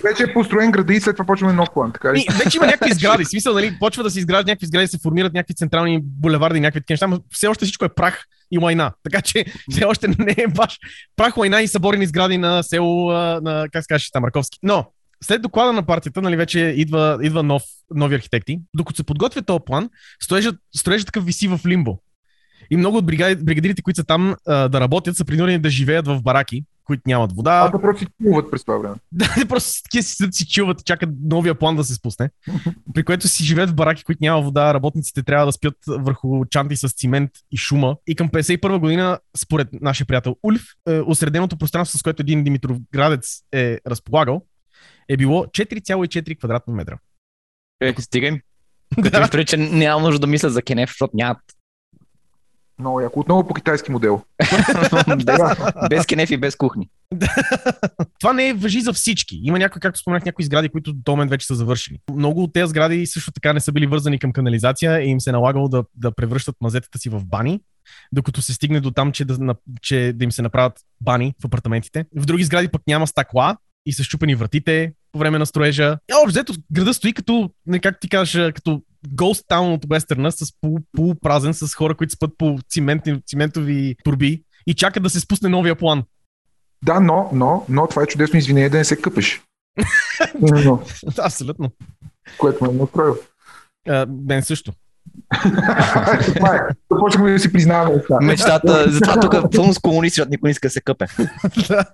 Вече 0.05 0.23
е 0.23 0.33
построен 0.33 0.71
града 0.71 0.95
и 0.95 1.01
след 1.01 1.17
това 1.17 1.27
почваме 1.27 1.53
нов 1.53 1.69
план. 1.75 1.93
Така 1.93 2.15
ли? 2.15 2.21
И 2.21 2.45
вече 2.45 2.57
има 2.57 2.67
някакви 2.67 2.93
сгради. 2.93 3.25
Смисъл, 3.25 3.55
нали, 3.55 3.77
почва 3.81 4.03
да 4.03 4.11
се 4.11 4.19
изграждат 4.19 4.47
някакви 4.47 4.67
сгради, 4.67 4.87
се 4.87 4.99
формират 5.03 5.33
някакви 5.33 5.55
централни 5.55 6.01
булеварди, 6.03 6.61
някакви 6.61 6.81
такива 6.81 6.95
неща, 6.95 7.07
но 7.07 7.21
все 7.31 7.47
още 7.47 7.65
всичко 7.65 7.85
е 7.85 7.89
прах 7.89 8.25
и 8.51 8.59
лайна. 8.59 8.93
Така 9.03 9.21
че 9.21 9.45
все 9.71 9.85
още 9.85 10.09
не 10.09 10.35
е 10.39 10.47
баш 10.49 10.79
прах, 11.17 11.37
лайна 11.37 11.63
и 11.63 11.69
съборени 11.69 12.07
сгради 12.07 12.39
на 12.39 12.63
село, 12.63 13.13
на, 13.13 13.67
как 13.73 13.83
се 13.83 13.89
каже, 13.89 14.07
там, 14.13 14.23
Марковски. 14.23 14.59
Но, 14.63 14.87
след 15.25 15.43
доклада 15.43 15.73
на 15.73 15.83
партията, 15.83 16.23
нали, 16.23 16.37
вече 16.37 16.61
идва, 16.61 17.19
идва 17.23 17.43
нов, 17.43 17.63
нови 17.95 18.15
архитекти. 18.15 18.61
Докато 18.75 18.97
се 18.97 19.05
подготвя 19.05 19.43
този 19.43 19.61
план, 19.67 19.91
строежът, 20.23 20.57
строежът 20.77 21.07
такъв 21.07 21.25
виси 21.25 21.49
в 21.49 21.61
лимбо. 21.67 21.99
И 22.71 22.77
много 22.77 22.97
от 22.97 23.07
бригади, 23.07 23.45
бригадирите, 23.45 23.83
които 23.83 23.97
са 23.97 24.05
там 24.05 24.35
а, 24.47 24.69
да 24.69 24.81
работят, 24.81 25.17
са 25.17 25.25
принудени 25.25 25.59
да 25.59 25.71
живеят 25.71 26.07
в 26.07 26.23
бараки, 26.23 26.65
които 26.85 27.03
нямат 27.07 27.33
вода. 27.33 27.63
А 27.67 27.71
да 27.71 27.81
просто 27.81 28.05
си 28.05 28.07
плуват 28.23 28.51
през 28.51 28.65
това 28.65 28.79
време. 28.79 28.95
Да, 29.13 29.35
те 29.39 29.49
просто 29.49 29.83
такива 29.83 30.03
си 30.03 30.15
седят, 30.15 30.35
си 30.35 30.47
чуват 30.47 30.81
и 30.81 30.85
чакат 30.85 31.11
новия 31.23 31.55
план 31.55 31.77
да 31.77 31.85
се 31.85 31.95
спусне. 31.95 32.31
При 32.95 33.03
което 33.03 33.29
си 33.29 33.45
живеят 33.45 33.71
в 33.71 33.75
бараки, 33.75 34.05
които 34.05 34.19
няма 34.23 34.43
вода, 34.43 34.75
работниците 34.75 35.23
трябва 35.23 35.47
да 35.47 35.53
спят 35.53 35.75
върху 35.89 36.45
чанти 36.51 36.77
с 36.77 36.89
цимент 36.89 37.31
и 37.53 37.57
шума. 37.57 37.97
И 38.07 38.15
към 38.15 38.29
51 38.29 38.79
година, 38.79 39.19
според 39.37 39.69
нашия 39.73 40.07
приятел 40.07 40.37
Ульф, 40.43 40.63
е, 40.89 41.01
осреденото 41.01 41.57
пространство, 41.57 41.99
с 41.99 42.03
което 42.03 42.23
един 42.23 42.45
Димитровградец 42.45 43.41
е 43.53 43.79
разполагал, 43.87 44.43
е 45.11 45.17
било 45.17 45.45
4,4 45.45 46.39
квадратни 46.39 46.75
метра. 46.75 46.99
Е, 47.81 47.95
стига 47.99 48.27
им. 48.27 48.41
Като 49.03 49.37
ми 49.37 49.45
че 49.45 49.57
няма 49.57 50.03
нужда 50.03 50.19
да 50.19 50.27
мисля 50.27 50.51
за 50.51 50.63
Кенеф, 50.63 50.91
защото 50.91 51.17
нямат. 51.17 51.39
Много 52.79 53.01
яко. 53.01 53.21
Отново 53.21 53.47
по 53.47 53.55
китайски 53.55 53.93
модел. 53.93 54.23
без, 55.25 55.41
без 55.91 56.07
Кенеф 56.07 56.31
и 56.31 56.37
без 56.37 56.57
кухни. 56.57 56.89
Това 58.21 58.33
не 58.33 58.49
е 58.49 58.55
въжи 58.55 58.81
за 58.81 58.93
всички. 58.93 59.41
Има 59.43 59.59
някои, 59.59 59.81
както 59.81 60.01
споменах, 60.01 60.25
някои 60.25 60.45
сгради, 60.45 60.69
които 60.69 60.93
до 60.93 61.13
момент 61.13 61.31
вече 61.31 61.47
са 61.47 61.55
завършени. 61.55 61.99
Много 62.15 62.43
от 62.43 62.53
тези 62.53 62.71
сгради 62.71 63.07
също 63.07 63.33
така 63.33 63.53
не 63.53 63.61
са 63.61 63.73
били 63.73 63.87
вързани 63.87 64.19
към 64.19 64.33
канализация 64.33 65.01
и 65.01 65.09
им 65.09 65.21
се 65.21 65.31
е 65.31 65.33
налагало 65.33 65.69
да, 65.69 65.85
да 65.95 66.13
превръщат 66.13 66.57
мазетата 66.61 66.99
си 66.99 67.09
в 67.09 67.25
бани, 67.25 67.61
докато 68.13 68.43
се 68.43 68.55
стигне 68.55 68.81
до 68.81 68.91
там, 68.91 69.13
че 69.13 69.25
да, 69.25 69.55
че 69.83 70.13
да 70.15 70.25
им 70.25 70.33
се 70.33 70.43
направят 70.43 70.81
бани 71.01 71.35
в 71.43 71.45
апартаментите. 71.45 72.05
В 72.17 72.27
други 72.27 72.45
сгради 72.45 72.69
пък 72.69 72.83
няма 72.87 73.07
стъкла 73.07 73.57
и 73.87 73.93
са 73.93 74.05
щупени 74.05 74.35
вратите 74.35 74.93
по 75.13 75.19
време 75.19 75.39
на 75.39 75.47
строежа. 75.47 75.99
И 76.11 76.15
общо 76.15 76.29
взето 76.29 76.53
града 76.73 76.95
стои 76.95 77.13
като, 77.13 77.51
не 77.67 77.79
как 77.79 78.01
ти 78.01 78.09
кажеш, 78.09 78.53
като 78.55 78.83
Ghost 79.09 79.49
Town 79.49 79.75
от 79.75 79.87
Уестърна 79.91 80.33
с 80.33 80.53
полу, 80.61 80.79
полупразен, 80.93 81.55
с 81.55 81.75
хора, 81.75 81.95
които 81.95 82.13
спят 82.13 82.31
по 82.39 82.59
циментни, 82.71 83.23
циментови 83.27 83.97
турби 84.05 84.43
и 84.67 84.75
чакат 84.75 85.03
да 85.03 85.11
се 85.11 85.21
спусне 85.21 85.49
новия 85.49 85.75
план. 85.75 86.03
Да, 86.85 87.01
но, 87.01 87.31
но, 87.33 87.65
но 87.69 87.87
това 87.87 88.03
е 88.03 88.07
чудесно 88.07 88.39
извинение 88.39 88.69
да 88.69 88.79
не 88.79 88.85
се 88.85 88.97
къпеш. 88.97 89.43
Да, 90.41 90.79
абсолютно. 91.25 91.71
което 92.39 92.65
ме 92.65 92.71
е 92.71 92.75
настроил. 92.75 93.17
А, 93.89 94.07
мен 94.29 94.43
също. 94.43 94.73
Това 96.37 96.57
е. 96.57 96.61
Започнахме 96.93 97.33
да 97.33 97.39
си 97.39 97.53
признаваме. 97.53 98.03
Мечтата, 98.23 98.91
затова 98.91 99.21
тук 99.21 99.35
е 99.35 99.57
пълно 99.57 99.75
с 99.75 99.79
комунисти, 99.79 100.15
защото 100.15 100.31
никой 100.31 100.49
не 100.49 100.51
иска 100.51 100.69
да 100.69 100.73
се 100.73 100.81
къпе. 100.81 101.07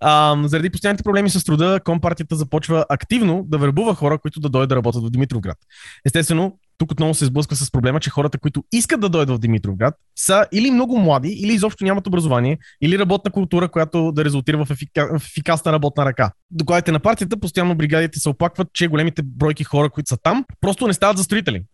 А, 0.00 0.36
заради 0.44 0.70
постоянните 0.70 1.02
проблеми 1.04 1.30
с 1.30 1.44
труда, 1.44 1.80
компартията 1.84 2.36
започва 2.36 2.86
активно 2.88 3.44
да 3.46 3.58
вербува 3.58 3.94
хора, 3.94 4.18
които 4.18 4.40
да 4.40 4.48
дойдат 4.48 4.68
да 4.68 4.76
работят 4.76 5.04
в 5.04 5.10
Димитровград. 5.10 5.58
Естествено, 6.04 6.58
тук 6.78 6.92
отново 6.92 7.14
се 7.14 7.24
сблъсква 7.24 7.56
с 7.56 7.70
проблема, 7.70 8.00
че 8.00 8.10
хората, 8.10 8.38
които 8.38 8.64
искат 8.72 9.00
да 9.00 9.08
дойдат 9.08 9.36
в 9.36 9.38
Димитровград, 9.38 9.94
са 10.16 10.46
или 10.52 10.70
много 10.70 10.98
млади, 10.98 11.28
или 11.28 11.52
изобщо 11.52 11.84
нямат 11.84 12.06
образование, 12.06 12.58
или 12.82 12.98
работна 12.98 13.30
култура, 13.30 13.68
която 13.68 14.12
да 14.12 14.24
резултира 14.24 14.64
в, 14.64 14.70
ефика... 14.70 15.18
в 15.18 15.26
ефикасна 15.26 15.72
работна 15.72 16.04
ръка. 16.04 16.30
Докладите 16.50 16.92
на 16.92 17.00
партията, 17.00 17.40
постоянно 17.40 17.74
бригадите 17.74 18.18
се 18.18 18.28
оплакват, 18.28 18.68
че 18.72 18.88
големите 18.88 19.22
бройки 19.22 19.64
хора, 19.64 19.90
които 19.90 20.08
са 20.08 20.16
там, 20.16 20.44
просто 20.60 20.86
не 20.86 20.92
стават 20.92 21.16
за 21.16 21.24
строители, 21.24 21.64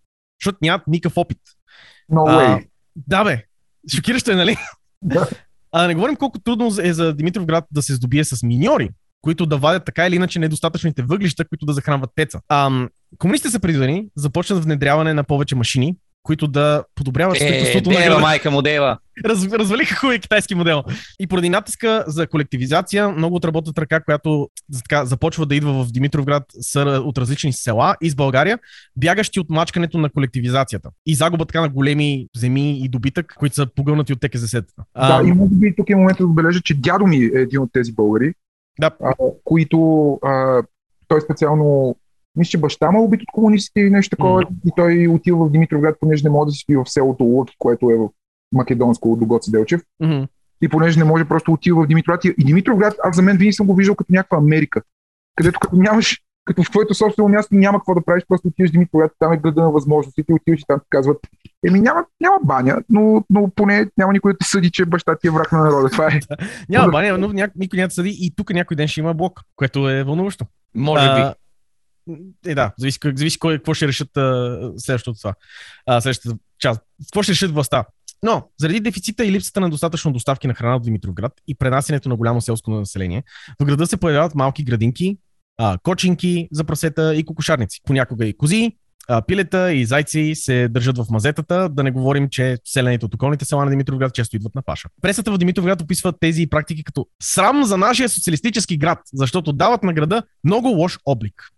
защото 0.40 0.58
нямат 0.62 0.86
никакъв 0.86 1.16
опит. 1.16 1.38
No 2.12 2.24
А, 2.28 2.38
way. 2.38 2.66
да 2.96 3.24
бе, 3.24 3.44
шокиращо 3.94 4.30
е, 4.30 4.34
нали? 4.34 4.56
Да. 5.02 5.28
А 5.72 5.82
да 5.82 5.88
не 5.88 5.94
говорим 5.94 6.16
колко 6.16 6.38
трудно 6.38 6.70
е 6.82 6.92
за 6.92 7.14
Димитровград 7.14 7.64
да 7.70 7.82
се 7.82 7.94
здобие 7.94 8.24
с 8.24 8.42
миньори, 8.42 8.88
които 9.22 9.46
да 9.46 9.56
вадят 9.56 9.84
така 9.84 10.06
или 10.06 10.16
иначе 10.16 10.38
недостатъчните 10.38 11.02
въглища, 11.02 11.48
които 11.48 11.66
да 11.66 11.72
захранват 11.72 12.10
теца. 12.14 12.40
Ам, 12.48 12.88
комунистите 13.18 13.52
са 13.52 13.60
предвидени, 13.60 14.08
започнат 14.16 14.64
внедряване 14.64 15.14
на 15.14 15.24
повече 15.24 15.56
машини, 15.56 15.96
които 16.22 16.46
да 16.48 16.84
подобряват 16.94 17.36
Е, 17.36 17.38
строителството 17.38 17.90
на 17.90 17.96
дева, 17.96 18.06
града. 18.08 18.20
майка 18.20 18.50
му 18.50 18.62
дева. 18.62 18.98
Раз, 19.24 19.44
развалиха 19.52 19.96
хубавия 19.96 20.20
китайски 20.20 20.54
модел. 20.54 20.82
И 21.20 21.26
поради 21.26 21.48
натиска 21.48 22.04
за 22.06 22.26
колективизация, 22.26 23.08
много 23.08 23.36
от 23.36 23.44
работната 23.44 23.80
ръка, 23.80 24.00
която 24.00 24.48
така, 24.82 25.04
започва 25.04 25.46
да 25.46 25.54
идва 25.54 25.84
в 25.84 25.92
Димитровград, 25.92 26.42
са 26.60 26.80
от 27.04 27.18
различни 27.18 27.52
села 27.52 27.96
из 28.00 28.14
България, 28.14 28.58
бягащи 28.96 29.40
от 29.40 29.50
мачкането 29.50 29.98
на 29.98 30.10
колективизацията. 30.10 30.90
И 31.06 31.14
загуба 31.14 31.44
така 31.44 31.60
на 31.60 31.68
големи 31.68 32.26
земи 32.36 32.78
и 32.78 32.88
добитък, 32.88 33.34
които 33.38 33.54
са 33.54 33.66
погълнати 33.76 34.12
от 34.12 34.18
ТКЗС-тата. 34.20 34.72
Да, 34.96 35.28
и 35.28 35.32
може 35.32 35.54
би 35.54 35.74
тук 35.76 35.90
е 35.90 35.94
момента 35.94 36.22
да 36.22 36.28
отбележа, 36.28 36.60
че 36.60 36.74
дядо 36.74 37.06
ми 37.06 37.16
е 37.16 37.30
един 37.34 37.60
от 37.60 37.70
тези 37.72 37.92
българи, 37.92 38.34
Да. 38.80 38.90
а, 39.04 39.12
които 39.44 40.12
а, 40.22 40.62
той 41.08 41.20
специално 41.20 41.96
мисля, 42.36 42.50
че 42.50 42.58
баща 42.58 42.90
му 42.90 42.98
е 42.98 43.04
убит 43.04 43.22
от 43.22 43.32
комунистите 43.32 43.80
или 43.80 43.90
нещо 43.90 44.16
такова 44.16 44.42
и 44.66 44.70
той 44.76 45.08
отива 45.08 45.46
в 45.46 45.50
Димитровград, 45.50 45.96
понеже 46.00 46.24
не 46.24 46.30
може 46.30 46.46
да 46.46 46.52
си 46.52 46.58
спи 46.58 46.76
в 46.76 46.84
селото 46.86 47.24
Лъки, 47.24 47.54
което 47.58 47.90
е 47.90 47.96
в 47.96 48.08
македонско 48.52 49.16
до 49.16 49.26
Гоце 49.26 49.50
Делчев. 49.50 49.82
Мгм. 50.02 50.24
И 50.62 50.68
понеже 50.68 50.98
не 50.98 51.04
може, 51.04 51.24
просто 51.24 51.52
отива 51.52 51.84
в 51.84 51.86
Димитровград. 51.86 52.24
И 52.24 52.44
Димитровград, 52.44 52.94
аз 53.04 53.16
за 53.16 53.22
мен 53.22 53.36
винаги 53.36 53.52
съм 53.52 53.66
го 53.66 53.74
виждал 53.74 53.94
като 53.94 54.12
някаква 54.12 54.38
Америка, 54.38 54.82
където 55.36 55.60
като 55.60 55.76
нямаш, 55.76 56.22
като 56.44 56.62
в 56.62 56.70
твоето 56.70 56.94
собствено 56.94 57.28
място 57.28 57.54
няма 57.54 57.78
какво 57.78 57.94
да 57.94 58.04
правиш, 58.04 58.24
просто 58.28 58.48
отиваш 58.48 58.70
в 58.70 58.72
Димитровград, 58.72 59.12
там 59.18 59.32
е 59.32 59.36
града 59.36 59.62
на 59.62 59.70
възможностите, 59.70 60.32
отиваш 60.32 60.60
и 60.60 60.64
там 60.68 60.80
ти 60.80 60.86
казват, 60.90 61.18
еми 61.66 61.80
няма, 61.80 62.04
няма 62.20 62.36
баня, 62.44 62.82
но, 62.88 63.24
но 63.30 63.50
поне 63.54 63.90
няма 63.98 64.12
никой 64.12 64.32
да 64.32 64.38
те 64.38 64.46
съди, 64.46 64.70
че 64.70 64.84
баща 64.84 65.16
ти 65.16 65.26
е 65.26 65.30
враг 65.30 65.52
на 65.52 65.58
народа. 65.58 65.88
Това 65.90 66.06
е. 66.06 66.20
Няма 66.68 66.88
баня, 66.88 67.18
но 67.18 67.32
ня... 67.32 67.48
никой 67.56 67.76
няма 67.76 67.88
да 67.88 67.94
съди 67.94 68.16
и 68.20 68.32
тук 68.36 68.50
някой 68.50 68.76
ден 68.76 68.88
ще 68.88 69.00
има 69.00 69.14
блок, 69.14 69.40
което 69.56 69.90
е 69.90 70.04
вълнуващо. 70.04 70.46
Може 70.74 71.06
би. 71.14 71.20
А, 71.20 71.34
Е, 72.46 72.54
да, 72.54 72.72
зависи, 72.78 72.98
зависи 73.14 73.38
кой, 73.38 73.56
какво 73.56 73.74
ще 73.74 73.88
решат 73.88 74.16
а, 74.16 74.72
следващото 74.76 75.18
това. 75.18 75.34
А, 75.86 76.00
следващата 76.00 76.36
част. 76.58 76.80
Какво 77.06 77.22
ще 77.22 77.32
решат 77.32 77.50
властта? 77.50 77.84
Но, 78.22 78.48
заради 78.60 78.80
дефицита 78.80 79.24
и 79.24 79.32
липсата 79.32 79.60
на 79.60 79.70
достатъчно 79.70 80.12
доставки 80.12 80.46
на 80.46 80.54
храна 80.54 80.76
в 80.76 80.80
Димитровград 80.80 81.32
и 81.48 81.54
пренасенето 81.54 82.08
на 82.08 82.16
голямо 82.16 82.40
селско 82.40 82.70
население, 82.70 83.24
в 83.60 83.64
града 83.64 83.86
се 83.86 83.96
появяват 83.96 84.34
малки 84.34 84.64
градинки, 84.64 85.18
а, 85.58 85.78
кочинки 85.82 86.48
за 86.52 86.64
прасета 86.64 87.14
и 87.14 87.24
кокошарници. 87.24 87.80
Понякога 87.84 88.26
и 88.26 88.36
кози, 88.36 88.76
а, 89.08 89.22
пилета 89.22 89.72
и 89.72 89.84
зайци 89.84 90.32
се 90.34 90.68
държат 90.68 90.98
в 90.98 91.06
мазетата, 91.10 91.68
да 91.68 91.82
не 91.82 91.90
говорим, 91.90 92.28
че 92.28 92.58
селените 92.64 93.06
от 93.06 93.14
околните 93.14 93.44
села 93.44 93.64
на 93.64 93.70
Димитровград 93.70 94.14
често 94.14 94.36
идват 94.36 94.54
на 94.54 94.62
паша. 94.62 94.88
Пресата 95.02 95.32
в 95.32 95.38
Димитровград 95.38 95.80
описва 95.80 96.12
тези 96.20 96.46
практики 96.46 96.84
като 96.84 97.06
срам 97.22 97.64
за 97.64 97.76
нашия 97.76 98.08
социалистически 98.08 98.76
град, 98.76 98.98
защото 99.14 99.52
дават 99.52 99.82
на 99.82 99.92
града 99.92 100.22
много 100.44 100.68
лош 100.68 100.98
облик. 101.06 101.52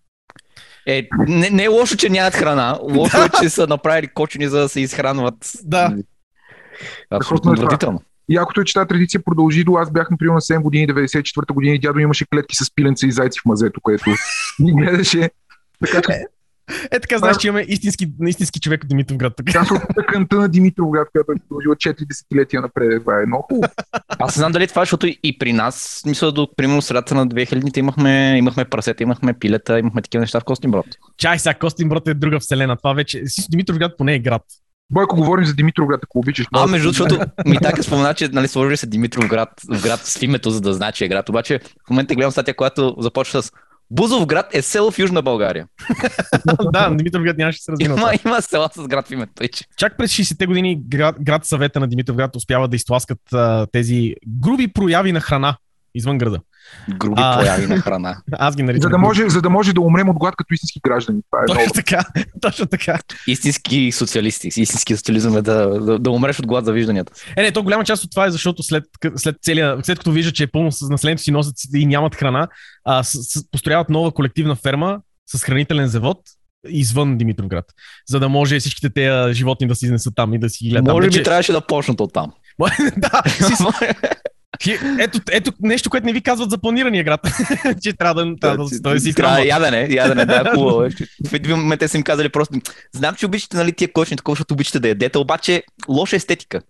Е, 0.86 1.08
не, 1.28 1.50
не 1.50 1.64
е 1.64 1.68
лошо, 1.68 1.96
че 1.96 2.10
нямат 2.10 2.34
храна. 2.34 2.78
Лошо 2.82 3.22
е, 3.22 3.28
че 3.42 3.50
са 3.50 3.66
направили 3.66 4.08
кочени, 4.14 4.48
за 4.48 4.58
да 4.60 4.68
се 4.68 4.80
изхранват. 4.80 5.50
Да. 5.62 5.96
Абсолютно 7.10 7.50
е 7.50 7.54
отвратително. 7.54 8.02
Якото 8.28 8.60
е, 8.60 8.64
че 8.64 8.74
тази 8.74 8.88
традиция 8.88 9.20
продължи 9.24 9.64
до 9.64 9.72
аз 9.72 9.90
бях, 9.90 10.10
например, 10.10 10.32
на 10.34 10.40
7 10.40 10.62
години, 10.62 10.88
94-та 10.88 11.54
година 11.54 11.74
и 11.74 11.78
дядо 11.78 11.98
имаше 11.98 12.26
клетки 12.32 12.56
с 12.56 12.74
пиленца 12.74 13.06
и 13.06 13.12
зайци 13.12 13.40
в 13.40 13.44
мазето, 13.44 13.80
което 13.80 14.10
ни 14.58 14.72
гледаше. 14.72 15.30
Така 15.80 16.02
че 16.02 16.24
Е 16.90 17.00
така, 17.00 17.18
знаеш, 17.18 17.36
че 17.36 17.48
имаме 17.48 17.64
истински, 17.68 18.12
истински 18.26 18.60
човек 18.60 18.82
от 18.82 18.88
Димитровград. 18.88 19.32
Аз 19.54 19.70
от 19.70 19.82
тъканта 19.94 20.36
на 20.36 20.48
Димитровград, 20.48 21.08
която 21.12 21.32
е 21.32 21.34
продължила 21.48 21.76
4 21.76 22.06
десетилетия 22.06 22.60
напред. 22.60 23.02
Това 23.02 23.22
е 23.22 23.26
много 23.26 23.42
хубаво. 23.42 23.72
Аз 24.08 24.36
не 24.36 24.40
знам 24.40 24.52
дали 24.52 24.66
това 24.66 24.82
е, 24.82 24.84
защото 24.84 25.06
и 25.06 25.38
при 25.38 25.52
нас, 25.52 26.02
мисля, 26.06 26.32
до 26.32 26.48
примерно 26.56 26.82
средата 26.82 27.14
на 27.14 27.28
2000-те 27.28 27.80
имахме, 27.80 28.38
имахме 28.38 28.64
прасета, 28.64 29.02
имахме 29.02 29.34
пилета, 29.34 29.78
имахме 29.78 30.02
такива 30.02 30.20
неща 30.20 30.40
в 30.40 30.44
Костин 30.44 30.70
Брод. 30.70 30.86
Чай 31.16 31.38
сега, 31.38 31.54
Костинброд 31.54 32.08
е 32.08 32.14
друга 32.14 32.40
вселена. 32.40 32.76
Това 32.76 32.92
вече. 32.92 33.22
Си 33.26 33.46
Димитровград 33.50 33.92
поне 33.98 34.14
е 34.14 34.18
град. 34.18 34.42
Бойко, 34.90 35.16
говорим 35.16 35.44
за 35.44 35.54
Димитровград, 35.54 36.00
ако 36.02 36.18
обичаш. 36.18 36.46
А, 36.52 36.66
между 36.66 36.92
другото, 36.92 37.26
ми 37.46 37.58
така 37.58 37.82
спомена, 37.82 38.14
че 38.14 38.28
нали, 38.28 38.48
сложили 38.48 38.76
се 38.76 38.86
Димитров 38.86 39.28
град, 39.28 39.48
в 39.68 39.82
град 39.82 40.00
с 40.04 40.22
името, 40.22 40.50
за 40.50 40.60
да 40.60 40.74
значи 40.74 41.04
е 41.04 41.08
град. 41.08 41.28
Обаче 41.28 41.60
в 41.86 41.90
момента 41.90 42.14
гледам 42.14 42.30
статия, 42.30 42.56
която 42.56 42.96
започва 42.98 43.42
с 43.42 43.52
Бузов 43.94 44.26
град 44.26 44.46
е 44.52 44.62
село 44.62 44.90
в 44.90 44.98
Южна 44.98 45.22
България. 45.22 45.66
да, 46.72 46.90
Димитровград 46.94 47.38
нямаше 47.38 47.62
се 47.62 47.72
развива. 47.72 47.94
Има, 48.00 48.12
има 48.26 48.42
села 48.42 48.68
с 48.76 48.88
град 48.88 49.08
в 49.08 49.10
името. 49.10 49.32
Тъй, 49.34 49.48
че. 49.48 49.64
Чак 49.76 49.96
през 49.96 50.12
60-те 50.12 50.46
години 50.46 50.82
град, 50.88 51.16
град 51.20 51.46
съвета 51.46 51.80
на 51.80 51.88
Димитровград 51.88 52.36
успява 52.36 52.68
да 52.68 52.76
изтласкат 52.76 53.32
а, 53.32 53.66
тези 53.72 54.14
груби 54.26 54.68
прояви 54.68 55.12
на 55.12 55.20
храна 55.20 55.56
извън 55.94 56.18
града. 56.18 56.40
Груби 56.98 57.22
А. 57.24 57.38
прояви 57.38 57.66
на 57.66 57.80
храна. 57.80 58.16
Аз 58.32 58.56
ги 58.56 58.62
наричам. 58.62 58.82
За 58.82 58.88
да, 58.88 58.98
може, 58.98 59.28
за 59.28 59.42
да 59.42 59.50
може 59.50 59.72
да 59.72 59.80
умрем 59.80 60.08
от 60.08 60.18
глад 60.18 60.36
като 60.36 60.54
истински 60.54 60.80
граждани. 60.84 61.20
Това 61.30 61.42
е. 61.42 61.46
Точно 61.46 61.72
така, 61.74 62.04
точно 62.40 62.66
така. 62.66 62.98
Истински 63.26 63.92
социалисти. 63.92 64.48
Истински 64.48 64.96
социализъм 64.96 65.36
е 65.36 65.42
да, 65.42 65.80
да, 65.80 65.98
да 65.98 66.10
умреш 66.10 66.38
от 66.38 66.46
глад 66.46 66.64
за 66.64 66.72
вижданията. 66.72 67.12
Е, 67.36 67.42
не, 67.42 67.52
то 67.52 67.62
голяма 67.62 67.84
част 67.84 68.04
от 68.04 68.10
това 68.10 68.26
е 68.26 68.30
защото 68.30 68.62
след, 68.62 68.84
след, 69.16 69.36
целия, 69.42 69.78
след 69.82 69.98
като 69.98 70.12
виждат, 70.12 70.34
че 70.34 70.42
е 70.42 70.46
пълно 70.46 70.72
с 70.72 70.88
населението 70.90 71.22
си 71.22 71.30
носят 71.30 71.54
и 71.74 71.86
нямат 71.86 72.14
храна, 72.14 72.48
а, 72.84 73.02
с, 73.02 73.18
с, 73.22 73.50
построяват 73.50 73.88
нова 73.90 74.12
колективна 74.12 74.56
ферма 74.56 74.98
с 75.26 75.42
хранителен 75.44 75.86
завод 75.86 76.18
извън 76.68 77.18
Димитровград, 77.18 77.64
за 78.08 78.20
да 78.20 78.28
може 78.28 78.60
всичките 78.60 78.90
тези 78.90 79.34
животни 79.34 79.66
да 79.68 79.74
си 79.74 79.84
изнесат 79.84 80.12
там 80.16 80.34
и 80.34 80.38
да 80.38 80.50
си 80.50 80.64
ги 80.64 80.70
гледат. 80.70 80.92
Може 80.92 81.08
би 81.08 81.16
Вече- 81.16 81.22
трябваше 81.22 81.52
да 81.52 81.60
почнат 81.60 82.00
от 82.00 82.12
там. 82.12 82.32
да, 82.96 83.22
ето, 84.98 85.20
ето 85.30 85.52
нещо, 85.62 85.90
което 85.90 86.06
не 86.06 86.12
ви 86.12 86.22
казват 86.22 86.50
за 86.50 86.58
планирания 86.58 87.04
град. 87.04 87.20
че 87.82 87.92
трябва 87.92 88.24
да, 88.24 88.36
трябва 88.40 88.56
да, 88.56 88.92
да, 88.94 89.00
си 89.00 89.14
Трябва 89.14 89.46
ядене, 89.46 89.88
ядене, 89.90 90.24
да, 90.24 90.50
хубаво. 90.54 90.82
е. 90.82 90.88
В 91.28 91.32
един 91.32 91.56
момент 91.56 91.78
те 91.80 91.88
са 91.88 91.96
им 91.96 92.02
казали 92.02 92.28
просто, 92.28 92.58
знам, 92.92 93.14
че 93.14 93.26
обичате 93.26 93.56
нали, 93.56 93.72
тия 93.72 93.92
кочни, 93.92 94.16
такова, 94.16 94.34
защото 94.34 94.54
обичате 94.54 94.80
да 94.80 94.88
ядете, 94.88 95.18
обаче 95.18 95.62
лоша 95.88 96.16
естетика. 96.16 96.60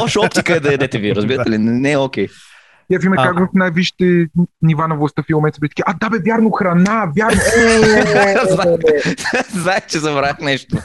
Лоша 0.00 0.20
оптика 0.20 0.56
е 0.56 0.60
да 0.60 0.72
ядете 0.72 0.98
ви, 0.98 1.14
разбирате 1.14 1.50
ли? 1.50 1.58
Не 1.60 1.92
е 1.92 1.98
окей. 1.98 2.28
Я 2.90 2.98
видим 2.98 3.12
А. 3.12 3.22
как 3.22 3.38
в 3.38 3.48
най-висшите 3.54 4.26
нива 4.62 4.88
на 4.88 4.96
властта 4.96 5.22
са 5.28 5.50
така, 5.60 5.82
а 5.86 5.94
да 6.00 6.10
бе, 6.10 6.18
вярно, 6.26 6.50
храна, 6.50 7.06
вярно. 7.16 7.40
Е, 8.16 8.36
Знаех, 9.50 9.86
че 9.86 9.98
забравях 9.98 10.38
нещо. 10.40 10.76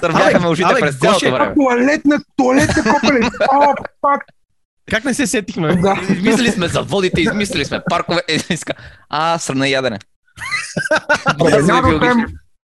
Сървяха 0.00 0.40
ме 0.40 0.48
ушите 0.48 0.74
през 0.80 0.98
цялото 0.98 1.32
време. 1.32 1.54
туалетна, 1.54 2.18
туалетна 2.36 2.82
копеле. 2.82 3.20
О, 3.52 3.74
пак. 4.00 4.24
Как 4.90 5.04
не 5.04 5.14
се 5.14 5.26
сетихме? 5.26 5.76
Да. 5.76 6.00
Измислили 6.10 6.50
сме 6.50 6.68
заводите, 6.68 7.20
измислили 7.20 7.64
сме 7.64 7.80
паркове. 7.90 8.22
Е, 8.28 8.54
иска. 8.54 8.72
А, 9.08 9.38
срана 9.38 9.68
ядене. 9.68 9.98
Няма 11.38 11.88
да 11.88 11.94
оставим, 11.94 12.26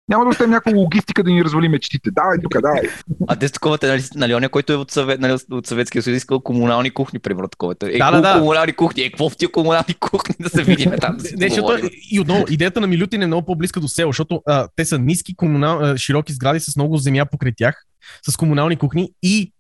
няма 0.10 0.24
да 0.24 0.30
оставим 0.30 0.52
някаква 0.52 0.80
логистика 0.80 1.24
да 1.24 1.32
ни 1.32 1.44
развали 1.44 1.70
мечтите. 1.70 2.12
Давай 2.12 2.38
тук, 2.44 2.62
давай. 2.62 2.82
А 3.28 3.36
те 3.36 3.50
такова, 3.50 3.78
нали, 3.84 4.04
нали, 4.16 4.36
оня, 4.36 4.50
който 4.50 4.74
е 4.74 4.76
от, 4.76 4.92
съвет, 4.92 5.20
нали, 5.20 5.38
от 5.52 5.68
Съветския 5.68 6.02
съюз, 6.02 6.18
искал 6.18 6.40
комунални 6.40 6.92
кухни, 6.92 7.20
примерно 7.20 7.48
такова. 7.48 7.76
Е, 7.84 7.98
Да, 7.98 8.12
да, 8.12 8.22
да. 8.22 8.34
комунални 8.34 8.74
кухни, 8.74 9.04
е, 9.04 9.10
какво 9.10 9.30
в 9.30 9.38
тия 9.38 9.52
комунални 9.52 9.94
кухни 10.00 10.36
да 10.40 10.50
се 10.50 10.64
видим 10.64 10.92
там? 11.02 11.18
Да 11.18 11.30
Не, 11.38 11.50
защото 11.50 11.90
и 12.12 12.20
отново, 12.20 12.46
идеята 12.50 12.82
на 12.82 12.88
Милютин 12.88 13.22
е 13.22 13.28
много 13.28 13.46
по-близка 13.46 13.80
до 13.80 13.88
село, 13.88 14.10
защото 14.12 14.42
а, 14.48 14.68
те 14.76 14.86
са 14.86 15.00
ниски, 15.00 15.36
комунал, 15.36 15.80
а, 15.82 15.98
широки 15.98 16.34
сгради 16.34 16.60
с 16.60 16.76
много 16.76 16.98
земя 16.98 17.26
покрай 17.26 17.52
тях, 17.58 17.86
с 18.30 18.38
комунални 18.38 18.78
кухни 18.78 19.12
и 19.24 19.54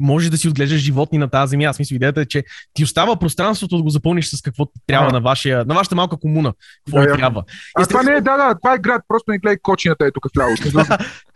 може 0.00 0.30
да 0.30 0.36
си 0.36 0.48
отглеждаш 0.48 0.80
животни 0.80 1.18
на 1.18 1.28
тази 1.28 1.50
земя. 1.50 1.64
Аз 1.64 1.78
мисля, 1.78 1.96
идеята 1.96 2.20
е, 2.20 2.26
че 2.26 2.44
ти 2.74 2.84
остава 2.84 3.16
пространството 3.16 3.76
да 3.76 3.82
го 3.82 3.90
запълниш 3.90 4.26
с 4.26 4.42
какво 4.42 4.66
трябва 4.86 5.08
А. 5.08 5.12
на, 5.12 5.20
вашия, 5.20 5.64
на 5.64 5.74
вашата 5.74 5.94
малка 5.94 6.16
комуна. 6.16 6.52
Какво 6.86 6.98
Да, 6.98 7.04
да, 7.04 7.10
я. 7.10 7.16
трябва. 7.16 7.44
А 7.76 7.86
това 7.86 8.02
не 8.02 8.12
е, 8.12 8.20
да, 8.20 8.36
да, 8.36 8.54
това 8.62 8.74
е 8.74 8.78
град, 8.78 9.02
просто 9.08 9.30
не 9.30 9.38
гледай 9.38 9.58
кочината 9.62 10.06
е 10.06 10.12
тук 10.12 10.26
вляво. 10.36 10.54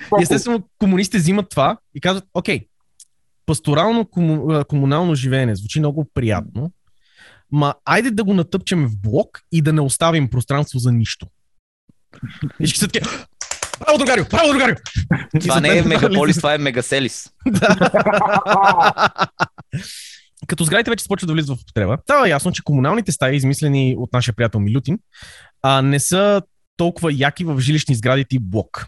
Колко? 0.08 0.22
Естествено, 0.22 0.68
комунистите 0.78 1.18
взимат 1.18 1.48
това 1.50 1.76
и 1.94 2.00
казват, 2.00 2.24
окей, 2.34 2.60
пасторално 3.46 4.04
кому, 4.04 4.64
комунално 4.68 5.14
живеене 5.14 5.56
звучи 5.56 5.78
много 5.78 6.10
приятно, 6.14 6.70
ма 7.52 7.74
айде 7.84 8.10
да 8.10 8.24
го 8.24 8.34
натъпчем 8.34 8.88
в 8.88 9.00
блок 9.00 9.40
и 9.52 9.62
да 9.62 9.72
не 9.72 9.80
оставим 9.80 10.28
пространство 10.30 10.78
за 10.78 10.92
нищо. 10.92 11.26
И 12.60 12.66
ще 12.66 12.78
са 12.78 12.88
такива, 12.88 13.10
Браво, 13.84 13.98
другарю! 13.98 14.24
Браво, 14.30 14.52
другарю! 14.52 14.74
Това 15.40 15.60
не 15.60 15.78
е 15.78 15.82
мегаполис, 15.82 16.36
това 16.40 16.54
е 16.54 16.58
мегаселис. 16.58 17.30
Като 20.46 20.64
сградите 20.64 20.90
вече 20.90 21.02
започват 21.02 21.28
да 21.28 21.34
влизат 21.34 21.58
в 21.58 21.62
употреба, 21.62 21.98
става 22.02 22.28
ясно, 22.28 22.52
че 22.52 22.62
комуналните 22.64 23.12
стаи, 23.12 23.36
измислени 23.36 23.96
от 23.98 24.12
нашия 24.12 24.34
приятел 24.34 24.60
Милютин, 24.60 24.98
а, 25.62 25.82
не 25.82 26.00
са 26.00 26.42
толкова 26.76 27.10
яки 27.12 27.44
в 27.44 27.60
жилищни 27.60 27.94
сгради 27.94 28.24
тип 28.24 28.42
блок. 28.44 28.86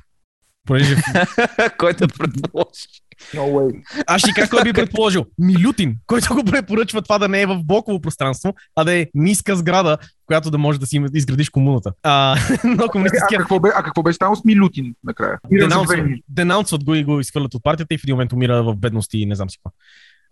Понеже 0.66 0.96
Който 1.78 2.08
предположи. 2.08 2.86
No 3.32 3.40
way. 3.40 3.82
аз 4.06 4.20
ще 4.20 4.48
кой 4.50 4.62
би 4.62 4.72
предположил. 4.72 5.24
Милютин, 5.38 5.96
който 6.06 6.34
го 6.34 6.44
препоръчва 6.44 7.02
това 7.02 7.18
да 7.18 7.28
не 7.28 7.42
е 7.42 7.46
в 7.46 7.60
блоково 7.64 8.00
пространство, 8.00 8.54
а 8.76 8.84
да 8.84 8.94
е 8.94 9.06
ниска 9.14 9.56
сграда, 9.56 9.98
в 10.00 10.26
която 10.26 10.50
да 10.50 10.58
може 10.58 10.80
да 10.80 10.86
си 10.86 11.02
изградиш 11.14 11.50
комуната. 11.50 11.92
А, 12.02 12.36
но 12.64 12.84
А, 12.84 12.88
комунистическия 12.88 13.38
какво, 13.38 13.60
бе, 13.60 13.68
а 13.74 13.82
какво 13.82 14.02
беше 14.02 14.16
станало 14.16 14.36
с 14.36 14.44
Милютин 14.44 14.94
накрая? 15.04 15.38
Денаунсват- 15.52 16.22
Денаунсват 16.28 16.84
го 16.84 16.94
и 16.94 17.04
го 17.04 17.20
изхвърлят 17.20 17.54
от 17.54 17.62
партията 17.62 17.94
и 17.94 17.98
в 17.98 18.04
един 18.04 18.14
момент 18.14 18.32
умира 18.32 18.62
в 18.62 18.76
бедност 18.76 19.14
и 19.14 19.26
не 19.26 19.34
знам 19.34 19.50
си 19.50 19.58
какво. 19.58 19.76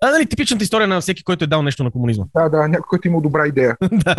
А, 0.04 0.10
нали, 0.10 0.26
типичната 0.26 0.64
история 0.64 0.88
на 0.88 1.00
всеки, 1.00 1.24
който 1.24 1.44
е 1.44 1.48
дал 1.48 1.62
нещо 1.62 1.84
на 1.84 1.90
комунизма. 1.90 2.24
Да, 2.36 2.48
да, 2.48 2.68
някой, 2.68 2.86
който 2.88 3.08
има 3.08 3.20
добра 3.20 3.46
идея. 3.46 3.76
Да. 3.92 4.14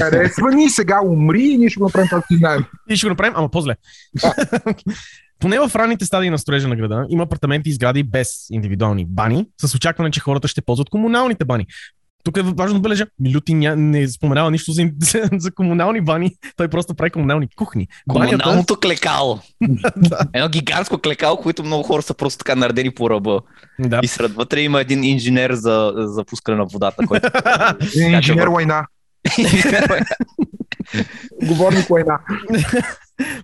Харесва 0.00 0.50
ни, 0.50 0.70
сега 0.70 1.00
умри 1.04 1.42
и 1.42 1.58
ние 1.58 1.70
ще 1.70 1.78
го 1.78 1.84
направим 1.84 2.08
както 2.10 2.34
знаем. 2.36 2.64
И 2.90 2.96
ще 2.96 3.06
го 3.06 3.10
направим, 3.10 3.32
ама 3.36 3.48
по-зле. 3.48 3.76
Поне 5.42 5.58
в 5.58 5.76
ранните 5.76 6.04
стадии 6.04 6.30
на 6.30 6.38
строежа 6.38 6.68
на 6.68 6.76
града 6.76 7.06
има 7.10 7.22
апартаменти 7.22 7.70
и 7.70 7.72
сгради 7.72 8.02
без 8.02 8.46
индивидуални 8.50 9.06
бани, 9.08 9.46
с 9.60 9.74
очакване, 9.74 10.10
че 10.10 10.20
хората 10.20 10.48
ще 10.48 10.60
ползват 10.62 10.90
комуналните 10.90 11.44
бани. 11.44 11.66
Тук 12.24 12.36
е 12.36 12.42
важно 12.42 12.78
да 12.78 12.80
бележа, 12.80 13.06
Милютин 13.20 13.58
ня- 13.58 13.74
не 13.74 14.08
споменава 14.08 14.50
нищо 14.50 14.72
за, 14.72 14.82
за, 15.00 15.30
за 15.38 15.54
комунални 15.54 16.00
бани, 16.00 16.30
той 16.56 16.68
просто 16.68 16.94
прави 16.94 17.10
комунални 17.10 17.48
кухни. 17.56 17.88
Банята, 18.06 18.38
Комуналното 18.38 18.76
клекало. 18.76 19.38
да, 19.96 20.18
Едно 20.32 20.48
гигантско 20.48 20.98
клекало, 20.98 21.36
които 21.36 21.64
много 21.64 21.82
хора 21.82 22.02
са 22.02 22.14
просто 22.14 22.38
така 22.38 22.54
наредени 22.54 22.90
по 22.90 23.10
ръба. 23.10 23.40
да. 23.78 24.00
И 24.02 24.08
сред 24.08 24.32
вътре 24.32 24.60
има 24.60 24.80
един 24.80 25.04
инженер 25.04 25.52
за, 25.52 25.92
за 25.96 26.24
пускане 26.24 26.58
на 26.58 26.64
водата, 26.64 27.06
който... 27.06 27.28
Инженер 27.96 28.46
Лайна. 28.46 28.86
Говорник 31.42 31.90
Лайна. 31.90 32.18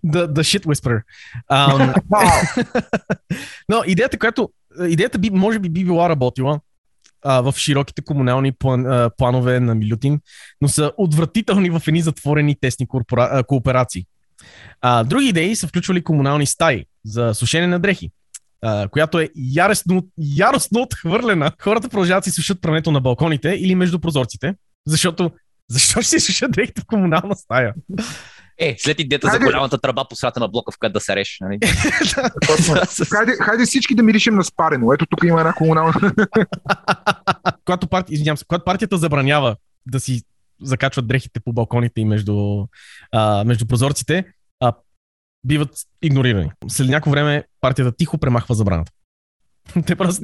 The, 0.06 0.26
the 0.32 0.42
shit 0.42 0.66
whisperer. 0.66 1.02
Um, 1.50 1.94
но 3.68 3.82
идеята, 3.86 4.18
която 4.18 4.50
идеята 4.88 5.18
би, 5.18 5.30
може 5.30 5.58
би 5.58 5.68
би 5.68 5.84
била 5.84 6.08
работила 6.08 6.60
а, 7.24 7.40
в 7.40 7.54
широките 7.56 8.02
комунални 8.02 8.52
план, 8.52 8.86
а, 8.86 9.10
планове 9.16 9.60
на 9.60 9.74
Милютин, 9.74 10.20
но 10.60 10.68
са 10.68 10.92
отвратителни 10.96 11.70
в 11.70 11.82
едни 11.88 12.00
затворени 12.00 12.56
тесни 12.60 12.86
корпора, 12.86 13.28
а, 13.32 13.44
кооперации. 13.44 14.04
А, 14.80 15.04
други 15.04 15.26
идеи 15.26 15.56
са 15.56 15.68
включвали 15.68 16.04
комунални 16.04 16.46
стаи 16.46 16.84
за 17.04 17.34
сушене 17.34 17.66
на 17.66 17.78
дрехи, 17.78 18.10
а, 18.62 18.88
която 18.88 19.20
е 19.20 19.28
яростно, 19.36 20.06
яростно 20.18 20.80
отхвърлена. 20.80 21.52
Хората 21.60 21.88
продължават 21.88 22.24
си 22.24 22.30
сушат 22.30 22.60
прането 22.60 22.90
на 22.90 23.00
балконите 23.00 23.48
или 23.48 23.74
между 23.74 23.98
прозорците, 23.98 24.54
защото 24.86 25.30
защо 25.68 26.02
ще 26.02 26.20
си 26.20 26.20
сушат 26.20 26.50
дрехите 26.52 26.80
в 26.80 26.86
комунална 26.86 27.36
стая? 27.36 27.74
Е, 28.58 28.76
след 28.78 29.00
идеята 29.00 29.30
за 29.30 29.38
голямата 29.38 29.78
тръба 29.78 30.04
по 30.08 30.16
средата 30.16 30.40
на 30.40 30.48
блока, 30.48 30.72
в 30.72 30.78
която 30.78 30.92
да 30.92 31.00
се 31.00 31.16
реш. 31.16 31.38
Нали? 31.40 31.58
Хайде, 33.10 33.32
хайде 33.32 33.64
всички 33.64 33.94
да 33.94 34.02
миришем 34.02 34.34
на 34.34 34.44
спарено. 34.44 34.92
Ето 34.92 35.06
тук 35.06 35.24
има 35.24 35.40
една 35.40 35.52
комунална. 35.52 35.94
когато, 37.64 37.86
парти... 37.86 38.14
Извинявам 38.14 38.36
се, 38.36 38.44
когато 38.48 38.64
партията 38.64 38.98
забранява 38.98 39.56
да 39.86 40.00
си 40.00 40.22
закачват 40.62 41.06
дрехите 41.06 41.40
по 41.40 41.52
балконите 41.52 42.00
и 42.00 42.04
между, 42.04 42.66
а, 43.12 43.44
между 43.44 43.66
прозорците, 43.66 44.24
а, 44.60 44.72
биват 45.44 45.70
игнорирани. 46.02 46.50
След 46.68 46.88
някакво 46.88 47.10
време 47.10 47.44
партията 47.60 47.92
тихо 47.96 48.18
премахва 48.18 48.54
забраната. 48.54 48.92
те 49.86 49.96
просто, 49.96 50.22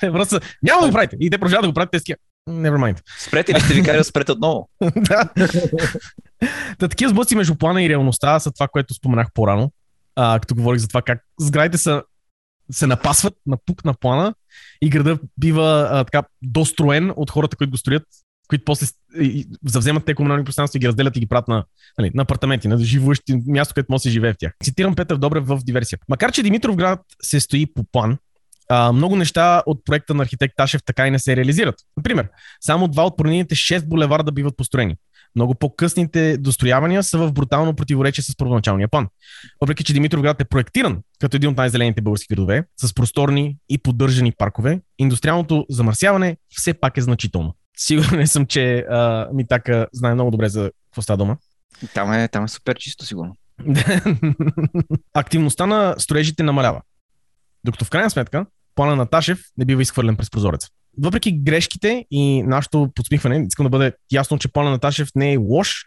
те 0.00 0.12
просто 0.12 0.34
са, 0.34 0.40
няма 0.62 0.80
да 0.80 0.86
го 0.86 0.92
правите. 0.92 1.16
И 1.20 1.30
те 1.30 1.38
продължават 1.38 1.62
да 1.62 1.68
го 1.68 1.74
правят, 1.74 1.90
те 1.90 1.98
такива, 1.98 2.16
never 2.48 2.76
mind. 2.76 3.02
Спрете 3.18 3.52
или 3.52 3.60
ще 3.60 3.74
ви 3.74 3.82
кажа 3.82 3.98
да 3.98 4.04
спрете 4.04 4.32
отново. 4.32 4.68
да. 4.96 5.28
Та, 6.78 6.88
такива 6.88 7.10
сблъсъци 7.10 7.36
между 7.36 7.54
плана 7.54 7.82
и 7.82 7.88
реалността 7.88 8.40
са 8.40 8.52
това, 8.52 8.68
което 8.68 8.94
споменах 8.94 9.28
по-рано, 9.34 9.72
а, 10.16 10.40
като 10.40 10.54
говорих 10.54 10.80
за 10.80 10.88
това 10.88 11.02
как 11.02 11.24
сградите 11.40 11.78
са, 11.78 12.02
се 12.72 12.86
напасват 12.86 13.34
на 13.46 13.56
пук 13.66 13.84
на 13.84 13.94
плана 13.94 14.34
и 14.82 14.90
града 14.90 15.18
бива 15.38 15.88
а, 15.90 16.04
така 16.04 16.22
достроен 16.42 17.12
от 17.16 17.30
хората, 17.30 17.56
които 17.56 17.70
го 17.70 17.76
строят, 17.76 18.02
които 18.48 18.64
после 18.64 18.86
завземат 19.66 20.04
те 20.04 20.14
комунални 20.14 20.44
пространства 20.44 20.78
и 20.78 20.80
ги 20.80 20.88
разделят 20.88 21.16
и 21.16 21.20
ги 21.20 21.26
правят 21.26 21.48
на, 21.48 21.64
нали, 21.98 22.10
на 22.14 22.22
апартаменти, 22.22 22.68
на 22.68 22.78
живущи 22.78 23.42
място, 23.46 23.74
където 23.74 23.92
може 23.92 24.00
да 24.00 24.02
се 24.02 24.10
живее 24.10 24.32
в 24.32 24.36
тях. 24.38 24.52
Цитирам 24.64 24.94
Петър 24.94 25.16
Добрев 25.16 25.46
в 25.46 25.60
диверсия. 25.64 25.98
Макар, 26.08 26.32
че 26.32 26.42
Димитров 26.42 26.76
град 26.76 27.00
се 27.22 27.40
стои 27.40 27.66
по 27.74 27.84
план, 27.92 28.18
а, 28.68 28.92
много 28.92 29.16
неща 29.16 29.62
от 29.66 29.84
проекта 29.84 30.14
на 30.14 30.22
архитект 30.22 30.54
Ташев 30.56 30.82
така 30.84 31.06
и 31.06 31.10
не 31.10 31.18
се 31.18 31.36
реализират. 31.36 31.74
Например, 31.96 32.28
само 32.60 32.88
два 32.88 33.06
от 33.06 33.16
променените 33.16 33.54
6 33.54 33.88
булеварда 33.88 34.32
биват 34.32 34.56
построени. 34.56 34.96
Много 35.36 35.54
по-късните 35.54 36.36
достроявания 36.36 37.02
са 37.02 37.18
в 37.18 37.32
брутално 37.32 37.76
противоречие 37.76 38.24
с 38.24 38.36
първоначалния 38.36 38.88
план. 38.88 39.08
Въпреки, 39.60 39.84
че 39.84 39.92
Димитровград 39.92 40.40
е 40.40 40.44
проектиран 40.44 40.98
като 41.20 41.36
един 41.36 41.50
от 41.50 41.56
най-зелените 41.56 42.02
български 42.02 42.34
градове, 42.34 42.64
с 42.76 42.94
просторни 42.94 43.56
и 43.68 43.78
поддържани 43.78 44.32
паркове, 44.32 44.80
индустриалното 44.98 45.66
замърсяване 45.70 46.36
все 46.50 46.74
пак 46.74 46.96
е 46.96 47.00
значително. 47.00 47.56
Сигурен 47.76 48.26
съм, 48.26 48.46
че 48.46 48.78
а, 48.78 49.28
Митака 49.32 49.86
знае 49.92 50.14
много 50.14 50.30
добре 50.30 50.48
за 50.48 50.70
какво 50.90 51.02
става 51.02 51.16
дома. 51.16 51.36
Там 51.94 52.12
е, 52.12 52.28
там 52.28 52.44
е 52.44 52.48
супер 52.48 52.76
чисто, 52.78 53.06
сигурно. 53.06 53.36
Активността 55.14 55.66
на 55.66 55.94
строежите 55.98 56.42
намалява. 56.42 56.80
Докато 57.64 57.84
в 57.84 57.90
крайна 57.90 58.10
сметка, 58.10 58.46
плана 58.74 58.96
на 58.96 59.06
Ташев 59.06 59.40
не 59.56 59.64
бива 59.64 59.82
изхвърлен 59.82 60.16
през 60.16 60.30
прозореца. 60.30 60.68
Въпреки 60.98 61.32
грешките 61.32 62.06
и 62.10 62.42
нашето 62.42 62.88
подсмихване, 62.94 63.46
искам 63.48 63.66
да 63.66 63.70
бъде 63.70 63.92
ясно, 64.12 64.38
че 64.38 64.48
плана 64.48 64.70
на 64.70 64.78
Ташев 64.78 65.08
не 65.14 65.32
е 65.32 65.36
лош, 65.36 65.84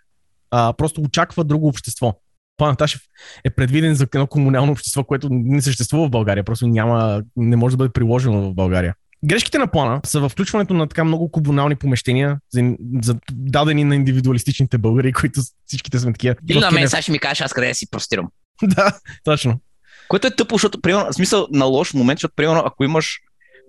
а 0.52 0.74
просто 0.74 1.02
очаква 1.02 1.44
друго 1.44 1.68
общество. 1.68 2.14
План 2.58 2.70
на 2.70 2.76
Ташев 2.76 3.02
е 3.44 3.50
предвиден 3.50 3.96
за 3.96 4.08
едно 4.16 4.28
комунално 4.28 4.72
общество, 4.72 5.04
което 5.04 5.30
не 5.32 5.62
съществува 5.62 6.08
в 6.08 6.12
България, 6.12 6.44
просто 6.44 6.68
няма, 6.68 7.24
не 7.36 7.56
може 7.56 7.74
да 7.74 7.78
бъде 7.78 7.94
приложено 7.94 8.42
в 8.42 8.54
България. 8.54 8.96
Грешките 9.26 9.58
на 9.58 9.68
плана 9.68 10.02
са 10.06 10.20
в 10.20 10.30
включването 10.30 10.74
на 10.74 10.88
така 10.88 11.04
много 11.04 11.32
комунални 11.32 11.76
помещения, 11.76 12.38
за, 12.54 12.76
за 13.02 13.16
дадени 13.32 13.84
на 13.84 13.96
индивидуалистичните 13.96 14.78
българи, 14.78 15.14
които 15.14 15.42
всичките 15.66 16.00
сме 16.00 16.14
такива. 16.14 16.36
Или 16.50 16.60
на 16.60 16.72
мен 16.72 16.90
сега 16.90 17.02
ще 17.02 17.12
ми 17.12 17.20
кажеш 17.20 17.42
аз 17.42 17.54
къде 17.54 17.68
да 17.68 17.76
си 17.76 17.90
простирам. 17.90 18.30
Да, 18.64 19.00
точно. 19.24 19.60
Което 20.08 20.28
е 20.28 20.36
тъпо, 20.36 20.56
защото, 20.56 20.82
примерно, 20.82 21.12
в 21.12 21.16
смисъл 21.16 21.48
на 21.52 21.66
лош 21.66 21.94
момент, 21.94 22.18
защото, 22.18 22.34
примерно, 22.36 22.64
ако 22.66 22.84
имаш 22.84 23.20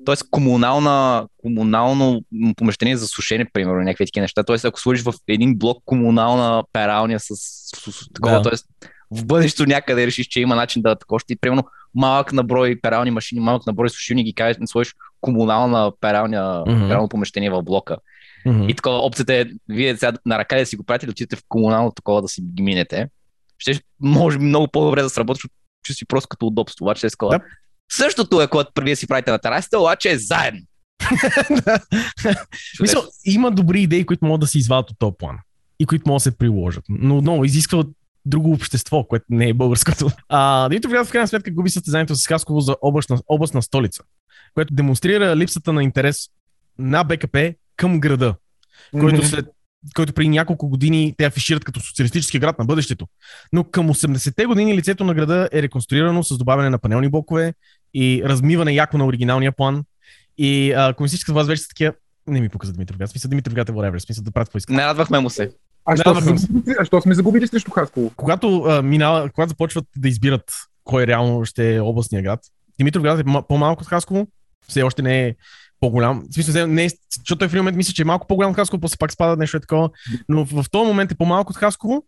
т.е. 0.06 0.14
комунална, 0.30 1.26
комунално 1.36 2.20
помещение 2.56 2.96
за 2.96 3.06
сушене, 3.06 3.46
примерно, 3.52 3.80
някакви 3.82 4.06
такива 4.06 4.22
неща. 4.22 4.42
Т.е. 4.42 4.56
ако 4.64 4.80
сложиш 4.80 5.04
в 5.04 5.14
един 5.28 5.58
блок 5.58 5.82
комунална 5.84 6.62
пералня 6.72 7.20
с, 7.20 7.26
с, 7.36 7.92
с 7.92 8.12
такова, 8.14 8.40
Да. 8.40 8.50
т.е. 8.50 8.86
в 9.10 9.26
бъдещето 9.26 9.66
някъде 9.68 10.06
решиш, 10.06 10.26
че 10.26 10.40
има 10.40 10.56
начин 10.56 10.82
да 10.82 10.96
такова, 10.96 11.20
и 11.28 11.36
примерно 11.36 11.64
малък 11.94 12.32
наброй 12.32 12.78
перални 12.82 13.10
машини, 13.10 13.40
малък 13.40 13.66
наброй 13.66 13.90
сушилни 13.90 14.24
ги 14.24 14.34
кажеш, 14.34 14.56
да 14.56 14.66
сложиш 14.66 14.94
комунална 15.20 15.92
пералня, 16.00 16.64
Мгм. 16.66 16.88
перално 16.88 17.08
помещение 17.08 17.50
в 17.50 17.62
блока. 17.62 17.96
Мгм. 18.46 18.68
И 18.68 18.74
такова 18.74 18.98
опцията 18.98 19.34
е, 19.34 19.44
вие 19.68 19.96
сега 19.96 20.12
на 20.26 20.38
ръка 20.38 20.58
да 20.58 20.66
си 20.66 20.76
го 20.76 20.84
правите, 20.84 21.06
да 21.06 21.10
отидете 21.10 21.36
в 21.36 21.42
комунално 21.48 21.90
такова 21.90 22.22
да 22.22 22.28
си 22.28 22.42
ги 22.42 22.62
минете. 22.62 23.08
Ще 23.58 23.80
може 24.00 24.38
би 24.38 24.44
много 24.44 24.68
по-добре 24.68 25.02
да 25.02 25.10
сработи, 25.10 25.36
защото 25.36 25.54
че 25.84 25.94
си 25.94 26.06
просто 26.06 26.28
като 26.28 26.46
удобство. 26.46 26.84
Обаче 26.84 27.06
е 27.06 27.10
скала. 27.10 27.30
Да. 27.30 27.40
Същото 27.92 28.40
е, 28.40 28.48
когато 28.48 28.72
преди 28.74 28.90
да 28.90 28.96
си 28.96 29.06
правите 29.06 29.30
на 29.30 29.38
терасите, 29.38 29.76
обаче 29.76 30.10
е 30.10 30.18
заедно. 30.18 30.60
В 32.22 32.76
Смисъл, 32.76 33.02
има 33.24 33.50
добри 33.50 33.82
идеи, 33.82 34.06
които 34.06 34.24
могат 34.24 34.40
да 34.40 34.46
се 34.46 34.58
извадят 34.58 34.90
от 34.90 34.98
този 34.98 35.12
план 35.18 35.38
и 35.78 35.86
които 35.86 36.04
могат 36.06 36.20
да 36.20 36.30
се 36.30 36.38
приложат. 36.38 36.84
Но 36.88 37.18
отново 37.18 37.44
изисква 37.44 37.84
друго 38.26 38.52
общество, 38.52 39.04
което 39.04 39.24
не 39.30 39.48
е 39.48 39.54
българското. 39.54 40.10
А, 40.28 40.68
Димитър 40.68 40.90
Влядов 40.90 41.08
в 41.08 41.12
крайна 41.12 41.28
сметка 41.28 41.50
губи 41.50 41.70
състезанието 41.70 42.14
с 42.14 42.26
Хасково 42.26 42.60
за 42.60 42.76
областна, 42.82 43.18
областна 43.28 43.62
столица, 43.62 44.02
което 44.54 44.74
демонстрира 44.74 45.36
липсата 45.36 45.72
на 45.72 45.82
интерес 45.82 46.28
на 46.78 47.04
БКП 47.04 47.54
към 47.76 48.00
града, 48.00 48.34
който, 49.00 49.26
след, 49.26 49.46
който 49.94 50.12
преди 50.12 50.28
няколко 50.28 50.68
години 50.68 51.14
те 51.18 51.24
афишират 51.24 51.64
като 51.64 51.80
социалистически 51.80 52.38
град 52.38 52.58
на 52.58 52.64
бъдещето. 52.64 53.06
Но 53.52 53.64
към 53.64 53.88
80-те 53.88 54.46
години 54.46 54.76
лицето 54.76 55.04
на 55.04 55.14
града 55.14 55.48
е 55.52 55.62
реконструирано 55.62 56.24
с 56.24 56.38
добавяне 56.38 56.70
на 56.70 56.78
панелни 56.78 57.08
блокове 57.08 57.54
и 57.94 58.22
размиване 58.24 58.72
яко 58.72 58.98
на 58.98 59.06
оригиналния 59.06 59.52
план. 59.52 59.84
И 60.38 60.72
а, 60.72 60.94
комунистическата 60.94 61.32
власт 61.32 61.48
вече 61.48 61.62
са 61.62 61.68
такива, 61.68 61.92
не 62.26 62.40
ми 62.40 62.48
показа 62.48 62.72
Димитър 62.72 62.96
Гат. 62.96 63.10
Смисъл, 63.10 63.28
Димитър 63.28 63.52
Гат 63.52 63.68
е 63.68 63.72
whatever. 63.72 63.98
Смисъл 63.98 64.24
да 64.24 64.30
правят 64.30 64.48
какво 64.48 64.58
иска. 64.58 64.72
Не 64.72 64.82
радвахме 64.86 65.20
му 65.20 65.30
се. 65.30 65.50
А 65.84 65.96
що, 65.96 66.14
сме, 66.20 66.36
а 66.80 66.84
що 66.84 67.00
сме 67.00 67.14
загубили 67.14 67.46
срещу 67.46 67.70
Хасково? 67.70 68.10
Когато, 68.16 68.62
а, 68.62 68.82
минава, 68.82 69.30
когато 69.30 69.48
започват 69.48 69.84
да 69.96 70.08
избират 70.08 70.52
кой 70.84 71.06
реално 71.06 71.44
ще 71.44 71.74
е 71.74 71.80
областния 71.80 72.22
град, 72.22 72.40
Димитър 72.78 73.00
Град 73.00 73.20
е 73.20 73.24
ма- 73.24 73.46
по-малко 73.46 73.82
от 73.82 73.88
Хасково, 73.88 74.26
все 74.68 74.82
още 74.82 75.02
не 75.02 75.26
е 75.26 75.34
по-голям. 75.80 76.22
В 76.30 76.34
смисъл, 76.34 76.66
не 76.66 76.84
е, 76.84 76.88
защото 77.18 77.38
той 77.38 77.48
в 77.48 77.52
един 77.52 77.60
момент 77.60 77.76
мисля, 77.76 77.92
че 77.92 78.02
е 78.02 78.04
малко 78.04 78.26
по-голям 78.26 78.50
от 78.50 78.56
Хасково, 78.56 78.80
после 78.80 78.96
пак 78.96 79.12
спада 79.12 79.36
нещо 79.36 79.56
е 79.56 79.60
такова, 79.60 79.90
но 80.28 80.44
в, 80.44 80.62
в 80.62 80.70
този 80.70 80.86
момент 80.86 81.12
е 81.12 81.14
по-малко 81.14 81.50
от 81.50 81.56
Хасково 81.56 82.04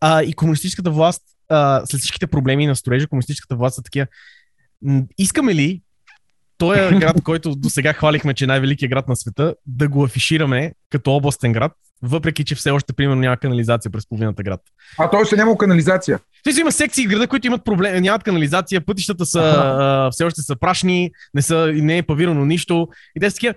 а, 0.00 0.22
и 0.22 0.32
комунистическата 0.32 0.90
власт, 0.90 1.22
а, 1.48 1.82
след 1.86 2.00
всичките 2.00 2.26
проблеми 2.26 2.66
на 2.66 2.76
строежа, 2.76 3.08
комунистическата 3.08 3.56
власт 3.56 3.74
са 3.74 3.82
такива, 3.82 4.06
искаме 5.18 5.54
ли 5.54 5.82
той 6.60 6.88
е 6.88 6.98
град, 6.98 7.22
който 7.24 7.54
до 7.54 7.70
сега 7.70 7.92
хвалихме, 7.92 8.34
че 8.34 8.44
е 8.44 8.46
най-великият 8.46 8.90
град 8.90 9.08
на 9.08 9.16
света, 9.16 9.54
да 9.66 9.88
го 9.88 10.04
афишираме 10.04 10.72
като 10.90 11.12
областен 11.12 11.52
град, 11.52 11.72
въпреки 12.02 12.44
че 12.44 12.54
все 12.54 12.70
още, 12.70 12.92
примерно, 12.92 13.20
няма 13.20 13.36
канализация 13.36 13.92
през 13.92 14.08
половината 14.08 14.42
град. 14.42 14.60
А 14.98 15.10
той 15.10 15.20
още 15.20 15.36
няма 15.36 15.58
канализация. 15.58 16.18
Си 16.52 16.60
има 16.60 16.72
секции 16.72 17.06
в 17.06 17.10
града, 17.10 17.28
които 17.28 17.46
имат 17.46 17.64
проблем, 17.64 18.02
нямат 18.02 18.22
канализация, 18.22 18.80
пътищата 18.80 19.26
са, 19.26 19.40
а, 19.40 20.10
все 20.10 20.24
още 20.24 20.42
са 20.42 20.56
прашни, 20.56 21.10
не, 21.34 21.42
са, 21.42 21.72
не 21.74 21.98
е 21.98 22.02
павирано 22.02 22.44
нищо. 22.44 22.88
И 23.16 23.20
те 23.20 23.30
са 23.30 23.34
такива, 23.34 23.54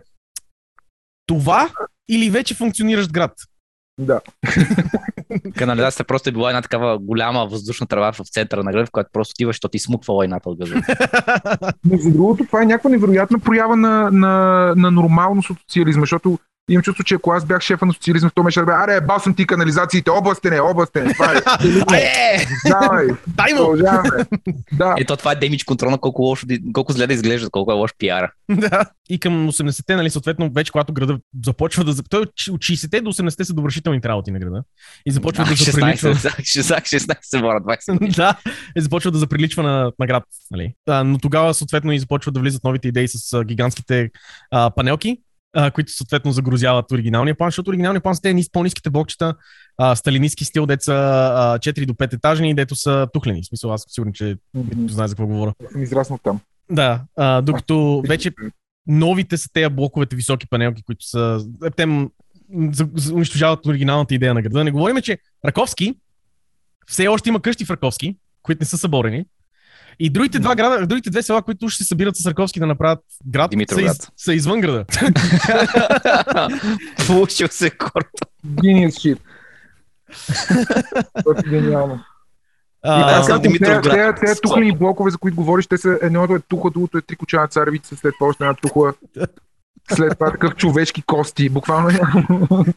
това 1.26 1.70
или 2.10 2.30
вече 2.30 2.54
функциониращ 2.54 3.12
град? 3.12 3.32
Да. 4.00 4.22
Канализацията 5.58 6.04
просто 6.04 6.30
е 6.30 6.32
била 6.32 6.50
една 6.50 6.62
такава 6.62 7.00
голяма 7.00 7.46
въздушна 7.46 7.88
трава 7.88 8.12
в 8.12 8.20
центъра 8.32 8.64
на 8.64 8.72
града, 8.72 8.86
в 8.86 8.92
която 8.92 9.10
просто 9.14 9.34
отиваш, 9.36 9.56
защото 9.56 9.72
ти 9.72 9.80
смуквала 9.80 10.24
едната 10.24 10.50
от 10.50 10.60
газа. 10.60 10.76
Между 11.86 12.12
другото, 12.12 12.46
това 12.46 12.62
е 12.62 12.66
някаква 12.66 12.90
невероятна 12.90 13.40
проява 13.40 13.76
на, 13.76 14.12
на, 14.12 14.74
на 14.78 14.92
нормалност 14.92 15.50
от 15.50 15.60
социализма, 15.60 16.02
защото 16.02 16.40
имам 16.70 16.84
чувство, 16.84 17.04
че 17.04 17.16
ако 17.16 17.32
аз 17.32 17.46
бях 17.46 17.62
шефа 17.62 17.86
на 17.86 17.94
социализма, 17.94 18.30
то 18.36 18.44
ме 18.44 18.52
ще 18.52 18.66
бе, 18.66 18.72
аре, 18.72 19.02
бал 19.02 19.20
съм 19.20 19.36
ти 19.36 19.48
канализациите, 19.48 20.10
областен 20.10 20.54
е, 20.54 20.60
областен 20.60 21.10
е. 21.10 21.14
Това 21.14 21.34
е. 21.98 22.38
Давай, 22.68 23.08
дай 23.28 23.54
му! 23.54 23.78
Да. 24.72 24.96
Ето 24.98 25.18
това 25.18 25.32
е 25.32 25.36
демидж 25.36 25.64
контрол 25.64 25.92
на 25.92 25.98
колко, 25.98 26.22
лошо, 26.22 26.48
колко 26.74 26.92
зле 26.92 27.08
да 27.08 27.14
изглежда, 27.14 27.50
колко 27.50 27.72
е 27.72 27.76
лош 27.76 27.92
пиара. 27.98 28.32
Да. 28.52 28.86
И 29.10 29.20
към 29.20 29.52
80-те, 29.52 29.96
нали, 29.96 30.10
съответно, 30.10 30.52
вече 30.56 30.72
когато 30.72 30.94
града 30.94 31.20
започва 31.46 31.84
да... 31.84 32.04
Той 32.10 32.22
от 32.22 32.30
60-те 32.30 33.02
до 33.02 33.14
80-те 33.14 33.46
са 33.46 33.54
довършителните 33.54 34.10
работи 34.10 34.32
на 34.32 34.40
града. 34.40 34.64
И 35.06 35.12
започва 35.12 35.44
А, 35.44 35.50
да 35.50 35.56
заприличва... 35.56 36.16
16, 36.16 36.40
16, 36.40 36.82
16 36.82 37.42
мора, 37.42 37.62
20. 37.62 38.16
да, 38.16 38.38
и 38.78 38.82
започва 38.82 39.12
да 39.12 39.18
заприличва 39.18 39.64
на, 39.64 39.92
на 40.00 40.08
град. 40.08 40.24
Нали. 40.52 40.74
А, 40.90 41.04
но 41.04 41.20
тогава, 41.20 41.54
съответно, 41.54 41.92
и 41.92 42.00
започва 42.00 42.32
да 42.32 42.40
влизат 42.40 42.64
новите 42.64 42.88
идеи 42.88 43.08
с 43.08 43.34
а, 43.34 43.44
гигантските 43.44 44.10
а, 44.52 44.72
панелки, 44.76 45.18
а, 45.54 45.72
които 45.72 45.92
съответно 45.92 46.32
загрузяват 46.32 46.92
оригиналния 46.92 47.36
план, 47.36 47.48
защото 47.48 47.70
оригиналния 47.70 48.02
план 48.02 48.16
са 48.16 48.22
те 48.22 48.34
низ, 48.34 48.52
по-ниските 48.52 48.90
блокчета, 48.90 49.36
а, 49.78 49.96
сталинистски 49.96 50.46
стил, 50.46 50.66
деца 50.66 50.94
а, 51.36 51.60
4 51.60 51.86
до 51.86 51.94
5 51.94 52.14
етажни, 52.14 52.56
дето 52.56 52.76
са 52.76 53.08
тухлени. 53.14 53.42
В 53.42 53.46
смисъл, 53.46 53.74
аз 53.74 53.82
съм 53.82 53.90
сигурен, 53.90 54.14
че 54.14 54.38
Мгм. 54.54 54.88
знаеш 54.88 55.10
за 55.10 55.16
какво 55.16 55.28
говоря. 55.28 55.54
Съм 55.72 55.84
израснал 55.84 56.20
там. 56.24 56.40
Да, 56.72 57.02
а, 57.18 57.42
докато 57.42 58.04
вече 58.08 58.32
новите 58.88 59.38
са 59.38 59.50
тези 59.54 59.70
блоковете 59.70 60.16
високи 60.16 60.48
панелки, 60.48 60.84
които 60.84 61.06
са... 61.06 61.46
е, 61.66 61.70
Те 61.70 62.08
унищожават 63.12 63.66
оригиналната 63.66 64.16
идея 64.16 64.34
на 64.34 64.42
града. 64.42 64.54
Да 64.54 64.64
не 64.64 64.72
говорим, 64.72 65.02
че 65.02 65.18
Раковски 65.46 65.96
все 66.88 67.08
още 67.08 67.30
има 67.30 67.40
къщи 67.42 67.66
в 67.66 67.70
Раковски, 67.70 68.16
които 68.42 68.60
не 68.60 68.66
са 68.66 68.78
съборени. 68.78 69.26
И 70.00 70.10
другите, 70.10 70.40
два 70.40 70.56
града, 70.56 70.88
другите 70.88 71.10
две 71.10 71.22
села, 71.22 71.42
които 71.42 71.70
ще 71.70 71.84
се 71.84 71.88
събират 71.88 72.16
с 72.16 72.26
Раковски 72.26 72.60
да 72.60 72.66
направят 72.68 73.00
град, 73.26 73.52
са, 73.70 73.82
из, 73.82 73.92
са 74.18 74.34
извън 74.34 74.62
града. 74.62 74.86
Получил 77.08 77.48
се 77.48 77.70
корто. 77.70 78.10
Shit. 78.48 79.20
Това 81.20 81.36
е 81.40 81.50
гениално. 81.50 82.00
А, 82.84 83.12
аз 83.12 83.26
съм 83.26 83.42
Те- 83.42 83.48
Димитровград. 83.48 84.16
те- 84.16 84.26
Те 84.26 84.42
тухлени 84.42 84.72
блокове, 84.72 85.12
за 85.12 85.18
които 85.18 85.36
говориш, 85.36 85.68
те 85.68 85.78
са 85.78 86.00
едното 86.02 86.36
е 86.36 86.40
туха, 86.40 86.70
другото 86.70 86.98
е 86.98 87.02
три 87.02 87.16
кочана 87.16 87.48
царевица, 87.48 87.96
след 87.96 88.14
това 88.20 88.30
още 88.30 88.44
една 88.44 88.54
туха. 88.54 88.94
След 89.92 90.14
това 90.14 90.32
такъв 90.32 90.56
човешки 90.56 91.02
кости. 91.02 91.50
Буквално 91.50 91.90
е. 91.90 92.00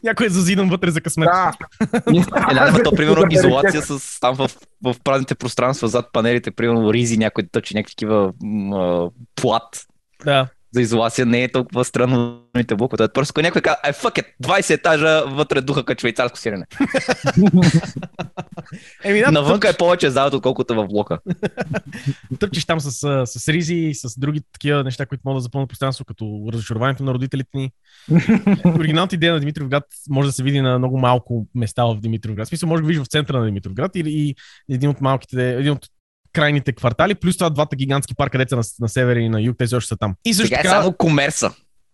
някой 0.03 0.25
е 0.25 0.29
зазидан 0.29 0.69
вътре 0.69 0.91
за 0.91 1.01
късмет. 1.01 1.29
Да. 1.33 1.51
Е, 1.93 2.53
да, 2.53 2.83
то, 2.83 2.91
примерно, 2.91 3.23
изолация 3.29 3.81
с 3.81 4.19
там 4.19 4.35
в, 4.35 4.51
в 4.83 4.95
празните 5.03 5.35
пространства, 5.35 5.87
зад 5.87 6.05
панелите, 6.13 6.51
примерно, 6.51 6.93
ризи, 6.93 7.17
някой 7.17 7.43
тъчи 7.51 7.75
някакви 7.75 7.95
такива 7.95 8.33
плат 9.35 9.87
да. 10.25 10.47
За 10.71 10.81
изолация, 10.81 11.25
не 11.25 11.43
е 11.43 11.51
толкова 11.51 11.85
странно 11.85 12.41
новите 12.55 12.75
блокове. 12.75 13.07
Просто 13.07 13.31
ако 13.31 13.41
някой 13.41 13.61
казва, 13.61 13.77
ай, 13.83 13.93
fuck 13.93 14.21
it, 14.21 14.25
20 14.43 14.73
етажа, 14.73 15.23
вътре 15.27 15.61
духа 15.61 15.85
като 15.85 15.99
швейцарско 15.99 16.37
сирене. 16.37 16.65
Еми, 19.03 19.19
да, 19.19 19.31
Навънка 19.31 19.69
е 19.69 19.73
повече 19.73 20.09
залата, 20.09 20.37
отколкото 20.37 20.75
в 20.75 20.87
блока. 20.87 21.19
тъпчеш 22.39 22.65
там 22.65 22.79
с, 22.79 23.25
с 23.25 23.47
ризи, 23.47 23.91
с 23.93 24.19
други 24.19 24.41
такива 24.51 24.83
неща, 24.83 25.05
които 25.05 25.21
могат 25.25 25.37
да 25.37 25.41
запълнят 25.41 25.69
пространство, 25.69 26.05
като 26.05 26.49
разочарованието 26.53 27.03
на 27.03 27.13
родителите 27.13 27.57
ни. 27.57 27.71
Оригиналната 28.65 29.15
идея 29.15 29.33
на 29.33 29.39
Димитровград 29.39 29.83
може 30.09 30.29
да 30.29 30.33
се 30.33 30.43
види 30.43 30.61
на 30.61 30.77
много 30.77 30.97
малко 30.97 31.47
места 31.55 31.85
в 31.85 31.99
Димитровград. 31.99 32.45
В 32.45 32.49
смисъл, 32.49 32.69
може 32.69 32.81
да 32.81 32.87
видиш 32.87 33.03
в 33.03 33.07
центъра 33.07 33.39
на 33.39 33.45
Димитровград 33.45 33.95
или 33.95 34.09
и 34.11 34.35
един 34.69 34.89
от 34.89 35.01
малките, 35.01 35.53
един 35.53 35.71
от 35.71 35.87
крайните 36.37 36.73
квартали, 36.73 37.15
плюс 37.15 37.37
това 37.37 37.49
двата 37.49 37.75
гигантски 37.75 38.15
парка, 38.15 38.37
деца 38.37 38.55
на, 38.55 38.63
на 38.79 38.89
север 38.89 39.15
и 39.15 39.29
на 39.29 39.41
юг, 39.41 39.57
тези 39.57 39.75
още 39.75 39.87
са 39.87 39.97
там. 39.97 40.15
И 40.25 40.33
също 40.33 40.47
Сега 40.47 40.59
е 40.59 40.63
така, 40.63 40.81
само 40.81 40.93
комерса. 40.93 41.51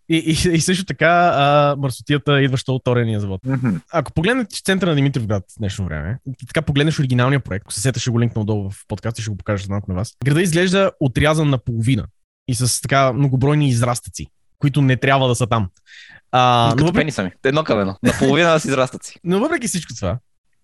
и, 0.10 0.18
и, 0.18 0.56
и 0.56 0.62
също 0.62 0.86
така 0.86 1.32
а, 1.36 1.76
мърсотията, 1.80 2.42
идваща 2.42 2.72
от 2.72 2.88
Орения 2.88 3.20
завод. 3.20 3.42
Мгм. 3.46 3.76
Ако 3.92 4.12
погледнеш 4.14 4.48
центъра 4.48 4.90
на 4.90 4.96
Димитровград 4.96 5.44
в 5.52 5.60
днешно 5.60 5.86
време 5.86 6.18
и 6.42 6.48
така 6.48 6.62
погледнеш 6.62 7.00
оригиналния 7.00 7.40
проект, 7.40 7.64
ако 7.64 7.74
се 7.74 7.82
сета, 7.82 8.00
ще 8.00 8.10
го 8.12 8.20
линкна 8.20 8.42
отдолу 8.42 8.70
в 8.70 8.76
подкаста, 8.88 9.22
ще 9.22 9.32
го 9.32 9.38
покажа 9.38 9.66
знаят 9.66 9.88
на 9.88 9.96
вас. 9.96 10.14
Града 10.26 10.42
изглежда 10.42 10.92
отрязан 11.00 11.50
на 11.50 11.58
половина 11.58 12.06
и 12.48 12.56
с 12.56 12.82
така 12.82 13.14
многобройни 13.14 13.70
израстъци, 13.70 14.28
които 14.60 14.82
не 14.82 14.98
трябва 14.98 15.28
да 15.28 15.36
са 15.36 15.48
там. 15.48 15.70
А, 16.32 16.66
но, 16.66 16.72
Като 16.72 16.86
въпреки, 16.86 17.02
пениса 17.02 17.24
ми. 17.24 17.32
Едно 17.46 17.64
към 17.64 17.80
едно. 17.80 17.98
Наполовина 18.04 18.56
израстат 18.56 19.04
си. 19.04 19.20
но 19.24 19.40
въпреки 19.40 19.68
всичко 19.68 19.94
това, 19.96 20.18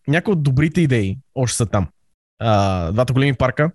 някои 0.08 0.32
от 0.32 0.44
добрите 0.44 0.82
идеи 0.82 1.18
още 1.36 1.58
са 1.58 1.66
там. 1.66 1.88
А, 2.40 2.92
двата 2.92 3.14
големи 3.14 3.34
парка, 3.34 3.72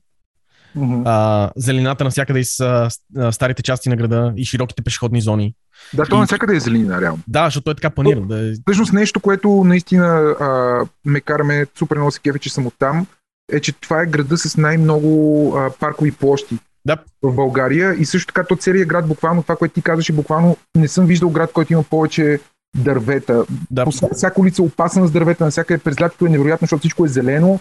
Мгм. 0.75 1.03
а, 1.05 1.51
зелената 1.57 2.05
навсякъде 2.05 2.39
из 2.39 2.61
а, 2.61 2.89
старите 3.33 3.63
части 3.63 3.89
на 3.89 3.97
града 3.97 4.33
и 4.37 4.45
широките 4.45 4.83
пешеходни 4.83 5.21
зони. 5.21 5.55
Да, 5.95 6.05
то 6.05 6.19
навсякъде 6.19 6.57
е 6.57 6.61
зелена, 6.61 7.01
реално. 7.01 7.23
Да, 7.29 7.45
защото 7.45 7.71
е 7.71 7.75
така 7.75 7.91
планирано. 7.91 8.27
Да 8.27 8.49
е... 8.49 8.53
Всъщност 8.67 8.93
нещо, 8.93 9.21
което 9.21 9.65
наистина 9.65 10.07
а, 10.41 10.81
ме 11.05 11.21
караме 11.21 11.67
супер 11.79 11.97
много 11.97 12.11
се 12.11 12.21
кефе, 12.21 12.39
че 12.39 12.53
съм 12.53 12.67
оттам, 12.67 13.07
е, 13.53 13.61
че 13.61 13.73
това 13.73 14.03
е 14.03 14.07
града 14.07 14.39
с 14.39 14.57
най-много 14.57 15.53
а, 15.57 15.71
паркови 15.71 16.13
площи 16.13 16.59
Да. 16.85 16.97
в 17.23 17.33
България 17.35 17.95
и 17.95 18.05
също 18.05 18.27
така 18.35 18.47
то 18.47 18.57
целият 18.57 18.89
град, 18.89 19.09
буквално 19.09 19.43
това, 19.43 19.57
което 19.57 19.75
ти 19.75 19.83
казваше, 19.83 20.13
буквално 20.13 20.57
не 20.75 20.89
съм 20.89 21.07
виждал 21.07 21.31
град, 21.31 21.53
който 21.53 21.73
има 21.73 21.83
повече 21.83 22.41
дървета. 22.77 23.45
Да. 23.71 23.85
По 23.85 23.91
всяка 23.91 24.41
улица 24.41 24.63
е 24.63 24.67
опасна 24.67 25.07
с 25.07 25.11
дървета, 25.11 25.45
навсякъде 25.45 25.83
през 25.83 26.01
лятото 26.01 26.27
е 26.27 26.31
невероятно, 26.31 26.65
защото 26.65 26.81
всичко 26.81 27.05
е 27.05 27.09
зелено 27.09 27.61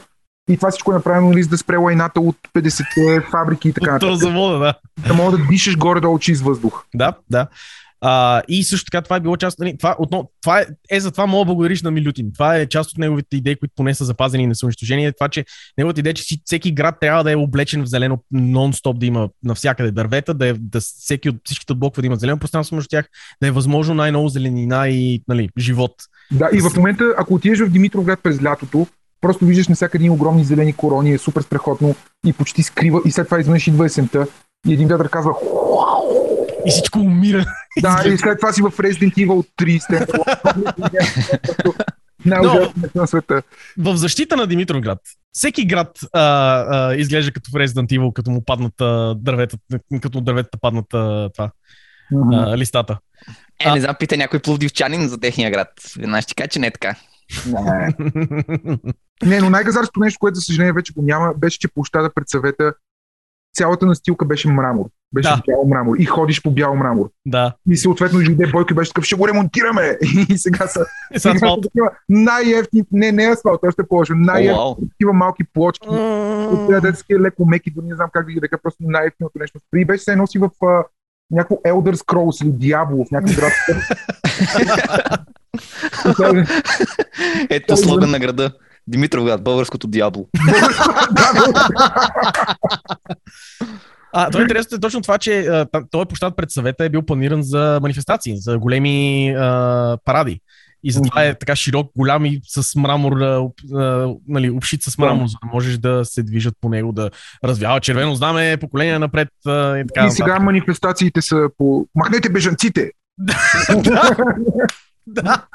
и 0.50 0.58
това 0.58 0.72
всичко 0.72 0.92
е 0.92 0.96
направено 0.96 1.30
нали, 1.30 1.44
за 1.44 1.50
да 1.50 1.58
спре 1.58 1.78
лайната 1.78 2.20
от 2.20 2.38
50-те 2.54 3.22
фабрики 3.32 3.70
и 3.70 3.74
така 3.74 3.96
От 3.96 4.02
нататък. 4.02 4.20
завода, 4.20 4.60
да. 4.60 4.74
Да 5.08 5.14
мога 5.14 5.38
да 5.38 5.48
дишаш 5.48 5.78
горе-долу 5.78 6.20
чист 6.20 6.44
въздух. 6.44 6.84
Да, 6.96 7.14
да. 7.30 7.48
А, 8.06 8.42
и 8.48 8.64
също 8.64 8.92
така 8.92 9.02
това 9.02 9.16
е 9.16 9.20
било 9.20 9.38
част. 9.38 9.60
Нали, 9.60 9.78
това, 9.78 9.96
отново, 10.00 10.32
това 10.42 10.60
е, 10.60 10.66
е 10.92 11.00
за 11.00 11.12
това 11.12 11.26
мога 11.26 11.42
да 11.42 11.46
благодариш 11.46 11.82
на 11.82 11.92
Милютин. 11.92 12.34
Това 12.34 12.56
е 12.56 12.68
част 12.68 12.92
от 12.92 12.98
неговите 12.98 13.38
идеи, 13.38 13.56
които 13.56 13.74
поне 13.76 13.96
са 13.96 14.06
запазени 14.06 14.44
и 14.44 14.48
не 14.48 14.56
са 14.56 14.66
унищожени. 14.66 15.06
Е 15.06 15.12
това, 15.12 15.30
че 15.30 15.46
неговата 15.78 16.00
идея, 16.00 16.14
че 16.14 16.38
всеки 16.46 16.72
град 16.72 16.96
трябва 17.02 17.24
да 17.24 17.32
е 17.32 17.36
облечен 17.36 17.84
в 17.84 17.88
зелено 17.88 18.20
нон-стоп, 18.34 18.98
да 18.98 19.06
има 19.06 19.30
навсякъде 19.44 19.92
дървета, 19.92 20.34
да, 20.34 20.48
е, 20.48 20.54
да 20.54 20.82
всеки 20.82 21.30
от 21.30 21.36
всичките 21.44 21.74
блокове 21.74 22.02
да 22.02 22.06
има 22.06 22.16
зелено 22.16 22.40
пространство 22.40 22.76
между 22.76 22.88
тях, 22.88 23.10
да 23.42 23.48
е 23.48 23.52
възможно 23.52 23.96
най-много 23.96 24.30
зеленина 24.30 24.90
и 24.90 25.24
нали, 25.28 25.50
живот. 25.58 25.94
Да, 26.32 26.50
и 26.54 26.62
в 26.62 26.78
момента, 26.78 27.16
ако 27.18 27.34
отидеш 27.34 27.60
в 27.60 27.70
Димитровград 27.70 28.20
през 28.24 28.44
лятото, 28.44 28.88
просто 29.24 29.46
виждаш 29.46 29.68
навсякъде 29.68 30.04
едни 30.04 30.10
огромни 30.10 30.44
зелени 30.44 30.74
корони, 30.74 31.14
е 31.14 31.18
супер 31.18 31.42
страхотно 31.42 31.96
и 32.26 32.34
почти 32.34 32.64
скрива, 32.64 33.02
и 33.06 33.12
след 33.12 33.26
това 33.28 33.40
изведнъж 33.40 33.68
идва 33.68 33.86
есента 33.86 34.28
и 34.68 34.74
един 34.74 34.88
вятър 34.88 35.10
казва 35.10 35.34
И 36.66 36.72
всичко 36.72 37.00
умира. 37.00 37.46
да, 37.82 38.04
и 38.14 38.18
след 38.18 38.40
това 38.40 38.54
си 38.54 38.62
в 38.62 38.72
Resident 38.72 39.14
Evil 39.14 39.48
3 39.62 39.80
сте. 39.80 40.06
Най-ужасното 42.26 42.90
на 42.96 43.08
света. 43.08 43.42
В 43.78 43.96
защита 43.96 44.36
на 44.36 44.48
Димитровград. 44.48 45.00
Всеки 45.32 45.66
град 45.66 46.00
а, 46.14 46.22
а, 46.22 46.96
изглежда 46.96 47.32
като 47.32 47.52
в 47.52 47.54
Resident 47.54 48.00
Evil, 48.00 48.14
като 48.14 48.32
му 48.32 48.46
паднат 48.46 48.82
а, 48.82 49.16
дървета, 49.18 49.58
като 50.02 50.22
дърветата 50.22 50.58
паднат 50.62 50.94
а, 50.94 51.30
това, 51.34 51.52
а, 52.34 52.58
листата. 52.58 52.98
Е, 53.60 53.72
не 53.72 53.82
знам, 53.82 53.96
пита 54.00 54.18
някой 54.18 54.40
пловдивчанин 54.40 55.08
за 55.08 55.20
техния 55.20 55.52
град. 55.52 55.70
Веднага 55.98 56.22
ще 56.22 56.30
ти 56.30 56.36
кажа, 56.36 56.48
че 56.48 56.60
не 56.60 56.68
е 56.68 56.72
така. 56.72 56.96
Не. 59.26 59.40
Но 59.42 59.50
най-газарското 59.50 60.00
нещо, 60.00 60.20
което 60.20 60.36
за 60.36 60.42
съжаление 60.42 60.74
вече 60.74 60.94
го 60.94 61.02
няма, 61.02 61.34
беше, 61.38 61.60
че 61.60 61.68
площада 61.68 62.10
пред 62.16 62.30
съвета 62.30 62.74
цялата 63.56 63.86
настилка 63.86 64.26
беше 64.26 64.48
мрамор. 64.50 64.86
Беше 65.14 65.30
Да. 65.30 65.42
бял 65.48 65.66
мрамор. 65.68 65.96
И 66.00 66.06
ходиш 66.06 66.42
по 66.42 66.52
бял 66.52 66.76
мрамор. 66.76 67.10
да. 67.26 67.54
И 67.70 67.78
съответно 67.78 68.20
дойде 68.20 68.48
Бойко 68.48 68.74
и 68.74 68.76
беше 68.76 68.90
такъв, 68.90 69.06
ще 69.06 69.16
го 69.16 69.28
ремонтираме. 69.28 69.98
И 70.30 70.38
сега 70.38 70.68
са 70.68 70.86
сега 71.18 71.40
са 71.40 71.56
такива 71.64 71.92
най-ефтини, 72.10 72.84
не, 72.92 73.12
не 73.12 73.24
асфалт, 73.24 73.60
още 73.64 73.84
по-лошо, 73.88 74.14
вау. 74.28 74.76
такива 74.90 75.14
малки 75.14 75.44
плочки. 75.54 75.88
От 75.90 76.68
тези 76.70 76.82
детски 76.82 77.20
леко 77.20 77.46
меки, 77.46 77.72
дори 77.72 77.86
не 77.86 77.96
знам 77.96 78.10
как 78.14 78.26
да 78.26 78.32
ги 78.32 78.42
река, 78.42 78.58
просто 78.64 78.78
най-ефтиното 78.82 79.40
нещо. 79.40 79.60
И 79.76 79.86
беше 79.86 80.04
се 80.04 80.16
носи 80.16 80.38
в 80.38 80.50
а, 80.66 80.84
някакво 81.32 81.56
Elder 81.56 81.96
Scrolls 81.96 82.44
или 82.46 82.52
Diablo 82.52 83.08
в 83.08 83.12
някакъв 83.12 83.36
град. 83.36 83.54
Ето 87.50 87.78
слоган 87.78 88.12
на 88.12 88.20
града. 88.20 88.52
Димитровград, 88.88 89.44
българското 89.44 89.88
дяволо. 89.88 90.28
А, 94.16 94.30
това 94.30 94.42
е 94.42 94.44
интересно 94.44 94.76
е 94.76 94.80
точно 94.80 95.02
това, 95.02 95.18
че 95.18 95.66
този 95.92 96.06
площад 96.06 96.36
пред 96.36 96.52
съвета 96.52 96.86
е 96.86 96.90
бил 96.90 97.02
планиран 97.02 97.44
за 97.44 97.80
манифестации, 97.82 98.38
за 98.38 98.58
големи 98.58 99.30
а, 99.30 99.98
паради. 100.06 100.40
И 100.84 100.92
затова 100.92 101.24
е 101.24 101.36
така 101.36 101.56
широк, 101.56 101.92
голям 101.98 102.26
и 102.26 102.42
с 102.48 102.76
мрамор, 102.76 103.12
а, 103.22 103.50
а, 103.74 104.14
нали, 104.28 104.50
обшит 104.50 104.84
с 104.84 104.98
мрамор, 104.98 105.28
за 105.28 105.38
да 105.44 105.50
можеш 105.54 105.78
да 105.78 106.06
се 106.06 106.24
движат 106.24 106.54
по 106.62 106.70
него, 106.70 106.92
да 106.92 107.10
развява 107.44 107.80
червено 107.80 108.16
знаме, 108.16 108.58
поколение 108.58 109.00
напред 109.00 109.30
а, 109.46 109.78
и 109.78 109.88
така. 109.88 110.08
И 110.08 110.12
сега 110.12 110.28
нататък. 110.28 110.46
манифестациите 110.46 111.22
са 111.22 111.50
по... 111.58 111.88
Махнете 111.96 112.30
бежанците! 112.30 112.92
да, 115.08 115.46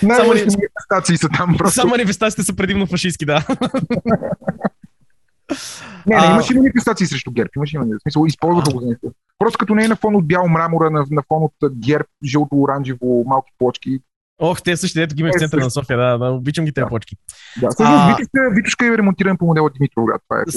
Само- 0.00 0.28
манифестации 0.28 1.16
са 1.16 1.28
там 1.28 1.54
просто. 1.58 1.74
само 1.74 1.90
манифестациите 1.90 2.42
са 2.42 2.56
предимно 2.56 2.86
фашистски, 2.86 3.24
да. 3.24 3.46
Не, 6.06 6.16
не, 6.16 6.26
имаше 6.26 6.54
манифестации 6.54 7.06
срещу 7.06 7.30
ГЕРБ. 7.30 7.48
Имаше. 7.56 7.78
В 7.78 7.84
смисъл, 8.02 8.24
използваха 8.26 8.72
го 8.72 8.80
за 8.80 8.86
нещо. 8.86 9.12
Просто 9.38 9.58
като 9.58 9.74
не 9.74 9.84
е 9.84 9.88
на 9.88 9.96
фон 9.96 10.16
от 10.16 10.28
бял 10.28 10.48
мрамора, 10.48 10.90
на, 10.90 11.04
на 11.10 11.22
фон 11.22 11.42
от 11.42 11.52
ГЕРБ, 11.72 12.04
жълто-оранжево, 12.24 13.24
малки 13.26 13.52
плочки. 13.58 13.98
Ох, 14.38 14.62
те 14.62 14.76
същите, 14.76 15.02
ето 15.02 15.14
ги 15.14 15.22
има 15.22 15.30
в 15.32 15.36
Е, 15.36 15.38
центъра 15.38 15.60
на 15.60 15.64
също. 15.64 15.80
София, 15.80 15.98
да, 15.98 16.18
да, 16.18 16.30
обичам 16.30 16.64
ги 16.64 16.72
тези 16.72 16.82
Да. 16.82 16.88
почки. 16.88 17.16
Да, 17.60 17.68
всъщност 17.68 18.00
А- 18.00 18.08
Витушка, 18.08 18.50
Витушка 18.52 18.86
е 18.86 18.98
ремонтиран 18.98 19.38
по 19.38 19.46
модела 19.46 19.70
Димитровград. 19.70 20.22
Това 20.28 20.40
е 20.40 20.44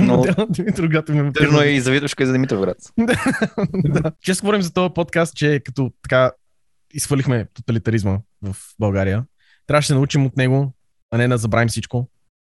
Но 0.00 0.24
ми 1.22 1.32
тъжно 1.32 1.60
е 1.60 1.66
и 1.66 1.80
за 1.80 1.90
Витушка 1.90 2.22
и 2.22 2.26
за 2.26 2.32
Димитровград. 2.32 2.76
да. 3.84 4.12
Често 4.22 4.42
говорим 4.42 4.62
за 4.62 4.72
този 4.72 4.94
подкаст, 4.94 5.34
че 5.34 5.60
като 5.64 5.92
така 6.02 6.32
изхвърлихме 6.94 7.46
тоталитаризма 7.54 8.18
в 8.42 8.56
България, 8.78 9.24
трябваше 9.66 9.88
да 9.88 9.94
научим 9.94 10.26
от 10.26 10.36
него, 10.36 10.72
а 11.10 11.18
не 11.18 11.28
да 11.28 11.38
забравим 11.38 11.68
всичко. 11.68 12.08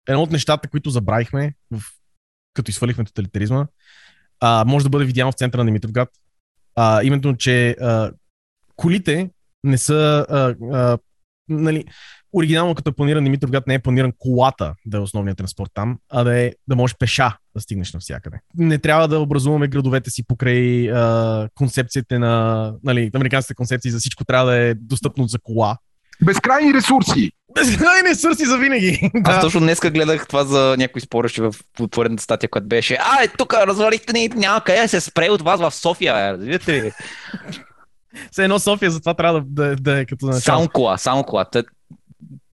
Едно 0.08 0.22
от 0.22 0.30
нещата, 0.30 0.68
които 0.68 0.90
забравихме, 0.90 1.54
в... 1.70 1.82
като 2.54 2.70
изхвърлихме 2.70 3.04
тоталитаризма, 3.04 3.66
а, 4.40 4.64
може 4.64 4.84
да 4.84 4.90
бъде 4.90 5.04
видяно 5.04 5.32
в 5.32 5.34
центъра 5.34 5.64
на 5.64 5.66
Димитровград. 5.66 6.08
А, 6.76 7.02
именно, 7.02 7.36
че 7.36 7.70
а, 7.70 8.12
колите 8.76 9.30
не 9.64 9.78
са. 9.78 10.26
А, 10.28 10.54
а, 10.72 10.98
нали, 11.48 11.84
оригинално 12.32 12.74
като 12.74 12.90
е 12.90 12.92
планиран 12.92 13.24
Димитровград 13.24 13.66
не 13.66 13.74
е 13.74 13.78
планиран 13.78 14.12
колата 14.18 14.74
да 14.86 14.96
е 14.96 15.00
основният 15.00 15.38
транспорт 15.38 15.70
там, 15.74 15.98
а 16.10 16.24
да, 16.24 16.38
е, 16.38 16.52
да 16.68 16.76
можеш 16.76 16.96
пеша 16.98 17.36
да 17.54 17.60
стигнеш 17.60 17.92
навсякъде. 17.92 18.36
Не 18.56 18.78
трябва 18.78 19.08
да 19.08 19.18
образуваме 19.18 19.68
градовете 19.68 20.10
си 20.10 20.26
покрай 20.26 20.92
а, 20.92 21.48
концепциите 21.54 22.18
на 22.18 22.74
нали, 22.84 23.10
американските 23.14 23.54
концепции 23.54 23.90
за 23.90 23.98
всичко 23.98 24.24
трябва 24.24 24.50
да 24.50 24.56
е 24.56 24.74
достъпно 24.74 25.26
за 25.26 25.38
кола. 25.38 25.76
Безкрайни 26.24 26.74
ресурси! 26.74 27.30
Безкрайни 27.54 28.14
сърси 28.14 28.44
за 28.44 28.58
винаги. 28.58 29.10
Аз 29.24 29.34
да. 29.34 29.40
точно 29.40 29.60
днеска 29.60 29.90
гледах 29.90 30.26
това 30.26 30.44
за 30.44 30.74
някой 30.78 31.00
спорещи 31.00 31.40
в 31.40 31.54
поредната 31.90 32.22
статия, 32.22 32.50
която 32.50 32.68
беше. 32.68 32.98
А, 33.00 33.22
е, 33.24 33.28
тук 33.28 33.54
развалихте 33.54 34.12
ни, 34.12 34.28
няма 34.28 34.60
къде 34.64 34.80
да 34.80 34.88
се 34.88 35.00
спре 35.00 35.30
от 35.30 35.42
вас 35.42 35.60
в 35.60 35.74
София, 35.74 36.14
бе, 36.14 36.32
разбирате 36.32 36.72
ли? 36.72 36.92
Все 38.30 38.44
едно 38.44 38.58
София, 38.58 38.90
затова 38.90 39.14
трябва 39.14 39.40
да, 39.40 39.46
да, 39.46 39.76
да 39.76 40.00
е 40.00 40.04
като 40.04 40.26
начало. 40.26 40.40
Само 40.40 40.68
кола, 40.68 40.98
само 40.98 41.24
кола. 41.24 41.44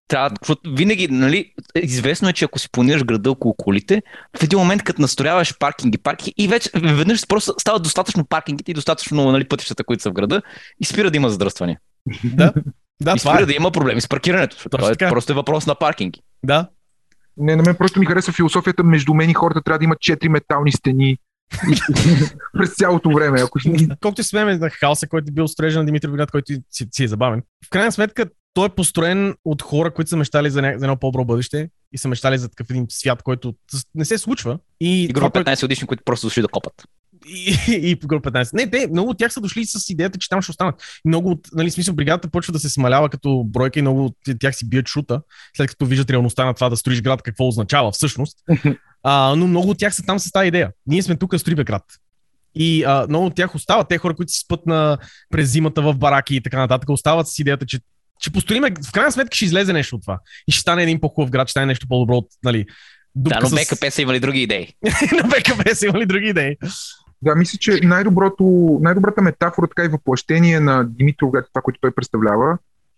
Трябва, 0.08 0.32
защото 0.41 0.72
винаги, 0.74 1.08
нали, 1.08 1.53
известно 1.76 2.30
е, 2.30 2.34
че 2.34 2.45
ако 2.45 2.60
си 2.60 2.72
планираш 2.72 3.03
града 3.03 3.32
около 3.32 3.53
колите, 3.53 4.03
в 4.39 4.43
един 4.43 4.60
момент, 4.60 4.84
като 4.84 5.01
настрояваш 5.01 5.58
паркинги, 5.60 5.97
паркинги 5.97 6.34
и 6.38 6.47
вече 6.47 6.70
веднъж 6.76 7.28
просто 7.28 7.53
стават 7.60 7.84
достатъчно 7.84 8.26
паркингите 8.26 8.72
и 8.72 8.74
достатъчно 8.74 9.32
нали, 9.32 9.47
пътищата, 9.47 9.84
които 9.84 10.03
са 10.03 10.10
в 10.10 10.14
града 10.14 10.41
и 10.80 10.86
спира 10.86 11.12
да 11.12 11.18
има 11.18 11.30
задръстване. 11.30 11.78
Да, 12.24 12.53
да 13.01 13.14
и 13.16 13.20
спира 13.20 13.41
е. 13.41 13.45
да 13.45 13.53
има 13.53 13.72
проблеми 13.72 14.01
с 14.01 14.10
паркирането. 14.10 14.70
това 14.70 14.88
е 14.88 14.91
така. 14.91 15.10
просто 15.10 15.32
е 15.32 15.36
въпрос 15.36 15.68
на 15.68 15.76
паркинги. 15.76 16.22
Да. 16.43 16.70
Не, 17.38 17.55
на 17.55 17.64
мен 17.64 17.76
просто 17.76 17.99
ми 17.99 18.05
харесва 18.05 18.34
философията. 18.34 18.84
Между 18.84 19.14
мен 19.14 19.30
и 19.30 19.34
хората 19.34 19.62
трябва 19.62 19.80
да 19.80 19.86
има 19.86 19.95
четири 19.99 20.30
метални 20.30 20.72
стени. 20.72 21.18
през 22.58 22.76
цялото 22.76 23.10
време. 23.10 23.41
Ако. 23.41 23.60
Колкото 24.01 24.24
смеем 24.24 24.60
на 24.60 24.70
хаоса, 24.70 25.08
който 25.08 25.26
е 25.30 25.32
бил 25.32 25.47
строежа 25.47 25.80
на 25.80 25.86
Димитър 25.86 26.10
Град, 26.10 26.32
който 26.32 26.53
си, 26.72 26.88
си 26.91 27.03
е 27.03 27.08
забавен. 27.08 27.43
В 27.66 27.70
крайна 27.70 27.91
сметка, 27.91 28.26
той 28.58 28.66
е 28.66 28.70
построен 28.70 29.36
от 29.45 29.62
хора, 29.62 29.93
които 29.93 30.10
са 30.10 30.18
мечтали 30.18 30.49
за, 30.49 30.62
ня... 30.62 30.74
за 30.78 30.86
едно 30.86 30.97
по-добро 30.97 31.26
бъдеще 31.26 31.70
и 31.93 31.97
са 31.97 32.08
мечтали 32.08 32.38
за 32.38 32.49
такъв 32.49 32.70
един 32.70 32.86
свят, 32.89 33.24
който 33.24 33.53
не 33.95 34.05
се 34.05 34.18
случва. 34.18 34.60
И, 34.80 35.03
И 35.03 35.08
група 35.08 35.43
15 35.43 35.62
годишни, 35.62 35.88
които 35.88 36.03
просто 36.03 36.28
дошли 36.28 36.41
да 36.41 36.47
копат. 36.47 36.74
и, 37.28 37.58
и, 37.68 37.91
и 37.91 37.95
група 37.95 38.32
15. 38.32 38.53
Не, 38.53 38.70
те, 38.70 38.88
много 38.91 39.10
от 39.10 39.18
тях 39.18 39.34
са 39.34 39.41
дошли 39.41 39.66
с 39.66 39.89
идеята, 39.89 40.20
че 40.20 40.30
там 40.30 40.41
ще 40.41 40.51
останат. 40.51 40.76
Много 41.05 41.30
от, 41.32 41.47
нали, 41.53 41.72
смисъл, 41.72 41.95
бригадата 41.95 42.30
почва 42.30 42.53
да 42.53 42.60
се 42.60 42.70
смалява 42.70 43.10
като 43.10 43.43
бройка 43.47 43.80
и 43.80 43.82
много 43.82 44.05
от 44.05 44.16
тях 44.39 44.55
си 44.55 44.70
бият 44.70 44.88
шута, 44.88 45.22
след 45.58 45.70
като 45.70 45.86
виждат 45.86 46.10
реалността 46.10 46.45
на 46.45 46.53
това 46.53 46.70
да 46.70 46.78
строиш 46.78 47.01
град, 47.01 47.22
какво 47.22 47.47
означава 47.47 47.91
всъщност. 47.91 48.38
А, 49.03 49.36
но 49.36 49.47
много 49.47 49.70
от 49.70 49.78
тях 49.78 49.95
са 49.95 50.03
там 50.03 50.20
с 50.20 50.32
тази 50.32 50.47
идея. 50.47 50.72
Ние 50.88 51.01
сме 51.01 51.16
тук, 51.16 51.39
строиме 51.39 51.64
град. 51.64 51.84
И 52.55 52.84
а, 52.84 53.05
много 53.10 53.26
от 53.26 53.36
тях 53.36 53.55
остават, 53.55 53.88
те 53.88 53.97
хора, 53.97 54.16
които 54.16 54.32
си 54.32 54.39
спът 54.39 54.66
на 54.66 54.97
през 55.30 55.51
зимата 55.51 55.82
в 55.82 55.97
бараки 55.97 56.36
и 56.36 56.41
така 56.41 56.60
нататък, 56.60 56.89
остават 56.89 57.28
с 57.28 57.39
идеята, 57.39 57.66
че 57.66 57.80
ще 58.20 58.32
построиме, 58.32 58.72
в 58.88 58.91
крайна 58.91 59.11
сметка 59.11 59.36
ще 59.36 59.45
излезе 59.45 59.74
нещо 59.74 59.95
от 59.95 60.01
това. 60.01 60.20
И 60.47 60.51
ще 60.51 60.61
стане 60.61 60.84
един 60.84 60.99
по-хубав 60.99 61.30
град, 61.30 61.47
ще 61.47 61.51
стане 61.51 61.65
нещо 61.65 61.88
по-добро 61.89 62.13
от, 62.15 62.28
нали, 62.43 62.65
Да, 63.15 63.39
но 63.41 63.47
с- 63.47 63.55
БКП 63.55 63.91
са 63.91 64.01
имали 64.01 64.20
други 64.20 64.41
идеи. 64.41 64.74
на 65.13 65.24
БКП 65.24 65.76
са 65.76 65.86
имали 65.86 66.05
други 66.05 66.28
идеи. 66.28 66.57
Да, 67.22 67.36
мисля, 67.36 67.57
че 67.57 67.80
най-доброто, 67.84 68.43
най-добрата 68.82 69.22
метафора, 69.22 69.68
така 69.68 69.84
и 69.84 69.88
въплъщение 69.88 70.59
на 70.59 70.86
Димитровград, 70.86 71.45
това, 71.47 71.61
което 71.61 71.80
той 71.82 71.91
представлява, 71.91 72.57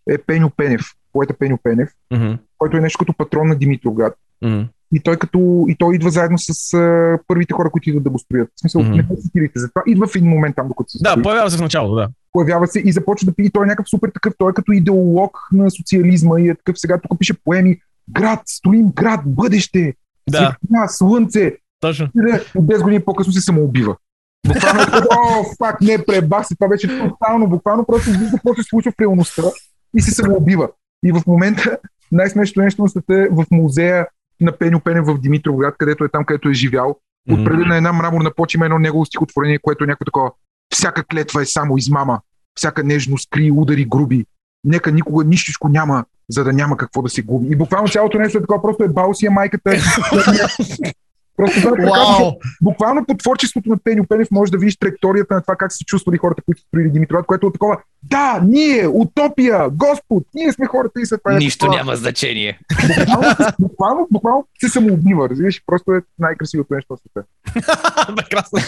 е 0.10 0.18
Пеню 0.18 0.50
Пенев, 0.50 0.82
поета 1.14 1.34
Пеню 1.34 1.58
Пенев, 1.64 1.90
Мгм, 2.12 2.34
който 2.58 2.78
е 2.78 2.82
нещо 2.82 2.98
като 2.98 3.14
патрон 3.14 3.48
на 3.48 3.56
Димитровград. 3.56 4.14
мгм. 4.42 4.64
И 4.96 5.00
той, 5.00 5.18
като, 5.18 5.66
и 5.70 5.76
той 5.76 5.96
идва 5.96 6.10
заедно 6.10 6.38
с 6.38 6.74
а, 6.74 7.18
първите 7.28 7.54
хора, 7.54 7.70
които 7.70 7.90
идват 7.90 8.04
да 8.04 8.10
го 8.10 8.20
строят. 8.20 8.50
В 8.56 8.60
смисъл, 8.60 8.82
Мгм. 8.82 8.92
не 8.92 9.04
се 9.04 9.22
цитирайте 9.22 9.60
за 9.60 9.70
това. 9.70 9.82
Идва 9.88 10.08
в 10.08 10.16
един 10.16 10.30
момент 10.30 10.56
там, 10.56 10.68
докато 10.68 10.90
се 10.90 10.98
Да, 11.02 11.10
строи. 11.10 11.24
появява 11.24 11.52
се 11.52 11.58
в 11.58 11.62
началото, 11.62 11.96
да. 11.96 12.08
появява 12.32 12.68
се 12.68 12.80
и 12.80 12.92
започва 12.92 13.26
да 13.26 13.34
пие. 13.34 13.50
Той 13.50 13.64
е 13.64 13.68
някакъв 13.68 13.90
супер 13.90 14.10
такъв, 14.10 14.34
той 14.38 14.50
е 14.50 14.54
като 14.54 14.72
идеолог 14.72 15.38
на 15.52 15.72
социализма 15.72 16.40
и 16.40 16.50
е 16.50 16.56
такъв 16.56 16.80
сега 16.80 16.98
тук 17.00 17.20
пише 17.20 17.34
поеми. 17.36 17.78
Град, 18.10 18.40
строим 18.46 18.88
град, 18.88 19.22
бъдеще, 19.26 19.94
Да, 20.30 20.38
светлина, 20.38 20.88
слънце. 20.88 21.54
точно. 21.80 22.08
И 22.16 22.20
10 22.58 22.82
години 22.82 23.00
по-късно 23.02 23.34
се 23.34 23.42
самоубива. 23.42 23.96
Буквално, 24.48 24.82
е 24.82 24.86
о, 25.12 25.46
фак, 25.58 25.82
не, 25.82 26.06
пребах 26.06 26.48
се, 26.48 26.56
това 26.56 26.68
беше 26.68 26.88
тотално, 27.00 27.48
буквално 27.48 27.86
просто 27.86 28.10
вижда 28.10 28.32
какво 28.32 28.56
се 28.56 28.64
случва 28.64 28.92
в 28.92 29.02
реалността 29.02 29.42
и 29.98 30.02
се 30.02 30.12
самоубива. 30.12 30.70
И 31.06 31.12
в 31.12 31.22
момента 31.28 31.78
най-смешното 32.12 32.62
нещо 32.62 32.82
на 32.82 32.90
света 32.90 33.14
е 33.16 33.28
в 33.32 33.46
музея 33.52 34.08
на 34.42 34.52
Пеню 34.52 34.80
Пенев 34.80 35.06
в 35.06 35.20
Димитровград, 35.20 35.76
където 35.78 36.04
е 36.04 36.10
там, 36.10 36.26
където 36.26 36.50
е 36.50 36.54
живял. 36.54 37.00
Отпреди 37.32 37.64
на 37.64 37.78
една 37.78 37.94
мраморна 37.94 38.32
почва 38.36 38.58
има 38.58 38.66
едно 38.66 38.80
негово 38.80 39.06
стихотворение, 39.06 39.60
което 39.60 39.84
е 39.84 39.88
някакво 39.88 40.06
такова. 40.06 40.32
Всяка 40.74 41.04
клетва 41.04 41.42
е 41.42 41.46
само 41.46 41.78
измама, 41.78 42.20
всяка 42.56 42.84
нежност 42.84 43.30
крие 43.30 43.52
удари 43.52 43.86
груби. 43.86 44.26
Нека 44.64 44.92
никога 44.92 45.24
нищичко 45.24 45.70
няма, 45.70 46.06
за 46.30 46.44
да 46.44 46.54
няма 46.54 46.78
какво 46.78 47.02
да 47.02 47.10
се 47.10 47.22
губи. 47.22 47.48
И 47.54 47.56
буквално 47.56 47.88
цялото 47.88 48.20
нещо 48.20 48.38
е 48.38 48.42
такова, 48.42 48.62
просто 48.62 48.84
е 48.84 48.88
Баусия 48.88 49.32
майката. 49.32 49.72
Просто 51.40 51.62
да, 51.62 51.70
Вау! 51.70 52.32
буквално 52.62 53.06
по 53.06 53.18
творчеството 53.18 53.70
на 53.70 53.78
Пеню 53.78 54.06
Пенев 54.10 54.28
може 54.32 54.52
да 54.52 54.58
видиш 54.58 54.78
траекторията 54.78 55.34
на 55.34 55.42
това 55.42 55.56
как 55.56 55.74
се 55.74 55.86
чувствали 55.86 56.18
хората, 56.18 56.42
които 56.46 56.62
са 56.62 56.68
строили 56.68 56.90
Димитров, 56.90 57.26
което 57.26 57.48
е 57.48 57.52
такова. 57.52 57.78
Да, 58.04 58.42
ние, 58.48 58.88
утопия, 58.88 59.70
Господ, 59.70 60.24
ние 60.36 60.54
сме 60.54 60.66
хората 60.66 61.02
и 61.02 61.06
след 61.06 61.22
това. 61.24 61.36
е 61.36 61.38
Нищо 61.38 61.66
такова. 61.66 61.78
няма 61.78 61.96
значение. 61.96 62.60
Буквално, 62.98 63.36
буквално, 63.60 64.08
буквално 64.12 64.48
се 64.60 64.70
самоубива, 64.70 65.30
разбираш, 65.30 65.62
просто 65.66 65.94
е 65.94 66.02
най-красивото 66.20 66.74
нещо 66.74 66.94
на 66.94 66.98
света. 66.98 67.24
Прекрасно. 68.16 68.60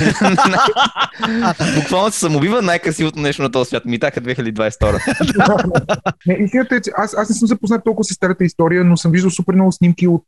Буквално 1.81 2.11
се 2.11 2.19
самоубива 2.19 2.61
най-красивото 2.61 3.19
нещо 3.19 3.41
на 3.41 3.51
този 3.51 3.67
свят. 3.67 3.85
Митаха 3.85 4.21
2022. 4.21 6.01
Не, 6.27 6.33
истината 6.33 6.75
е, 6.75 6.81
че 6.81 6.91
аз, 6.97 7.13
аз 7.17 7.29
не 7.29 7.35
съм 7.35 7.47
запознат 7.47 7.83
толкова 7.83 8.03
с 8.03 8.13
старата 8.13 8.43
история, 8.43 8.83
но 8.83 8.97
съм 8.97 9.11
виждал 9.11 9.31
супер 9.31 9.53
много 9.53 9.71
снимки 9.71 10.07
от 10.07 10.25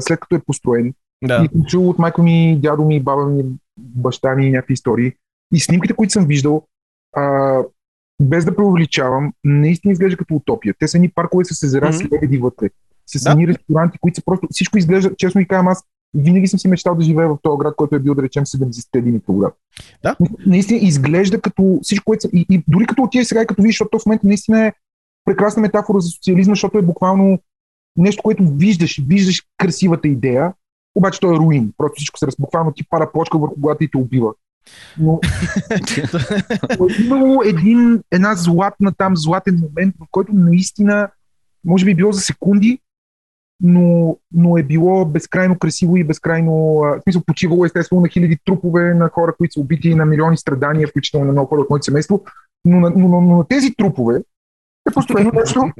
след 0.00 0.20
като 0.20 0.34
е 0.34 0.40
построен. 0.46 0.92
Да. 1.26 1.44
И 1.44 1.48
съм 1.52 1.64
чул 1.64 1.88
от 1.90 1.98
майка 1.98 2.22
ми, 2.22 2.58
дядо 2.60 2.84
ми, 2.84 3.00
баба 3.02 3.26
ми, 3.26 3.44
баща 3.78 4.34
ми 4.34 4.50
някакви 4.50 4.72
истории. 4.74 5.12
И 5.54 5.60
снимките, 5.60 5.94
които 5.94 6.12
съм 6.12 6.26
виждал, 6.26 6.62
а, 7.16 7.58
без 8.22 8.44
да 8.44 8.56
преувеличавам, 8.56 9.32
наистина 9.44 9.92
изглежда 9.92 10.16
като 10.16 10.34
утопия. 10.34 10.74
Те 10.78 10.88
са 10.88 10.98
ни 10.98 11.08
паркове 11.08 11.44
с 11.44 11.62
езера, 11.62 11.88
Мгм. 11.88 11.96
с 11.96 12.12
лебеди 12.12 12.38
вътре. 12.38 12.70
С 13.06 13.22
Да. 13.24 13.30
едни 13.30 13.48
ресторанти, 13.48 13.98
които 13.98 14.16
са 14.16 14.24
просто... 14.24 14.46
Всичко 14.50 14.78
изглежда, 14.78 15.16
честно 15.16 15.38
ви 15.38 15.48
казвам, 15.48 15.68
аз 15.68 15.84
винаги 16.14 16.46
съм 16.46 16.58
си 16.58 16.68
мечтал 16.68 16.94
да 16.94 17.02
живея 17.04 17.28
в 17.28 17.38
този 17.42 17.58
град, 17.58 17.76
който 17.76 17.96
е 17.96 17.98
бил, 17.98 18.14
да 18.14 18.22
речем, 18.22 18.44
70-те 18.44 19.00
Димитровград. 19.00 19.54
Да. 20.02 20.16
Наистина 20.46 20.80
изглежда 20.82 21.40
като 21.40 21.78
всичко, 21.82 22.04
което 22.04 22.22
са... 22.22 22.28
И, 22.32 22.46
и 22.50 22.64
дори 22.68 22.86
като 22.86 23.02
отидеш 23.02 23.26
сега 23.26 23.42
и 23.42 23.46
като 23.46 23.62
видиш, 23.62 23.74
защото 23.74 23.98
в 23.98 24.06
момента 24.06 24.26
наистина 24.26 24.66
е 24.66 24.72
прекрасна 25.24 25.62
метафора 25.62 26.00
за 26.00 26.08
социализма, 26.08 26.52
защото 26.52 26.78
е 26.78 26.82
буквално 26.82 27.38
нещо, 27.96 28.22
което 28.22 28.48
виждаш, 28.48 29.00
виждаш 29.08 29.42
красивата 29.58 30.08
идея, 30.08 30.52
обаче 30.96 31.20
той 31.20 31.34
е 31.34 31.38
руин. 31.38 31.72
Просто 31.78 31.94
всичко 31.96 32.18
се 32.18 32.26
раз... 32.26 32.34
буквално 32.40 32.72
ти 32.72 32.88
пара 32.90 33.12
почка 33.12 33.38
върху 33.38 33.54
главата 33.58 33.84
и 33.84 33.90
те 33.90 33.96
убива. 33.98 34.32
Но 34.98 35.20
е 36.88 37.02
имало 37.04 37.42
един, 37.42 38.02
една 38.12 38.34
златна 38.34 38.92
там, 38.92 39.16
златен 39.16 39.62
момент, 39.68 39.94
в 40.00 40.06
който 40.10 40.32
наистина, 40.34 41.08
може 41.64 41.84
би 41.84 41.94
било 41.94 42.12
за 42.12 42.20
секунди, 42.20 42.78
но, 43.60 44.16
но 44.32 44.58
е 44.58 44.62
било 44.62 45.04
безкрайно 45.04 45.58
красиво 45.58 45.96
и 45.96 46.04
безкрайно, 46.04 46.54
в 46.54 47.00
смисъл, 47.02 47.22
почивало 47.26 47.64
естествено 47.64 48.00
на 48.02 48.08
хиляди 48.08 48.38
трупове 48.44 48.94
на 48.94 49.08
хора, 49.08 49.34
които 49.38 49.52
са 49.52 49.60
убити, 49.60 49.94
на 49.94 50.06
милиони 50.06 50.36
страдания, 50.36 50.88
включително 50.88 51.26
на 51.26 51.32
много 51.32 51.48
хора 51.48 51.60
от 51.60 51.70
моето 51.70 51.84
семейство, 51.84 52.24
но, 52.64 52.80
на- 52.80 52.90
но, 52.90 53.08
но, 53.08 53.20
но 53.20 53.36
на 53.36 53.44
тези 53.48 53.74
трупове 53.74 54.22
е 54.90 54.94
построено 54.94 55.30
нещо 55.34 55.70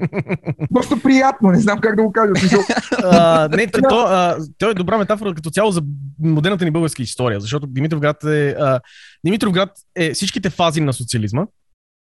доста 0.71 1.03
приятно, 1.03 1.51
не 1.51 1.61
знам 1.61 1.79
как 1.81 1.97
да 1.97 2.03
го 2.03 2.13
кажа. 2.13 2.33
А, 3.03 3.49
не, 3.49 3.67
то, 3.67 3.81
то, 3.89 4.01
а, 4.01 4.37
то 4.59 4.71
е 4.71 4.75
добра 4.75 4.99
метафора 4.99 5.35
като 5.35 5.51
цяло 5.51 5.71
за 5.71 5.83
модерната 6.21 6.65
ни 6.65 6.71
българска 6.71 7.03
история, 7.03 7.41
защото 7.41 7.67
Димитровград 7.67 8.25
е, 8.25 8.51
а, 8.51 8.81
Димитровград 9.25 9.71
е 9.97 10.15
всичките 10.15 10.51
фази 10.51 10.81
на 10.81 10.93
социализма 10.93 11.47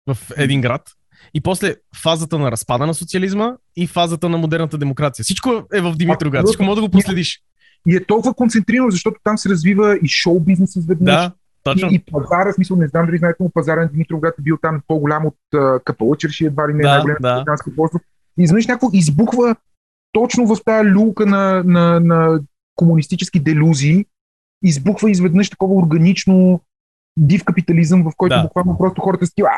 в 0.07 0.19
един 0.37 0.61
град 0.61 0.83
и 1.35 1.41
после 1.41 1.75
фазата 1.97 2.39
на 2.39 2.51
разпада 2.51 2.87
на 2.87 2.95
социализма 2.95 3.53
и 3.77 3.87
фазата 3.87 4.29
на 4.29 4.39
модерната 4.39 4.79
демокрация. 4.79 5.23
Всичко 5.23 5.63
е 5.73 5.81
в 5.81 5.95
Димитровград, 5.97 6.47
всичко 6.47 6.63
може 6.63 6.75
да 6.75 6.83
го 6.83 6.89
последиш. 6.89 7.41
и 7.89 7.97
е 7.97 8.05
толкова 8.05 8.35
концентрирано, 8.35 8.91
защото 8.91 9.21
там 9.25 9.39
се 9.39 9.49
развива 9.49 9.99
и 10.03 10.09
шоу 10.09 10.41
бизнес 10.41 10.77
изведнъж. 10.77 11.15
Да, 11.15 11.33
точно. 11.73 11.89
И, 11.91 11.95
и 11.95 12.03
пазара, 12.13 12.53
смисъл, 12.53 12.77
не 12.77 12.87
знам 12.87 13.07
дали 13.07 13.19
знаете, 13.19 13.37
но 13.41 13.51
пазара 13.51 13.81
на 13.81 13.89
Димитровград 13.89 14.35
е 14.39 14.43
бил 14.43 14.57
там 14.63 14.81
по-голям 14.89 15.27
от 15.27 15.37
uh, 15.55 15.85
Капалъчерши, 15.85 16.47
едва 16.47 16.69
ли 16.69 16.75
не 16.75 16.83
Да, 16.83 16.89
най-голям 16.89 17.17
да. 17.21 17.37
британски 17.37 17.75
полуостров. 17.75 18.03
И 18.39 18.43
изведнъж 18.43 18.67
някакво 18.67 18.89
избухва 18.93 19.57
точно 20.13 20.47
в 20.47 20.65
тази 20.65 20.91
люлка 20.91 21.27
на, 21.27 21.63
на, 21.65 22.01
на 22.01 22.41
комунистически 22.77 23.41
делюзии, 23.41 24.07
избухва 24.65 25.11
изведнъж 25.11 25.51
такова 25.51 25.75
органично 25.75 26.61
див 27.19 27.45
капитализъм, 27.45 28.03
в 28.03 28.13
който 28.17 28.37
Да. 28.37 28.43
буквално 28.43 28.79
просто 28.79 29.01
хората 29.01 29.27
са 29.27 29.33
такива, 29.33 29.49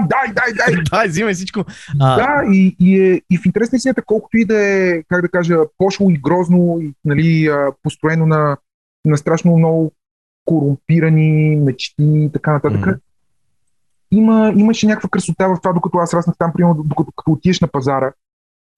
дай, 0.00 0.34
дай, 0.34 0.52
дай, 0.52 0.82
да, 0.90 1.08
взимай 1.08 1.34
всичко. 1.34 1.64
А, 2.00 2.16
да, 2.16 2.52
и, 2.52 2.76
и, 2.80 3.00
е, 3.00 3.22
и 3.30 3.38
в 3.38 3.46
интерес 3.46 3.72
на 3.72 3.76
истината, 3.76 4.02
колкото 4.02 4.36
и 4.36 4.44
да 4.44 4.60
е, 4.60 5.02
как 5.02 5.22
да 5.22 5.28
кажа, 5.28 5.58
пошло 5.78 6.10
и 6.10 6.20
грозно, 6.20 6.78
и, 6.80 6.92
нали, 7.04 7.50
построено 7.82 8.26
на, 8.26 8.56
на 9.04 9.16
страшно 9.16 9.56
много 9.56 9.92
корумпирани 10.46 11.56
мечти 11.56 11.94
и 11.98 12.30
така 12.32 12.52
нататък, 12.52 12.80
Мгм. 12.80 12.90
има, 14.10 14.52
имаше 14.56 14.86
някаква 14.86 15.08
красота 15.08 15.48
в 15.48 15.58
това, 15.62 15.72
докато 15.72 15.98
аз 15.98 16.14
раснах 16.14 16.36
там, 16.38 16.52
примерно, 16.52 16.82
докато 16.84 17.12
като 17.16 17.32
отиеш 17.32 17.60
на 17.60 17.68
пазара. 17.68 18.12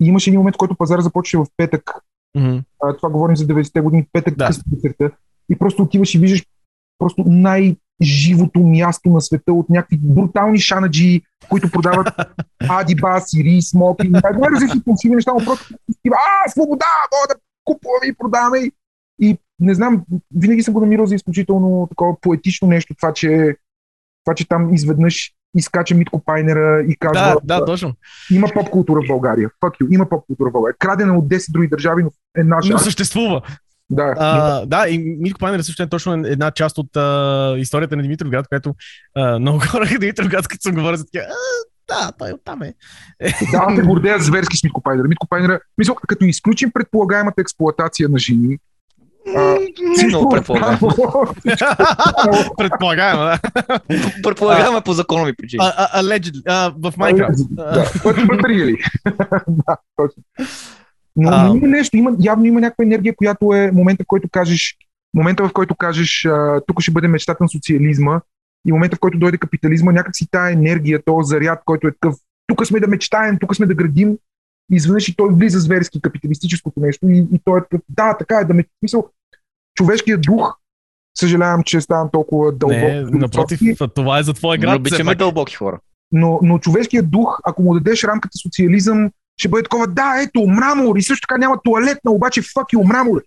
И 0.03 0.07
имаше 0.07 0.31
един 0.31 0.41
момент, 0.41 0.55
в 0.55 0.59
който 0.59 0.75
пазара 0.75 1.01
започваше 1.03 1.39
в 1.39 1.47
петък. 1.57 1.91
мгм. 2.37 2.59
А, 2.83 2.97
това 2.97 3.11
говорим 3.11 3.37
за 3.37 3.47
90-те 3.47 3.81
години, 3.81 4.07
петък, 4.13 4.37
Да. 4.37 4.51
вечерта. 4.73 5.11
И 5.51 5.59
просто 5.59 5.83
отиваш 5.83 6.15
и 6.15 6.19
виждаш 6.19 6.47
просто 6.99 7.25
най-живото 7.27 8.61
място 8.61 9.09
на 9.11 9.21
света 9.21 9.53
от 9.53 9.71
някакви 9.71 9.99
брутални 9.99 10.59
шанаджи, 10.59 11.23
които 11.49 11.71
продават 11.71 12.09
адибас 12.69 13.33
и 13.33 13.45
рис, 13.45 13.75
моки, 13.75 14.09
най-различни 14.09 14.81
фалшиви 14.85 15.15
неща, 15.15 15.33
но 15.39 15.45
просто 15.45 15.75
а, 16.13 16.51
свобода, 16.51 16.87
мога 17.13 17.35
да 17.35 17.41
купуваме 17.65 18.07
и 18.07 18.15
продаваме. 18.15 18.59
Не 19.61 19.75
знам, 19.75 20.05
винаги 20.35 20.63
съм 20.63 20.75
го 20.75 20.81
намирал 20.81 21.07
за 21.07 21.15
изключително 21.15 21.87
такова 21.91 22.21
поетично 22.21 22.69
нещо, 22.69 22.95
това, 22.95 23.13
че, 23.13 23.57
това, 24.25 24.35
че 24.35 24.49
там 24.49 24.75
изведнъж 24.75 25.33
изкача 25.57 25.95
Митко 25.95 26.25
Пайнера 26.25 26.83
и 26.89 26.97
казва, 26.97 27.37
Да, 27.45 27.59
да, 27.61 27.65
точно. 27.65 27.93
има 28.31 28.49
поп 28.55 28.71
култура 28.71 29.01
в 29.03 29.09
България. 29.09 29.51
Fuck 29.65 29.81
you, 29.81 29.95
има 29.95 30.09
поп 30.09 30.27
култура 30.27 30.51
в 30.51 30.53
България. 30.53 30.77
Крадена 30.79 31.19
от 31.19 31.29
10 31.29 31.53
други 31.53 31.69
държави, 31.69 32.03
но 32.03 32.11
е 32.37 32.45
наша. 32.45 32.73
Но 32.73 32.79
съществува. 32.79 33.43
Да. 33.91 34.15
А, 34.19 34.67
да, 34.67 34.89
и 34.89 35.17
Митко 35.21 35.39
Пайнер 35.39 35.61
също 35.61 35.83
е 35.83 35.89
точно 35.89 36.13
една 36.13 36.51
част 36.51 36.79
от 36.79 36.97
а, 36.97 37.55
историята 37.59 37.97
на 37.97 38.03
Димитровград, 38.03 38.49
която 38.49 38.75
а, 39.15 39.39
много 39.39 39.59
хора 39.59 39.87
в 39.87 39.99
Димитровград, 39.99 40.49
като 40.49 40.63
съм 40.63 40.75
говорил 40.75 40.97
за 40.97 41.05
такива, 41.05 41.25
«А, 41.25 41.35
да, 41.89 42.13
той 42.19 42.33
оттам 42.33 42.63
е. 42.63 42.75
Да, 43.53 43.59
аз 43.59 43.77
се 43.77 43.83
гордея 43.83 44.19
зверски 44.19 44.57
с 44.57 44.65
Митко 44.65 44.83
Пайнера. 44.83 45.09
Митко 45.09 45.27
Пайнера, 45.29 45.61
мисля, 45.79 45.95
като 46.09 46.25
изключим 46.25 46.71
предполагаемата 46.71 47.41
експлоатация 47.41 48.09
на 48.09 48.19
жени, 48.19 48.59
а, 49.37 49.57
Много 50.07 50.29
предполагам. 50.29 50.79
останало- 50.83 52.55
Предполагаемо, 52.57 53.23
да. 53.23 53.39
Предполагаме 54.23 54.81
по 54.81 54.93
законови 54.93 55.33
причини. 55.33 55.61
Allegedly, 55.97 56.73
в 56.79 56.95
Майнкрафт. 56.97 57.39
Да, 59.49 59.77
точно. 59.97 60.23
Но, 61.17 61.31
А. 61.33 61.53
има 61.57 61.67
нещо, 61.67 61.97
има, 61.97 62.17
явно 62.21 62.45
има 62.45 62.61
някаква 62.61 62.85
енергия, 62.85 63.17
която 63.17 63.55
е 63.55 63.71
момента, 63.71 64.05
в 64.05 64.07
който 64.07 64.29
кажеш, 64.33 64.77
момента, 65.15 65.49
в 65.49 65.53
който 65.53 65.75
кажеш, 65.75 66.25
а, 66.25 66.61
тук 66.67 66.81
ще 66.81 66.91
бъде 66.93 67.09
мечтата 67.09 67.45
на 67.45 67.49
социализма 67.49 68.21
и 68.67 68.73
момента, 68.73 68.97
в 68.97 69.01
който 69.01 69.19
дойде 69.19 69.39
капитализма, 69.39 69.93
някак 69.93 70.17
си 70.17 70.27
тая 70.31 70.53
енергия, 70.53 71.03
този 71.05 71.29
заряд, 71.29 71.63
който 71.65 71.89
е 71.89 71.93
такъв, 71.93 72.15
тук 72.47 72.67
сме 72.67 72.81
да 72.81 72.89
мечтаем, 72.89 73.39
тук 73.41 73.57
сме 73.57 73.67
да 73.67 73.75
градим, 73.75 74.17
изведнъж 74.73 75.09
и 75.09 75.17
той 75.17 75.29
влиза 75.33 75.61
зверски 75.61 76.01
капиталистическото 76.01 76.81
нещо 76.81 77.09
и, 77.09 77.19
и 77.33 77.41
той 77.45 77.59
е 77.59 77.63
такъв, 77.63 77.81
да, 77.89 78.17
така 78.19 78.39
е, 78.39 78.45
да 78.45 78.55
ме, 78.55 78.65
мисъл, 78.83 79.09
човешкият 79.79 80.21
дух, 80.23 80.57
съжалявам, 81.19 81.63
че 81.63 81.81
ставам 81.81 82.09
толкова 82.13 82.53
дълбок. 82.53 82.79
Не, 82.79 83.03
напротив, 83.03 83.79
това 83.95 84.19
е 84.19 84.23
за 84.23 84.33
твоя 84.35 84.59
Не 84.59 84.63
град. 84.63 84.73
все 84.73 84.79
обичаме 84.81 85.15
дълбоки 85.15 85.55
хора. 85.55 85.79
но, 86.13 86.41
но 86.43 86.59
човешкият 86.59 87.11
дух, 87.11 87.39
ако 87.45 87.63
му 87.63 87.75
дадеш 87.75 88.05
рамката 88.05 88.39
социализъм, 88.43 89.11
ще 89.37 89.49
бъде 89.49 89.63
такова, 89.63 89.87
да, 89.87 90.23
ето, 90.23 90.47
мрамор, 90.47 90.97
и 90.97 91.03
също 91.03 91.27
така 91.29 91.39
няма 91.39 91.57
туалетна, 91.65 92.11
обаче 92.11 92.43
фак 92.43 92.73
и 92.73 92.77
мрамор. 92.77 93.21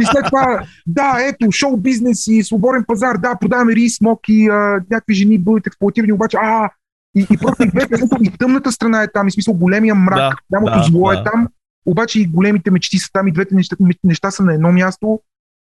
И 0.00 0.04
след 0.04 0.24
това, 0.26 0.62
да, 0.86 1.16
ето, 1.20 1.52
шоу 1.52 1.76
бизнес 1.76 2.26
и 2.26 2.42
свободен 2.42 2.84
пазар, 2.86 3.16
да, 3.16 3.36
продаваме 3.40 3.74
рис, 3.74 4.00
моки, 4.00 4.48
а, 4.50 4.54
някакви 4.90 5.14
жени 5.14 5.38
бъдат 5.38 5.66
експлуатирани, 5.66 6.12
обаче, 6.12 6.36
а, 6.40 6.70
и, 7.16 7.26
и 7.32 7.36
просто 7.38 7.62
и, 7.62 7.66
двете, 7.70 7.94
и 8.22 8.30
тъмната 8.38 8.72
страна 8.72 9.02
е 9.02 9.12
там, 9.12 9.28
и 9.28 9.30
смисъл 9.30 9.54
големия 9.54 9.94
мрак, 9.94 10.16
Да, 10.16 10.36
голямото 10.50 10.78
да, 10.78 10.84
зло 10.84 11.08
да. 11.10 11.18
е 11.20 11.24
там, 11.24 11.48
обаче 11.86 12.20
и 12.20 12.26
големите 12.26 12.70
мечти 12.70 12.98
са 12.98 13.08
там, 13.12 13.28
и 13.28 13.32
двете 13.32 13.54
неща, 13.54 13.76
неща 14.04 14.30
са 14.30 14.42
на 14.42 14.54
едно 14.54 14.72
място, 14.72 15.20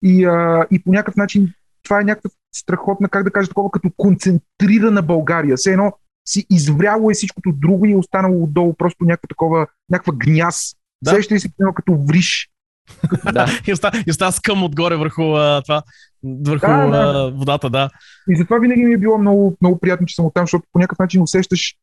и, 0.03 0.25
а, 0.25 0.65
и 0.71 0.83
по 0.83 0.91
някакъв 0.91 1.15
начин 1.15 1.53
това 1.83 2.01
е 2.01 2.03
някаква 2.03 2.29
страхотна, 2.55 3.09
как 3.09 3.23
да 3.23 3.31
кажа, 3.31 3.47
такова 3.47 3.71
като 3.71 3.89
концентрирана 3.97 5.01
България. 5.01 5.57
Все 5.57 5.71
едно 5.71 5.93
си 6.27 6.45
извряло 6.49 7.11
е 7.11 7.13
всичкото 7.13 7.51
друго 7.51 7.85
и 7.85 7.91
е 7.91 7.97
останало 7.97 8.43
отдолу 8.43 8.73
просто 8.73 9.05
някаква 9.05 9.27
такова, 9.27 9.67
някаква 9.89 10.13
гняз. 10.15 10.75
Да. 11.01 11.11
Сеща 11.11 11.35
ли 11.35 11.39
се 11.39 11.49
едно 11.59 11.73
като 11.73 11.97
вриш? 11.97 12.49
Да. 13.33 13.45
И 13.67 13.73
остава, 14.11 14.31
скъм 14.31 14.63
отгоре 14.63 14.95
върху 14.95 15.21
а, 15.21 15.61
това, 15.61 15.83
върху 16.23 16.67
Да, 16.67 16.87
да. 16.87 16.97
а, 16.97 17.31
водата, 17.37 17.69
да. 17.69 17.89
И 18.29 18.37
затова 18.37 18.59
винаги 18.59 18.85
ми 18.85 18.93
е 18.93 18.97
било 18.97 19.17
много, 19.17 19.57
много 19.61 19.79
приятно, 19.79 20.07
че 20.07 20.15
съм 20.15 20.25
оттам, 20.25 20.43
защото 20.43 20.65
по 20.73 20.79
някакъв 20.79 20.99
начин 20.99 21.21
усещаш, 21.21 21.75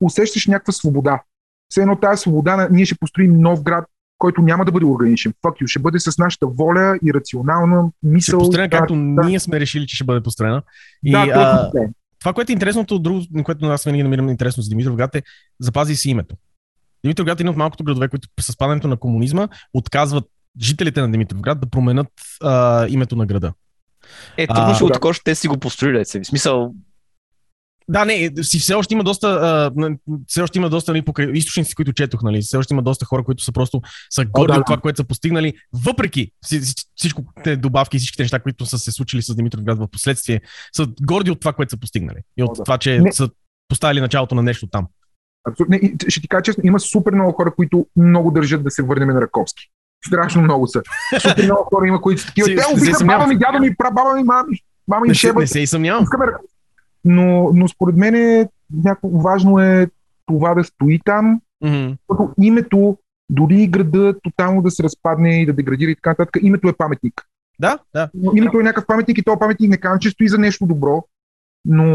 усещаш 0.00 0.46
някаква 0.46 0.72
свобода. 0.72 1.22
Все 1.68 1.80
едно 1.80 1.96
тази 1.96 2.20
свобода, 2.20 2.68
ние 2.70 2.84
ще 2.84 2.98
построим 2.98 3.40
нов 3.40 3.62
град, 3.62 3.84
който 4.18 4.42
няма 4.42 4.64
да 4.64 4.72
бъде 4.72 4.86
органичен. 4.86 5.32
Fuck 5.42 5.62
you, 5.62 5.66
ще 5.66 5.78
бъде 5.78 6.00
с 6.00 6.18
нашата 6.18 6.46
воля 6.46 6.98
и 7.06 7.14
рационална 7.14 7.88
Ще 7.88 8.08
мисъл. 8.08 8.36
е 8.36 8.38
построена 8.38 8.68
Да, 8.68 8.78
както 8.78 8.94
да. 8.94 9.00
ние 9.26 9.40
сме 9.40 9.60
решили, 9.60 9.86
че 9.86 9.96
ще 9.96 10.04
бъде 10.04 10.22
построена. 10.22 10.62
И, 11.04 11.12
Да, 11.12 11.26
а, 11.34 11.70
така. 11.70 11.84
това, 12.20 12.32
което 12.32 12.52
е 12.52 12.54
интересното, 12.54 12.98
друго, 12.98 13.20
което 13.44 13.66
аз 13.66 13.84
винаги 13.84 14.02
намирам 14.02 14.28
интересно 14.28 14.62
за 14.62 14.68
Димитровград 14.68 15.14
е, 15.14 15.22
запази 15.60 15.96
си 15.96 16.10
името. 16.10 16.36
Димитровград 17.04 17.40
е 17.40 17.42
един 17.42 17.50
от 17.50 17.56
малкото 17.56 17.84
градове, 17.84 18.08
които 18.08 18.28
с 18.40 18.56
падането 18.56 18.88
на 18.88 18.96
комунизма 18.96 19.48
отказват 19.74 20.24
жителите 20.60 21.00
на 21.00 21.12
Димитровград 21.12 21.60
да 21.60 21.66
променят 21.66 22.08
а, 22.42 22.86
името 22.88 23.16
на 23.16 23.26
града. 23.26 23.52
Е, 24.36 24.46
трудно 24.46 24.74
ще 24.74 24.84
го 24.84 24.90
такова, 24.90 25.14
ще 25.14 25.24
те 25.24 25.34
си 25.34 25.48
го 25.48 25.58
построили. 25.58 26.04
В 26.04 26.08
смисъл, 26.08 26.74
Да, 27.88 28.04
не, 28.04 28.30
си 28.42 28.58
все 28.58 28.74
още 28.74 28.94
има 28.94 29.04
доста, 29.04 29.28
а, 29.28 29.70
все 30.26 30.42
още 30.42 30.58
има 30.58 30.70
доста 30.70 30.92
нали, 30.92 31.02
покрай 31.02 31.30
източници, 31.32 31.74
които 31.74 31.92
четох, 31.92 32.22
нали, 32.22 32.42
все 32.42 32.56
още 32.56 32.74
има 32.74 32.82
доста 32.82 33.04
хора, 33.04 33.24
които 33.24 33.44
са 33.44 33.52
просто 33.52 33.80
са 34.10 34.24
горди 34.24 34.52
да, 34.52 34.58
от 34.60 34.66
това, 34.66 34.78
което 34.78 34.96
са 34.96 35.04
постигнали, 35.04 35.54
въпреки 35.72 36.30
вси- 36.46 36.60
вси- 36.60 36.86
всичко 36.96 37.24
те 37.44 37.56
добавки 37.56 37.96
и 37.96 37.98
всичките 37.98 38.22
неща, 38.22 38.38
които 38.40 38.66
са 38.66 38.78
се 38.78 38.92
случили 38.92 39.22
с 39.22 39.34
Димитровград 39.34 39.78
в 39.78 39.88
последствие, 39.88 40.40
са 40.76 40.86
горди 41.02 41.30
от 41.30 41.40
това, 41.40 41.52
което 41.52 41.70
са 41.70 41.76
постигнали. 41.76 42.18
И 42.36 42.42
от 42.42 42.50
О, 42.50 42.54
да. 42.54 42.64
това, 42.64 42.78
че 42.78 43.00
Не. 43.00 43.12
са 43.12 43.28
поставили 43.68 44.00
началото 44.00 44.34
на 44.34 44.42
нещо 44.42 44.66
там. 44.66 44.86
Абсолютно. 45.50 45.76
И 45.76 45.96
ще 46.08 46.20
ти 46.20 46.28
кажа 46.28 46.42
честно, 46.42 46.62
има 46.66 46.80
супер 46.80 47.12
много 47.12 47.32
хора, 47.32 47.54
които 47.54 47.86
много 47.96 48.30
държат 48.30 48.64
да 48.64 48.70
се 48.70 48.82
върнем 48.82 49.08
на 49.08 49.20
Раковски. 49.20 49.62
Страшно 50.06 50.42
много 50.42 50.66
са. 50.66 50.82
Супер 51.20 51.44
много 51.44 51.64
хора 51.74 51.88
има, 51.88 52.00
които 52.00 52.20
са 52.20 52.26
такива. 52.26 52.46
Те 52.46 52.62
убиха 52.74 53.04
баба 53.04 53.26
ми, 53.26 53.38
дядо 53.38 53.58
ми, 53.58 53.76
прабаба 53.76 54.14
ми, 54.14 54.24
мама 54.24 54.44
ми, 54.50 54.58
мама 54.88 55.06
се, 55.08 55.14
шеба. 55.14 55.40
не 55.40 55.46
се 55.46 55.60
и 55.60 55.66
съмнявам. 55.66 56.02
Искаме 56.02 56.26
Раковски. 56.26 56.55
Но, 57.06 57.50
но 57.54 57.68
според 57.68 57.96
мен 57.96 58.14
е, 58.14 58.48
някакво 58.84 59.08
важно 59.08 59.58
е 59.58 59.88
това 60.26 60.54
да 60.54 60.64
стои 60.64 61.00
там, 61.04 61.40
защото 61.62 62.34
името, 62.40 62.98
дори 63.30 63.66
града 63.66 64.14
тотално 64.22 64.62
да 64.62 64.70
се 64.70 64.82
разпадне 64.82 65.42
и 65.42 65.46
да 65.46 65.52
деградира 65.52 65.90
и 65.90 65.94
така 65.94 66.10
нататък, 66.10 66.36
името 66.42 66.68
е 66.68 66.72
паметник. 66.72 67.22
Да, 67.60 67.78
да. 67.94 68.10
Името 68.36 68.60
е 68.60 68.62
някакъв 68.62 68.86
паметник 68.86 69.18
и 69.18 69.22
този 69.22 69.38
паметник 69.38 69.70
не 69.70 69.76
казвам, 69.76 69.98
че 69.98 70.10
стои 70.10 70.28
за 70.28 70.38
нещо 70.38 70.66
добро, 70.66 71.04
но, 71.64 71.86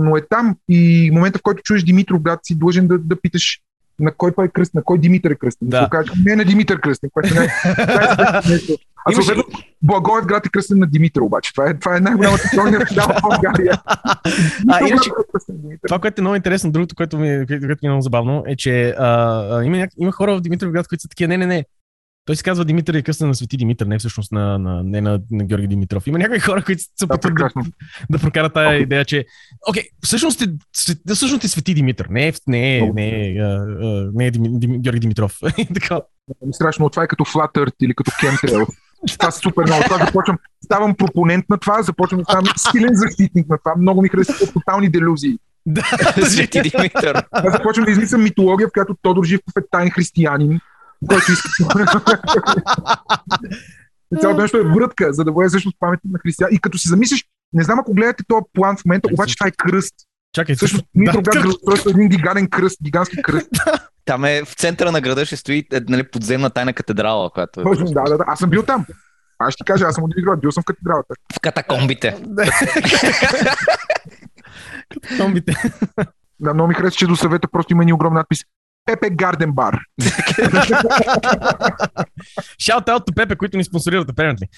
но 0.00 0.16
е 0.16 0.26
там. 0.26 0.56
И 0.68 1.10
в 1.10 1.14
момента, 1.14 1.38
в 1.38 1.42
който 1.42 1.62
чуеш 1.62 1.82
Димитровград, 1.82 2.40
си 2.42 2.58
длъжен 2.58 2.86
да, 2.86 2.98
да 2.98 3.20
питаш 3.20 3.60
на 4.00 4.12
кой 4.12 4.32
па 4.32 4.44
е 4.44 4.48
кръст, 4.48 4.74
на 4.74 4.82
кой 4.82 4.98
Димитър 4.98 5.30
е 5.30 5.34
кръстен. 5.34 5.68
Да. 5.68 5.88
Кажеш, 5.90 6.12
не 6.24 6.36
на 6.36 6.44
Димитър 6.44 6.80
кръстен, 6.80 7.10
което 7.12 7.34
не 7.34 7.40
е 7.40 7.48
най-светлото 7.86 8.48
нещо. 8.48 8.72
А 9.06 9.12
Имаше- 9.12 9.26
съответно, 9.26 9.58
Благоевград 9.82 10.28
град 10.28 10.46
е 10.46 10.50
кръстен 10.50 10.78
на 10.78 10.86
Димитър 10.86 11.20
обаче. 11.20 11.52
Това 11.52 11.70
е, 11.70 11.74
това 11.74 11.96
е 11.96 12.00
най-голямата 12.00 12.42
история 12.44 12.80
в 12.80 13.20
България. 13.22 13.82
А, 14.68 14.80
иначе- 14.80 15.10
е 15.48 15.52
Димитър. 15.52 15.88
Това, 15.88 15.98
което 15.98 16.20
е 16.20 16.22
много 16.22 16.36
интересно, 16.36 16.70
другото, 16.72 16.94
което 16.94 17.18
ми, 17.18 17.46
което 17.46 17.66
ми 17.66 17.78
е 17.82 17.88
много 17.88 18.02
забавно, 18.02 18.44
е, 18.46 18.56
че 18.56 18.88
а, 18.88 19.06
а, 19.50 19.64
има, 19.64 19.86
има 19.98 20.12
хора 20.12 20.36
в 20.36 20.40
Димитровград, 20.40 20.88
които 20.88 21.02
са 21.02 21.08
такива, 21.08 21.28
не, 21.28 21.36
не, 21.36 21.46
не. 21.46 21.64
Той 22.28 22.36
се 22.36 22.42
казва 22.42 22.64
Димитър 22.64 22.94
и 22.94 22.98
е 22.98 23.02
късна 23.02 23.26
на 23.26 23.34
Свети 23.34 23.56
Димитър, 23.56 23.86
не 23.86 23.98
всъщност 23.98 24.32
на, 24.32 24.58
на, 24.58 24.82
не 24.84 25.00
на, 25.00 25.20
на 25.30 25.44
Георги 25.44 25.66
Димитров. 25.66 26.06
Има 26.06 26.18
някои 26.18 26.38
хора, 26.38 26.62
които 26.64 26.82
се 26.82 26.88
Да, 27.00 27.04
опитват 27.04 27.20
да, 27.20 27.34
прекрасно. 27.34 27.64
да 28.10 28.18
прокарат 28.18 28.54
тая 28.54 28.80
идея, 28.80 29.04
че 29.04 29.26
Окей, 29.68 29.82
всъщност, 30.04 30.42
е, 30.42 30.46
всъщност 31.14 31.44
е 31.44 31.48
Свети 31.48 31.74
Димитър, 31.74 32.06
не 32.10 32.28
е, 32.28 32.32
не 32.46 32.78
е, 32.78 32.90
не 32.94 33.08
е, 33.08 33.34
не 34.14 34.26
е 34.26 34.30
Дими, 34.30 34.48
Дими, 34.52 34.78
Георги 34.78 35.00
Димитров. 35.00 35.38
Така. 35.74 36.00
Страшно, 36.52 36.82
но 36.82 36.90
това 36.90 37.02
е 37.02 37.06
като 37.06 37.24
Earth 37.24 37.74
или 37.80 37.94
като 37.94 38.10
Chemtrail. 38.10 38.66
Това 39.18 39.28
е 39.28 39.32
супер 39.32 39.62
много. 39.62 39.82
Това 39.84 40.06
започвам, 40.06 40.38
ставам 40.64 40.94
пропонент 40.94 41.44
на 41.48 41.58
това, 41.58 41.82
започвам 41.82 42.20
да 42.20 42.24
ставам 42.24 42.44
силен 42.56 42.94
защитник 42.94 43.48
на 43.48 43.58
това. 43.58 43.74
Много 43.78 44.02
ми 44.02 44.08
харесва 44.08 44.34
тези 44.38 44.52
тотални 44.52 44.88
делюзии. 44.88 45.38
Да, 45.66 45.82
Свети 46.26 46.62
Димитър. 46.62 47.24
Аз 47.30 47.52
започвам 47.52 47.84
да 47.84 47.90
измислям 47.90 48.22
митология, 48.22 48.68
в 48.68 48.72
която 48.72 48.96
Тодор 49.02 49.24
Живков 49.24 49.52
е 49.58 49.60
тайн 49.70 49.90
християнин, 49.90 50.60
който 51.08 51.32
иска. 51.32 51.48
Цялото 54.20 54.42
нещо 54.42 54.56
е 54.56 54.62
врътка, 54.62 55.12
за 55.12 55.24
да 55.24 55.32
бъде 55.32 55.48
всъщност 55.48 55.76
паметник 55.80 56.12
на 56.12 56.18
християн. 56.18 56.50
И 56.52 56.58
като 56.58 56.78
си 56.78 56.88
замислиш, 56.88 57.24
не 57.52 57.64
знам 57.64 57.78
ако 57.78 57.94
гледате 57.94 58.24
този 58.28 58.44
план 58.52 58.76
в 58.76 58.84
момента, 58.84 59.08
обаче 59.12 59.36
това 59.36 59.48
е 59.48 59.50
кръст. 59.50 59.94
чакай, 60.34 60.54
Всъщност, 60.54 60.84
да, 60.84 60.88
Митроград 61.00 61.34
как- 61.34 61.42
градостройство 61.42 61.90
е 61.90 61.92
един 61.92 62.08
гигантен 62.08 62.48
кръст, 62.50 62.78
гигантски 62.82 63.22
кръст. 63.22 63.48
Там 64.04 64.24
е 64.24 64.42
в 64.44 64.54
центъра 64.54 64.92
на 64.92 65.00
града 65.00 65.26
ще 65.26 65.36
стои 65.36 65.66
е, 65.72 65.80
нали, 65.88 66.10
подземна 66.10 66.50
тайна 66.50 66.72
катедрала, 66.72 67.30
която 67.30 67.60
е 67.60 67.64
Точно, 67.64 67.86
да, 67.86 68.02
да, 68.02 68.18
да. 68.18 68.24
Аз 68.26 68.38
съм 68.38 68.50
бил 68.50 68.62
там. 68.62 68.86
Аз 69.38 69.54
ще 69.54 69.58
ти 69.58 69.64
кажа, 69.64 69.84
аз 69.84 69.94
съм 69.94 70.04
от 70.04 70.10
Димитроград, 70.10 70.40
бил 70.40 70.52
съм 70.52 70.62
в 70.62 70.66
катедралата. 70.66 71.14
в 71.36 71.40
катакомбите. 71.40 72.16
Томбите. 75.18 75.54
Да, 76.40 76.54
много 76.54 76.68
ми 76.68 76.74
харесва, 76.74 76.96
че 76.96 77.06
до 77.06 77.16
съвета 77.16 77.48
просто 77.48 77.72
има 77.72 77.84
ни 77.84 77.92
огромен 77.92 78.14
надпис. 78.16 78.40
Пепе 78.88 79.10
Гарден 79.10 79.52
Бар. 79.52 79.78
Shout 82.58 82.86
out 82.86 83.06
to 83.06 83.14
Пепе, 83.14 83.36
които 83.36 83.56
ни 83.56 83.64
спонсорират, 83.64 84.08
apparently. 84.08 84.48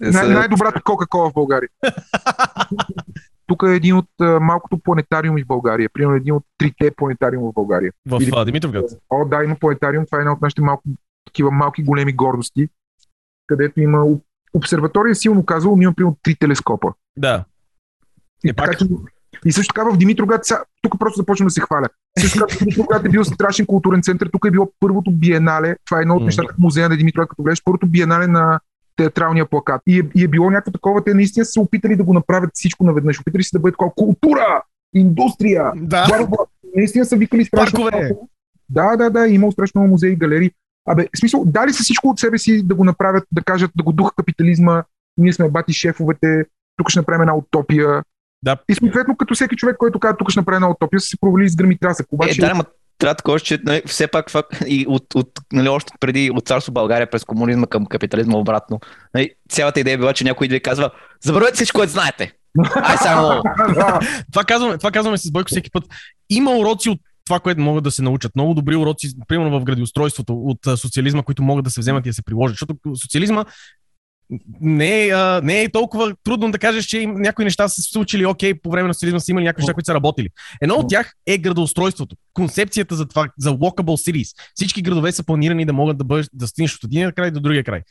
Най-добрата 0.34 0.82
Кока-Кола 0.82 1.30
в 1.30 1.34
България. 1.34 1.68
Тук 3.46 3.62
е 3.66 3.74
един 3.74 3.96
от 3.96 4.08
а, 4.20 4.40
малкото 4.40 4.78
планетариуми 4.78 5.42
в 5.42 5.46
България. 5.46 5.90
Примерно 5.92 6.16
един 6.16 6.34
от 6.34 6.44
трите 6.58 6.90
планетариума 6.90 7.50
в 7.50 7.54
България. 7.54 7.92
В 8.06 8.18
Или- 8.22 8.44
Димитровград. 8.44 8.84
О, 9.10 9.24
да, 9.24 9.44
има 9.44 9.56
планетариум. 9.56 10.06
Това 10.06 10.18
е 10.18 10.20
една 10.20 10.32
от 10.32 10.40
нашите 10.42 10.62
малко, 10.62 10.82
такива 11.24 11.50
малки 11.50 11.82
големи 11.82 12.12
гордости, 12.12 12.68
където 13.46 13.80
има 13.80 14.04
об- 14.04 14.22
обсерватория, 14.54 15.14
силно 15.14 15.44
казало, 15.44 15.76
но 15.76 15.82
има 15.82 15.92
примерно 15.94 16.16
три 16.22 16.34
телескопа. 16.34 16.88
Да. 17.16 17.44
И, 18.44 18.50
Е, 18.50 18.52
пак. 18.52 18.66
така, 18.66 18.78
че, 18.78 18.88
и 19.44 19.52
също 19.52 19.74
така 19.74 19.90
в 19.90 19.96
Димитроград, 19.96 20.44
сега- 20.44 20.64
тук 20.82 20.98
просто 20.98 21.16
започвам 21.16 21.46
да 21.46 21.50
се 21.50 21.60
хваля. 21.60 21.88
Също 22.18 22.46
Димитроград 22.58 23.04
е 23.04 23.08
бил 23.08 23.24
страшен 23.24 23.66
културен 23.66 24.02
център, 24.02 24.28
тук 24.32 24.44
е 24.46 24.50
било 24.50 24.72
първото 24.80 25.10
биенале, 25.10 25.76
това 25.84 25.98
е 25.98 26.02
едно 26.02 26.16
от 26.16 26.24
нещата 26.24 26.54
в 26.54 26.58
музея 26.58 26.88
на 26.88 26.96
Димитроград, 26.96 27.28
като 27.28 27.42
гледаш, 27.42 27.62
първото 27.64 27.86
биенале 27.86 28.26
на 28.26 28.60
театралния 28.96 29.46
плакат. 29.46 29.82
И 29.86 29.98
е, 30.00 30.02
и 30.14 30.24
е 30.24 30.28
било 30.28 30.50
някакво 30.50 30.72
такова, 30.72 31.04
те 31.04 31.14
наистина 31.14 31.44
са 31.44 31.52
се 31.52 31.60
опитали 31.60 31.96
да 31.96 32.04
го 32.04 32.14
направят 32.14 32.50
всичко 32.54 32.84
наведнъж. 32.84 33.20
Опитали 33.20 33.42
се 33.42 33.56
да 33.56 33.60
бъде 33.60 33.72
такова 33.72 33.92
култура, 33.94 34.62
индустрия, 34.94 35.72
Да. 35.76 36.26
бла. 36.28 36.38
Наистина 36.76 37.04
са 37.04 37.16
викали 37.16 37.44
страшно 37.44 37.80
много. 37.80 38.28
Да, 38.68 38.96
да, 38.96 39.10
да, 39.10 39.28
имал 39.28 39.52
страшно 39.52 39.80
много 39.80 39.90
музеи 39.90 40.12
и 40.12 40.16
галерии. 40.16 40.50
Абе, 40.88 41.08
в 41.16 41.18
смисъл, 41.18 41.44
дали 41.46 41.72
са 41.72 41.82
всичко 41.82 42.08
от 42.08 42.18
себе 42.18 42.38
си 42.38 42.62
да 42.62 42.74
го 42.74 42.84
направят, 42.84 43.24
да 43.32 43.42
кажат, 43.42 43.70
да 43.76 43.82
го 43.82 43.92
духа 43.92 44.12
капитализма, 44.16 44.82
ние 45.16 45.32
сме 45.32 45.48
бати 45.48 45.72
шефовете, 45.72 46.44
тук 46.76 46.90
ще 46.90 47.00
направим 47.00 47.20
една 47.20 47.36
утопия. 47.36 48.02
Да. 48.46 48.56
И 48.68 48.74
съответно, 48.74 49.16
като 49.16 49.34
всеки 49.34 49.56
човек, 49.56 49.76
който 49.76 50.00
казва, 50.00 50.16
тук 50.16 50.30
ще 50.30 50.40
направим 50.40 50.56
една 50.56 50.70
утопия, 50.70 51.00
са 51.00 51.06
се 51.06 51.16
провали 51.20 51.48
с 51.48 51.56
гръм 51.56 51.70
и 51.70 51.78
трясък. 51.78 52.06
Е, 52.06 52.14
Обаче, 52.14 52.40
да, 52.40 52.46
ама 52.46 52.64
трябва 52.98 53.14
да 53.14 53.22
кажа, 53.22 53.44
че 53.44 53.58
нали, 53.64 53.82
все 53.86 54.06
пак 54.06 54.30
фак, 54.30 54.46
и 54.66 54.86
от, 54.88 55.14
от, 55.14 55.30
нали, 55.52 55.68
още 55.68 55.92
преди 56.00 56.30
от 56.30 56.46
царство 56.46 56.72
България 56.72 57.10
през 57.10 57.24
комунизма 57.24 57.66
към 57.66 57.86
капитализма 57.86 58.38
обратно. 58.38 58.80
Нали, 59.14 59.30
цялата 59.48 59.80
идея 59.80 59.94
е 59.94 59.98
била, 59.98 60.12
че 60.12 60.24
някой 60.24 60.44
идва 60.44 60.56
и 60.56 60.62
казва, 60.62 60.90
забравете 61.24 61.54
всичко, 61.54 61.78
което 61.78 61.92
знаете. 61.92 62.32
Ай 62.74 62.96
само. 62.96 63.42
Това 64.32 64.44
казваме, 64.44 64.78
това 64.78 64.90
казваме 64.90 65.18
с 65.18 65.30
Бойко 65.30 65.48
всеки 65.48 65.70
път. 65.70 65.84
Има 66.30 66.56
уроци 66.56 66.90
от 66.90 67.00
това, 67.26 67.40
което 67.40 67.60
могат 67.60 67.84
да 67.84 67.90
се 67.90 68.02
научат. 68.02 68.36
Много 68.36 68.54
добри 68.54 68.76
уроци, 68.76 69.08
примерно 69.28 69.60
в 69.60 69.64
градиустройството 69.64 70.34
от 70.34 70.58
социализма, 70.78 71.22
които 71.22 71.42
могат 71.42 71.64
да 71.64 71.70
се 71.70 71.80
вземат 71.80 72.06
и 72.06 72.08
да 72.08 72.14
се 72.14 72.22
приложат. 72.22 72.54
Защото 72.54 72.76
социализма 72.94 73.44
не 74.60 75.06
е, 75.06 75.10
а, 75.10 75.40
не 75.44 75.62
е 75.62 75.68
толкова 75.72 76.14
трудно 76.24 76.50
да 76.50 76.58
кажеш, 76.58 76.84
че 76.84 76.98
им- 76.98 77.14
някои 77.14 77.44
неща 77.44 77.68
са 77.68 77.82
се 77.82 77.90
случили, 77.92 78.26
окей, 78.26 78.54
по 78.54 78.70
време 78.70 78.88
на 78.88 78.94
социализма 78.94 79.20
са 79.20 79.30
имали 79.30 79.44
някои 79.44 79.62
неща, 79.62 79.74
които 79.74 79.86
са 79.86 79.94
работили. 79.94 80.28
Едно 80.60 80.74
от 80.74 80.88
тях 80.88 81.12
е 81.26 81.38
градоустройството. 81.38 82.16
Концепцията 82.34 82.94
за 82.94 83.06
това, 83.06 83.28
за 83.38 83.50
walkable 83.50 84.12
cities. 84.12 84.36
Всички 84.54 84.82
градове 84.82 85.12
са 85.12 85.24
планирани 85.24 85.64
да 85.64 85.72
могат 85.72 85.98
да, 85.98 86.04
бъдеш, 86.04 86.26
да 86.32 86.46
стигнеш 86.46 86.76
от 86.76 86.84
един 86.84 87.12
край 87.12 87.30
до 87.30 87.40
другия 87.40 87.64
край. 87.64 87.82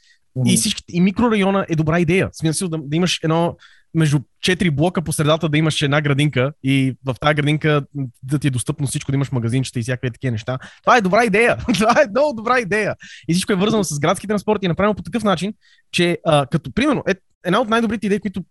И, 0.45 0.57
всички, 0.57 0.83
и 0.89 1.01
микрорайона 1.01 1.65
е 1.69 1.75
добра 1.75 1.99
идея. 1.99 2.29
Смисъл 2.33 2.69
да, 2.69 2.77
да 2.77 2.95
имаш 2.95 3.19
едно 3.23 3.55
между 3.95 4.19
четири 4.41 4.69
блока 4.69 5.01
по 5.01 5.13
средата 5.13 5.49
да 5.49 5.57
имаш 5.57 5.81
една 5.81 6.01
градинка 6.01 6.53
и 6.63 6.95
в 7.05 7.15
тази 7.21 7.33
градинка 7.33 7.85
да 8.23 8.39
ти 8.39 8.47
е 8.47 8.51
достъпно 8.51 8.87
всичко, 8.87 9.11
да 9.11 9.15
имаш 9.15 9.31
магазинчета 9.31 9.79
и 9.79 9.81
всякакви 9.81 10.11
такива 10.11 10.31
неща. 10.31 10.57
Това 10.83 10.97
е 10.97 11.01
добра 11.01 11.25
идея. 11.25 11.57
Това 11.73 11.91
е 11.91 12.09
много 12.09 12.35
добра 12.35 12.59
идея. 12.59 12.95
И 13.27 13.33
всичко 13.33 13.53
е 13.53 13.55
вързано 13.55 13.83
с 13.83 13.99
градски 13.99 14.27
транспорт 14.27 14.63
и 14.63 14.65
е 14.65 14.69
направено 14.69 14.95
по 14.95 15.03
такъв 15.03 15.23
начин, 15.23 15.53
че 15.91 16.17
а, 16.25 16.45
като 16.45 16.71
примерно, 16.71 17.03
е, 17.07 17.13
една 17.45 17.61
от 17.61 17.69
най-добрите 17.69 18.05
идеи, 18.05 18.19
които 18.19 18.43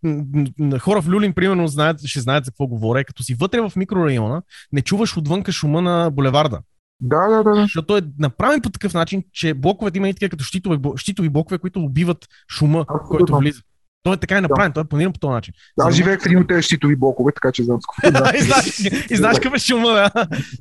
хора 0.80 1.02
в 1.02 1.08
Люлин, 1.08 1.32
примерно, 1.32 1.68
знаят, 1.68 2.06
ще 2.06 2.20
знаят 2.20 2.44
за 2.44 2.50
какво 2.50 2.66
говоря, 2.66 3.00
е 3.00 3.04
като 3.04 3.22
си 3.22 3.34
вътре 3.34 3.60
в 3.60 3.72
микрорайона, 3.76 4.42
не 4.72 4.82
чуваш 4.82 5.16
отвънка 5.16 5.52
шума 5.52 5.82
на 5.82 6.10
булеварда. 6.10 6.60
Да, 7.00 7.28
да, 7.28 7.42
да, 7.42 7.54
да. 7.54 7.62
Защото 7.62 7.96
е 7.96 8.02
направен 8.18 8.60
по 8.60 8.70
такъв 8.70 8.94
начин, 8.94 9.22
че 9.32 9.54
блоковете 9.54 9.98
има 9.98 10.08
и 10.08 10.14
такива 10.14 10.30
като 10.30 10.44
щитови, 10.44 10.78
щитови 10.96 11.28
блокове, 11.28 11.58
които 11.58 11.80
убиват 11.80 12.28
шума, 12.50 12.80
Абсолютно. 12.80 13.08
който 13.08 13.36
влиза. 13.36 13.60
Той 14.02 14.14
е 14.14 14.16
така 14.16 14.38
е 14.38 14.40
направен, 14.40 14.72
той 14.72 14.82
е 14.82 14.86
планиран 14.86 15.12
по 15.12 15.18
този 15.18 15.32
начин. 15.32 15.54
За 15.78 15.86
Аз 15.88 15.94
да 15.94 15.96
живеех 15.96 16.22
в 16.22 16.26
един 16.26 16.38
от 16.38 16.48
тези 16.48 16.62
щитови 16.62 16.96
блокове, 16.96 17.32
така 17.32 17.52
че 17.52 17.62
знам 17.62 17.78
с 17.80 18.12
може- 18.12 18.36
и 18.38 18.42
знаеш, 18.42 18.80
и 19.10 19.16
знаеш 19.16 19.36
какъв 19.36 19.54
е 19.54 19.58
шума, 19.58 19.88
да. 19.88 20.10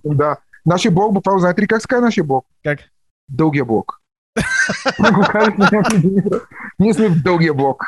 да. 0.05 0.37
Нашия 0.65 0.91
блок, 0.91 1.13
буквално, 1.13 1.39
знаете 1.39 1.61
ли 1.61 1.67
как 1.67 1.81
се 1.81 1.87
казва 1.87 2.05
нашия 2.05 2.23
блок? 2.23 2.45
Как? 2.63 2.79
Дългия 3.29 3.65
блок. 3.65 3.93
Ние 6.79 6.93
сме 6.93 7.09
в 7.09 7.21
дългия 7.23 7.53
блок. 7.53 7.83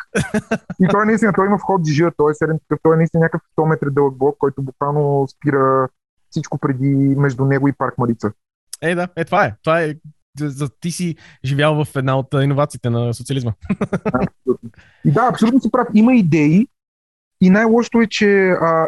И 0.81 0.87
той 0.91 1.05
наистина, 1.05 1.33
той 1.35 1.45
има 1.45 1.57
вход 1.57 1.87
жижа, 1.87 2.11
той 2.17 2.31
е 2.31 2.33
7 2.33 2.59
такъв, 2.59 2.79
той 2.83 2.93
е 2.93 2.97
наистина 2.97 3.21
някакъв 3.23 3.41
100 3.57 3.69
метра 3.69 3.89
дълъг 3.89 4.17
блок, 4.17 4.37
който 4.37 4.61
буквално 4.61 5.27
спира 5.27 5.87
всичко 6.35 6.57
преди 6.57 6.85
между 7.17 7.45
него 7.45 7.67
и 7.67 7.73
парк 7.73 7.97
Марица. 7.97 8.31
Е, 8.81 8.95
да, 8.95 9.07
е, 9.15 9.25
това 9.25 9.45
е. 9.45 9.55
Това 9.63 9.81
е. 9.81 9.95
Ти 10.79 10.91
си 10.91 11.15
живял 11.45 11.85
в 11.85 11.95
една 11.95 12.19
от 12.19 12.27
иновациите 12.33 12.89
на 12.89 13.13
социализма. 13.13 13.51
Абсолютно. 14.05 14.69
Да, 15.05 15.27
абсолютно 15.31 15.61
си 15.61 15.71
прав. 15.71 15.87
Има 15.93 16.15
идеи 16.15 16.67
и 17.41 17.49
най-лошото 17.49 18.01
е, 18.01 18.07
че 18.07 18.49
а, 18.49 18.87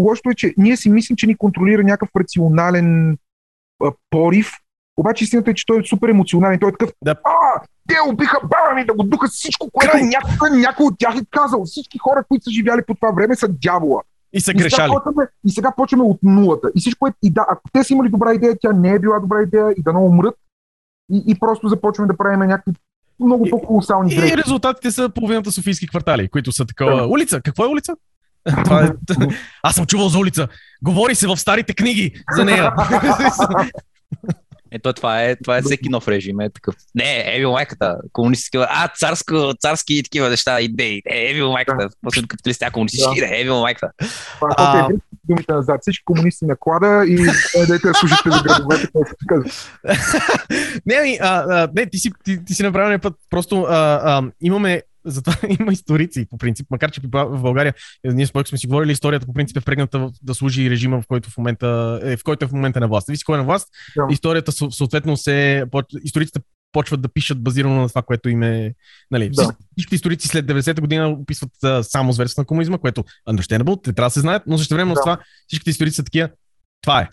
лошото 0.00 0.30
е, 0.30 0.34
че 0.34 0.54
ние 0.56 0.76
си 0.76 0.90
мислим, 0.90 1.16
че 1.16 1.26
ни 1.26 1.36
контролира 1.36 1.82
някакъв 1.82 2.08
рационален 2.20 3.18
а, 3.84 3.92
порив, 4.10 4.52
обаче 4.96 5.24
истината 5.24 5.50
е, 5.50 5.54
че 5.54 5.66
той 5.66 5.80
е 5.80 5.84
супер 5.84 6.08
емоционален. 6.08 6.58
Той 6.58 6.68
е 6.68 6.72
такъв, 6.72 6.92
Да. 7.04 7.10
а, 7.24 7.62
те 7.88 7.94
убиха 8.08 8.38
баба 8.42 8.74
ми 8.74 8.86
да 8.86 8.94
го 8.94 9.02
духа 9.02 9.28
всичко, 9.28 9.70
което 9.72 9.96
някой, 9.96 10.50
някой 10.50 10.86
от 10.86 10.98
тях 10.98 11.14
е 11.16 11.26
казал. 11.30 11.64
Всички 11.64 11.98
хора, 11.98 12.24
които 12.28 12.44
са 12.44 12.50
живяли 12.50 12.82
по 12.86 12.94
това 12.94 13.10
време, 13.10 13.36
са 13.36 13.48
дявола. 13.48 14.02
И 14.32 14.40
са 14.40 14.50
И 14.50 14.54
сега, 14.54 14.58
грешали. 14.58 14.90
почваме, 14.90 15.26
и 15.46 15.50
сега 15.50 15.72
почваме 15.72 16.04
от 16.04 16.18
нулата. 16.22 16.68
И 16.76 16.80
всичко 16.80 17.06
е, 17.06 17.12
и 17.22 17.30
да, 17.30 17.46
ако 17.48 17.62
те 17.72 17.84
са 17.84 17.92
имали 17.92 18.08
добра 18.08 18.34
идея, 18.34 18.56
тя 18.60 18.72
не 18.72 18.90
е 18.90 18.98
била 18.98 19.18
добра 19.18 19.42
идея 19.42 19.70
и 19.70 19.82
да 19.82 19.92
не 19.92 19.98
умрат. 19.98 20.34
И, 21.12 21.24
и 21.26 21.34
просто 21.34 21.68
започваме 21.68 22.08
да 22.08 22.16
правим 22.16 22.40
някакви 22.40 22.72
много 23.20 23.46
И- 23.46 23.50
по-колосални 23.50 24.12
И 24.12 24.16
грешки. 24.16 24.36
резултатите 24.36 24.90
са 24.90 25.08
половината 25.08 25.52
софийски 25.52 25.88
квартали, 25.88 26.28
които 26.28 26.52
са 26.52 26.64
такова. 26.66 27.06
Улица. 27.06 27.40
Какво 27.40 27.64
е 27.64 27.68
улица? 27.68 27.96
Това 28.64 28.84
е... 28.84 28.88
Аз 29.62 29.74
съм 29.74 29.86
чувал 29.86 30.08
за 30.08 30.18
улица. 30.18 30.48
Говори 30.82 31.14
се 31.14 31.26
в 31.26 31.36
старите 31.36 31.74
книги 31.74 32.12
за 32.30 32.44
нея. 32.44 32.72
Ето 34.74 34.92
това 34.92 35.22
е, 35.22 35.36
това 35.36 35.56
е 35.56 35.62
всеки 35.62 35.88
нов 35.88 36.08
режим. 36.08 36.40
Е 36.40 36.50
такъв. 36.50 36.74
Не, 36.94 37.24
еви 37.26 37.46
майката. 37.46 37.96
Комунистически. 38.12 38.58
А, 38.60 38.88
царско, 38.88 39.54
царски 39.60 40.02
такива 40.02 40.30
неща, 40.30 40.60
идеи. 40.60 41.02
Е, 41.06 41.30
еви 41.30 41.42
майката. 41.42 41.88
После 42.02 42.22
капиталисти, 42.22 42.64
а 42.64 42.70
комунистически, 42.70 43.20
да. 43.20 43.40
еви 43.40 43.50
майката. 43.50 43.92
Това 44.34 44.48
е 44.48 44.54
А- 44.56 44.88
думите 45.24 45.52
назад. 45.52 45.80
Всички 45.80 46.04
комунисти 46.04 46.44
на 46.44 46.56
клада 46.60 47.04
и 47.06 47.16
дайте 47.68 47.88
да 47.88 47.94
служите 47.94 48.30
за 48.30 48.42
градовете. 48.42 48.88
не, 50.86 51.18
а, 51.20 51.44
а, 51.48 51.68
не, 51.74 51.86
ти 51.86 51.98
си, 51.98 52.12
ти, 52.24 52.44
ти 52.44 52.54
си 52.54 52.62
направил 52.62 52.98
път. 52.98 53.14
Просто 53.30 53.62
а, 53.62 54.00
а, 54.04 54.22
имаме 54.40 54.82
затова 55.04 55.36
има 55.60 55.72
историци, 55.72 56.26
по 56.30 56.38
принцип, 56.38 56.66
макар 56.70 56.90
че 56.90 57.00
в 57.04 57.08
България, 57.40 57.74
е, 58.04 58.12
ние 58.12 58.26
с 58.26 58.32
сме 58.44 58.58
си 58.58 58.66
говорили, 58.66 58.92
историята 58.92 59.26
по 59.26 59.32
принцип 59.32 59.56
е 59.56 59.60
впрегната 59.60 60.10
да 60.22 60.34
служи 60.34 60.70
режима, 60.70 61.00
в 61.00 61.06
който 61.06 61.30
в 61.30 61.38
момента 61.38 62.00
е, 62.04 62.16
в 62.16 62.24
който 62.24 62.44
е 62.44 62.48
в 62.48 62.52
момента 62.52 62.80
на 62.80 62.88
власт. 62.88 63.06
Зависи 63.06 63.24
кой 63.24 63.34
е 63.34 63.38
на 63.38 63.44
власт, 63.44 63.68
Да. 63.96 64.06
историята 64.10 64.52
съ- 64.52 64.70
съответно 64.70 65.16
се, 65.16 65.64
историците 66.04 66.40
почват 66.72 67.00
да 67.02 67.08
пишат 67.08 67.42
базирано 67.42 67.74
на 67.74 67.88
това, 67.88 68.02
което 68.02 68.28
им 68.28 68.42
е... 68.42 68.74
Нали, 69.10 69.30
Да. 69.30 69.42
всички- 69.72 69.94
историци 69.94 70.28
след 70.28 70.46
90-та 70.46 70.80
година 70.80 71.08
описват 71.08 71.50
а, 71.64 71.82
само 71.82 72.12
зверство 72.12 72.40
на 72.40 72.46
комунизма, 72.46 72.78
което 72.78 73.04
understandable, 73.28 73.84
те 73.84 73.92
трябва 73.92 74.06
да 74.06 74.12
се 74.12 74.20
знаят, 74.20 74.42
но 74.46 74.58
също 74.58 74.74
време 74.74 74.90
с 74.90 74.94
Да. 74.94 75.00
това 75.00 75.18
всичките 75.46 75.70
историци 75.70 75.94
са 75.96 76.04
такива, 76.04 76.28
това 76.82 77.00
е. 77.00 77.08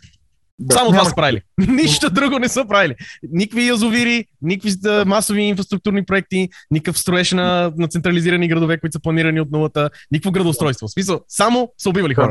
Да, 0.59 0.75
Само 0.75 0.91
това 0.91 1.05
са 1.05 1.15
правили. 1.15 1.41
Нищо 1.67 2.09
друго 2.09 2.39
не 2.39 2.49
са 2.49 2.65
правили. 2.65 2.95
Никакви 3.31 3.67
язовири, 3.67 4.25
никакви 4.41 4.89
а, 4.89 5.05
масови 5.05 5.41
инфраструктурни 5.41 6.05
проекти, 6.05 6.49
никакъв 6.71 6.99
строеж 6.99 7.31
на, 7.31 7.73
на 7.77 7.87
централизирани 7.87 8.47
градове, 8.47 8.79
които 8.79 8.93
са 8.93 8.99
планирани 8.99 9.41
от 9.41 9.51
нулата, 9.51 9.89
никакво 10.11 10.31
градоустройство. 10.31 10.87
В 10.87 10.91
смисъл, 10.91 11.21
само 11.27 11.71
са 11.77 11.89
убивали 11.89 12.13
хора. 12.13 12.29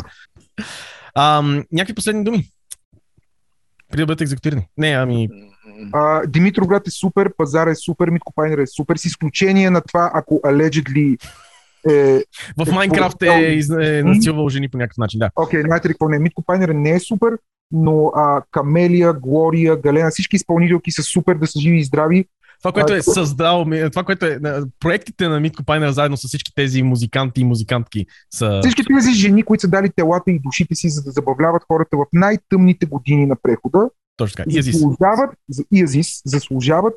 Ам, 1.15 1.65
някакви 1.73 1.95
последни 1.95 2.25
думи? 2.25 2.45
Преди 3.91 4.03
да 4.03 4.07
бъдете 4.07 4.25
екзекутирани. 4.25 4.67
Не, 4.79 4.89
ами... 4.89 5.29
А, 5.93 6.27
Димитровград 6.27 6.87
е 6.87 6.91
супер, 6.91 7.31
пазар 7.37 7.67
е 7.67 7.75
супер, 7.75 8.11
Митко 8.11 8.33
Пайнер 8.37 8.59
е 8.59 8.67
супер, 8.67 8.97
с 8.97 9.05
изключение 9.05 9.71
на 9.71 9.81
това, 9.81 10.11
ако 10.15 10.35
allegedly 10.35 11.19
е... 11.91 12.23
В 12.57 12.69
Е, 12.69 12.73
Майнкрафт 12.73 13.23
е, 13.23 13.61
е 13.81 14.03
насилвал 14.03 14.49
жени 14.49 14.69
по 14.69 14.79
някакъв 14.79 14.99
начин, 14.99 15.19
да. 15.19 15.31
Окей, 15.37 15.63
знаете 15.63 15.89
ли 15.89 15.93
какво 15.93 16.09
не? 16.09 16.19
Митко 16.19 16.43
Пайнер 16.43 16.69
не 16.69 16.91
е 16.91 17.01
супер, 17.01 17.39
но 17.73 18.13
а, 18.15 18.43
Камелия, 18.51 19.13
Глория, 19.13 19.77
Галена, 19.77 20.11
всички 20.11 20.37
изпълнителки 20.37 20.91
са 20.91 21.03
супер 21.03 21.35
да 21.35 21.47
са 21.47 21.61
живи 21.61 21.79
и 21.79 21.85
здрави. 21.85 22.25
Това, 22.63 22.73
което 22.73 22.95
е 22.95 23.03
създал, 23.03 23.67
това, 23.91 24.05
което 24.05 24.27
е, 24.27 24.39
проектите 24.81 25.29
на 25.29 25.41
Митко 25.41 25.65
Пайнер 25.65 25.91
заедно 25.91 26.17
с 26.17 26.29
всички 26.29 26.53
тези 26.55 26.83
музиканти 26.83 27.41
и 27.41 27.45
музикантки 27.45 28.07
са... 28.35 28.61
Всички 28.63 28.83
тези 28.85 29.13
жени, 29.13 29.43
които 29.43 29.61
са 29.61 29.69
дали 29.69 29.91
телата 29.97 30.31
и 30.31 30.39
душите 30.39 30.75
си, 30.75 30.89
за 30.89 31.03
да 31.03 31.11
забавляват 31.11 31.63
хората 31.69 31.97
в 31.97 32.05
най-тъмните 32.13 32.87
години 32.87 33.27
на 33.27 33.37
прехода, 33.43 33.91
Точно 34.17 34.37
така. 34.37 34.51
И 34.51 34.59
Азис. 34.59 34.75
заслужават, 34.75 35.31
за- 35.49 35.65
и 35.73 35.83
Азис, 35.85 36.23
заслужават 36.25 36.95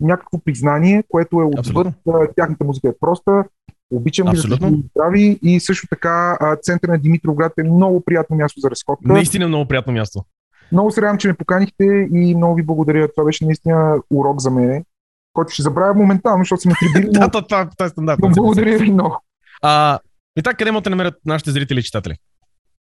някакво 0.00 0.38
признание, 0.38 1.04
което 1.08 1.40
е 1.40 1.44
отвъд 1.44 1.58
Абсолютно. 1.58 1.94
тяхната 2.36 2.64
музика 2.64 2.88
е 2.88 2.98
проста. 3.00 3.44
Обичам 3.92 4.26
ги 4.26 4.36
да 4.36 4.70
здрави 4.94 5.38
и 5.42 5.60
също 5.60 5.86
така 5.90 6.36
а, 6.40 6.56
центъра 6.56 6.92
на 6.92 6.98
Димитровград 6.98 7.52
е 7.58 7.62
много 7.62 8.00
приятно 8.04 8.36
място 8.36 8.60
за 8.60 8.70
разходка. 8.70 9.12
Наистина 9.12 9.48
много 9.48 9.68
приятно 9.68 9.92
място. 9.92 10.24
Много 10.72 10.90
се 10.90 11.02
радвам, 11.02 11.18
че 11.18 11.28
ме 11.28 11.34
поканихте 11.34 12.08
и 12.14 12.34
много 12.36 12.54
ви 12.54 12.62
благодаря. 12.62 13.08
Това 13.08 13.24
беше 13.24 13.44
наистина 13.44 13.96
урок 14.10 14.40
за 14.40 14.50
мен, 14.50 14.84
който 15.32 15.52
ще 15.52 15.62
забравя 15.62 15.94
моментално, 15.94 16.44
защото 16.44 16.62
съм 16.62 16.72
трибили, 16.80 17.10
Да, 17.12 17.28
това, 17.28 17.42
това, 17.42 17.70
това 17.70 17.86
е 17.86 17.88
стандарт. 17.88 18.18
но 18.22 18.28
благодаря 18.28 18.78
ви 18.78 18.92
много. 18.92 19.18
А, 19.62 19.98
и 20.38 20.42
така, 20.42 20.56
къде 20.56 20.70
могат 20.70 20.84
да 20.84 20.90
намерят 20.90 21.14
нашите 21.26 21.50
зрители 21.50 21.78
и 21.78 21.82
читатели? 21.82 22.14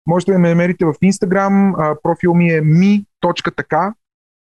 Можете 0.06 0.32
да 0.32 0.38
ме 0.38 0.48
намерите 0.48 0.84
в 0.84 0.92
Instagram, 0.92 1.74
профил 2.02 2.34
ми 2.34 2.48
е 2.48 2.62
mi.така, 2.62 3.94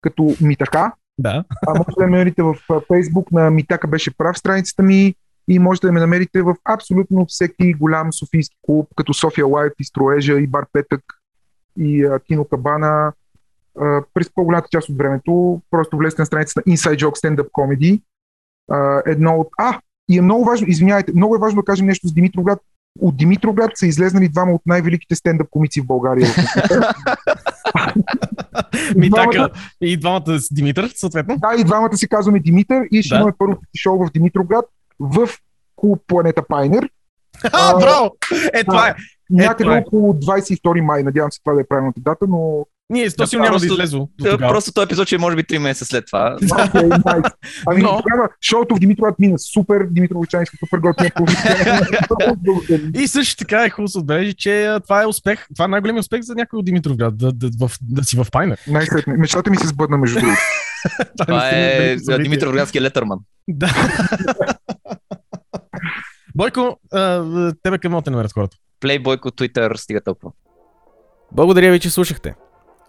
като 0.00 0.34
ми 0.40 0.56
така. 0.56 0.92
Да. 1.18 1.44
А 1.66 1.70
можете 1.70 1.92
да 1.98 2.06
ме 2.06 2.10
намерите 2.10 2.42
в 2.42 2.54
Facebook 2.68 3.32
на 3.32 3.50
Митака 3.50 3.86
беше 3.88 4.16
прав 4.16 4.38
страницата 4.38 4.82
ми 4.82 5.14
и 5.48 5.58
можете 5.58 5.86
да 5.86 5.92
ме 5.92 6.00
намерите 6.00 6.42
в 6.42 6.54
абсолютно 6.64 7.26
всеки 7.26 7.74
голям 7.74 8.12
софийски 8.12 8.56
клуб, 8.62 8.88
като 8.96 9.14
София 9.14 9.46
Лайф 9.46 9.72
и 9.80 9.84
Строежа 9.84 10.32
и 10.32 10.46
Бар 10.46 10.66
Петък 10.72 11.02
и 11.78 12.04
а, 12.04 12.20
Кино 12.20 12.44
Кабана. 12.44 13.12
А, 13.80 14.02
през 14.14 14.30
по-голямата 14.34 14.68
част 14.70 14.88
от 14.88 14.98
времето 14.98 15.62
просто 15.70 15.96
влезте 15.96 16.22
на 16.22 16.26
страницата 16.26 16.62
на 16.66 16.72
Inside 16.72 16.96
Joke 16.96 17.24
Stand 17.24 17.36
Up 17.36 17.50
Comedy. 17.50 18.02
А, 18.70 19.02
едно 19.06 19.34
от... 19.34 19.48
А, 19.58 19.80
и 20.10 20.18
е 20.18 20.22
много 20.22 20.44
важно, 20.44 20.66
извинявайте, 20.70 21.12
много 21.12 21.34
е 21.34 21.38
важно 21.38 21.60
да 21.60 21.64
кажем 21.64 21.86
нещо 21.86 22.08
с 22.08 22.12
Димитровград. 22.12 22.58
От 23.00 23.16
Димитровград 23.16 23.70
са 23.74 23.86
излезнали 23.86 24.28
двама 24.28 24.52
от 24.52 24.62
най-великите 24.66 25.14
стендъп 25.14 25.50
комици 25.50 25.80
в 25.80 25.86
България. 25.86 26.28
Митака 28.96 29.50
и 29.80 29.96
двамата 29.96 30.40
с 30.40 30.54
Димитър, 30.54 30.92
съответно. 30.96 31.36
Да, 31.38 31.60
и 31.60 31.64
двамата 31.64 31.96
се 31.96 32.08
казваме 32.08 32.40
Димитър 32.40 32.82
и 32.90 33.02
ще 33.02 33.14
Да. 33.14 33.16
имаме 33.16 33.32
първото 33.38 33.60
си 33.60 33.78
шоу 33.78 34.06
в 34.06 34.10
Димитровград 34.12 34.64
в 35.00 35.28
клуб 35.76 36.02
Планета 36.06 36.42
Пайнер. 36.48 36.88
А, 37.52 37.78
браво! 37.78 38.16
Е, 38.54 38.64
това 38.64 38.88
е. 38.88 38.94
Някъде 39.30 39.64
това 39.64 39.76
е. 39.76 39.80
около 39.80 40.12
22 40.12 40.80
май. 40.80 41.02
Надявам 41.02 41.32
се 41.32 41.40
това 41.44 41.54
да 41.54 41.60
е 41.60 41.64
правилната 41.68 42.00
дата, 42.00 42.26
но... 42.28 42.66
Ние 42.90 43.10
с 43.10 43.14
Да, 43.14 43.24
този 43.24 43.36
няма 43.36 43.58
да 43.58 43.68
тогава. 44.18 44.38
Просто 44.38 44.72
този 44.72 44.84
епизод 44.84 45.06
ще 45.06 45.14
е 45.14 45.18
може 45.18 45.36
би 45.36 45.42
3 45.42 45.58
месеца 45.58 45.84
след 45.84 46.06
това. 46.06 46.36
Okay, 46.42 46.88
nice. 46.88 47.32
Ами, 47.66 47.82
Но- 47.82 48.02
тогава 48.02 48.28
шоуто 48.40 48.76
в 48.76 48.78
Димитровград 48.78 49.18
мина 49.18 49.38
супер. 49.38 49.86
Димитровичани 49.90 50.46
са 50.46 50.52
супер 50.58 50.78
готини. 50.78 51.10
И 52.94 53.08
също 53.08 53.36
така 53.36 53.64
е 53.64 53.70
хубаво 53.70 53.86
да 53.86 53.92
се 53.92 53.98
отбележи, 53.98 54.34
че 54.34 54.78
това 54.84 55.02
е 55.02 55.06
успех. 55.06 55.46
Това 55.54 55.64
е 55.64 55.68
най-големият 55.68 56.04
успех 56.04 56.20
за 56.22 56.34
някой 56.34 56.58
от 56.58 56.64
Димитровград, 56.64 57.18
да, 57.18 57.32
да, 57.32 57.50
в, 57.60 57.70
да 57.82 58.04
си 58.04 58.16
в 58.16 58.26
Пайнер. 58.32 58.58
Най-сетне. 58.66 59.16
Мечтата 59.16 59.50
ми 59.50 59.56
се 59.56 59.66
сбъдна 59.66 59.98
между 59.98 60.20
другото. 60.20 60.40
Това 61.18 61.50
е. 61.50 61.96
Димитър 61.96 62.48
Врядския 62.48 62.82
летърман. 62.82 63.18
Да. 63.48 63.68
Бойко, 66.38 66.78
а, 66.92 67.22
тебе 67.62 67.78
къде 67.78 67.88
могат 67.88 68.04
да 68.04 68.10
намерят 68.10 68.32
хората? 68.32 68.56
Плейбойко, 68.80 69.30
Twitter, 69.30 69.76
стига 69.76 70.00
толкова. 70.00 70.32
Благодаря 71.32 71.72
ви, 71.72 71.80
че 71.80 71.90
слушахте. 71.90 72.34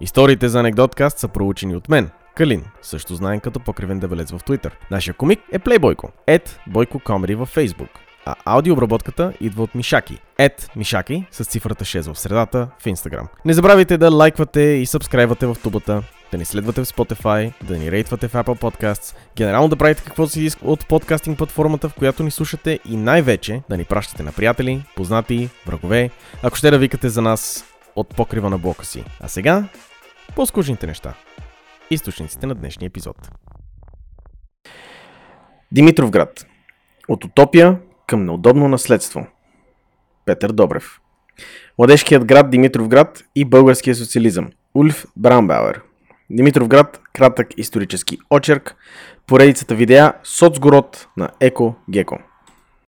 Историите 0.01 0.49
за 0.49 0.59
анекдоткаст 0.59 1.19
са 1.19 1.27
проучени 1.27 1.75
от 1.75 1.89
мен, 1.89 2.09
Калин, 2.35 2.65
също 2.81 3.15
знаен 3.15 3.39
като 3.39 3.59
покривен 3.59 3.99
дебелец 3.99 4.31
в 4.31 4.39
Twitter. 4.39 4.71
Нашия 4.91 5.13
комик 5.13 5.39
е 5.51 5.59
Плейбойко, 5.59 6.11
ед 6.27 6.59
Бойко 6.67 6.99
Комеди 6.99 7.35
във 7.35 7.55
Facebook. 7.55 7.89
А 8.25 8.35
аудиообработката 8.45 9.33
идва 9.41 9.63
от 9.63 9.75
Мишаки. 9.75 10.21
Ед 10.37 10.69
Мишаки 10.75 11.25
с 11.31 11.45
цифрата 11.45 11.85
6 11.85 12.13
в 12.13 12.19
средата 12.19 12.69
в 12.79 12.85
Instagram. 12.85 13.27
Не 13.45 13.53
забравяйте 13.53 13.97
да 13.97 14.11
лайквате 14.11 14.61
и 14.61 14.85
сабскрайбвате 14.85 15.47
в 15.47 15.57
тубата, 15.63 16.03
да 16.31 16.37
ни 16.37 16.45
следвате 16.45 16.81
в 16.81 16.87
Spotify, 16.87 17.53
да 17.63 17.77
ни 17.77 17.91
рейтвате 17.91 18.27
в 18.27 18.33
Apple 18.33 18.61
Podcasts, 18.61 19.15
генерално 19.35 19.67
да 19.67 19.75
правите 19.75 20.03
каквото 20.03 20.31
си 20.31 20.43
иска 20.43 20.65
от 20.65 20.87
подкастинг 20.87 21.37
платформата, 21.37 21.89
в 21.89 21.93
която 21.93 22.23
ни 22.23 22.31
слушате 22.31 22.79
и 22.85 22.97
най-вече 22.97 23.61
да 23.69 23.77
ни 23.77 23.85
пращате 23.85 24.23
на 24.23 24.31
приятели, 24.31 24.83
познати, 24.95 25.49
врагове, 25.65 26.09
ако 26.43 26.55
ще 26.55 26.71
да 26.71 26.77
викате 26.77 27.09
за 27.09 27.21
нас 27.21 27.65
от 27.95 28.15
покрива 28.15 28.49
на 28.49 28.57
блока 28.57 28.85
си. 28.85 29.03
А 29.19 29.27
сега, 29.27 29.67
по-скучните 30.35 30.87
неща. 30.87 31.13
Източниците 31.89 32.47
на 32.47 32.55
днешния 32.55 32.87
епизод. 32.87 33.31
Димитровград. 35.71 36.45
От 37.07 37.25
утопия 37.25 37.79
към 38.07 38.25
неудобно 38.25 38.67
наследство. 38.67 39.27
Петър 40.25 40.51
Добрев. 40.51 40.99
Младежкият 41.77 42.25
град 42.25 42.49
Димитровград 42.49 43.23
и 43.35 43.45
българския 43.45 43.95
социализъм. 43.95 44.49
Ульф 44.75 45.05
Браунбауер. 45.15 45.81
Димитровград, 46.29 47.01
кратък 47.13 47.47
исторически 47.57 48.17
очерк, 48.29 48.75
поредицата 49.27 49.75
видеа 49.75 50.13
Соцгород 50.23 51.07
на 51.17 51.29
Еко 51.39 51.75
Геко. 51.89 52.28